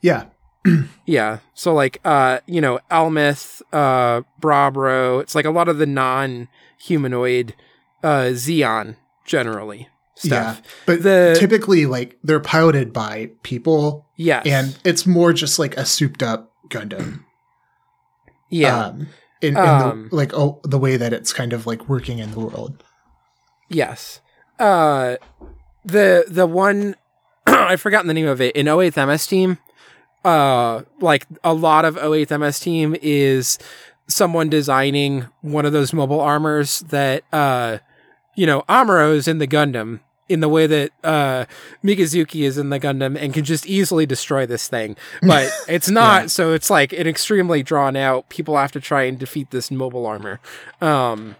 [0.00, 0.26] yeah
[1.06, 1.38] Yeah.
[1.54, 6.48] So like uh, you know, Elmeth, uh Brabro, it's like a lot of the non
[6.78, 7.54] humanoid
[8.02, 9.88] uh Zeon generally
[10.20, 10.60] stuff.
[10.62, 14.46] yeah but The- typically like they're piloted by people Yes.
[14.46, 17.24] and it's more just like a souped up Gundam
[18.50, 18.86] yeah.
[18.86, 19.08] um
[19.40, 22.30] in, in Um, the like oh the way that it's kind of like working in
[22.32, 22.84] the world
[23.68, 24.20] yes.
[24.58, 25.16] Uh
[25.84, 26.96] the the one
[27.46, 29.58] I've forgotten the name of it in 08th MS team.
[30.24, 33.58] Uh like a lot of 08th MS team is
[34.08, 37.78] someone designing one of those mobile armors that uh
[38.36, 40.00] you know, Amuro is in the Gundam
[40.30, 41.44] in the way that uh
[41.84, 44.96] Mikazuki is in the Gundam and can just easily destroy this thing.
[45.22, 46.26] But it's not, Yeah.
[46.28, 50.06] so it's like an extremely drawn out people have to try and defeat this mobile
[50.06, 50.40] armor.
[50.80, 51.36] Um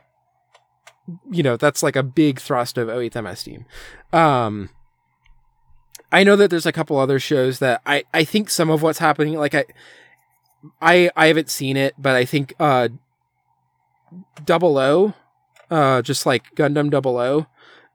[1.31, 3.65] you know, that's like a big thrust of 08th MS team.
[4.12, 4.70] Um
[6.12, 8.99] I know that there's a couple other shows that I I think some of what's
[8.99, 9.65] happening like I
[10.83, 12.89] I I haven't seen it, but I think uh
[14.44, 15.15] Double O,
[15.70, 17.47] uh just like Gundam Double O.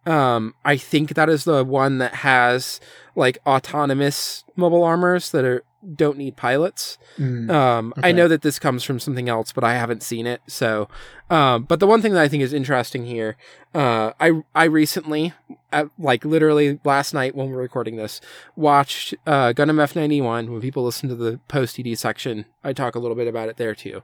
[0.06, 2.80] Um I think that is the one that has
[3.16, 6.98] like autonomous mobile armors that are don't need pilots.
[7.18, 7.50] Mm.
[7.52, 10.42] Um, I know that this comes from something else, but I haven't seen it.
[10.48, 10.88] So,
[11.30, 13.38] um, but the one thing that I think is interesting here,
[13.74, 15.34] uh, I I recently,
[15.72, 18.20] uh, like literally last night when we're recording this,
[18.56, 20.52] watched uh, Gundam F ninety one.
[20.52, 23.58] When people listen to the post ED section, I talk a little bit about it
[23.58, 24.02] there too.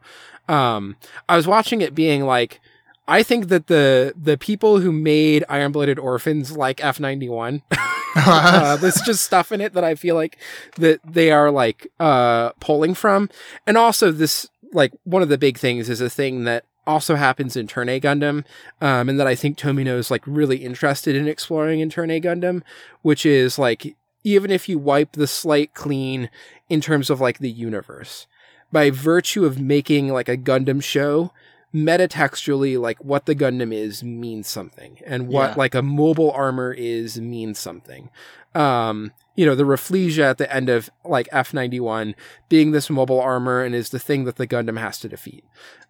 [0.48, 0.98] Um,
[1.28, 2.60] I was watching it, being like.
[3.08, 7.64] I think that the the people who made Iron Blooded Orphans like F ninety one
[8.16, 10.38] uh, there's just stuff in it that I feel like
[10.78, 13.30] that they are like uh pulling from,
[13.66, 17.56] and also this like one of the big things is a thing that also happens
[17.56, 18.44] in Turn A Gundam,
[18.82, 22.20] um, and that I think Tomino is like really interested in exploring in Turn A
[22.20, 22.64] Gundam,
[23.02, 26.30] which is like even if you wipe the slate clean
[26.70, 28.28] in terms of like the universe,
[28.72, 31.32] by virtue of making like a Gundam show,
[31.74, 35.56] metatextually, like what the Gundam is means something, and what Yeah.
[35.58, 38.10] like a mobile armor is means something.
[38.54, 42.16] Um, you know, the Rafflesia at the end of like F ninety one
[42.50, 45.46] being this mobile armor and is the thing that the Gundam has to defeat.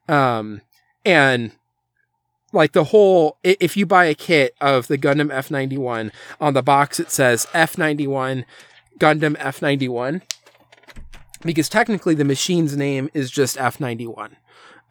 [0.08, 0.62] Um,
[1.04, 1.52] and
[2.54, 6.54] like the whole, if you buy a kit of the Gundam F ninety one on
[6.54, 8.46] the box, it says F ninety one
[9.00, 10.22] Gundam F ninety one
[11.44, 14.38] because technically the machine's name is just F ninety one.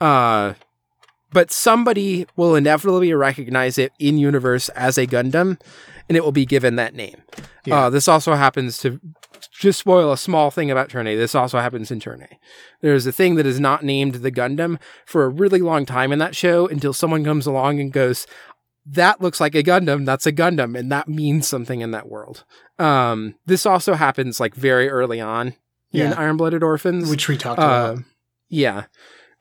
[0.00, 0.54] Uh,
[1.32, 5.60] but somebody will inevitably recognize it in universe as a Gundam,
[6.08, 7.22] and it will be given that name.
[7.64, 7.86] Yeah.
[7.86, 9.00] Uh, this also happens to
[9.52, 11.14] just spoil a small thing about Turn A.
[11.16, 12.38] This also happens in Turn A.
[12.80, 16.18] There's a thing that is not named the Gundam for a really long time in
[16.18, 18.26] that show until someone comes along and goes,
[18.86, 20.04] "That looks like a Gundam.
[20.06, 22.44] That's a Gundam," and that means something in that world.
[22.78, 25.54] Um, this also happens like very early on
[25.92, 27.10] in Iron Blooded Orphans.
[27.10, 27.98] which we talked Uh, about.
[28.48, 28.84] yeah.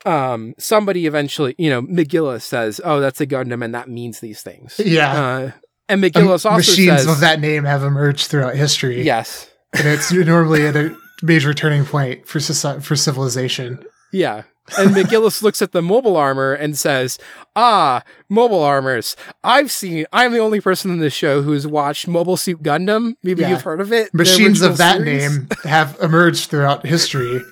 [0.05, 4.41] Um, somebody eventually, you know, McGillis says, "Oh, that's a Gundam, and that means these
[4.41, 5.11] things." Yeah.
[5.11, 5.51] Uh,
[5.89, 9.01] and Um, McGillis also machines says, of that name have emerged throughout history.
[9.03, 13.83] "Yes, and it's normally at a major turning point for society, for civilization.
[14.13, 14.43] yeah."
[14.77, 17.17] And McGillis looks at the mobile armor and says,
[17.55, 19.15] "Ah, mobile armors.
[19.43, 20.05] I've seen.
[20.13, 23.15] I'm the only person in this show who's watched Mobile Suit Gundam.
[23.23, 23.49] Maybe Yeah.
[23.49, 24.13] you've heard of it.
[24.13, 27.41] Machines of that series, name have emerged throughout history.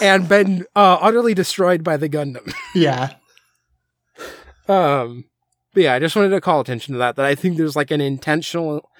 [0.00, 3.14] and been uh, utterly destroyed by the Gundam." Yeah,
[4.68, 5.24] Um,
[5.72, 7.16] but yeah, I just wanted to call attention to that.
[7.16, 8.90] That I think there's like an intentional,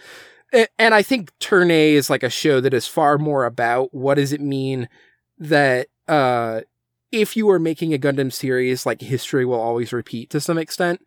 [0.53, 4.15] and I think Turn A is like a show that is far more about what
[4.15, 4.89] does it mean
[5.39, 6.63] that uh,
[7.13, 11.01] if you are making a Gundam series, like history will always repeat to some extent.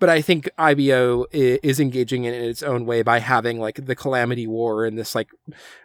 [0.00, 3.86] But I think IBO is engaging in it in its own way by having like
[3.86, 5.30] the Calamity War and this like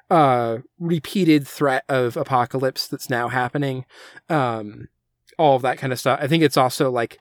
[0.09, 3.85] uh repeated threat of apocalypse that's now happening.
[4.29, 4.89] Um,
[5.37, 6.19] all of that kind of stuff.
[6.21, 7.19] I think it's also like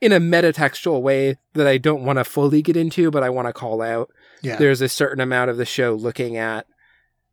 [0.00, 3.48] in a metatextual way that I don't want to fully get into, but I want
[3.48, 4.10] to call out.
[4.42, 6.66] yeah, There's a certain amount of the show looking at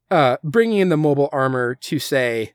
[0.09, 2.53] uh, bringing in the mobile armor to say,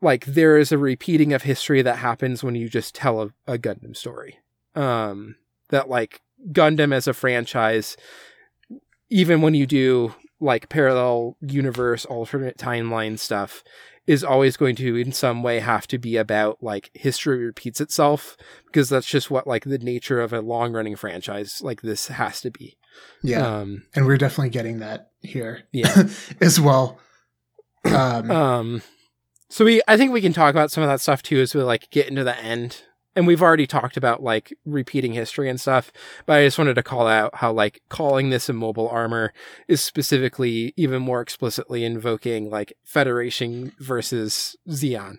[0.00, 3.58] like, there is a repeating of history that happens when you just tell a, a
[3.58, 4.38] Gundam story.
[4.74, 5.36] Um,
[5.68, 7.98] that, like, Gundam as a franchise,
[9.10, 13.62] even when you do, like, parallel universe, alternate timeline stuff,
[14.06, 18.36] is always going to in some way have to be about like history repeats itself
[18.66, 22.40] because that's just what like the nature of a long running franchise like this has
[22.40, 22.76] to be.
[23.22, 26.08] Yeah, um and we're definitely getting that here yeah.
[26.40, 26.98] as well.
[27.84, 28.82] Um, um
[29.48, 31.62] so we i think we can talk about some of that stuff too as we
[31.62, 32.82] like get into the end
[33.16, 35.92] and we've already talked about like repeating history and stuff
[36.26, 39.32] but i just wanted to call out how like calling this a mobile armor
[39.68, 45.18] is specifically even more explicitly invoking like federation versus Zeon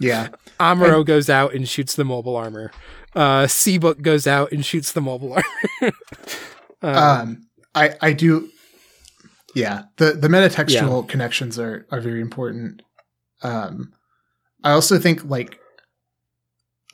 [0.00, 0.28] yeah,
[0.60, 2.72] Amuro goes out and shoots the mobile armor.
[3.14, 5.92] Uh, Seabook goes out and shoots the mobile armor.
[6.82, 8.48] um, um, I I do.
[9.54, 12.82] Yeah, the the metatextual connections are are very important.
[13.42, 13.92] Um,
[14.64, 15.58] I also think like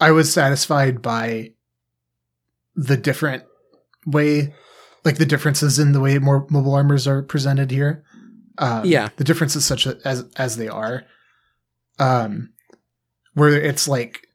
[0.01, 1.53] I was satisfied by
[2.75, 3.45] the different
[4.07, 4.55] way,
[5.05, 8.05] like the differences in the way more mobile armors are presented here.
[8.59, 9.09] Um, Yeah.
[9.17, 11.05] the differences such as as they are,
[11.99, 12.51] um,
[13.35, 14.27] where it's like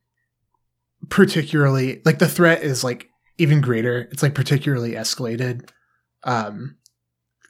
[1.10, 4.08] particularly like the threat is like even greater.
[4.12, 5.70] It's like particularly escalated.
[6.24, 6.78] Um,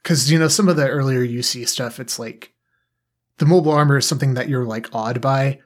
[0.01, 2.53] because you know some of the earlier UC stuff, it's like
[3.37, 5.59] the mobile armor is something that you're like awed by,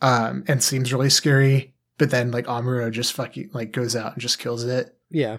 [0.00, 1.74] um, and seems really scary.
[1.98, 4.94] But then like Amuro just fucking like goes out and just kills it.
[5.10, 5.38] yeah.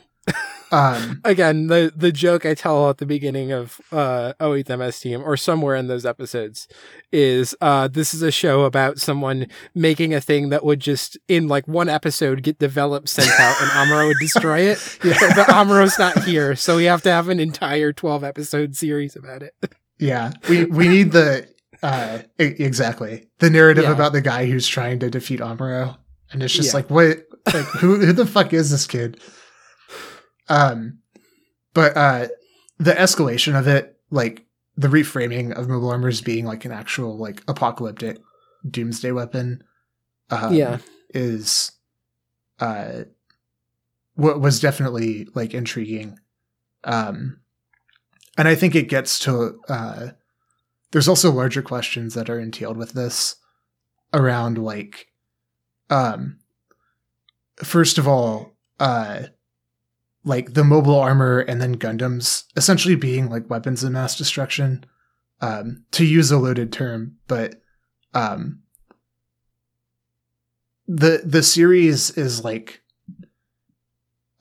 [0.69, 5.21] Um, Again, the the joke I tell at the beginning of uh, 08 MS Team
[5.23, 6.67] or somewhere in those episodes
[7.09, 11.47] is uh, this is a show about someone making a thing that would just in
[11.47, 14.99] like one episode get developed, sent out, and Amuro would destroy it.
[15.05, 19.15] yeah, but Amuro's not here, so we have to have an entire 12 episode series
[19.15, 19.53] about it.
[19.99, 20.33] yeah.
[20.49, 21.47] We we need the
[21.81, 23.91] uh exactly the narrative Yeah.
[23.93, 25.95] about the guy who's trying to defeat Amuro,
[26.31, 26.77] and it's just Yeah.
[26.77, 29.19] like what like who who the fuck is this kid?
[30.49, 30.99] Um,
[31.73, 32.27] but uh,
[32.77, 37.41] the escalation of it, like the reframing of mobile armors being like an actual like
[37.47, 38.17] apocalyptic
[38.69, 39.63] doomsday weapon,
[40.29, 40.77] um, Yeah.
[41.13, 41.71] is
[42.59, 43.03] uh,
[44.15, 46.19] what was definitely like intriguing.
[46.83, 47.39] Um,
[48.37, 50.07] and I think it gets to uh,
[50.91, 53.35] there's also larger questions that are entailed with this
[54.13, 55.07] around like
[55.89, 56.37] um
[57.63, 59.23] first of all uh
[60.27, 64.85] like the mobile armor and then Gundams essentially being like weapons of mass destruction,
[65.39, 67.61] um, to use a loaded term, but
[68.13, 68.59] um,
[70.87, 72.81] the the series is like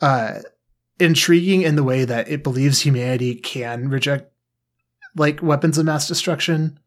[0.01, 0.41] uh
[0.99, 4.33] intriguing in the way that it believes humanity can reject
[5.17, 6.79] like weapons of mass destruction,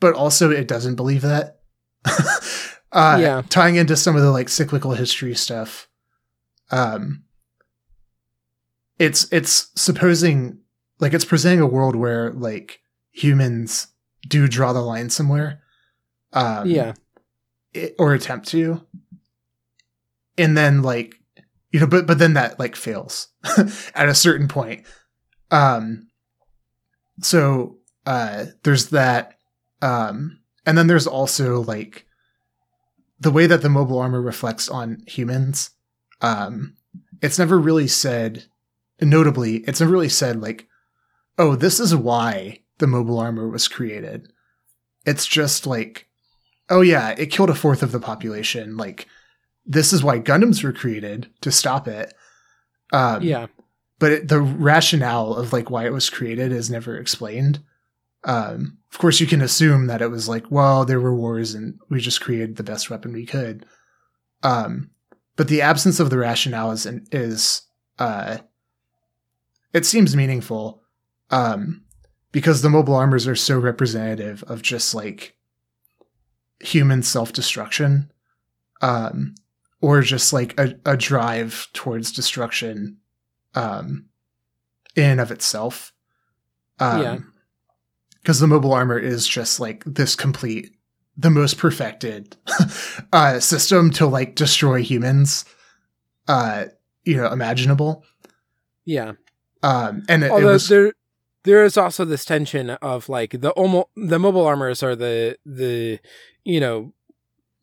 [0.00, 1.60] but also it doesn't believe that.
[2.92, 3.42] uh, Yeah.
[3.48, 5.88] tying into some of the like cyclical history stuff.
[6.70, 7.24] Um,
[8.98, 10.58] it's it's supposing
[11.00, 12.80] like it's presenting a world where like
[13.10, 13.88] humans
[14.28, 15.60] do draw the line somewhere.
[16.32, 16.94] Um, yeah.
[17.74, 18.86] it- or attempt to
[20.38, 21.14] and then like
[21.70, 23.28] you know but but then that like fails
[23.94, 24.86] at a certain point
[25.50, 26.08] um
[27.20, 29.36] so uh there's that
[29.82, 32.06] um and then there's also like
[33.22, 35.70] the way that the mobile armor reflects on humans
[36.20, 36.74] um
[37.20, 38.44] it's never really said
[39.00, 40.66] notably it's never really said like
[41.38, 44.32] oh this is why the mobile armor was created
[45.04, 46.06] it's just like
[46.70, 48.76] oh yeah, it killed a fourth of the population.
[48.78, 49.06] Like
[49.66, 52.14] this is why Gundams were created to stop it.
[52.92, 53.48] Um, Yeah.
[53.98, 57.60] but it, the rationale of like why it was created is never explained.
[58.24, 61.78] Um, of course, you can assume that it was like, well, there were wars and
[61.88, 63.64] we just created the best weapon we could.
[64.42, 64.90] Um,
[65.36, 67.62] but the absence of the rationale is, is
[67.98, 68.38] uh,
[69.72, 70.82] it seems meaningful
[71.30, 71.84] um,
[72.32, 75.36] because the mobile armors are so representative of just like
[76.60, 78.12] human self-destruction
[78.82, 79.34] um,
[79.80, 82.98] or just like a, a drive towards destruction
[83.54, 84.06] um,
[84.96, 85.94] in and of itself.
[86.78, 87.18] Um, Yeah.
[88.22, 90.70] Because the mobile armor is just like this complete,
[91.16, 92.36] the most perfected
[93.12, 95.44] uh, system to like destroy humans,
[96.28, 96.66] uh,
[97.04, 98.04] you know, imaginable.
[98.84, 99.12] Yeah.
[99.62, 100.92] Um, and it, it Although was there
[101.44, 105.98] there is also this tension of like the almo- the mobile armors are the the
[106.44, 106.92] you know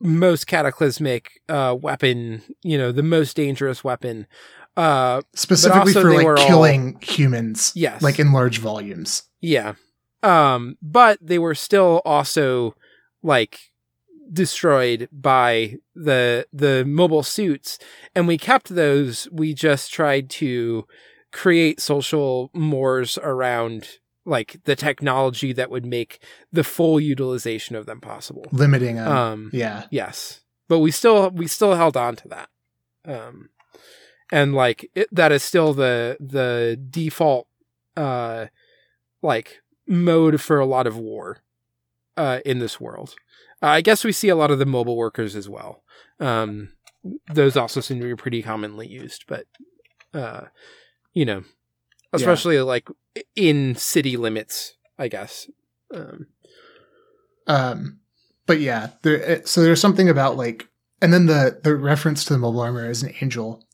[0.02, 4.28] most cataclysmic uh weapon, you know, the most dangerous weapon.
[4.78, 8.02] Uh specifically for like were all- killing humans, yes.
[8.02, 9.24] like in large volumes.
[9.42, 9.74] Yeah.
[10.22, 12.76] Um, but they were still also
[13.24, 13.72] like
[14.32, 17.80] destroyed by the the mobile suits.
[18.16, 19.28] And we kept those.
[19.32, 20.86] We just tried to
[21.32, 28.02] create social mores around like the technology that would make the full utilization of them
[28.02, 28.46] possible.
[28.52, 29.08] Limiting them.
[29.08, 30.42] um yeah, yes.
[30.68, 32.50] But we still we still held on to that.
[33.06, 33.50] Um
[34.32, 37.48] and like it, that is still the the default
[37.98, 38.48] uh
[39.22, 41.40] like mode for a lot of war
[42.18, 43.16] uh in this world
[43.62, 45.84] uh, i guess we see a lot of the mobile workers as well
[46.20, 46.72] um
[47.34, 49.46] those also seem to be pretty commonly used but
[50.14, 50.42] uh
[51.14, 51.44] you know
[52.14, 52.88] especially like
[53.36, 55.50] in city limits i guess
[55.94, 56.28] um
[57.48, 58.00] um,
[58.46, 59.44] but yeah, there.
[59.44, 60.68] So there's something about like,
[61.02, 63.66] and then the the reference to the mobile armor as an angel.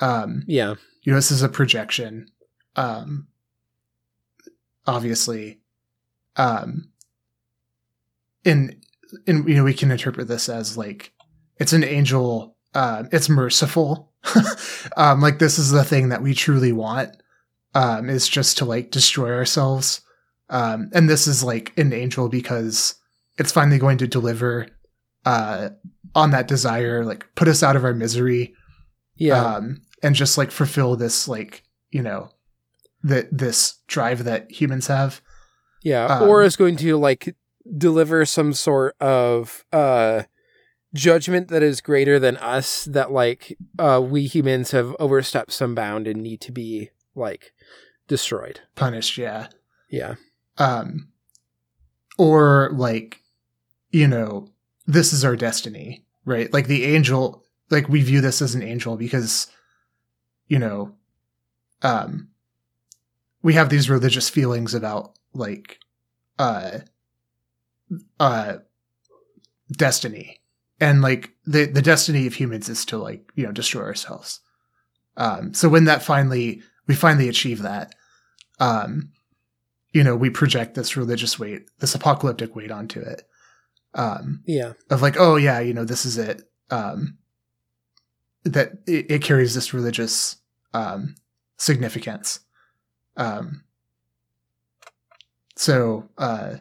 [0.00, 0.76] Um, yeah
[1.08, 2.26] you know, this is a projection.
[2.76, 3.28] Um,
[4.88, 5.60] obviously,
[6.36, 6.90] um,
[8.44, 8.80] in
[9.26, 11.12] in you know we can interpret this as like
[11.58, 12.56] it's an angel.
[12.74, 14.12] Uh, it's merciful.
[14.96, 17.10] um, like this is the thing that we truly want.
[17.74, 20.00] Um, is just to like destroy ourselves.
[20.48, 22.94] Um, and this is like an angel because
[23.36, 24.66] it's finally going to deliver
[25.26, 25.68] uh,
[26.14, 28.54] on that desire, like put us out of our misery
[29.18, 32.30] yeah um, and just like fulfill this like you know
[33.02, 35.20] that this drive that humans have
[35.82, 37.34] Yeah, Um, or is going to like
[37.76, 40.22] deliver some sort of uh
[40.94, 46.06] judgment that is greater than us that like uh we humans have overstepped some bound
[46.08, 47.52] and need to be like
[48.06, 48.60] destroyed.
[48.74, 49.48] punished yeah
[49.90, 50.14] Yeah.
[50.56, 51.08] um
[52.16, 53.20] or like
[53.90, 54.48] you know
[54.86, 58.96] this is our destiny right like the angel like we view this as an angel
[58.96, 59.46] because
[60.46, 60.94] you know
[61.82, 62.28] um
[63.42, 65.78] we have these religious feelings about like
[66.38, 66.80] uh
[68.18, 68.58] uh
[69.72, 70.40] destiny.
[70.80, 74.40] And like the the destiny of humans is to like you know destroy ourselves.
[75.16, 77.94] Um so when that finally we finally achieve that
[78.60, 79.10] um
[79.92, 83.22] you know we project this religious weight this apocalyptic weight onto it.
[83.94, 84.74] Um Yeah.
[84.90, 86.42] of like oh yeah you know this is it.
[86.70, 87.18] Um
[88.44, 90.36] that it, it carries this religious
[90.74, 91.16] um
[91.56, 92.40] significance
[93.18, 93.62] um
[95.56, 96.54] so uh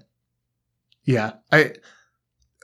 [1.05, 1.71] yeah i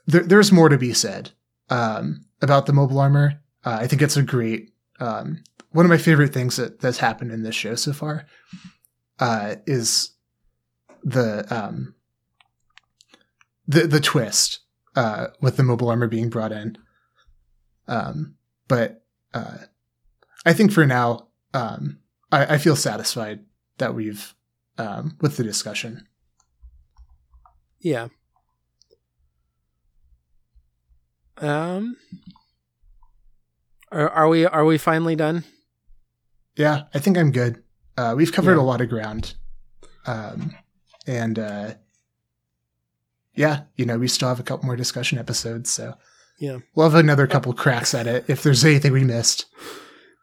[0.05, 1.31] there, there's more to be said
[1.69, 5.97] um about the mobile armor uh, i think it's a great um, one of my
[5.97, 8.25] favorite things that, that's happened in this show so far
[9.19, 10.11] uh, is
[11.03, 11.95] the um,
[13.67, 14.59] the the twist
[14.95, 16.77] uh, with the mobile armor being brought in.
[17.87, 18.35] Um,
[18.67, 19.57] but uh,
[20.45, 21.99] I think for now, um,
[22.31, 23.41] I, I feel satisfied
[23.77, 24.33] that we've
[24.77, 26.07] um, with the discussion.
[27.79, 28.07] Yeah.
[31.37, 31.97] Um.
[33.91, 35.43] Are, are we are we finally done?
[36.55, 37.63] Yeah, I think I'm good.
[37.97, 38.61] Uh, we've covered Yeah.
[38.61, 39.35] a lot of ground,
[40.05, 40.55] um,
[41.07, 41.73] and uh,
[43.35, 45.95] yeah, you know, we still have a couple more discussion episodes, so
[46.39, 46.59] Yeah.
[46.75, 49.45] we'll have another couple cracks at it if there's anything we missed.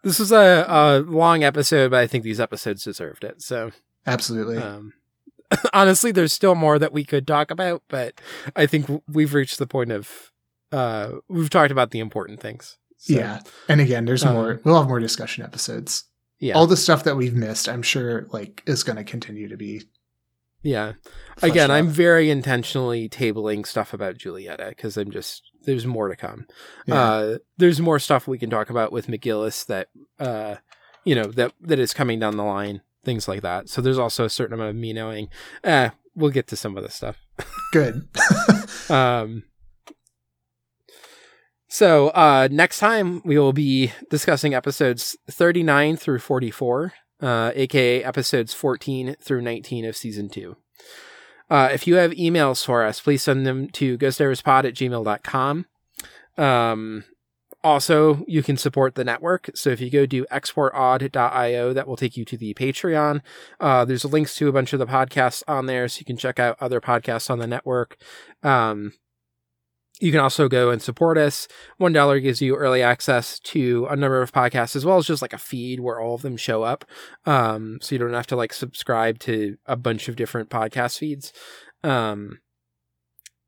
[0.03, 3.43] This was a, a long episode, but I think these episodes deserved it.
[3.43, 3.73] So,
[4.07, 4.95] Absolutely, um,
[5.73, 8.20] honestly, there's still more that we could talk about, but
[8.57, 10.33] I think we've reached the point of
[10.73, 12.79] uh, we've talked about the important things.
[12.97, 13.41] So, yeah.
[13.69, 14.61] And again, there's um, more.
[14.65, 16.05] We'll have more discussion episodes.
[16.39, 19.57] yeah, All the stuff that we've missed, I'm sure, like is going to continue to
[19.57, 19.83] be.
[20.62, 20.93] yeah.
[21.43, 26.47] Again, I'm very intentionally tabling stuff about Julieta because I'm just there's more to come.
[26.87, 27.03] Yeah.
[27.03, 30.57] Uh, there's more stuff we can talk about with McGillis that uh,
[31.05, 33.69] you know that that is coming down the line, things like that.
[33.69, 35.29] So there's also a certain amount of me knowing.
[35.65, 37.17] Eh, we'll get to some of this stuff.
[37.73, 38.09] good.
[38.91, 39.45] Um,
[41.69, 48.53] so uh, next time we will be discussing episodes 39 through 44, uh, aka episodes
[48.53, 50.57] 14 through 19 of season two.
[51.51, 55.67] Uh, if you have emails for us, please send them to ghostdiverspod at gmail.com.
[56.39, 57.05] Um,
[57.62, 59.51] also, you can support the network.
[59.55, 63.20] So if you go to exportodd.io, that will take you to the Patreon.
[63.59, 66.39] Uh, there's links to a bunch of the podcasts on there, so you can check
[66.39, 67.97] out other podcasts on the network.
[68.43, 68.95] Um,
[70.01, 71.47] you can also go and support us.
[71.77, 75.23] One dollar gives you early access to a number of podcasts, as well as just
[75.23, 76.85] like a feed where all of them show up.
[77.27, 81.33] Um, so you don't have to like subscribe to a bunch of different podcast feeds.
[81.85, 82.41] Um,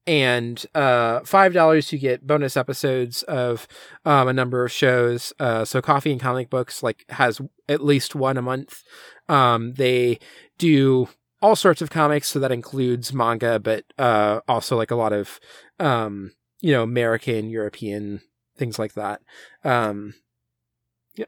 [0.06, 3.66] and uh, five dollars you get bonus episodes of
[4.04, 5.32] um, a number of shows.
[5.38, 8.82] Uh, so Coffee and Comic Books like has at least one a month.
[9.28, 10.18] Um, they
[10.58, 11.08] do
[11.40, 15.40] all sorts of comics, so that includes manga, but uh, also like a lot of
[15.80, 16.32] um,
[16.62, 18.22] you know American, European
[18.56, 19.20] things like that.
[19.64, 20.14] Um,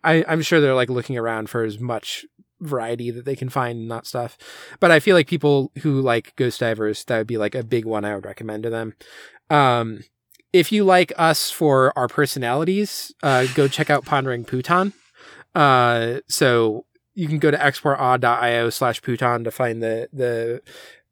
[0.03, 2.25] I, I'm sure they're like looking around for as much
[2.61, 4.39] variety that they can find in that stuff.
[4.81, 7.85] But I feel like people who like Ghost Divers, that would be like a big
[7.85, 8.95] one I would recommend to them.
[9.51, 10.05] Um,
[10.53, 14.93] if you like us for our personalities, uh, go check out Pondering Puton.
[15.55, 20.63] Uh, so you can go to exportaw.io slash Puton to find the, the,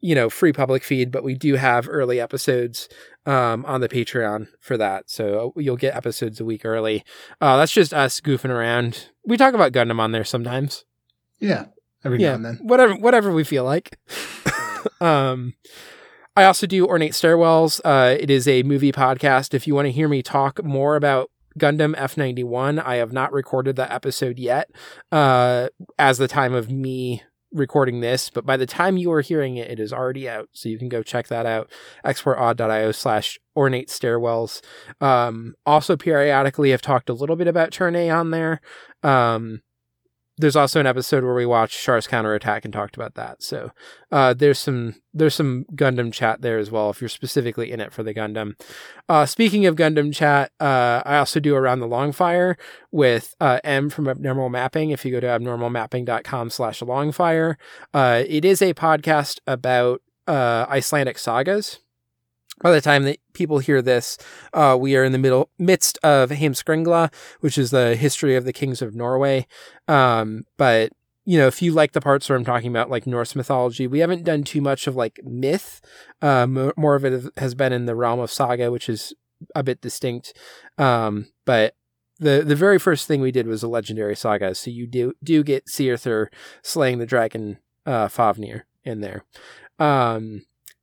[0.02, 2.88] you know, free public feed, but we do have early episodes,
[3.24, 5.08] um, on the Patreon for that.
[5.08, 7.04] So you'll get episodes a week early.
[7.40, 9.08] Uh, that's just us goofing around.
[9.24, 10.84] We talk about Gundam on there sometimes
[11.42, 11.66] yeah,
[12.04, 12.60] every now and then.
[12.62, 13.98] whatever whatever we feel like.
[15.00, 15.54] um,
[16.36, 17.80] I also do ornate stairwells.
[17.84, 19.52] Uh, it is a movie podcast.
[19.52, 23.76] If you want to hear me talk more about Gundam F91, I have not recorded
[23.76, 24.70] that episode yet.
[25.10, 27.22] Uh, as the time of me
[27.52, 30.48] recording this, but by the time you are hearing it, it is already out.
[30.52, 31.70] So you can go check that out.
[32.04, 34.62] exportodd.io slash ornate stairwells.
[35.00, 38.60] Um, also periodically I've talked a little bit about Turn A on there.
[39.02, 39.60] Um,
[40.42, 43.42] there's also an episode where we watched Char's counterattack and talked about that.
[43.42, 43.70] So
[44.10, 47.92] uh, there's some there's some Gundam chat there as well if you're specifically in it
[47.92, 48.60] for the Gundam.
[49.08, 52.56] Uh, speaking of Gundam chat, uh, I also do around the Longfire
[52.90, 54.90] with uh, M from Abnormal Mapping.
[54.90, 57.56] If you go to abnormalmapping.com slash longfire,
[57.94, 61.78] uh, it is a podcast about uh, Icelandic sagas.
[62.62, 64.16] By the time that people hear this,
[64.52, 68.52] uh, we are in the middle midst of Heimskringla, which is the history of the
[68.52, 69.46] kings of Norway.
[69.88, 70.92] Um, but
[71.24, 74.00] you know, if you like the parts where I'm talking about like Norse mythology, we
[74.00, 75.80] haven't done too much of like myth.
[76.20, 79.14] Um, more of it has been in the realm of saga, which is
[79.54, 80.36] a bit distinct.
[80.78, 81.74] Um, but
[82.18, 85.42] the the very first thing we did was a legendary saga, so you do do
[85.42, 86.30] get Searthur
[86.62, 89.24] slaying the dragon uh, Fafnir in there.
[89.78, 90.42] Um,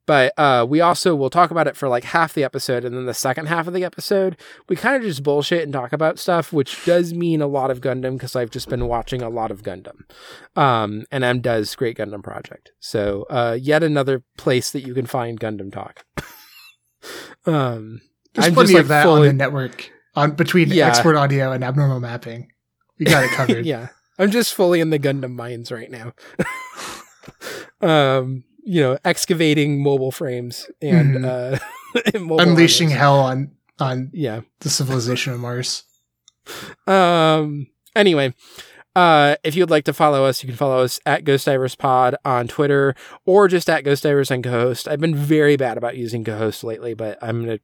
[0.10, 3.06] but uh, we also will talk about it for like half the episode, and then
[3.06, 6.52] the second half of the episode, we kind of just bullshit and talk about stuff,
[6.52, 9.62] which does mean a lot of Gundam because I've just been watching a lot of
[9.62, 10.10] Gundam.
[10.56, 15.06] Um, and M does Great Gundam Project, so uh, yet another place that you can
[15.06, 16.04] find Gundam talk.
[17.46, 18.02] um,
[18.34, 20.88] There's I'm plenty just, like, of that fully- on the network on between Yeah.
[20.88, 22.50] export audio and abnormal mapping.
[22.98, 23.64] We got it covered.
[23.64, 26.14] yeah, I'm just fully in the Gundam mines right now.
[27.88, 31.26] um, you know, excavating mobile frames and Mhm.
[31.26, 31.60] uh,
[32.14, 33.00] and mobile Unleashing armors.
[33.00, 34.42] hell on on Yeah.
[34.60, 35.84] the civilization of Mars.
[36.88, 37.68] Um.
[37.96, 38.34] anyway,
[38.96, 41.76] uh, if you would like to follow us, you can follow us at Ghost Divers
[41.76, 44.88] Pod on Twitter or just at Ghost Divers and Co-host.
[44.88, 47.60] I've been very bad about using Co-host lately, but I'm gonna.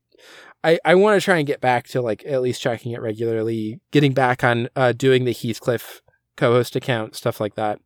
[0.64, 3.80] I, I want to try and get back to like at least checking it regularly,
[3.92, 6.02] getting back on uh, doing the Heathcliff
[6.38, 7.80] co-host account, stuff like that.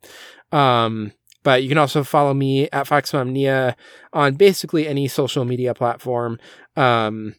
[0.52, 1.12] Um,
[1.44, 3.76] but you can also follow me at Foxmomnia
[4.14, 6.40] on basically any social media platform.
[6.76, 7.36] Um,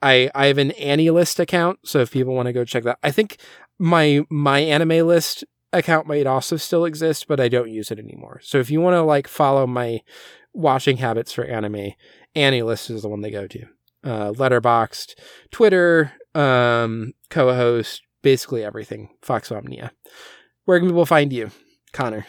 [0.00, 3.10] I I have an AniList account, so if people want to go check that, I
[3.10, 3.38] think
[3.78, 8.40] my MyAnimeList account might also still exist, but I don't use it anymore.
[8.42, 10.00] So if you want to like follow my
[10.52, 11.92] watching habits for anime,
[12.36, 13.64] AniList is the one they go to.
[14.04, 15.14] Uh, Letterboxd,
[15.50, 19.08] Twitter, um, co-host, basically everything.
[19.22, 19.90] Foxomnia.
[20.64, 21.50] Where can people find you,
[21.92, 22.26] Connor?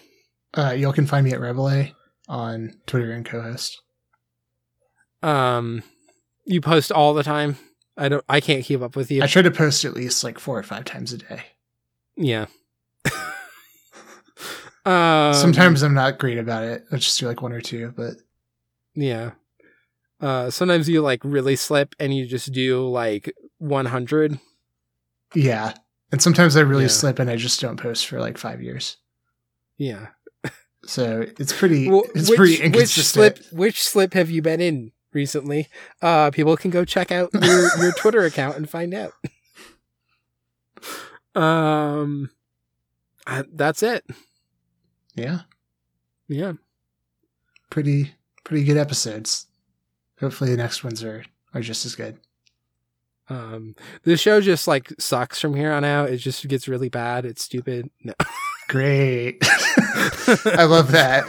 [0.56, 1.88] Uh, y'all can find me at Rebel
[2.30, 3.82] on Twitter and co-host.
[5.22, 5.84] Um,
[6.46, 7.58] you post all the time.
[7.98, 8.24] I don't.
[8.28, 9.24] I can't keep up with you.
[9.24, 11.44] I try to post at least like four or five times a day.
[12.18, 12.46] yeah.
[14.86, 16.86] um, Sometimes I'm not great about it.
[16.92, 18.16] I just do like one or two, but
[18.96, 19.32] Yeah.
[20.20, 24.40] Uh, sometimes you like really slip and you just do like 100.
[25.36, 25.74] yeah.
[26.12, 26.90] And sometimes I really Yeah.
[26.90, 28.98] slip and I just don't post for like five years.
[29.78, 30.08] Yeah.
[30.86, 33.40] So it's pretty, Well, it's which, pretty which slip?
[33.52, 35.70] Which slip have you been in recently?
[36.02, 39.14] Uh, people can go check out your, your Twitter account and find out.
[41.36, 42.30] Um,
[43.26, 44.06] uh, that's it.
[45.16, 45.42] Yeah.
[46.28, 46.54] Yeah.
[47.70, 48.14] Pretty,
[48.44, 49.48] pretty good episodes.
[50.20, 52.18] Hopefully the next ones are, are just as good.
[53.30, 56.10] Um, the show just like sucks from here on out.
[56.10, 57.26] It just gets really bad.
[57.26, 57.90] It's stupid.
[58.04, 58.14] No.
[58.70, 59.38] Great.
[60.46, 61.26] I love that.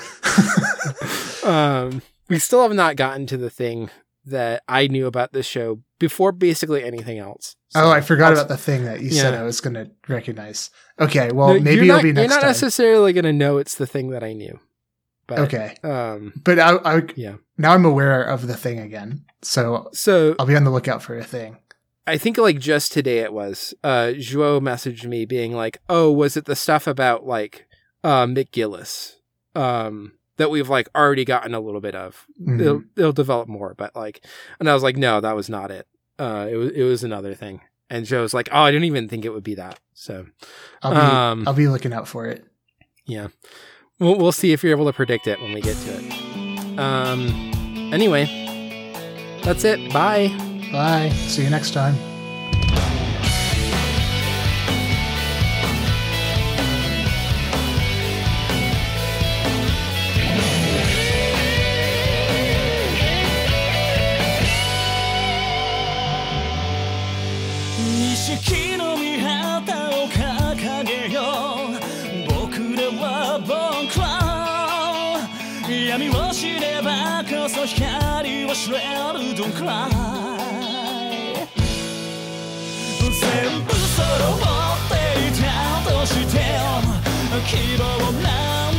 [1.44, 3.90] um, we still have not gotten to the thing
[4.26, 7.56] that I knew about this show before basically anything else.
[7.74, 10.70] oh, I forgot about the thing that you said I was going to recognize.
[10.98, 11.30] Okay.
[11.32, 12.48] Well, No, maybe you're it'll not, be next You're not time.
[12.50, 14.58] necessarily going to know it's the thing that I knew.
[15.26, 15.76] But, okay.
[15.82, 16.32] Um.
[16.44, 17.36] But I, I, Yeah.
[17.58, 19.24] now I'm aware of the thing again.
[19.42, 21.58] So So I'll be on the lookout for a thing.
[22.06, 23.72] I think like just today it was.
[23.82, 27.66] Uh, Joe messaged me being like, "Oh, was it the stuff about like
[28.02, 29.14] uh, McGillis?
[29.54, 32.26] Um, that we've like already gotten a little bit of.
[32.40, 32.60] Mhm.
[32.60, 34.24] It'll it'll develop more, but like,
[34.60, 35.86] and I was like, no, that was not it.
[36.18, 37.60] Uh, it was it was another thing.
[37.90, 39.78] And Joe's like, oh, I didn't even think it would be that.
[39.92, 40.26] So
[40.82, 42.44] I'll be, Um, I'll be looking out for it.
[43.06, 43.28] yeah,
[43.98, 46.78] we'll we'll see if you're able to predict it when we get to it.
[46.78, 47.28] Um,
[47.94, 48.24] anyway,
[49.44, 49.92] that's it.
[49.92, 50.28] Bye.
[50.72, 51.10] Bye.
[51.10, 51.96] See you next time.
[79.34, 80.03] 錦
[83.24, 84.94] 全部揃って
[85.28, 85.44] いた
[85.90, 86.34] として
[87.46, 87.82] 希望
[88.22, 88.73] なん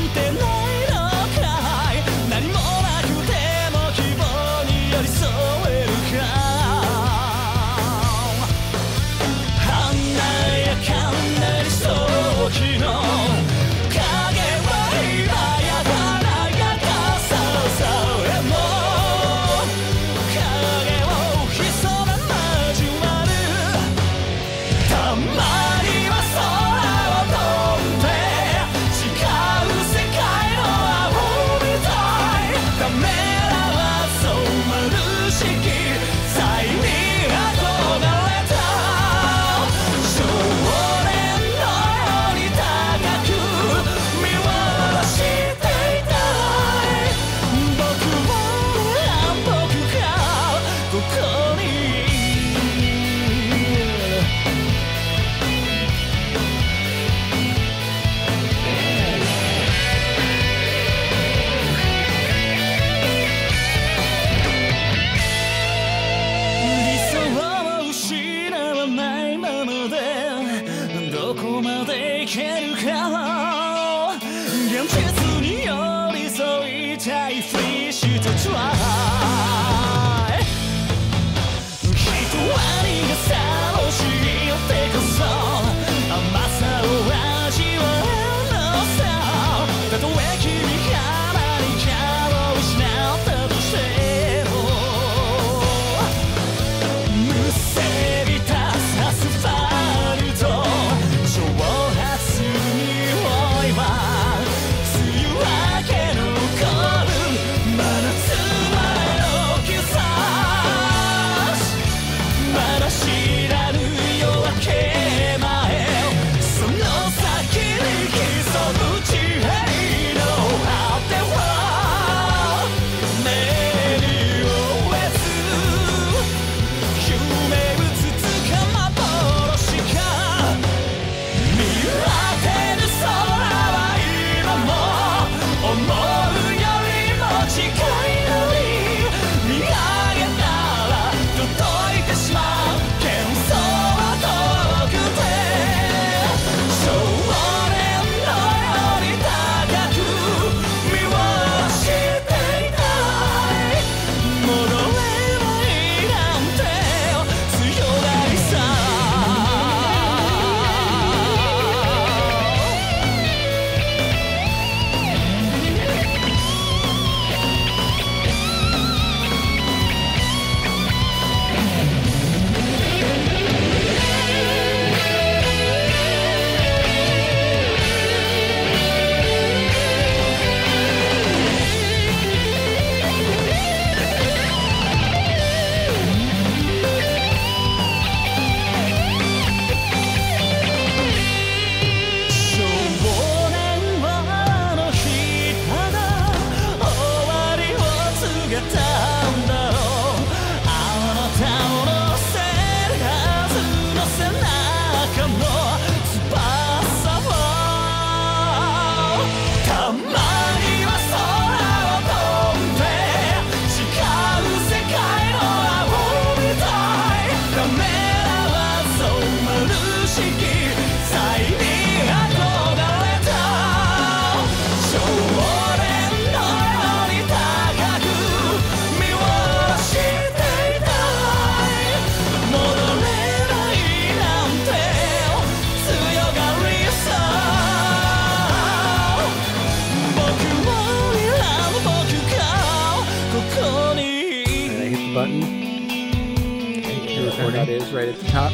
[248.05, 248.51] right at the top.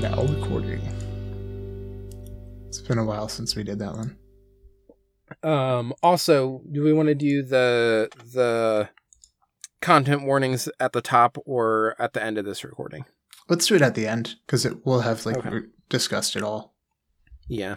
[0.00, 0.80] Now recording.
[2.68, 4.16] It's been a while since we did that one.
[5.42, 8.88] Um, also, do we want to do the the
[9.80, 13.04] content warnings at the top or at the end of this recording?
[13.48, 15.48] Let's do it at the end because it will have like Okay.
[15.50, 16.74] re- discussed it all.
[17.48, 17.74] Yeah.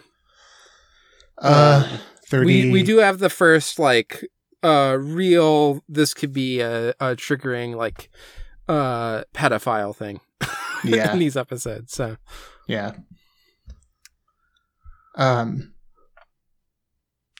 [1.38, 2.66] Uh, thirty.
[2.66, 4.26] We we do have the first like
[4.62, 8.08] uh real this could be a, a triggering like
[8.68, 10.20] uh pedophile thing
[10.84, 11.12] Yeah.
[11.12, 11.92] in these episodes.
[11.92, 12.16] So
[12.66, 12.92] Yeah.
[15.14, 15.72] Um.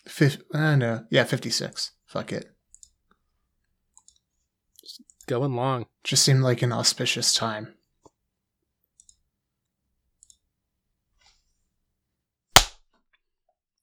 [0.06, 1.04] Fif- uh, no.
[1.10, 1.92] Yeah, fifty-six.
[2.06, 2.50] Fuck it.
[4.82, 5.86] Just going long.
[6.04, 7.74] Just seemed like an auspicious time.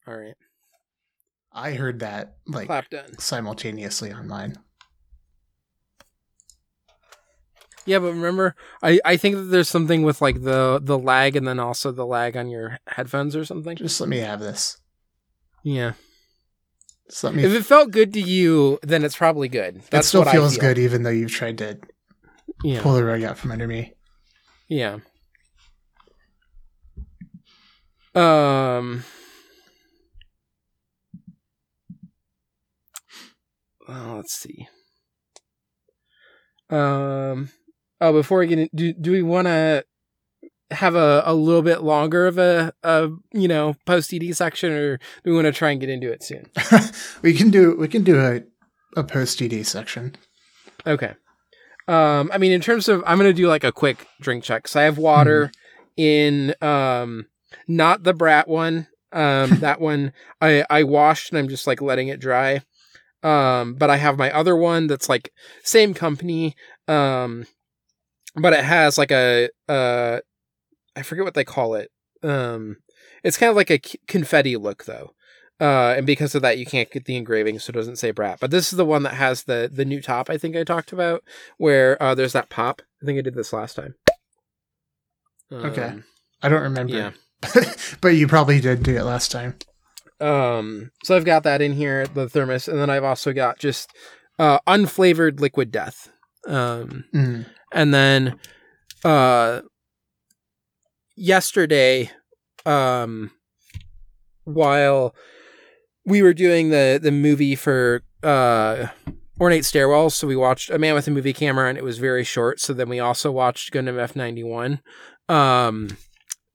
[0.07, 0.35] All right.
[1.51, 3.17] I heard that like Clap done.
[3.19, 4.57] simultaneously on mine.
[7.85, 11.47] Yeah, but remember, I, I think that there's something with like the the lag and
[11.47, 13.75] then also the lag on your headphones or something.
[13.75, 14.77] Just let me have this.
[15.63, 15.93] Yeah.
[17.09, 17.43] Just let me.
[17.43, 19.81] If it felt good to you, then it's probably good.
[19.89, 20.61] That's it still feels feel.
[20.61, 21.77] good, even though you've tried to
[22.63, 22.81] Yeah.
[22.81, 23.93] pull the rug out from under me.
[24.69, 24.99] Yeah.
[28.15, 29.03] Um.
[33.89, 34.67] Oh, let's see.
[36.69, 37.49] Um.
[38.03, 39.85] Oh, before we get in, do do we want to
[40.71, 44.97] have a, a little bit longer of a, a you know post ED section, or
[44.97, 46.49] do we want to try and get into it soon?
[47.21, 48.41] we can do we can do a
[48.99, 50.17] a post ED section.
[50.85, 51.13] Okay.
[51.87, 54.67] Um, I mean, in terms of, I'm gonna do like a quick drink check.
[54.67, 55.49] So I have water
[55.95, 57.27] in, um,
[57.69, 58.87] not the brat one.
[59.13, 62.63] Um, that one I I washed and I'm just like letting it dry.
[63.23, 65.31] Um, but I have my other one that's like
[65.63, 66.57] same company.
[66.89, 67.45] Um,
[68.35, 70.19] but it has like a uh,
[70.95, 71.91] I forget what they call it.
[72.21, 72.77] Um,
[73.23, 75.13] it's kind of like a confetti look though.
[75.61, 78.39] Uh, and because of that, you can't get the engraving, so it doesn't say brat.
[78.41, 80.29] But this is the one that has the the new top.
[80.29, 81.23] I think I talked about
[81.57, 82.81] where uh, there's that pop.
[83.01, 83.95] I think I did this last time.
[85.51, 85.83] Okay.
[85.83, 86.03] Um,
[86.41, 86.93] I don't remember.
[86.93, 87.11] Yeah.
[88.01, 89.55] but you probably did do it last time.
[90.19, 93.91] Um, so I've got that in here, the thermos, and then I've also got just
[94.39, 96.09] uh, unflavored liquid death.
[96.47, 97.45] Um, Mm.
[97.71, 98.39] and then
[99.05, 99.61] uh,
[101.15, 102.11] yesterday,
[102.65, 103.31] um,
[104.43, 105.15] while
[106.05, 108.87] we were doing the the movie for uh,
[109.39, 112.23] ornate stairwells, so we watched a man with a movie camera, and it was very
[112.23, 112.59] short.
[112.59, 114.81] So then we also watched Gundam F ninety one.
[115.29, 115.97] Um,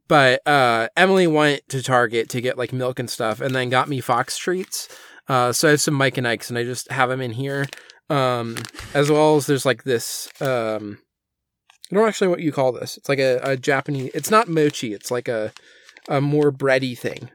[0.08, 3.88] but uh, Emily went to Target to get like milk and stuff, and then got
[3.88, 4.88] me Fox treats.
[5.28, 7.66] Uh, so I have some Mike and Ike's, and I just have them in here.
[8.10, 8.56] Um,
[8.94, 10.28] as well as there's like this.
[10.40, 10.98] Um,
[11.90, 12.96] I don't actually know what you call this.
[12.96, 14.10] It's like a, a Japanese.
[14.14, 14.92] It's not mochi.
[14.94, 15.52] It's like a
[16.08, 17.30] a more bready thing,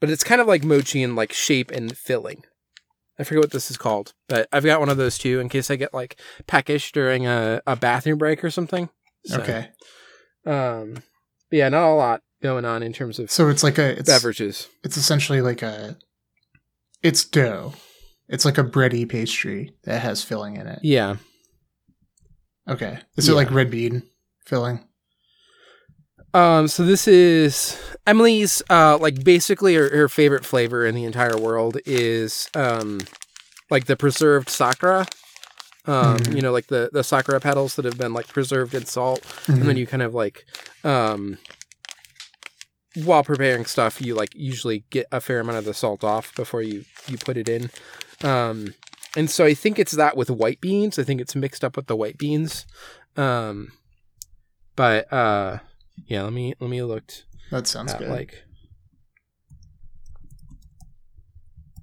[0.00, 2.44] but it's kind of like mochi in like shape and filling.
[3.18, 5.70] I forget what this is called, but I've got one of those too in case
[5.70, 8.88] I get like peckish during a, a bathroom break or something.
[9.26, 9.68] So, Okay.
[10.46, 11.02] Um,
[11.50, 14.68] yeah, not a lot going on in terms of So it's like a it's beverages.
[14.82, 15.96] it's essentially like a
[17.02, 17.74] it's dough.
[18.32, 20.80] It's like a bready pastry that has filling in it.
[20.82, 21.16] Yeah.
[22.68, 22.98] Okay.
[23.16, 24.02] Is it like red bean
[24.46, 24.80] filling?
[26.34, 31.36] Um, so this is Emily's uh like basically her, her favorite flavor in the entire
[31.36, 33.00] world is um
[33.70, 35.06] like the preserved sakura.
[35.84, 36.36] Um, Mhm.
[36.36, 39.56] you know, like the the sakura petals that have been like preserved in salt, and
[39.58, 39.66] Mm-hmm.
[39.68, 40.46] then you kind of like
[40.84, 41.36] um
[43.04, 46.62] while preparing stuff, you like usually get a fair amount of the salt off before
[46.62, 47.70] you you put it in.
[48.22, 48.74] Um,
[49.16, 50.98] and so I think it's that with white beans.
[50.98, 52.66] I think it's mixed up with the white beans.
[53.16, 53.72] Um,
[54.76, 55.58] but uh,
[56.06, 57.04] yeah, let me let me look
[57.50, 58.10] that sounds at good.
[58.10, 58.44] like.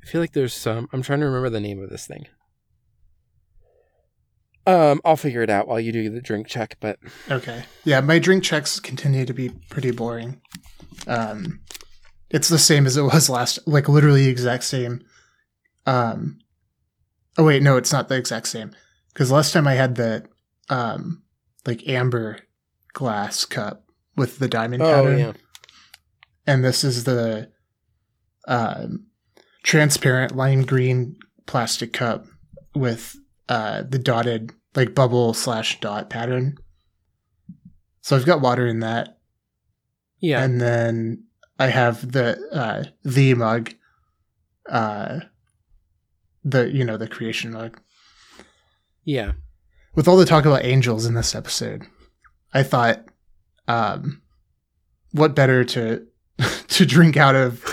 [0.03, 0.88] I feel like there's some.
[0.92, 2.26] I'm trying to remember the name of this thing.
[4.66, 6.77] Um, I'll figure it out while you do the drink check.
[6.80, 6.98] But
[7.30, 7.64] Okay.
[7.84, 10.42] Yeah, my drink checks continue to be pretty boring.
[11.08, 11.61] Um
[12.30, 15.01] it's the same as it was last like literally the exact same.
[15.90, 16.40] Um
[17.38, 18.72] Oh wait, no, it's not the exact same.
[19.14, 20.26] Cuz last time I had the
[20.69, 21.24] um
[21.66, 22.40] like amber
[22.93, 23.84] glass cup
[24.16, 25.34] with the diamond oh pattern yeah,
[26.45, 27.50] and this is the
[28.48, 29.06] um
[29.64, 32.26] transparent lime green plastic cup
[32.76, 33.16] with
[33.48, 36.56] uh the dotted like bubble slash dot pattern.
[38.01, 39.18] So I've got water in that,
[40.19, 40.43] yeah.
[40.43, 41.26] and then
[41.58, 43.74] I have the uh the mug,
[44.68, 45.19] uh
[46.43, 47.80] the you know the creation mug.
[49.03, 49.34] Yeah.
[49.95, 51.84] With all the talk about angels in this episode,
[52.53, 53.03] I thought,
[53.68, 54.22] um,
[55.11, 56.06] what better to
[56.68, 57.64] to drink out of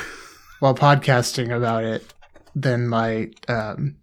[0.61, 2.13] while podcasting about it
[2.55, 3.97] than my um,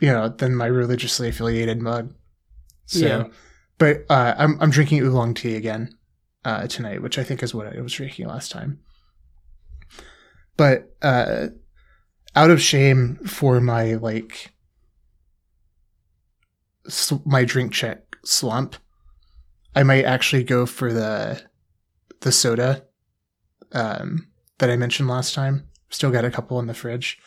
[0.00, 2.14] you know than my religiously affiliated mug.
[2.86, 3.24] So, Yeah.
[3.78, 5.90] but uh, I'm I'm drinking oolong tea again
[6.44, 8.78] uh, tonight, which I think is what I was drinking last time.
[10.56, 11.48] But uh,
[12.34, 14.52] out of shame for my like
[17.24, 18.76] my drink check slump,
[19.74, 21.42] I might actually go for the
[22.20, 22.84] the soda
[23.72, 24.28] um,
[24.58, 25.68] that I mentioned last time.
[25.90, 27.18] Still got a couple in the fridge,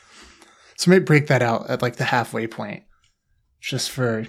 [0.77, 2.83] so I might break that out at like the halfway point,
[3.59, 4.25] just for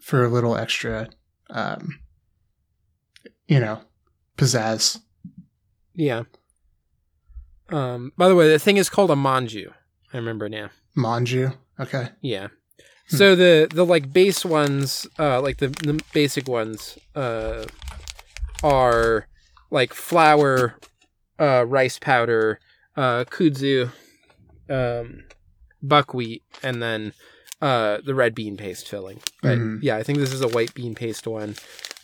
[0.00, 1.08] for a little extra,
[1.50, 2.00] um,
[3.46, 3.80] you know,
[4.36, 5.00] pizzazz.
[5.94, 6.24] Yeah.
[7.70, 8.12] Um.
[8.16, 9.72] By the way, the thing is called a manju.
[10.12, 10.70] I remember now.
[10.96, 11.56] Manju.
[11.78, 12.08] Okay.
[12.20, 12.48] Yeah.
[13.06, 17.64] So the the like base ones, uh, like the the basic ones, uh,
[18.62, 19.26] are
[19.72, 20.76] like flour,
[21.40, 22.60] uh, rice powder,
[22.96, 23.90] uh, kudzu,
[24.68, 25.24] um,
[25.82, 27.12] buckwheat, and then
[27.60, 29.20] uh the red bean paste filling.
[29.42, 29.78] But Mhm.
[29.82, 31.56] yeah, I think this is a white bean paste one.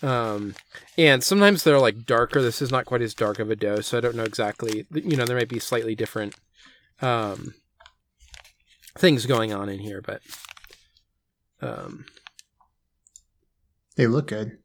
[0.02, 0.54] Um,
[0.98, 2.42] and sometimes they're like darker.
[2.42, 4.86] This is not quite as dark of a dough, so I don't know exactly.
[4.92, 6.34] You know, there might be slightly different
[7.00, 7.54] um
[8.98, 10.22] things going on in here, but
[11.60, 12.04] um
[13.96, 14.58] They look good.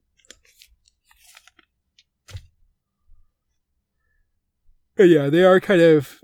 [4.97, 6.19] Yeah, they are kind of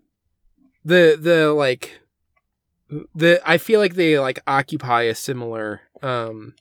[0.84, 2.00] the the like
[3.16, 6.54] the I feel like they like occupy a similar um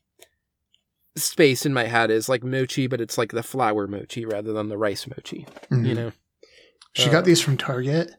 [1.16, 4.68] space in my head is like mochi, but it's like the flour mochi rather than
[4.68, 5.46] the rice mochi.
[5.70, 5.86] Mhm.
[5.86, 6.12] You know?
[6.92, 8.12] She Uh, got these from Target.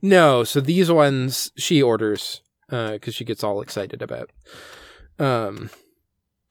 [0.00, 4.30] No, so these ones she orders because she gets all excited about.
[5.18, 5.70] Um,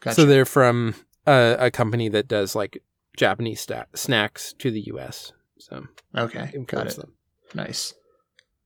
[0.01, 0.15] Gotcha.
[0.15, 2.81] so they're from a, a company that does like
[3.15, 5.31] Japanese sta- snacks to the U.S.
[5.57, 6.95] So okay, got it.
[6.95, 7.13] them.
[7.55, 7.93] Nice.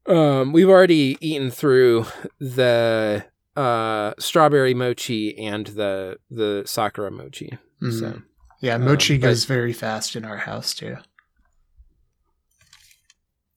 [0.07, 2.05] Um, we've already eaten through
[2.39, 7.57] the uh strawberry mochi and the the sakura mochi.
[7.81, 7.99] Mhm.
[7.99, 8.21] So
[8.61, 10.97] Yeah, um, mochi but- goes very fast in our house too.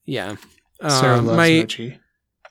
[0.05, 0.35] yeah,
[0.87, 1.99] Sarah Um, loves my mochi.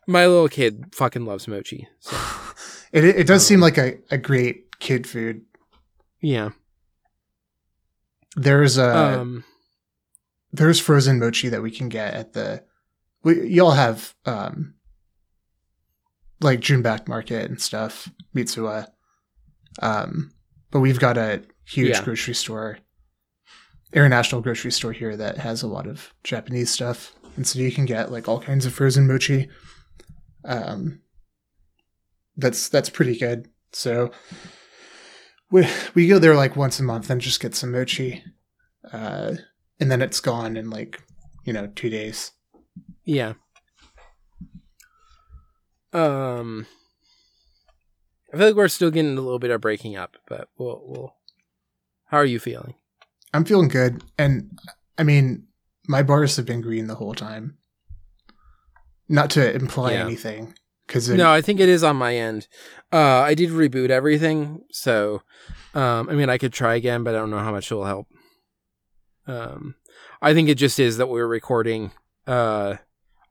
[0.06, 1.88] my little kid fucking loves mochi.
[2.00, 2.16] So
[2.92, 5.42] It it does um, seem like a, a great kid food.
[6.20, 6.50] yeah,
[8.36, 9.44] There's a um,
[10.52, 12.62] there's frozen mochi that we can get at the
[13.24, 14.74] we y'all have um
[16.40, 18.86] like Junback Market and stuff, Mitsuwa.
[19.80, 20.30] Um
[20.70, 22.04] but we've got a huge Yeah.
[22.04, 22.78] grocery store
[23.92, 27.12] international grocery store here that has a lot of Japanese stuff.
[27.36, 29.48] And so you can get like all kinds of frozen mochi.
[30.44, 31.00] Um
[32.36, 33.48] that's that's pretty good.
[33.72, 34.10] So
[35.50, 38.24] we we go there like once a month and just get some mochi.
[38.92, 39.34] Uh
[39.80, 41.00] and then it's gone in like
[41.44, 42.32] you know two days
[43.04, 43.34] yeah.
[45.92, 46.66] Um,
[48.32, 51.14] I feel like we're still getting a little bit of breaking up, but we'll we'll.
[52.06, 52.74] How are you feeling?
[53.32, 54.56] i'm feeling good and
[54.96, 55.44] i mean
[55.88, 57.58] my bars have been green the whole time
[59.08, 60.04] not to imply Yeah.
[60.04, 60.54] anything
[60.86, 62.46] because No, I think it is on my end.
[62.92, 65.22] Uh, I did reboot everything, so
[65.74, 67.86] um, I mean, I could try again, but I don't know how much it will
[67.86, 68.06] help.
[69.26, 69.74] Um,
[70.22, 71.90] I think it just is that we're recording
[72.28, 72.76] uh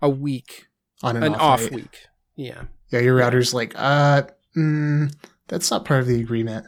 [0.04, 0.68] a week,
[1.02, 1.98] on and an off, off week.
[2.36, 4.24] Yeah, yeah your router's like uh
[4.56, 5.12] mm,
[5.48, 6.68] that's not part of the agreement.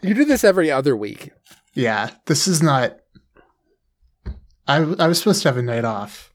[0.00, 1.30] You do this every other week.
[1.74, 2.98] yeah this is not
[4.66, 6.32] i, I was supposed to have a night off.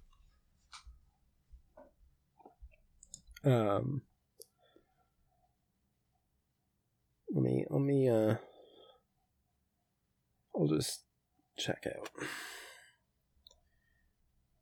[3.43, 4.01] Um,
[7.33, 8.35] let me let me uh,
[10.55, 11.03] I'll just
[11.57, 12.09] check out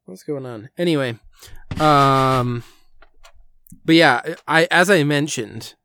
[0.06, 0.70] what's going on.
[0.78, 1.18] Anyway,
[1.80, 2.64] um,
[3.84, 5.76] but yeah, I as I mentioned,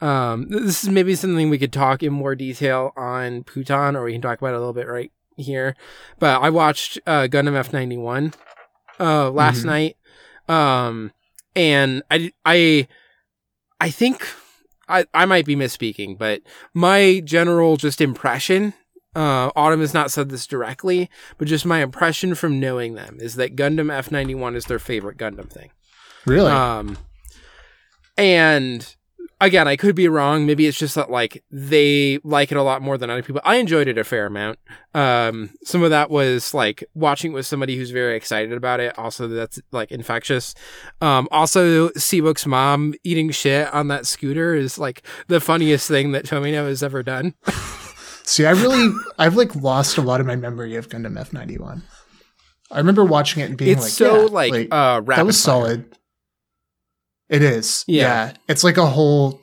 [0.00, 4.12] um, this is maybe something we could talk in more detail on Putan, or we
[4.12, 5.74] can talk about it a little bit right here.
[6.18, 8.34] But I watched uh, Gundam F ninety one
[9.00, 9.66] uh last Mhm.
[9.66, 9.96] night,
[10.48, 11.12] um,
[11.56, 12.88] and I I
[13.80, 14.26] I think
[14.88, 16.42] I I might be misspeaking, but
[16.74, 18.74] my general just impression.
[19.14, 23.34] Uh, Autumn has not said this directly, but just my impression from knowing them is
[23.36, 25.70] that Gundam F ninety one is their favorite Gundam thing.
[26.26, 26.96] really Um,
[28.16, 28.94] and
[29.42, 30.46] again, I could be wrong.
[30.46, 33.42] Maybe it's just that like they like it a lot more than other people.
[33.44, 34.58] I enjoyed it a fair amount.
[34.94, 38.96] Um, some of that was like watching with somebody who's very excited about it.
[38.98, 40.54] Also, that's like infectious.
[41.00, 46.24] Um, also, Seabook's mom eating shit on that scooter is like the funniest thing that
[46.24, 47.34] Tomino has ever done.
[48.24, 51.58] See, I really, I've like lost a lot of my memory of Gundam F ninety
[51.58, 51.82] one.
[52.70, 55.54] I remember watching it and being it's like, so yeah, like, uh, that was fire.
[55.54, 55.98] solid.
[57.28, 58.02] It is, Yeah.
[58.28, 58.32] yeah.
[58.48, 59.40] It's like a whole.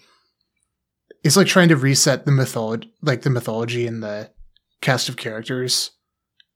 [1.24, 4.32] It's like trying to reset the mythology, like the mythology and the
[4.82, 5.91] cast of characters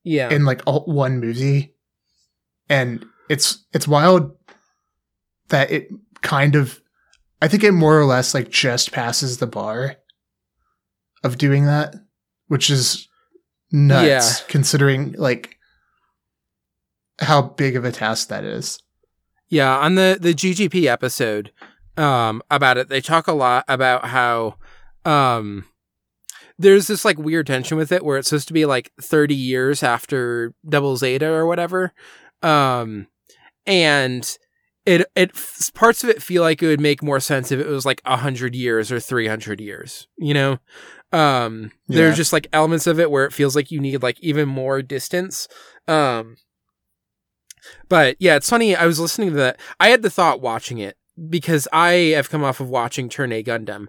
[0.03, 1.75] Yeah, in like all, one movie,
[2.69, 4.31] and it's it's wild
[5.49, 5.89] that it
[6.21, 6.79] kind of.
[7.41, 9.97] I think it more or less like just passes the bar
[11.25, 11.95] of doing that,
[12.53, 13.07] which is
[13.71, 14.45] nuts Yeah.
[14.47, 15.57] considering like
[17.19, 18.79] how big of a task that is.
[19.49, 21.51] Yeah, on the the GGP episode
[21.97, 24.55] um about it, they talk a lot about how
[25.05, 25.65] um
[26.59, 29.81] there's this like weird tension with it where it's supposed to be like 30 years
[29.83, 31.91] after Double Zeta or whatever.
[32.43, 33.07] Um
[33.65, 34.37] and
[34.85, 35.31] it it
[35.73, 38.53] parts of it feel like it would make more sense if it was like 100
[38.55, 40.59] years or 300 years, you know?
[41.13, 44.49] Um there's just like elements of it where it feels like you need like even
[44.49, 45.47] more distance.
[45.87, 46.37] Um
[47.87, 48.75] but yeah, it's funny.
[48.75, 49.59] I was listening to that.
[49.79, 50.97] I had the thought watching it
[51.29, 53.87] because I have come off of watching Turn A Gundam,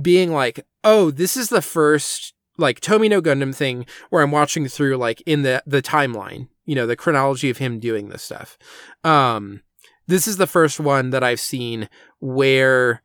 [0.00, 4.96] being like, oh, this is the first like Tomino Gundam thing where I'm watching through
[4.96, 8.58] like in the the timeline, you know, the chronology of him doing this stuff.
[9.02, 9.62] Um,
[10.06, 11.88] this is the first one that I've seen
[12.20, 13.02] where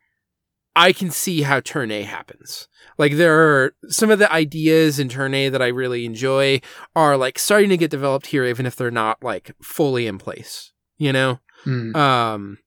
[0.76, 2.68] I can see how Turn A happens.
[2.98, 6.62] Like there are some of the ideas in Turn A that I really enjoy
[6.96, 10.72] are like starting to get developed here, even if they're not like fully in place.
[10.98, 11.96] You know, Hmm.
[11.96, 12.58] um,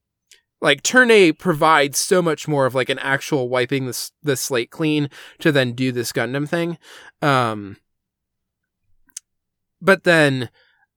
[0.61, 4.35] like Turn A provides so much more of like an actual wiping the s- the
[4.35, 5.09] slate clean
[5.39, 6.77] to then do this Gundam thing.
[7.21, 7.77] Um,
[9.81, 10.49] but then,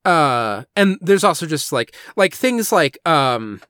[0.05, 3.61] uh, and there's also just like like things like um.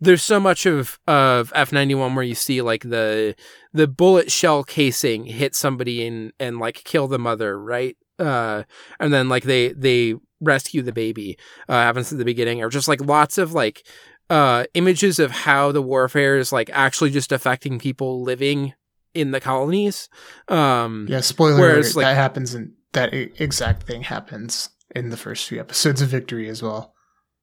[0.00, 3.34] There's so much of of F91 where you see like the
[3.72, 7.96] the bullet shell casing hit somebody and and like kill the mother, right?
[8.18, 8.64] Uh,
[9.00, 11.38] and then like they they rescue the baby.
[11.68, 13.86] Uh, happens at the beginning, or just like lots of like
[14.30, 18.74] uh images of how the warfare is like actually just affecting people living
[19.14, 20.08] in the colonies.
[20.48, 25.16] Um, Yeah, spoiler Whereas, alert, like- that happens and that exact thing happens in the
[25.16, 26.94] first few episodes of Victory as well.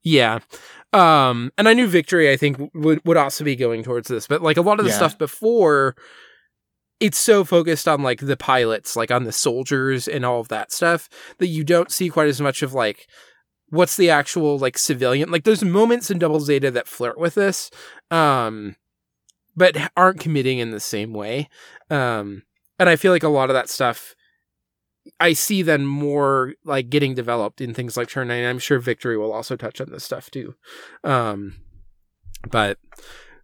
[0.05, 0.39] Yeah.
[0.93, 4.41] Um, and I knew Victory, I think, would, would also be going towards this, but
[4.41, 4.97] like a lot of the Yeah.
[4.97, 5.95] stuff before,
[7.01, 10.71] it's so focused on like the pilots, like on the soldiers and all of that
[10.71, 11.09] stuff,
[11.39, 13.07] that you don't see quite as much of like
[13.69, 15.29] what's the actual like civilian.
[15.31, 17.69] Like there's moments in Double Zeta that flirt with this,
[18.11, 18.75] um,
[19.57, 21.49] but aren't committing in the same way.
[21.89, 22.43] Um,
[22.79, 24.15] and I feel like a lot of that stuff
[25.19, 28.43] I see then more like getting developed in things like Turn 9.
[28.43, 30.55] I'm sure Victory will also touch on this stuff too.
[31.03, 31.55] Um,
[32.49, 32.77] but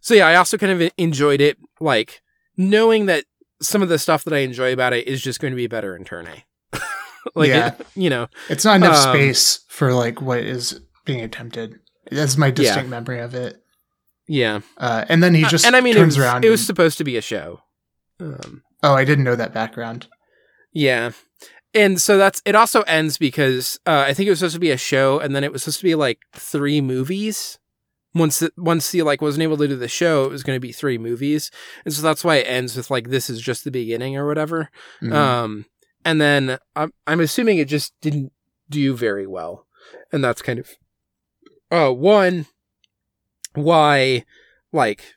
[0.00, 2.22] so yeah, I also kind of enjoyed it, like
[2.56, 3.24] knowing that
[3.60, 5.94] some of the stuff that I enjoy about it is just going to be better
[5.96, 6.78] in Turn A.
[7.34, 7.68] like, Yeah.
[7.78, 11.78] it- you know, It's not enough Um, space for like what is being attempted.
[12.10, 13.62] That's my distinct memory of it.
[14.26, 14.60] yeah.
[14.76, 16.44] Uh, and then he just and I mean, it turns was, around.
[16.44, 17.60] it was and- supposed to be a show.
[18.20, 20.08] Um, oh, I didn't know that background.
[20.72, 21.12] Yeah.
[21.74, 24.70] And so that's it also ends because uh, I think it was supposed to be
[24.70, 27.58] a show and then it was supposed to be like three movies.
[28.14, 30.60] Once it, once he like wasn't able to do the show, it was going to
[30.60, 31.50] be three movies.
[31.86, 34.68] And so that's why it ends with like this is just the beginning or whatever.
[35.00, 35.12] Mhm.
[35.14, 35.64] Um
[36.04, 38.32] and then I'm I'm assuming it just didn't
[38.68, 39.66] do very well.
[40.12, 40.68] And that's kind of
[41.70, 42.46] uh one
[43.54, 44.24] why
[44.72, 45.14] like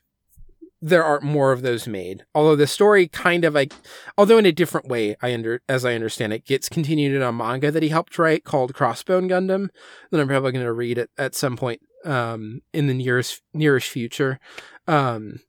[0.86, 2.24] there aren't more of those made.
[2.34, 3.72] Although the story kind of like
[4.16, 7.32] although in a different way, I under as I understand it, gets continued in a
[7.32, 9.68] manga that he helped write called Crossbone Gundam
[10.10, 13.88] that I'm probably going to read it at some point um, in the nearest nearest
[13.88, 14.38] future.
[14.86, 15.40] Um,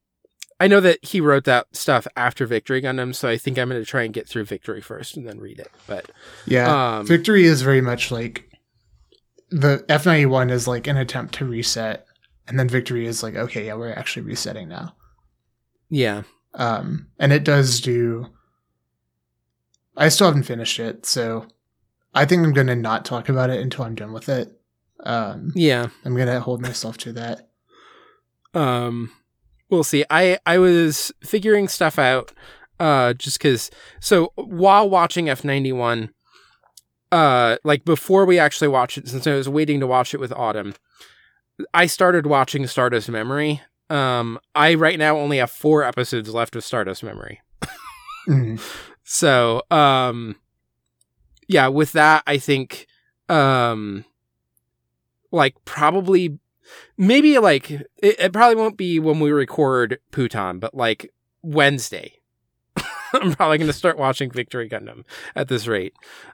[0.60, 3.80] I know that he wrote that stuff after Victory Gundam, so I think I'm going
[3.80, 5.72] to try and get through Victory first and then read it.
[5.86, 6.10] But
[6.48, 8.50] yeah, um, Victory is very much like
[9.52, 12.08] the F ninety one is like an attempt to reset,
[12.48, 14.96] and then Victory is like, okay, yeah, we're actually resetting now.
[15.90, 18.28] Yeah, Um, and it does do.
[19.96, 21.48] I still haven't finished it, so
[22.14, 24.60] I think I'm gonna not talk about it until I'm done with it.
[25.04, 25.88] Um, yeah.
[26.06, 27.50] I'm gonna hold myself to that.
[28.54, 29.12] um
[29.70, 32.32] we'll see i i was figuring stuff out
[32.80, 36.10] uh just because so while watching f91
[37.12, 40.32] uh like before we actually watched it since i was waiting to watch it with
[40.32, 40.74] autumn
[41.74, 46.64] i started watching stardust memory Um, I right now only have four episodes left of
[46.64, 47.42] Stardust Memory.
[48.28, 48.60] Mhm.
[49.04, 50.36] So, um,
[51.48, 52.88] yeah, with that, I think,
[53.30, 54.04] um,
[55.32, 56.38] like probably,
[56.98, 62.20] maybe like it, it probably won't be when we record Puton, but like Wednesday.
[63.14, 65.94] I'm probably going to start watching Victory Gundam at this rate.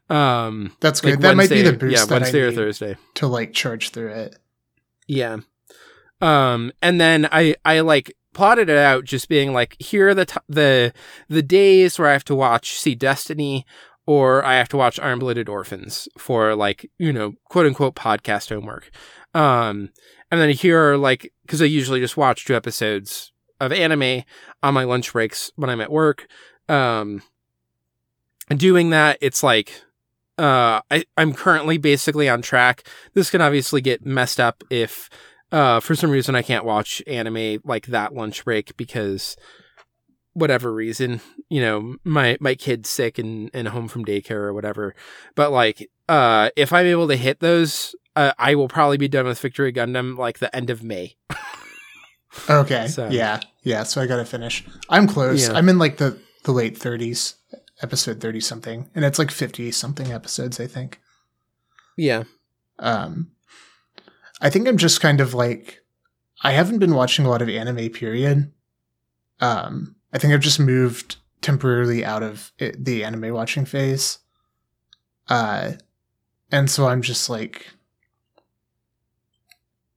[0.09, 1.11] Um, That's good.
[1.11, 2.97] like that might be the boost Yeah, Wednesday or Thursday.
[3.15, 4.37] to like charge through it.
[5.07, 5.37] Yeah.
[6.23, 10.25] Um, and then I I like plotted it out, just being like, here are the
[10.25, 10.93] t- the
[11.27, 13.65] the days where I have to watch SEED Destiny,
[14.05, 18.49] or I have to watch Iron Blooded Orphans for like you know quote unquote podcast
[18.49, 18.89] homework.
[19.33, 19.89] Um,
[20.31, 24.23] and then here are like because I usually just watch two episodes of anime
[24.63, 26.27] on my lunch breaks when I'm at work.
[26.69, 27.21] Um,
[28.47, 29.83] doing that, it's like
[30.37, 32.87] uh I, I'm currently basically on track.
[33.13, 35.09] This can obviously get messed up if
[35.53, 39.37] uh for some reason I can't watch anime like that lunch break because
[40.33, 44.95] whatever reason, you know, my my kid's sick and, and home from daycare or whatever.
[45.35, 49.25] But like uh if I'm able to hit those, uh, I will probably be done
[49.27, 51.15] with Victory Gundam like the end of May.
[52.49, 52.87] Okay.
[52.87, 53.41] So- Yeah.
[53.61, 53.83] Yeah.
[53.83, 54.65] So I got to finish.
[54.89, 55.47] I'm close.
[55.47, 55.53] Yeah.
[55.55, 57.35] I'm in like the, the late 30s,
[57.83, 58.89] episode 30 something.
[58.95, 60.99] And it's like 50 something episodes, I think.
[61.95, 62.23] Yeah.
[62.79, 63.32] Um,
[64.43, 65.81] I think I'm just kind of like,
[66.43, 68.51] I haven't been watching a lot of anime, period.
[69.39, 74.19] Um, I think I've just moved temporarily out of it, the anime watching phase.
[75.29, 75.71] Uh,
[76.51, 77.67] and so I'm just like,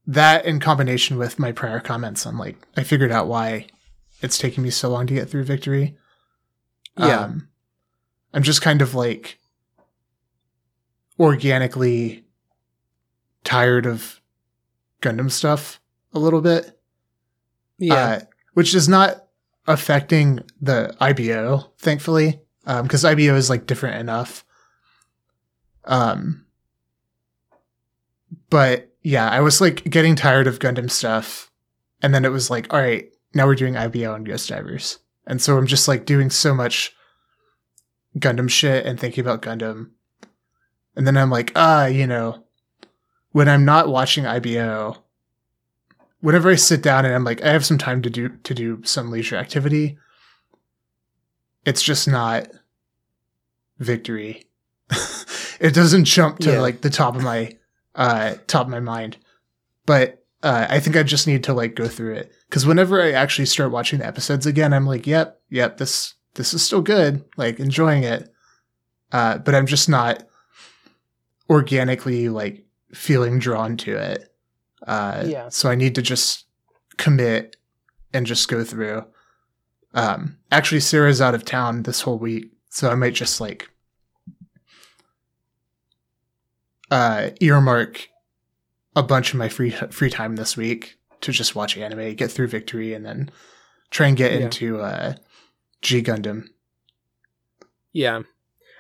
[0.07, 3.67] that in combination with my prior comments on like, I figured out why
[4.23, 5.97] it's taking me so long to get through victory.
[6.97, 7.23] Yeah.
[7.23, 7.49] Um,
[8.33, 9.41] I'm just kind of like
[11.19, 12.25] organically
[13.43, 14.21] tired of
[15.07, 15.81] Gundam stuff
[16.13, 16.79] a little bit.
[17.79, 17.95] Yeah.
[17.95, 18.21] Uh,
[18.55, 19.27] which is not
[19.67, 24.45] affecting the IBO, thankfully, because IBO is like different enough.
[25.85, 26.47] Um,
[28.51, 31.51] but yeah, I was like getting tired of Gundam stuff,
[32.03, 35.41] and then it was like, all right, now we're doing IBO and Ghost Divers, and
[35.41, 36.93] so I'm just like doing so much
[38.19, 39.91] Gundam shit and thinking about Gundam,
[40.97, 42.46] and then I'm like, ah, you know,
[43.37, 44.97] when I'm not watching IBO,
[46.21, 48.81] whenever I sit down and I'm like, I have some time to do to do
[48.83, 49.99] some leisure activity,
[51.67, 52.49] it's just not
[53.79, 54.45] victory.
[55.61, 56.61] it doesn't jump to Yeah.
[56.61, 57.59] like the top of my
[57.95, 59.19] uh top of my mind.
[59.85, 63.13] But uh, I think I just need to like go through it because whenever I
[63.13, 67.23] actually start watching the episodes again, I'm like, yep, yep, this this is still good,
[67.37, 68.33] like enjoying it.
[69.13, 70.23] Uh, but I'm just not
[71.51, 74.33] organically like feeling drawn to it.
[74.87, 75.49] Uh, Yeah.
[75.49, 76.45] So I need to just
[76.97, 77.57] commit
[78.13, 79.05] and just go through.
[79.95, 83.71] Um, actually, Sarah's out of town this whole week, so I might just like
[86.91, 88.09] uh, earmark
[88.95, 92.49] a bunch of my free free time this week to just watch anime, get through
[92.49, 93.31] Victory, and then
[93.91, 94.39] try and get Yeah.
[94.41, 95.15] into uh,
[95.83, 96.49] G Gundam.
[97.93, 98.23] Yeah.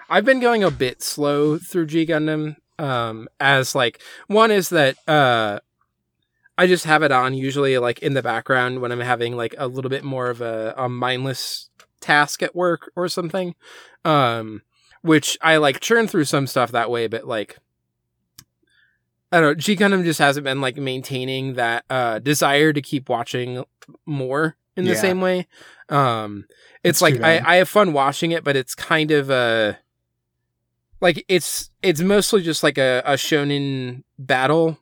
[0.08, 2.56] I've been going a bit slow through G Gundam.
[2.78, 5.60] Um, as like one is that uh
[6.58, 9.68] I just have it on usually like in the background when I'm having like a
[9.68, 11.68] little bit more of a, a mindless
[12.00, 13.54] task at work or something.
[14.04, 14.62] Um
[15.02, 17.58] which I like churn through some stuff that way, but like
[19.32, 23.08] I don't know, G Gundam just hasn't been like maintaining that uh desire to keep
[23.08, 23.64] watching
[24.04, 25.00] more in the Yeah.
[25.00, 25.46] same way.
[25.88, 26.46] Um
[26.82, 27.40] it's That's like I.
[27.44, 29.74] I have fun watching it, but it's kind of uh
[31.00, 34.78] like it's it's mostly just like a, a shonen battle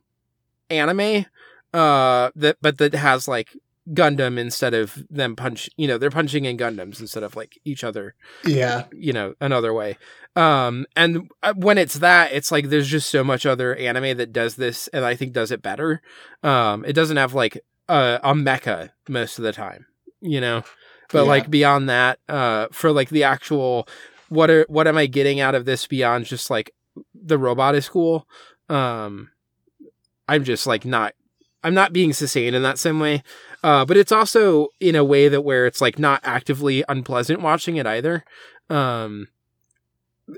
[0.69, 1.25] anime
[1.73, 3.49] uh that but that has like
[3.93, 7.83] Gundam instead of them punch you know they're punching in Gundams instead of like each
[7.83, 9.97] other Yeah, you know another way.
[10.35, 14.33] Um and uh, when it's that it's like there's just so much other anime that
[14.33, 16.01] does this and i think does it better.
[16.43, 19.85] Um it doesn't have like a, a mecha most of the time
[20.21, 20.63] you know?
[21.11, 21.29] But Yeah.
[21.29, 23.87] like beyond that uh for like the actual
[24.29, 26.71] what are what am i getting out of this beyond just like
[27.13, 28.27] the robot is cool?
[28.69, 29.29] Um
[30.27, 31.13] i'm just like not
[31.63, 33.23] i'm not being sustained in that same way.
[33.63, 37.75] Uh but it's also in a way that where it's like not actively unpleasant watching
[37.77, 38.23] it either
[38.69, 39.27] um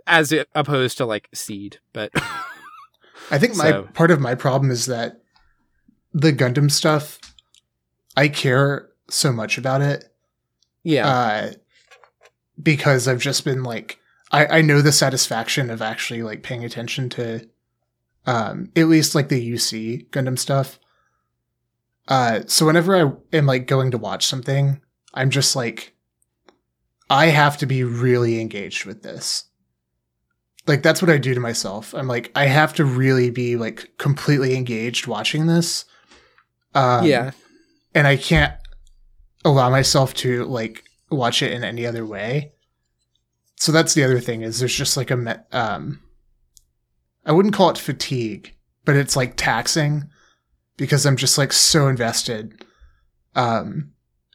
[0.05, 2.11] as it, opposed to like seed but
[3.31, 5.21] I think my So- part of my problem is that
[6.13, 7.19] the Gundam stuff,
[8.15, 10.05] I care so much about it.
[10.83, 11.07] Yeah.
[11.07, 11.51] Uh,
[12.61, 13.99] because I've just been like,
[14.31, 17.47] I, I know the satisfaction of actually like paying attention to,
[18.25, 20.79] um, at least like the UC Gundam stuff.
[22.07, 24.81] Uh, so whenever I am like going to watch something,
[25.13, 25.93] I'm just like,
[27.09, 29.45] I have to be really engaged with this.
[30.65, 31.93] Like that's what I do to myself.
[31.93, 35.85] I'm like, I have to really be like completely engaged watching this.
[36.75, 37.31] Um, yeah.
[37.95, 38.53] and I can't
[39.45, 42.53] allow myself to like watch it in any other way.
[43.55, 46.01] So that's the other thing is there's just like a me- um
[47.25, 48.55] I wouldn't call it fatigue,
[48.85, 50.09] but it's like taxing
[50.77, 52.63] because I'm just like so invested.
[53.35, 53.91] Um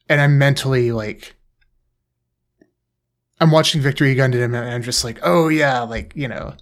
[0.08, 1.36] and I'm mentally like
[3.40, 6.54] I'm watching Victory Gundam and I'm just like, "Oh yeah, like, you know,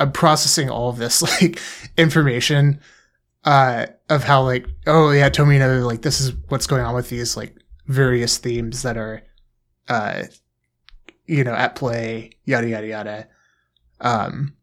[0.00, 1.60] I'm processing all of this like
[1.96, 2.80] information
[3.44, 7.36] uh of how like oh yeah tomino like this is what's going on with these
[7.36, 9.22] like various themes that are
[9.88, 10.22] uh
[11.26, 13.28] you know at play yada yada yada.
[14.00, 14.54] Um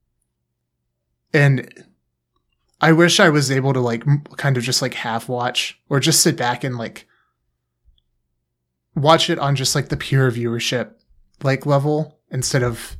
[1.33, 1.85] and
[2.79, 4.03] i wish i was able to like
[4.37, 7.07] kind of just like half watch or just sit back and like
[8.95, 10.93] watch it on just like the pure viewership
[11.41, 12.97] like level instead of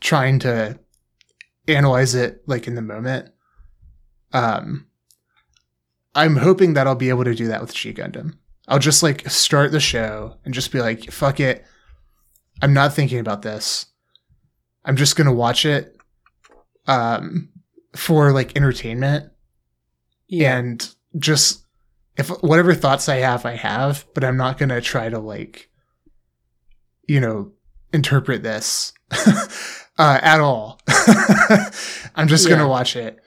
[0.00, 0.78] trying to
[1.66, 3.30] analyze it like in the moment.
[4.32, 4.88] Um
[6.14, 8.34] i'm hoping that i'll be able to do that with g gundam
[8.68, 11.64] i'll just like start the show and just be like fuck it.
[12.62, 13.86] I'm not thinking about this.
[14.84, 15.96] I'm just gonna watch it
[16.86, 17.48] um
[17.96, 19.30] for like entertainment.
[20.28, 20.58] Yeah.
[20.58, 21.64] and just
[22.16, 25.70] if whatever thoughts i have i have but i'm not gonna try to like
[27.08, 27.52] you know
[27.94, 28.92] interpret this
[29.98, 30.78] uh at all.
[32.14, 32.56] I'm just Yeah.
[32.56, 33.18] gonna watch it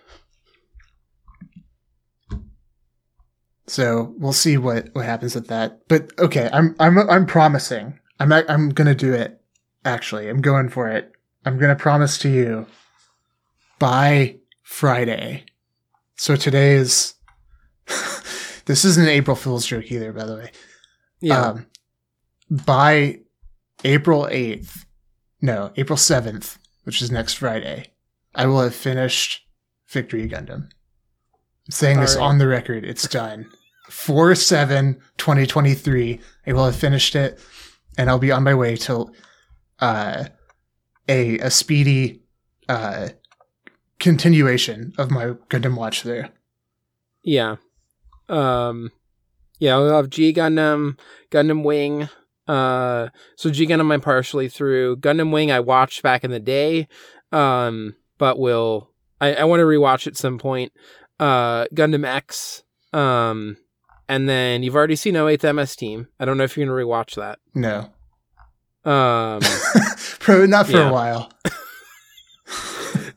[3.72, 8.32] so we'll see what what happens with that but okay i'm i'm i'm promising i'm
[8.32, 9.42] i'm gonna do it
[9.86, 11.12] actually i'm going for it
[11.46, 12.66] i'm gonna promise to you
[13.80, 15.44] by friday
[16.16, 17.16] so today is
[18.66, 20.52] this isn't an april fool's joke either by the way
[21.22, 21.42] yeah.
[21.42, 21.66] um,
[22.50, 23.22] by
[23.84, 24.86] April 8th,
[25.42, 27.92] no, April 7th, which is next Friday,
[28.36, 29.46] I will have finished
[29.88, 30.70] Victory Gundam.
[31.68, 32.28] I'm saying this All right.
[32.28, 32.84] on the record.
[32.84, 33.50] It's done.
[33.92, 36.20] 4 7 2023.
[36.48, 37.40] I will have finished it,
[37.98, 39.12] and I'll be on my way to
[39.80, 40.26] uh,
[41.08, 42.24] a, a speedy
[42.70, 43.10] uh,
[44.02, 46.32] continuation of my Gundam watch there.
[47.24, 47.58] Yeah.
[48.28, 48.92] Um
[49.60, 50.98] yeah, we'll have G Gundam,
[51.30, 52.10] Gundam Wing.
[52.48, 54.98] Uh so G Gundam I'm partially through.
[54.98, 56.88] Gundam Wing I watched back in the day.
[57.32, 58.90] Um but will
[59.20, 60.74] I, I want to rewatch at some point.
[61.20, 62.64] Uh Gundam X.
[62.92, 63.58] Um
[64.10, 66.08] and then you've already seen 08th MS Team.
[66.20, 67.40] I don't know if you're gonna rewatch that.
[67.56, 67.90] No.
[68.90, 69.42] Um
[70.20, 70.90] Probably not for Yeah.
[70.90, 71.32] a while.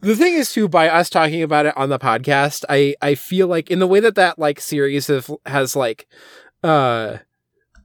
[0.00, 3.48] the thing is too by us talking about it on the podcast i i feel
[3.48, 6.06] like in the way that that like series have, has like
[6.62, 7.16] uh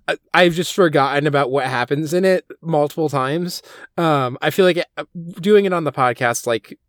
[0.08, 3.62] I- I've just forgotten about what happens in it multiple times.
[3.96, 4.88] Um, I feel like it,
[5.40, 6.80] doing it on the podcast, like,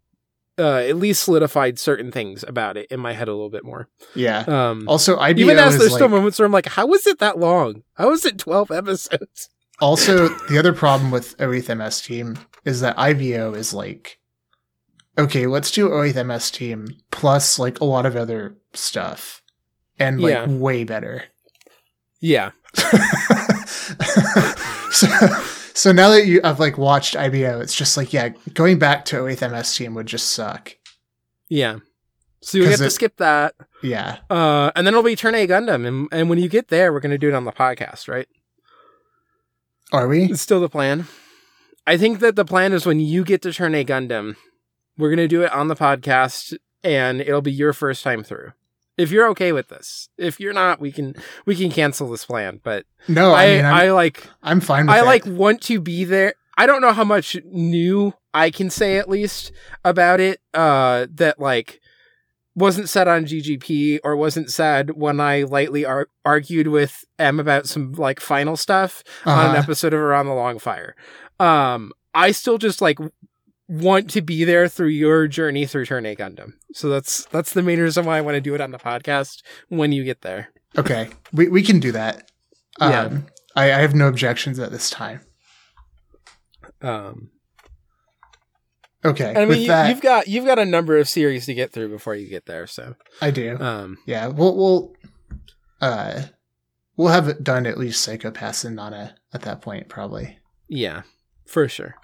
[0.60, 3.88] uh, at least solidified certain things about it in my head a little bit more.
[4.14, 4.44] Yeah.
[4.46, 7.18] Um, Also, IBO even as there's like, still moments where I'm like, how was it
[7.18, 7.82] that long?
[7.94, 9.48] How was it 12 episodes?
[9.80, 14.18] also the other problem with 08th MS team is that IBO is like,
[15.16, 19.40] okay, let's do 08th MS team plus like a lot of other stuff,
[19.98, 20.46] and like Yeah.
[20.46, 21.24] way better.
[22.20, 22.50] Yeah.
[24.90, 25.08] so,
[25.80, 29.16] so now that you have like watched IBO, it's just like yeah, going back to
[29.16, 30.76] 08th MS team would just suck.
[31.48, 31.78] Yeah.
[32.42, 33.54] So you 'Cause to skip that.
[33.82, 34.18] Yeah.
[34.28, 35.86] Uh, and then it'll be Turn A Gundam.
[35.86, 38.28] And, and when you get there, we're going to do it on the podcast, right?
[39.90, 40.24] Are we?
[40.24, 41.06] It's still the plan.
[41.86, 44.36] I think that the plan is when you get to Turn A Gundam,
[44.98, 48.52] we're going to do it on the podcast and it'll be your first time through.
[48.98, 50.08] If you're okay with this.
[50.18, 51.14] If you're not, we can
[51.46, 54.94] we can cancel this plan, but No, I, I mean, I'm, like I'm fine with
[54.94, 54.98] it.
[54.98, 56.34] I like want to be there.
[56.58, 59.52] I don't know how much new I can say at least
[59.84, 61.80] about it uh that like
[62.54, 67.66] wasn't said on GGP or wasn't said when I lightly ar- argued with M about
[67.66, 69.58] some like final stuff on an Uh-huh.
[69.62, 70.94] episode of Around the Long Fire.
[71.38, 72.98] Um I still just like
[73.70, 76.54] want to be there through your journey through Turn A Gundam.
[76.72, 79.42] So that's that's the main reason why I want to do it on the podcast
[79.68, 80.48] when you get there.
[80.76, 82.30] Okay, we we can do that.
[82.80, 83.18] Um, Yeah.
[83.56, 85.20] I, I have no objections at this time.
[86.82, 87.30] Um
[89.02, 91.88] Okay, I mean, you, you've got you've got a number of series to get through
[91.88, 92.66] before you get there.
[92.66, 93.56] So, I do.
[93.58, 94.92] um, yeah, we'll we'll
[95.80, 96.24] uh
[96.98, 100.38] we'll have it done at least Psycho-Pass and Nana at that point, probably.
[100.68, 101.02] yeah,
[101.46, 101.94] for sure.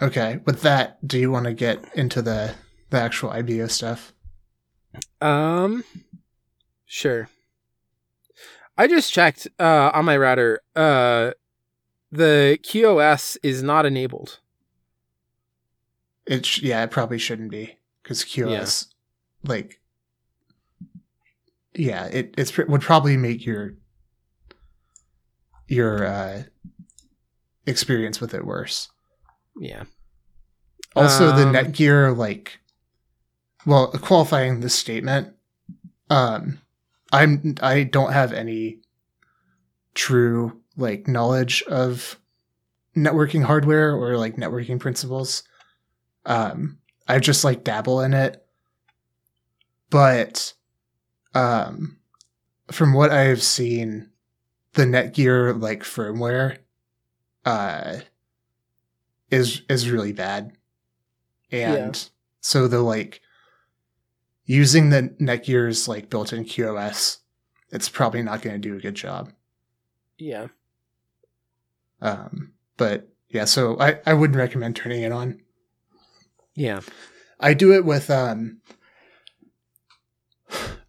[0.00, 2.54] Okay, with that, do you want to get into the
[2.90, 4.12] the actual IBO stuff?
[5.20, 5.84] Um,
[6.86, 7.28] Sure.
[8.78, 10.60] I just checked uh, on my router.
[10.74, 11.32] Uh,
[12.12, 14.38] the QoS is not enabled.
[16.26, 18.86] It sh- yeah, it probably shouldn't be because QoS,
[19.44, 19.80] like,
[21.74, 23.74] yeah, it it's pr- would probably make your
[25.66, 26.42] your uh,
[27.66, 28.88] experience with it worse.
[29.58, 29.84] Yeah.
[30.96, 32.60] Also, the Um, Netgear, like,
[33.66, 35.34] well, qualifying this statement,
[36.10, 36.60] um,
[37.12, 38.80] I'm I don't have any
[39.94, 42.18] true like knowledge of
[42.96, 45.42] networking hardware or like networking principles.
[46.26, 48.44] Um, I just like dabble in it,
[49.90, 50.52] but
[51.34, 51.98] um,
[52.70, 54.10] from what I've seen,
[54.74, 56.58] the Netgear like firmware,
[57.44, 57.98] uh,
[59.30, 60.52] is is really bad
[61.50, 62.10] and Yeah.
[62.40, 63.20] so the like
[64.44, 67.18] using the Netgear's like built-in QoS,
[67.70, 69.32] it's probably not going to do a good job.
[70.16, 70.48] Yeah.
[72.00, 75.40] Um, but yeah, so I I wouldn't recommend turning it on.
[76.54, 76.80] Yeah.
[77.40, 78.60] I do it with um.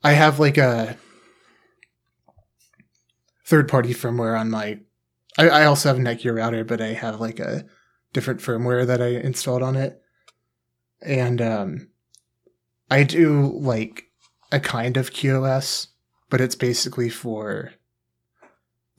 [0.03, 0.97] I have like a
[3.45, 4.79] third-party firmware on my.
[5.37, 7.65] I, I also have a Netgear router, but I have like a
[8.13, 10.01] different firmware that I installed on it,
[11.01, 11.89] and um,
[12.89, 14.05] I do like
[14.51, 15.87] a kind of QoS,
[16.29, 17.73] but it's basically for.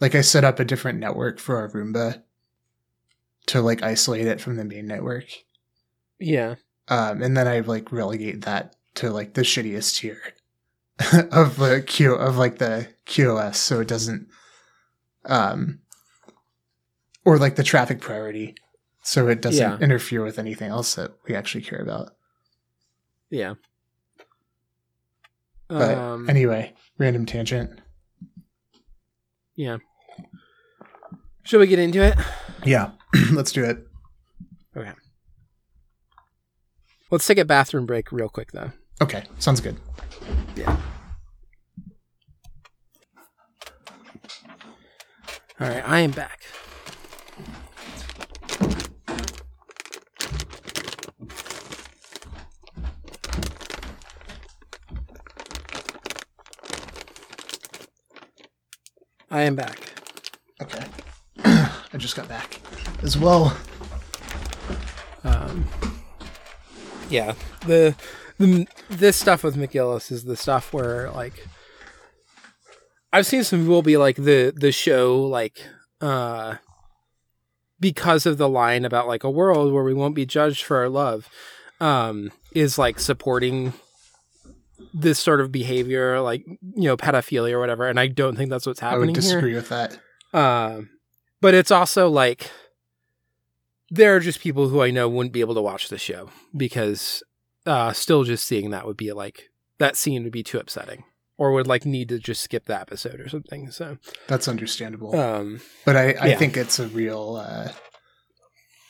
[0.00, 2.22] Like I set up a different network for our Roomba
[3.46, 5.24] to like isolate it from the main network
[6.18, 6.54] Yeah.
[6.88, 10.20] um, and then I like relegate that to like the shittiest tier
[11.32, 14.26] of the Q of like the QoS, so it doesn't,
[15.26, 15.80] um,
[17.26, 18.54] or like the traffic priority,
[19.10, 19.78] so it doesn't Yeah.
[19.84, 22.12] interfere with anything else that we actually care about.
[23.28, 23.54] Yeah.
[25.66, 27.80] But um, anyway, random tangent.
[29.56, 29.78] yeah.
[31.42, 32.14] Should we get into it?
[32.64, 32.92] Yeah,
[33.32, 33.84] let's do it.
[34.76, 34.92] Okay.
[37.10, 38.70] Let's take a bathroom break real quick, though.
[39.00, 39.76] Okay, sounds good.
[40.54, 40.76] Yeah.
[45.58, 46.42] All right, I am back.
[59.30, 59.78] I am back.
[60.60, 60.84] Okay,
[61.44, 62.60] I just got back
[63.02, 63.56] as well.
[65.22, 65.66] Um,
[67.08, 67.34] yeah,
[67.66, 67.94] the
[68.38, 71.46] the this stuff with McGillis is the stuff where like
[73.12, 75.60] I've seen some people be like the the show like
[76.00, 76.56] uh
[77.78, 80.88] because of the line about like a world where we won't be judged for our
[80.88, 81.28] love
[81.80, 83.72] um is like supporting
[84.92, 88.66] this sort of behavior like you know pedophilia or whatever and I don't think that's
[88.66, 88.96] what's happening.
[88.96, 89.20] I would here.
[89.22, 89.98] disagree with that.
[90.32, 90.90] Um,
[91.40, 92.50] but it's also like
[93.90, 97.22] there are just people who I know wouldn't be able to watch the show because
[97.66, 101.04] uh, still just seeing that would be like that scene would be too upsetting
[101.38, 103.70] or would like need to just skip the episode or something.
[103.70, 103.96] So,
[104.28, 105.18] That's understandable.
[105.18, 106.36] um, But I, I Yeah.
[106.38, 107.72] think it's a real uh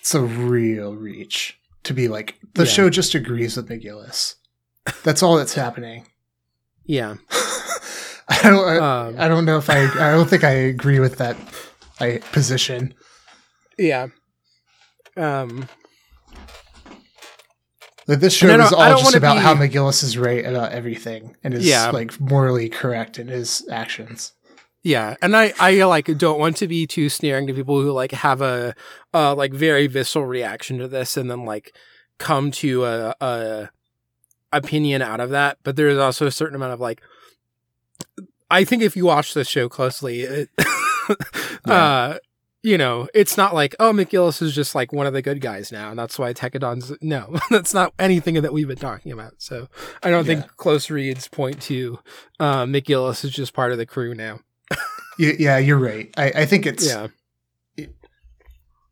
[0.00, 2.70] it's a real reach to be like the Yeah.
[2.70, 4.34] show just agrees with McGillis.
[5.05, 6.07] That's all that's happening.
[6.84, 7.17] yeah,
[8.28, 8.76] I don't I,
[9.09, 11.36] um, I don't know if I I don't think I agree with that
[12.00, 12.94] I, position.
[13.78, 14.09] yeah.
[15.17, 15.68] Um,
[18.07, 21.55] Like this show is all just about be- how McGillis is right about everything and
[21.55, 21.91] is Yeah.
[21.91, 24.33] like morally correct in his actions.
[24.83, 28.12] Yeah, and I I like don't want to be too sneering to people who like
[28.12, 28.75] have a
[29.15, 31.76] uh like very visceral reaction to this and then like
[32.18, 33.70] come to a, a
[34.52, 35.58] opinion out of that.
[35.62, 37.00] But there is also a certain amount of like
[38.50, 40.48] I think if you watch this show closely, it,
[41.66, 42.18] uh
[42.62, 45.72] you know, it's not like oh McGillis is just like one of the good guys
[45.72, 49.32] now, and that's why Tekkadan's no, that's not anything that we've been talking about.
[49.38, 49.68] So
[50.02, 50.40] I don't Yeah.
[50.42, 51.98] think close reads point to
[52.38, 54.40] uh McGillis is just part of the crew now.
[55.18, 56.10] Yeah, you're right.
[56.16, 57.08] I, I think it's Yeah.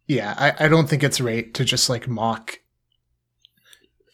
[0.07, 2.59] yeah, I, I don't think it's right to just like mock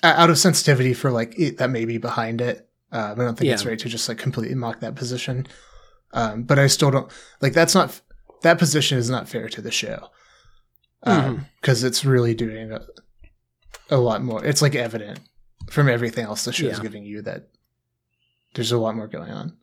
[0.05, 2.69] out of sensitivity for like it, that may be behind it.
[2.93, 5.47] Um, I don't think it's right to just like completely mock that position.
[6.13, 7.11] Um, but I still don't
[7.41, 8.01] like that's not
[8.43, 10.11] that position is not fair to the show
[11.03, 12.81] because it's really doing a,
[13.91, 14.45] a lot more.
[14.45, 15.21] It's like evident
[15.71, 16.83] from everything else the show is Yeah.
[16.83, 17.49] giving you that
[18.55, 19.57] there's a lot more going on.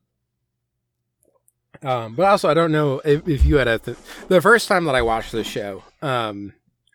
[1.83, 3.97] Um, but also, I don't know if, if you had a th-
[4.27, 5.83] the first time that I watched the show.
[6.01, 6.53] Um,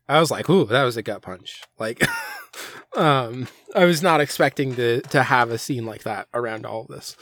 [0.09, 2.02] I was like, "Ooh, that was a gut punch!" Like,
[2.97, 6.89] um, I was not expecting to to have a scene like that around all of
[6.89, 7.17] this.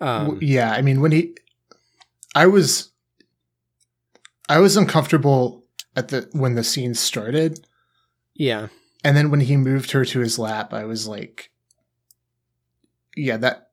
[0.00, 1.36] Um, yeah, I mean when he
[2.34, 2.90] I was
[4.48, 7.66] I was uncomfortable at the when the scene started
[8.34, 8.68] yeah,
[9.04, 11.50] and then when he moved her to his lap I was like
[13.16, 13.68] yeah, that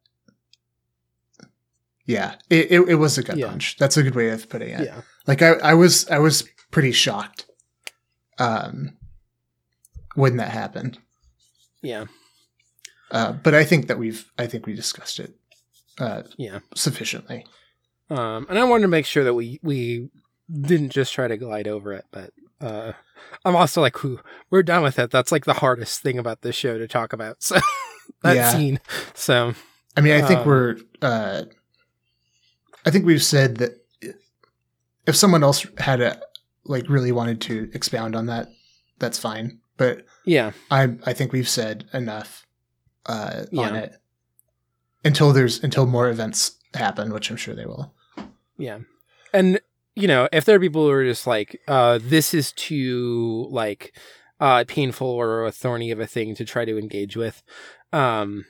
[2.05, 3.47] yeah, it it, it was a gut Yeah.
[3.47, 3.77] punch.
[3.77, 4.85] That's a good way of putting it.
[4.85, 7.45] yeah, Like I I was I was pretty shocked
[8.39, 8.97] um
[10.15, 10.97] when that happened.
[11.81, 12.05] yeah,
[13.11, 15.35] Uh but I think that we've I think we discussed it
[15.99, 16.59] uh yeah.
[16.75, 17.45] sufficiently.
[18.09, 20.09] Um, and I wanted to make sure that we we
[20.49, 22.93] didn't just try to glide over it, but uh,
[23.43, 25.11] I'm also like, whew, we're done with it.
[25.11, 27.37] That's like the hardest thing about this show to talk about.
[27.43, 27.59] So
[28.23, 28.49] that Yeah.
[28.51, 28.79] scene.
[29.13, 29.53] So
[29.97, 30.77] I mean, I think Um, we're.
[31.01, 31.43] Uh,
[32.85, 33.71] I think we've said that
[35.05, 36.21] if someone else had a
[36.67, 38.49] like really wanted to expound on that,
[38.99, 39.59] that's fine.
[39.77, 42.45] But yeah, I I think we've said enough
[43.05, 43.93] uh, on it
[45.03, 47.93] until there's until more events happen, which I'm sure they will.
[48.57, 48.79] yeah,
[49.33, 49.59] and
[49.95, 53.95] you know, if there are people who are just like, uh, this is too like
[54.39, 57.43] uh painful or a thorny of a thing to try to engage with,
[57.93, 58.45] um.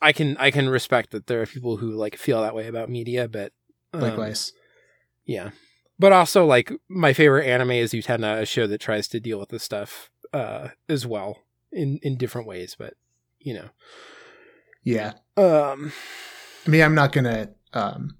[0.00, 2.88] I can I can respect that there are people who like feel that way about
[2.88, 3.52] media, but
[3.92, 4.52] um, Likewise,
[5.24, 5.50] Yeah.
[5.98, 9.48] But also like my favorite anime is Utena, a show that tries to deal with
[9.48, 11.38] this stuff uh as well
[11.72, 12.94] in in different ways, but
[13.40, 13.68] you know.
[14.84, 15.14] yeah.
[15.36, 15.92] Um
[16.66, 17.50] I mean, I'm not gonna.
[17.72, 18.16] Um,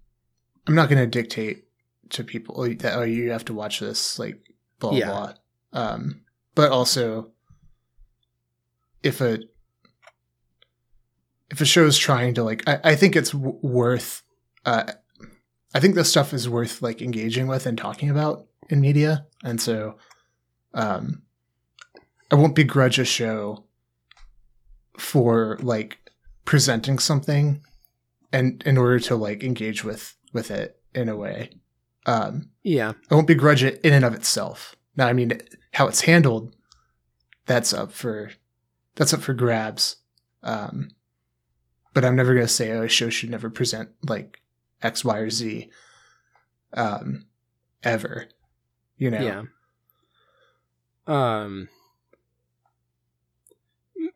[0.67, 1.65] I'm not gonna dictate
[2.11, 4.41] to people that oh you have to watch this like
[4.79, 5.07] blah Yeah.
[5.11, 5.35] blah.
[5.75, 6.23] Um,
[6.55, 7.33] but also,
[9.03, 9.39] if a
[11.51, 14.23] if a show is trying to like, I, I think it's w- worth.
[14.65, 14.93] Uh,
[15.75, 19.61] I think this stuff is worth like engaging with and talking about in media, and
[19.61, 19.97] so,
[20.75, 21.23] um,
[22.31, 23.65] I won't begrudge a show
[24.99, 25.99] for like
[26.45, 27.61] presenting something
[28.33, 31.51] and in order to like engage with with it in a way.
[32.07, 32.93] Um yeah.
[33.11, 34.75] i won't begrudge it in and of itself.
[34.97, 35.39] Now i mean
[35.73, 36.55] how it's handled
[37.47, 38.31] that's up for
[38.97, 39.97] that's up for grabs.
[40.43, 40.91] Um
[41.95, 44.41] but i'm never going to say oh a show should never present like
[44.83, 45.71] x y or z
[46.75, 47.27] um
[47.83, 48.27] ever
[48.97, 49.21] you know
[51.07, 51.43] Yeah.
[51.43, 51.69] Um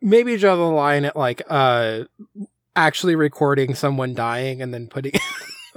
[0.01, 2.03] maybe draw the line at like uh
[2.75, 5.13] actually recording someone dying and then putting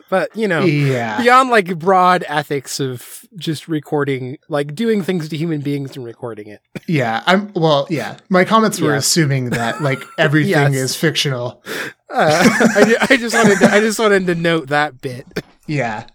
[0.09, 5.37] but you know yeah beyond like broad ethics of just recording like doing things to
[5.37, 8.97] human beings and recording it yeah i'm well yeah my comments were Yeah.
[8.99, 10.75] assuming that like everything Yes.
[10.75, 11.63] is fictional
[12.11, 15.27] uh, I, I just wanted to, i just wanted to note that bit
[15.67, 16.07] Yeah.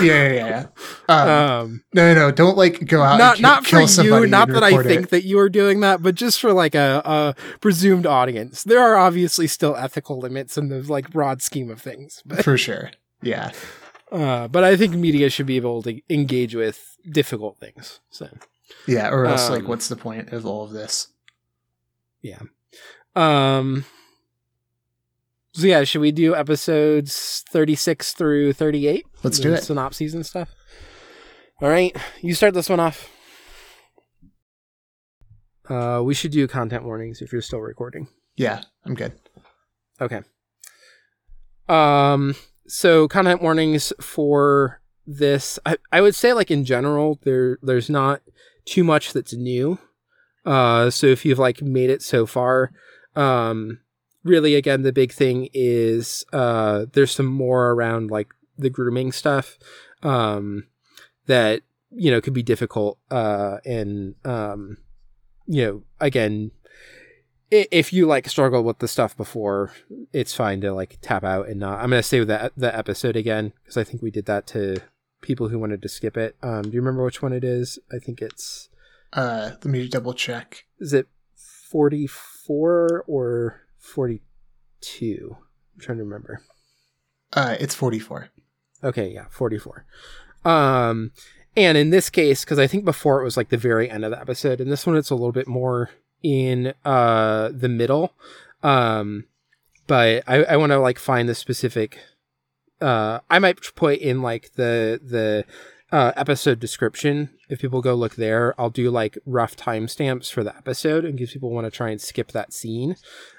[0.00, 0.66] Yeah, yeah, yeah.
[1.08, 4.26] Um, um no, no, no, don't like go out not and not for kill you
[4.28, 5.10] not that i think it.
[5.10, 8.96] that you are doing that but just for like a, a presumed audience there are
[8.96, 12.92] obviously still ethical limits in the like broad scheme of things but for sure.
[13.22, 13.52] Yeah.
[14.12, 18.28] uh but i think media should be able to engage with difficult things so
[18.86, 21.08] Yeah, or else like Um, what's the point of all of this?
[22.22, 22.40] Yeah.
[23.16, 23.84] Um.
[25.52, 29.04] So yeah, should we do episodes thirty six through thirty eight?
[29.24, 29.62] Let's do it.
[29.64, 30.48] Synopses and stuff.
[31.60, 33.10] All right, you start this one off.
[35.68, 38.06] Uh, we should do content warnings if you're still recording.
[38.36, 39.12] Yeah, I'm good.
[40.00, 40.22] Okay.
[41.68, 42.34] Um.
[42.70, 48.22] So content warnings for this, I, I would say like in general, there there's not
[48.64, 49.78] too much that's new.
[50.46, 50.88] Uh.
[50.90, 52.70] So if you've like made it so far,
[53.16, 53.80] um,
[54.22, 59.58] really again the big thing is uh there's some more around like the grooming stuff,
[60.04, 60.68] um,
[61.26, 62.98] that you know could be difficult.
[63.10, 64.76] Uh, and um,
[65.46, 66.52] you know again
[67.50, 69.72] if you like struggled with the stuff before,
[70.12, 71.80] it's fine to like tap out and not.
[71.80, 74.76] I'm gonna save that the episode again because I think we did that to
[75.20, 76.36] people who wanted to skip it.
[76.42, 77.78] Um, do you remember which one it is?
[77.92, 78.68] I think it's
[79.12, 80.64] Uh let me double check.
[80.78, 85.36] is it 44 or 42?
[85.74, 86.42] I'm trying to remember.
[87.32, 88.28] Uh it's 44.
[88.82, 89.84] Okay, yeah, 44.
[90.44, 91.12] Um,
[91.56, 94.10] and in this case, because I think before it was like the very end of
[94.10, 95.90] the episode, and this one it's a little bit more
[96.22, 98.14] in uh the middle.
[98.62, 99.24] Um,
[99.86, 101.98] but I, I want to like find the specific.
[102.80, 105.44] Uh, I might put in like the the
[105.92, 107.30] uh, episode description.
[107.48, 111.32] If people go look there, I'll do like rough timestamps for the episode in case
[111.32, 112.96] people want to try and skip that scene.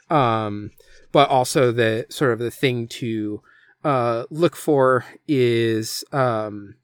[0.09, 0.71] Um,
[1.11, 3.41] but also the sort of the thing to
[3.83, 6.75] uh, look for is um,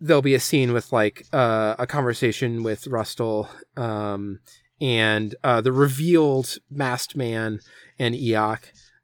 [0.00, 4.40] there'll be a scene with like uh, a conversation with Rustal um,
[4.80, 7.60] and uh, the revealed masked man
[7.98, 8.60] and Iok.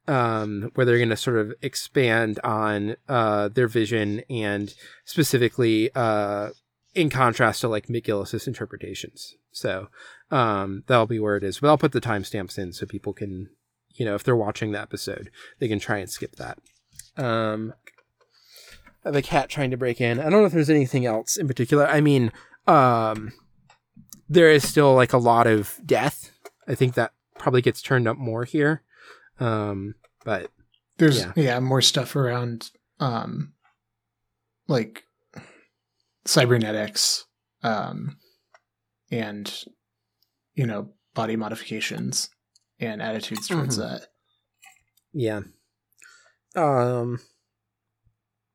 [0.08, 6.50] um, where they're going to sort of expand on uh, their vision and specifically uh,
[6.94, 9.34] in contrast to like McGillis's interpretations.
[9.50, 9.88] So
[10.30, 11.60] um, that'll be where it is.
[11.60, 13.50] But I'll put the timestamps in so people can,
[13.94, 16.58] you know, if they're watching the episode, they can try and skip that.
[17.16, 17.72] Um,
[19.06, 20.18] Have a cat trying to break in.
[20.18, 21.86] I don't know if there's anything else in particular.
[21.86, 22.32] I mean,
[22.66, 23.32] um,
[24.28, 26.32] there is still like a lot of death.
[26.66, 28.82] I think that probably gets turned up more here.
[29.38, 29.94] Um,
[30.24, 30.50] but
[30.98, 31.32] There's Yeah.
[31.36, 31.60] yeah.
[31.60, 33.52] more stuff around um
[34.66, 35.04] like
[36.24, 37.24] cybernetics
[37.62, 38.16] um
[39.10, 39.64] and
[40.54, 42.30] you know body modifications
[42.80, 43.82] and attitudes towards Mhm.
[43.82, 44.08] that.
[45.12, 45.40] yeah.
[46.56, 47.20] Um,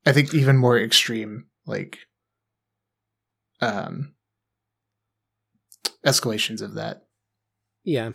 [0.05, 1.99] I think even more extreme like
[3.61, 4.13] um
[6.05, 7.03] escalations of that.
[7.83, 8.11] yeah.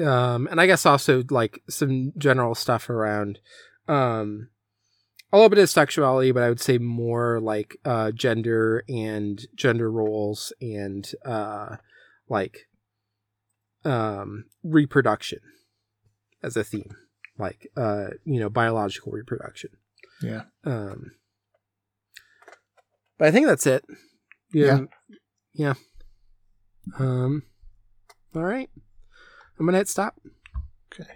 [0.00, 3.40] Um, and I guess also like some general stuff around,
[3.88, 4.48] um,
[5.30, 9.90] a little bit of sexuality, but I would say more like, uh, gender and gender
[9.90, 11.76] roles and, uh,
[12.28, 12.68] like,
[13.84, 15.40] um, reproduction
[16.42, 16.96] as a theme,
[17.38, 19.70] like, uh, you know, biological reproduction.
[20.22, 20.42] Yeah.
[20.64, 21.12] Um,
[23.18, 23.84] but I think that's it.
[24.52, 24.80] Yeah.
[25.54, 25.74] Yeah.
[26.98, 27.42] Um,
[28.34, 28.70] all right.
[29.58, 30.14] I'm going to hit stop.
[30.92, 31.10] Okay.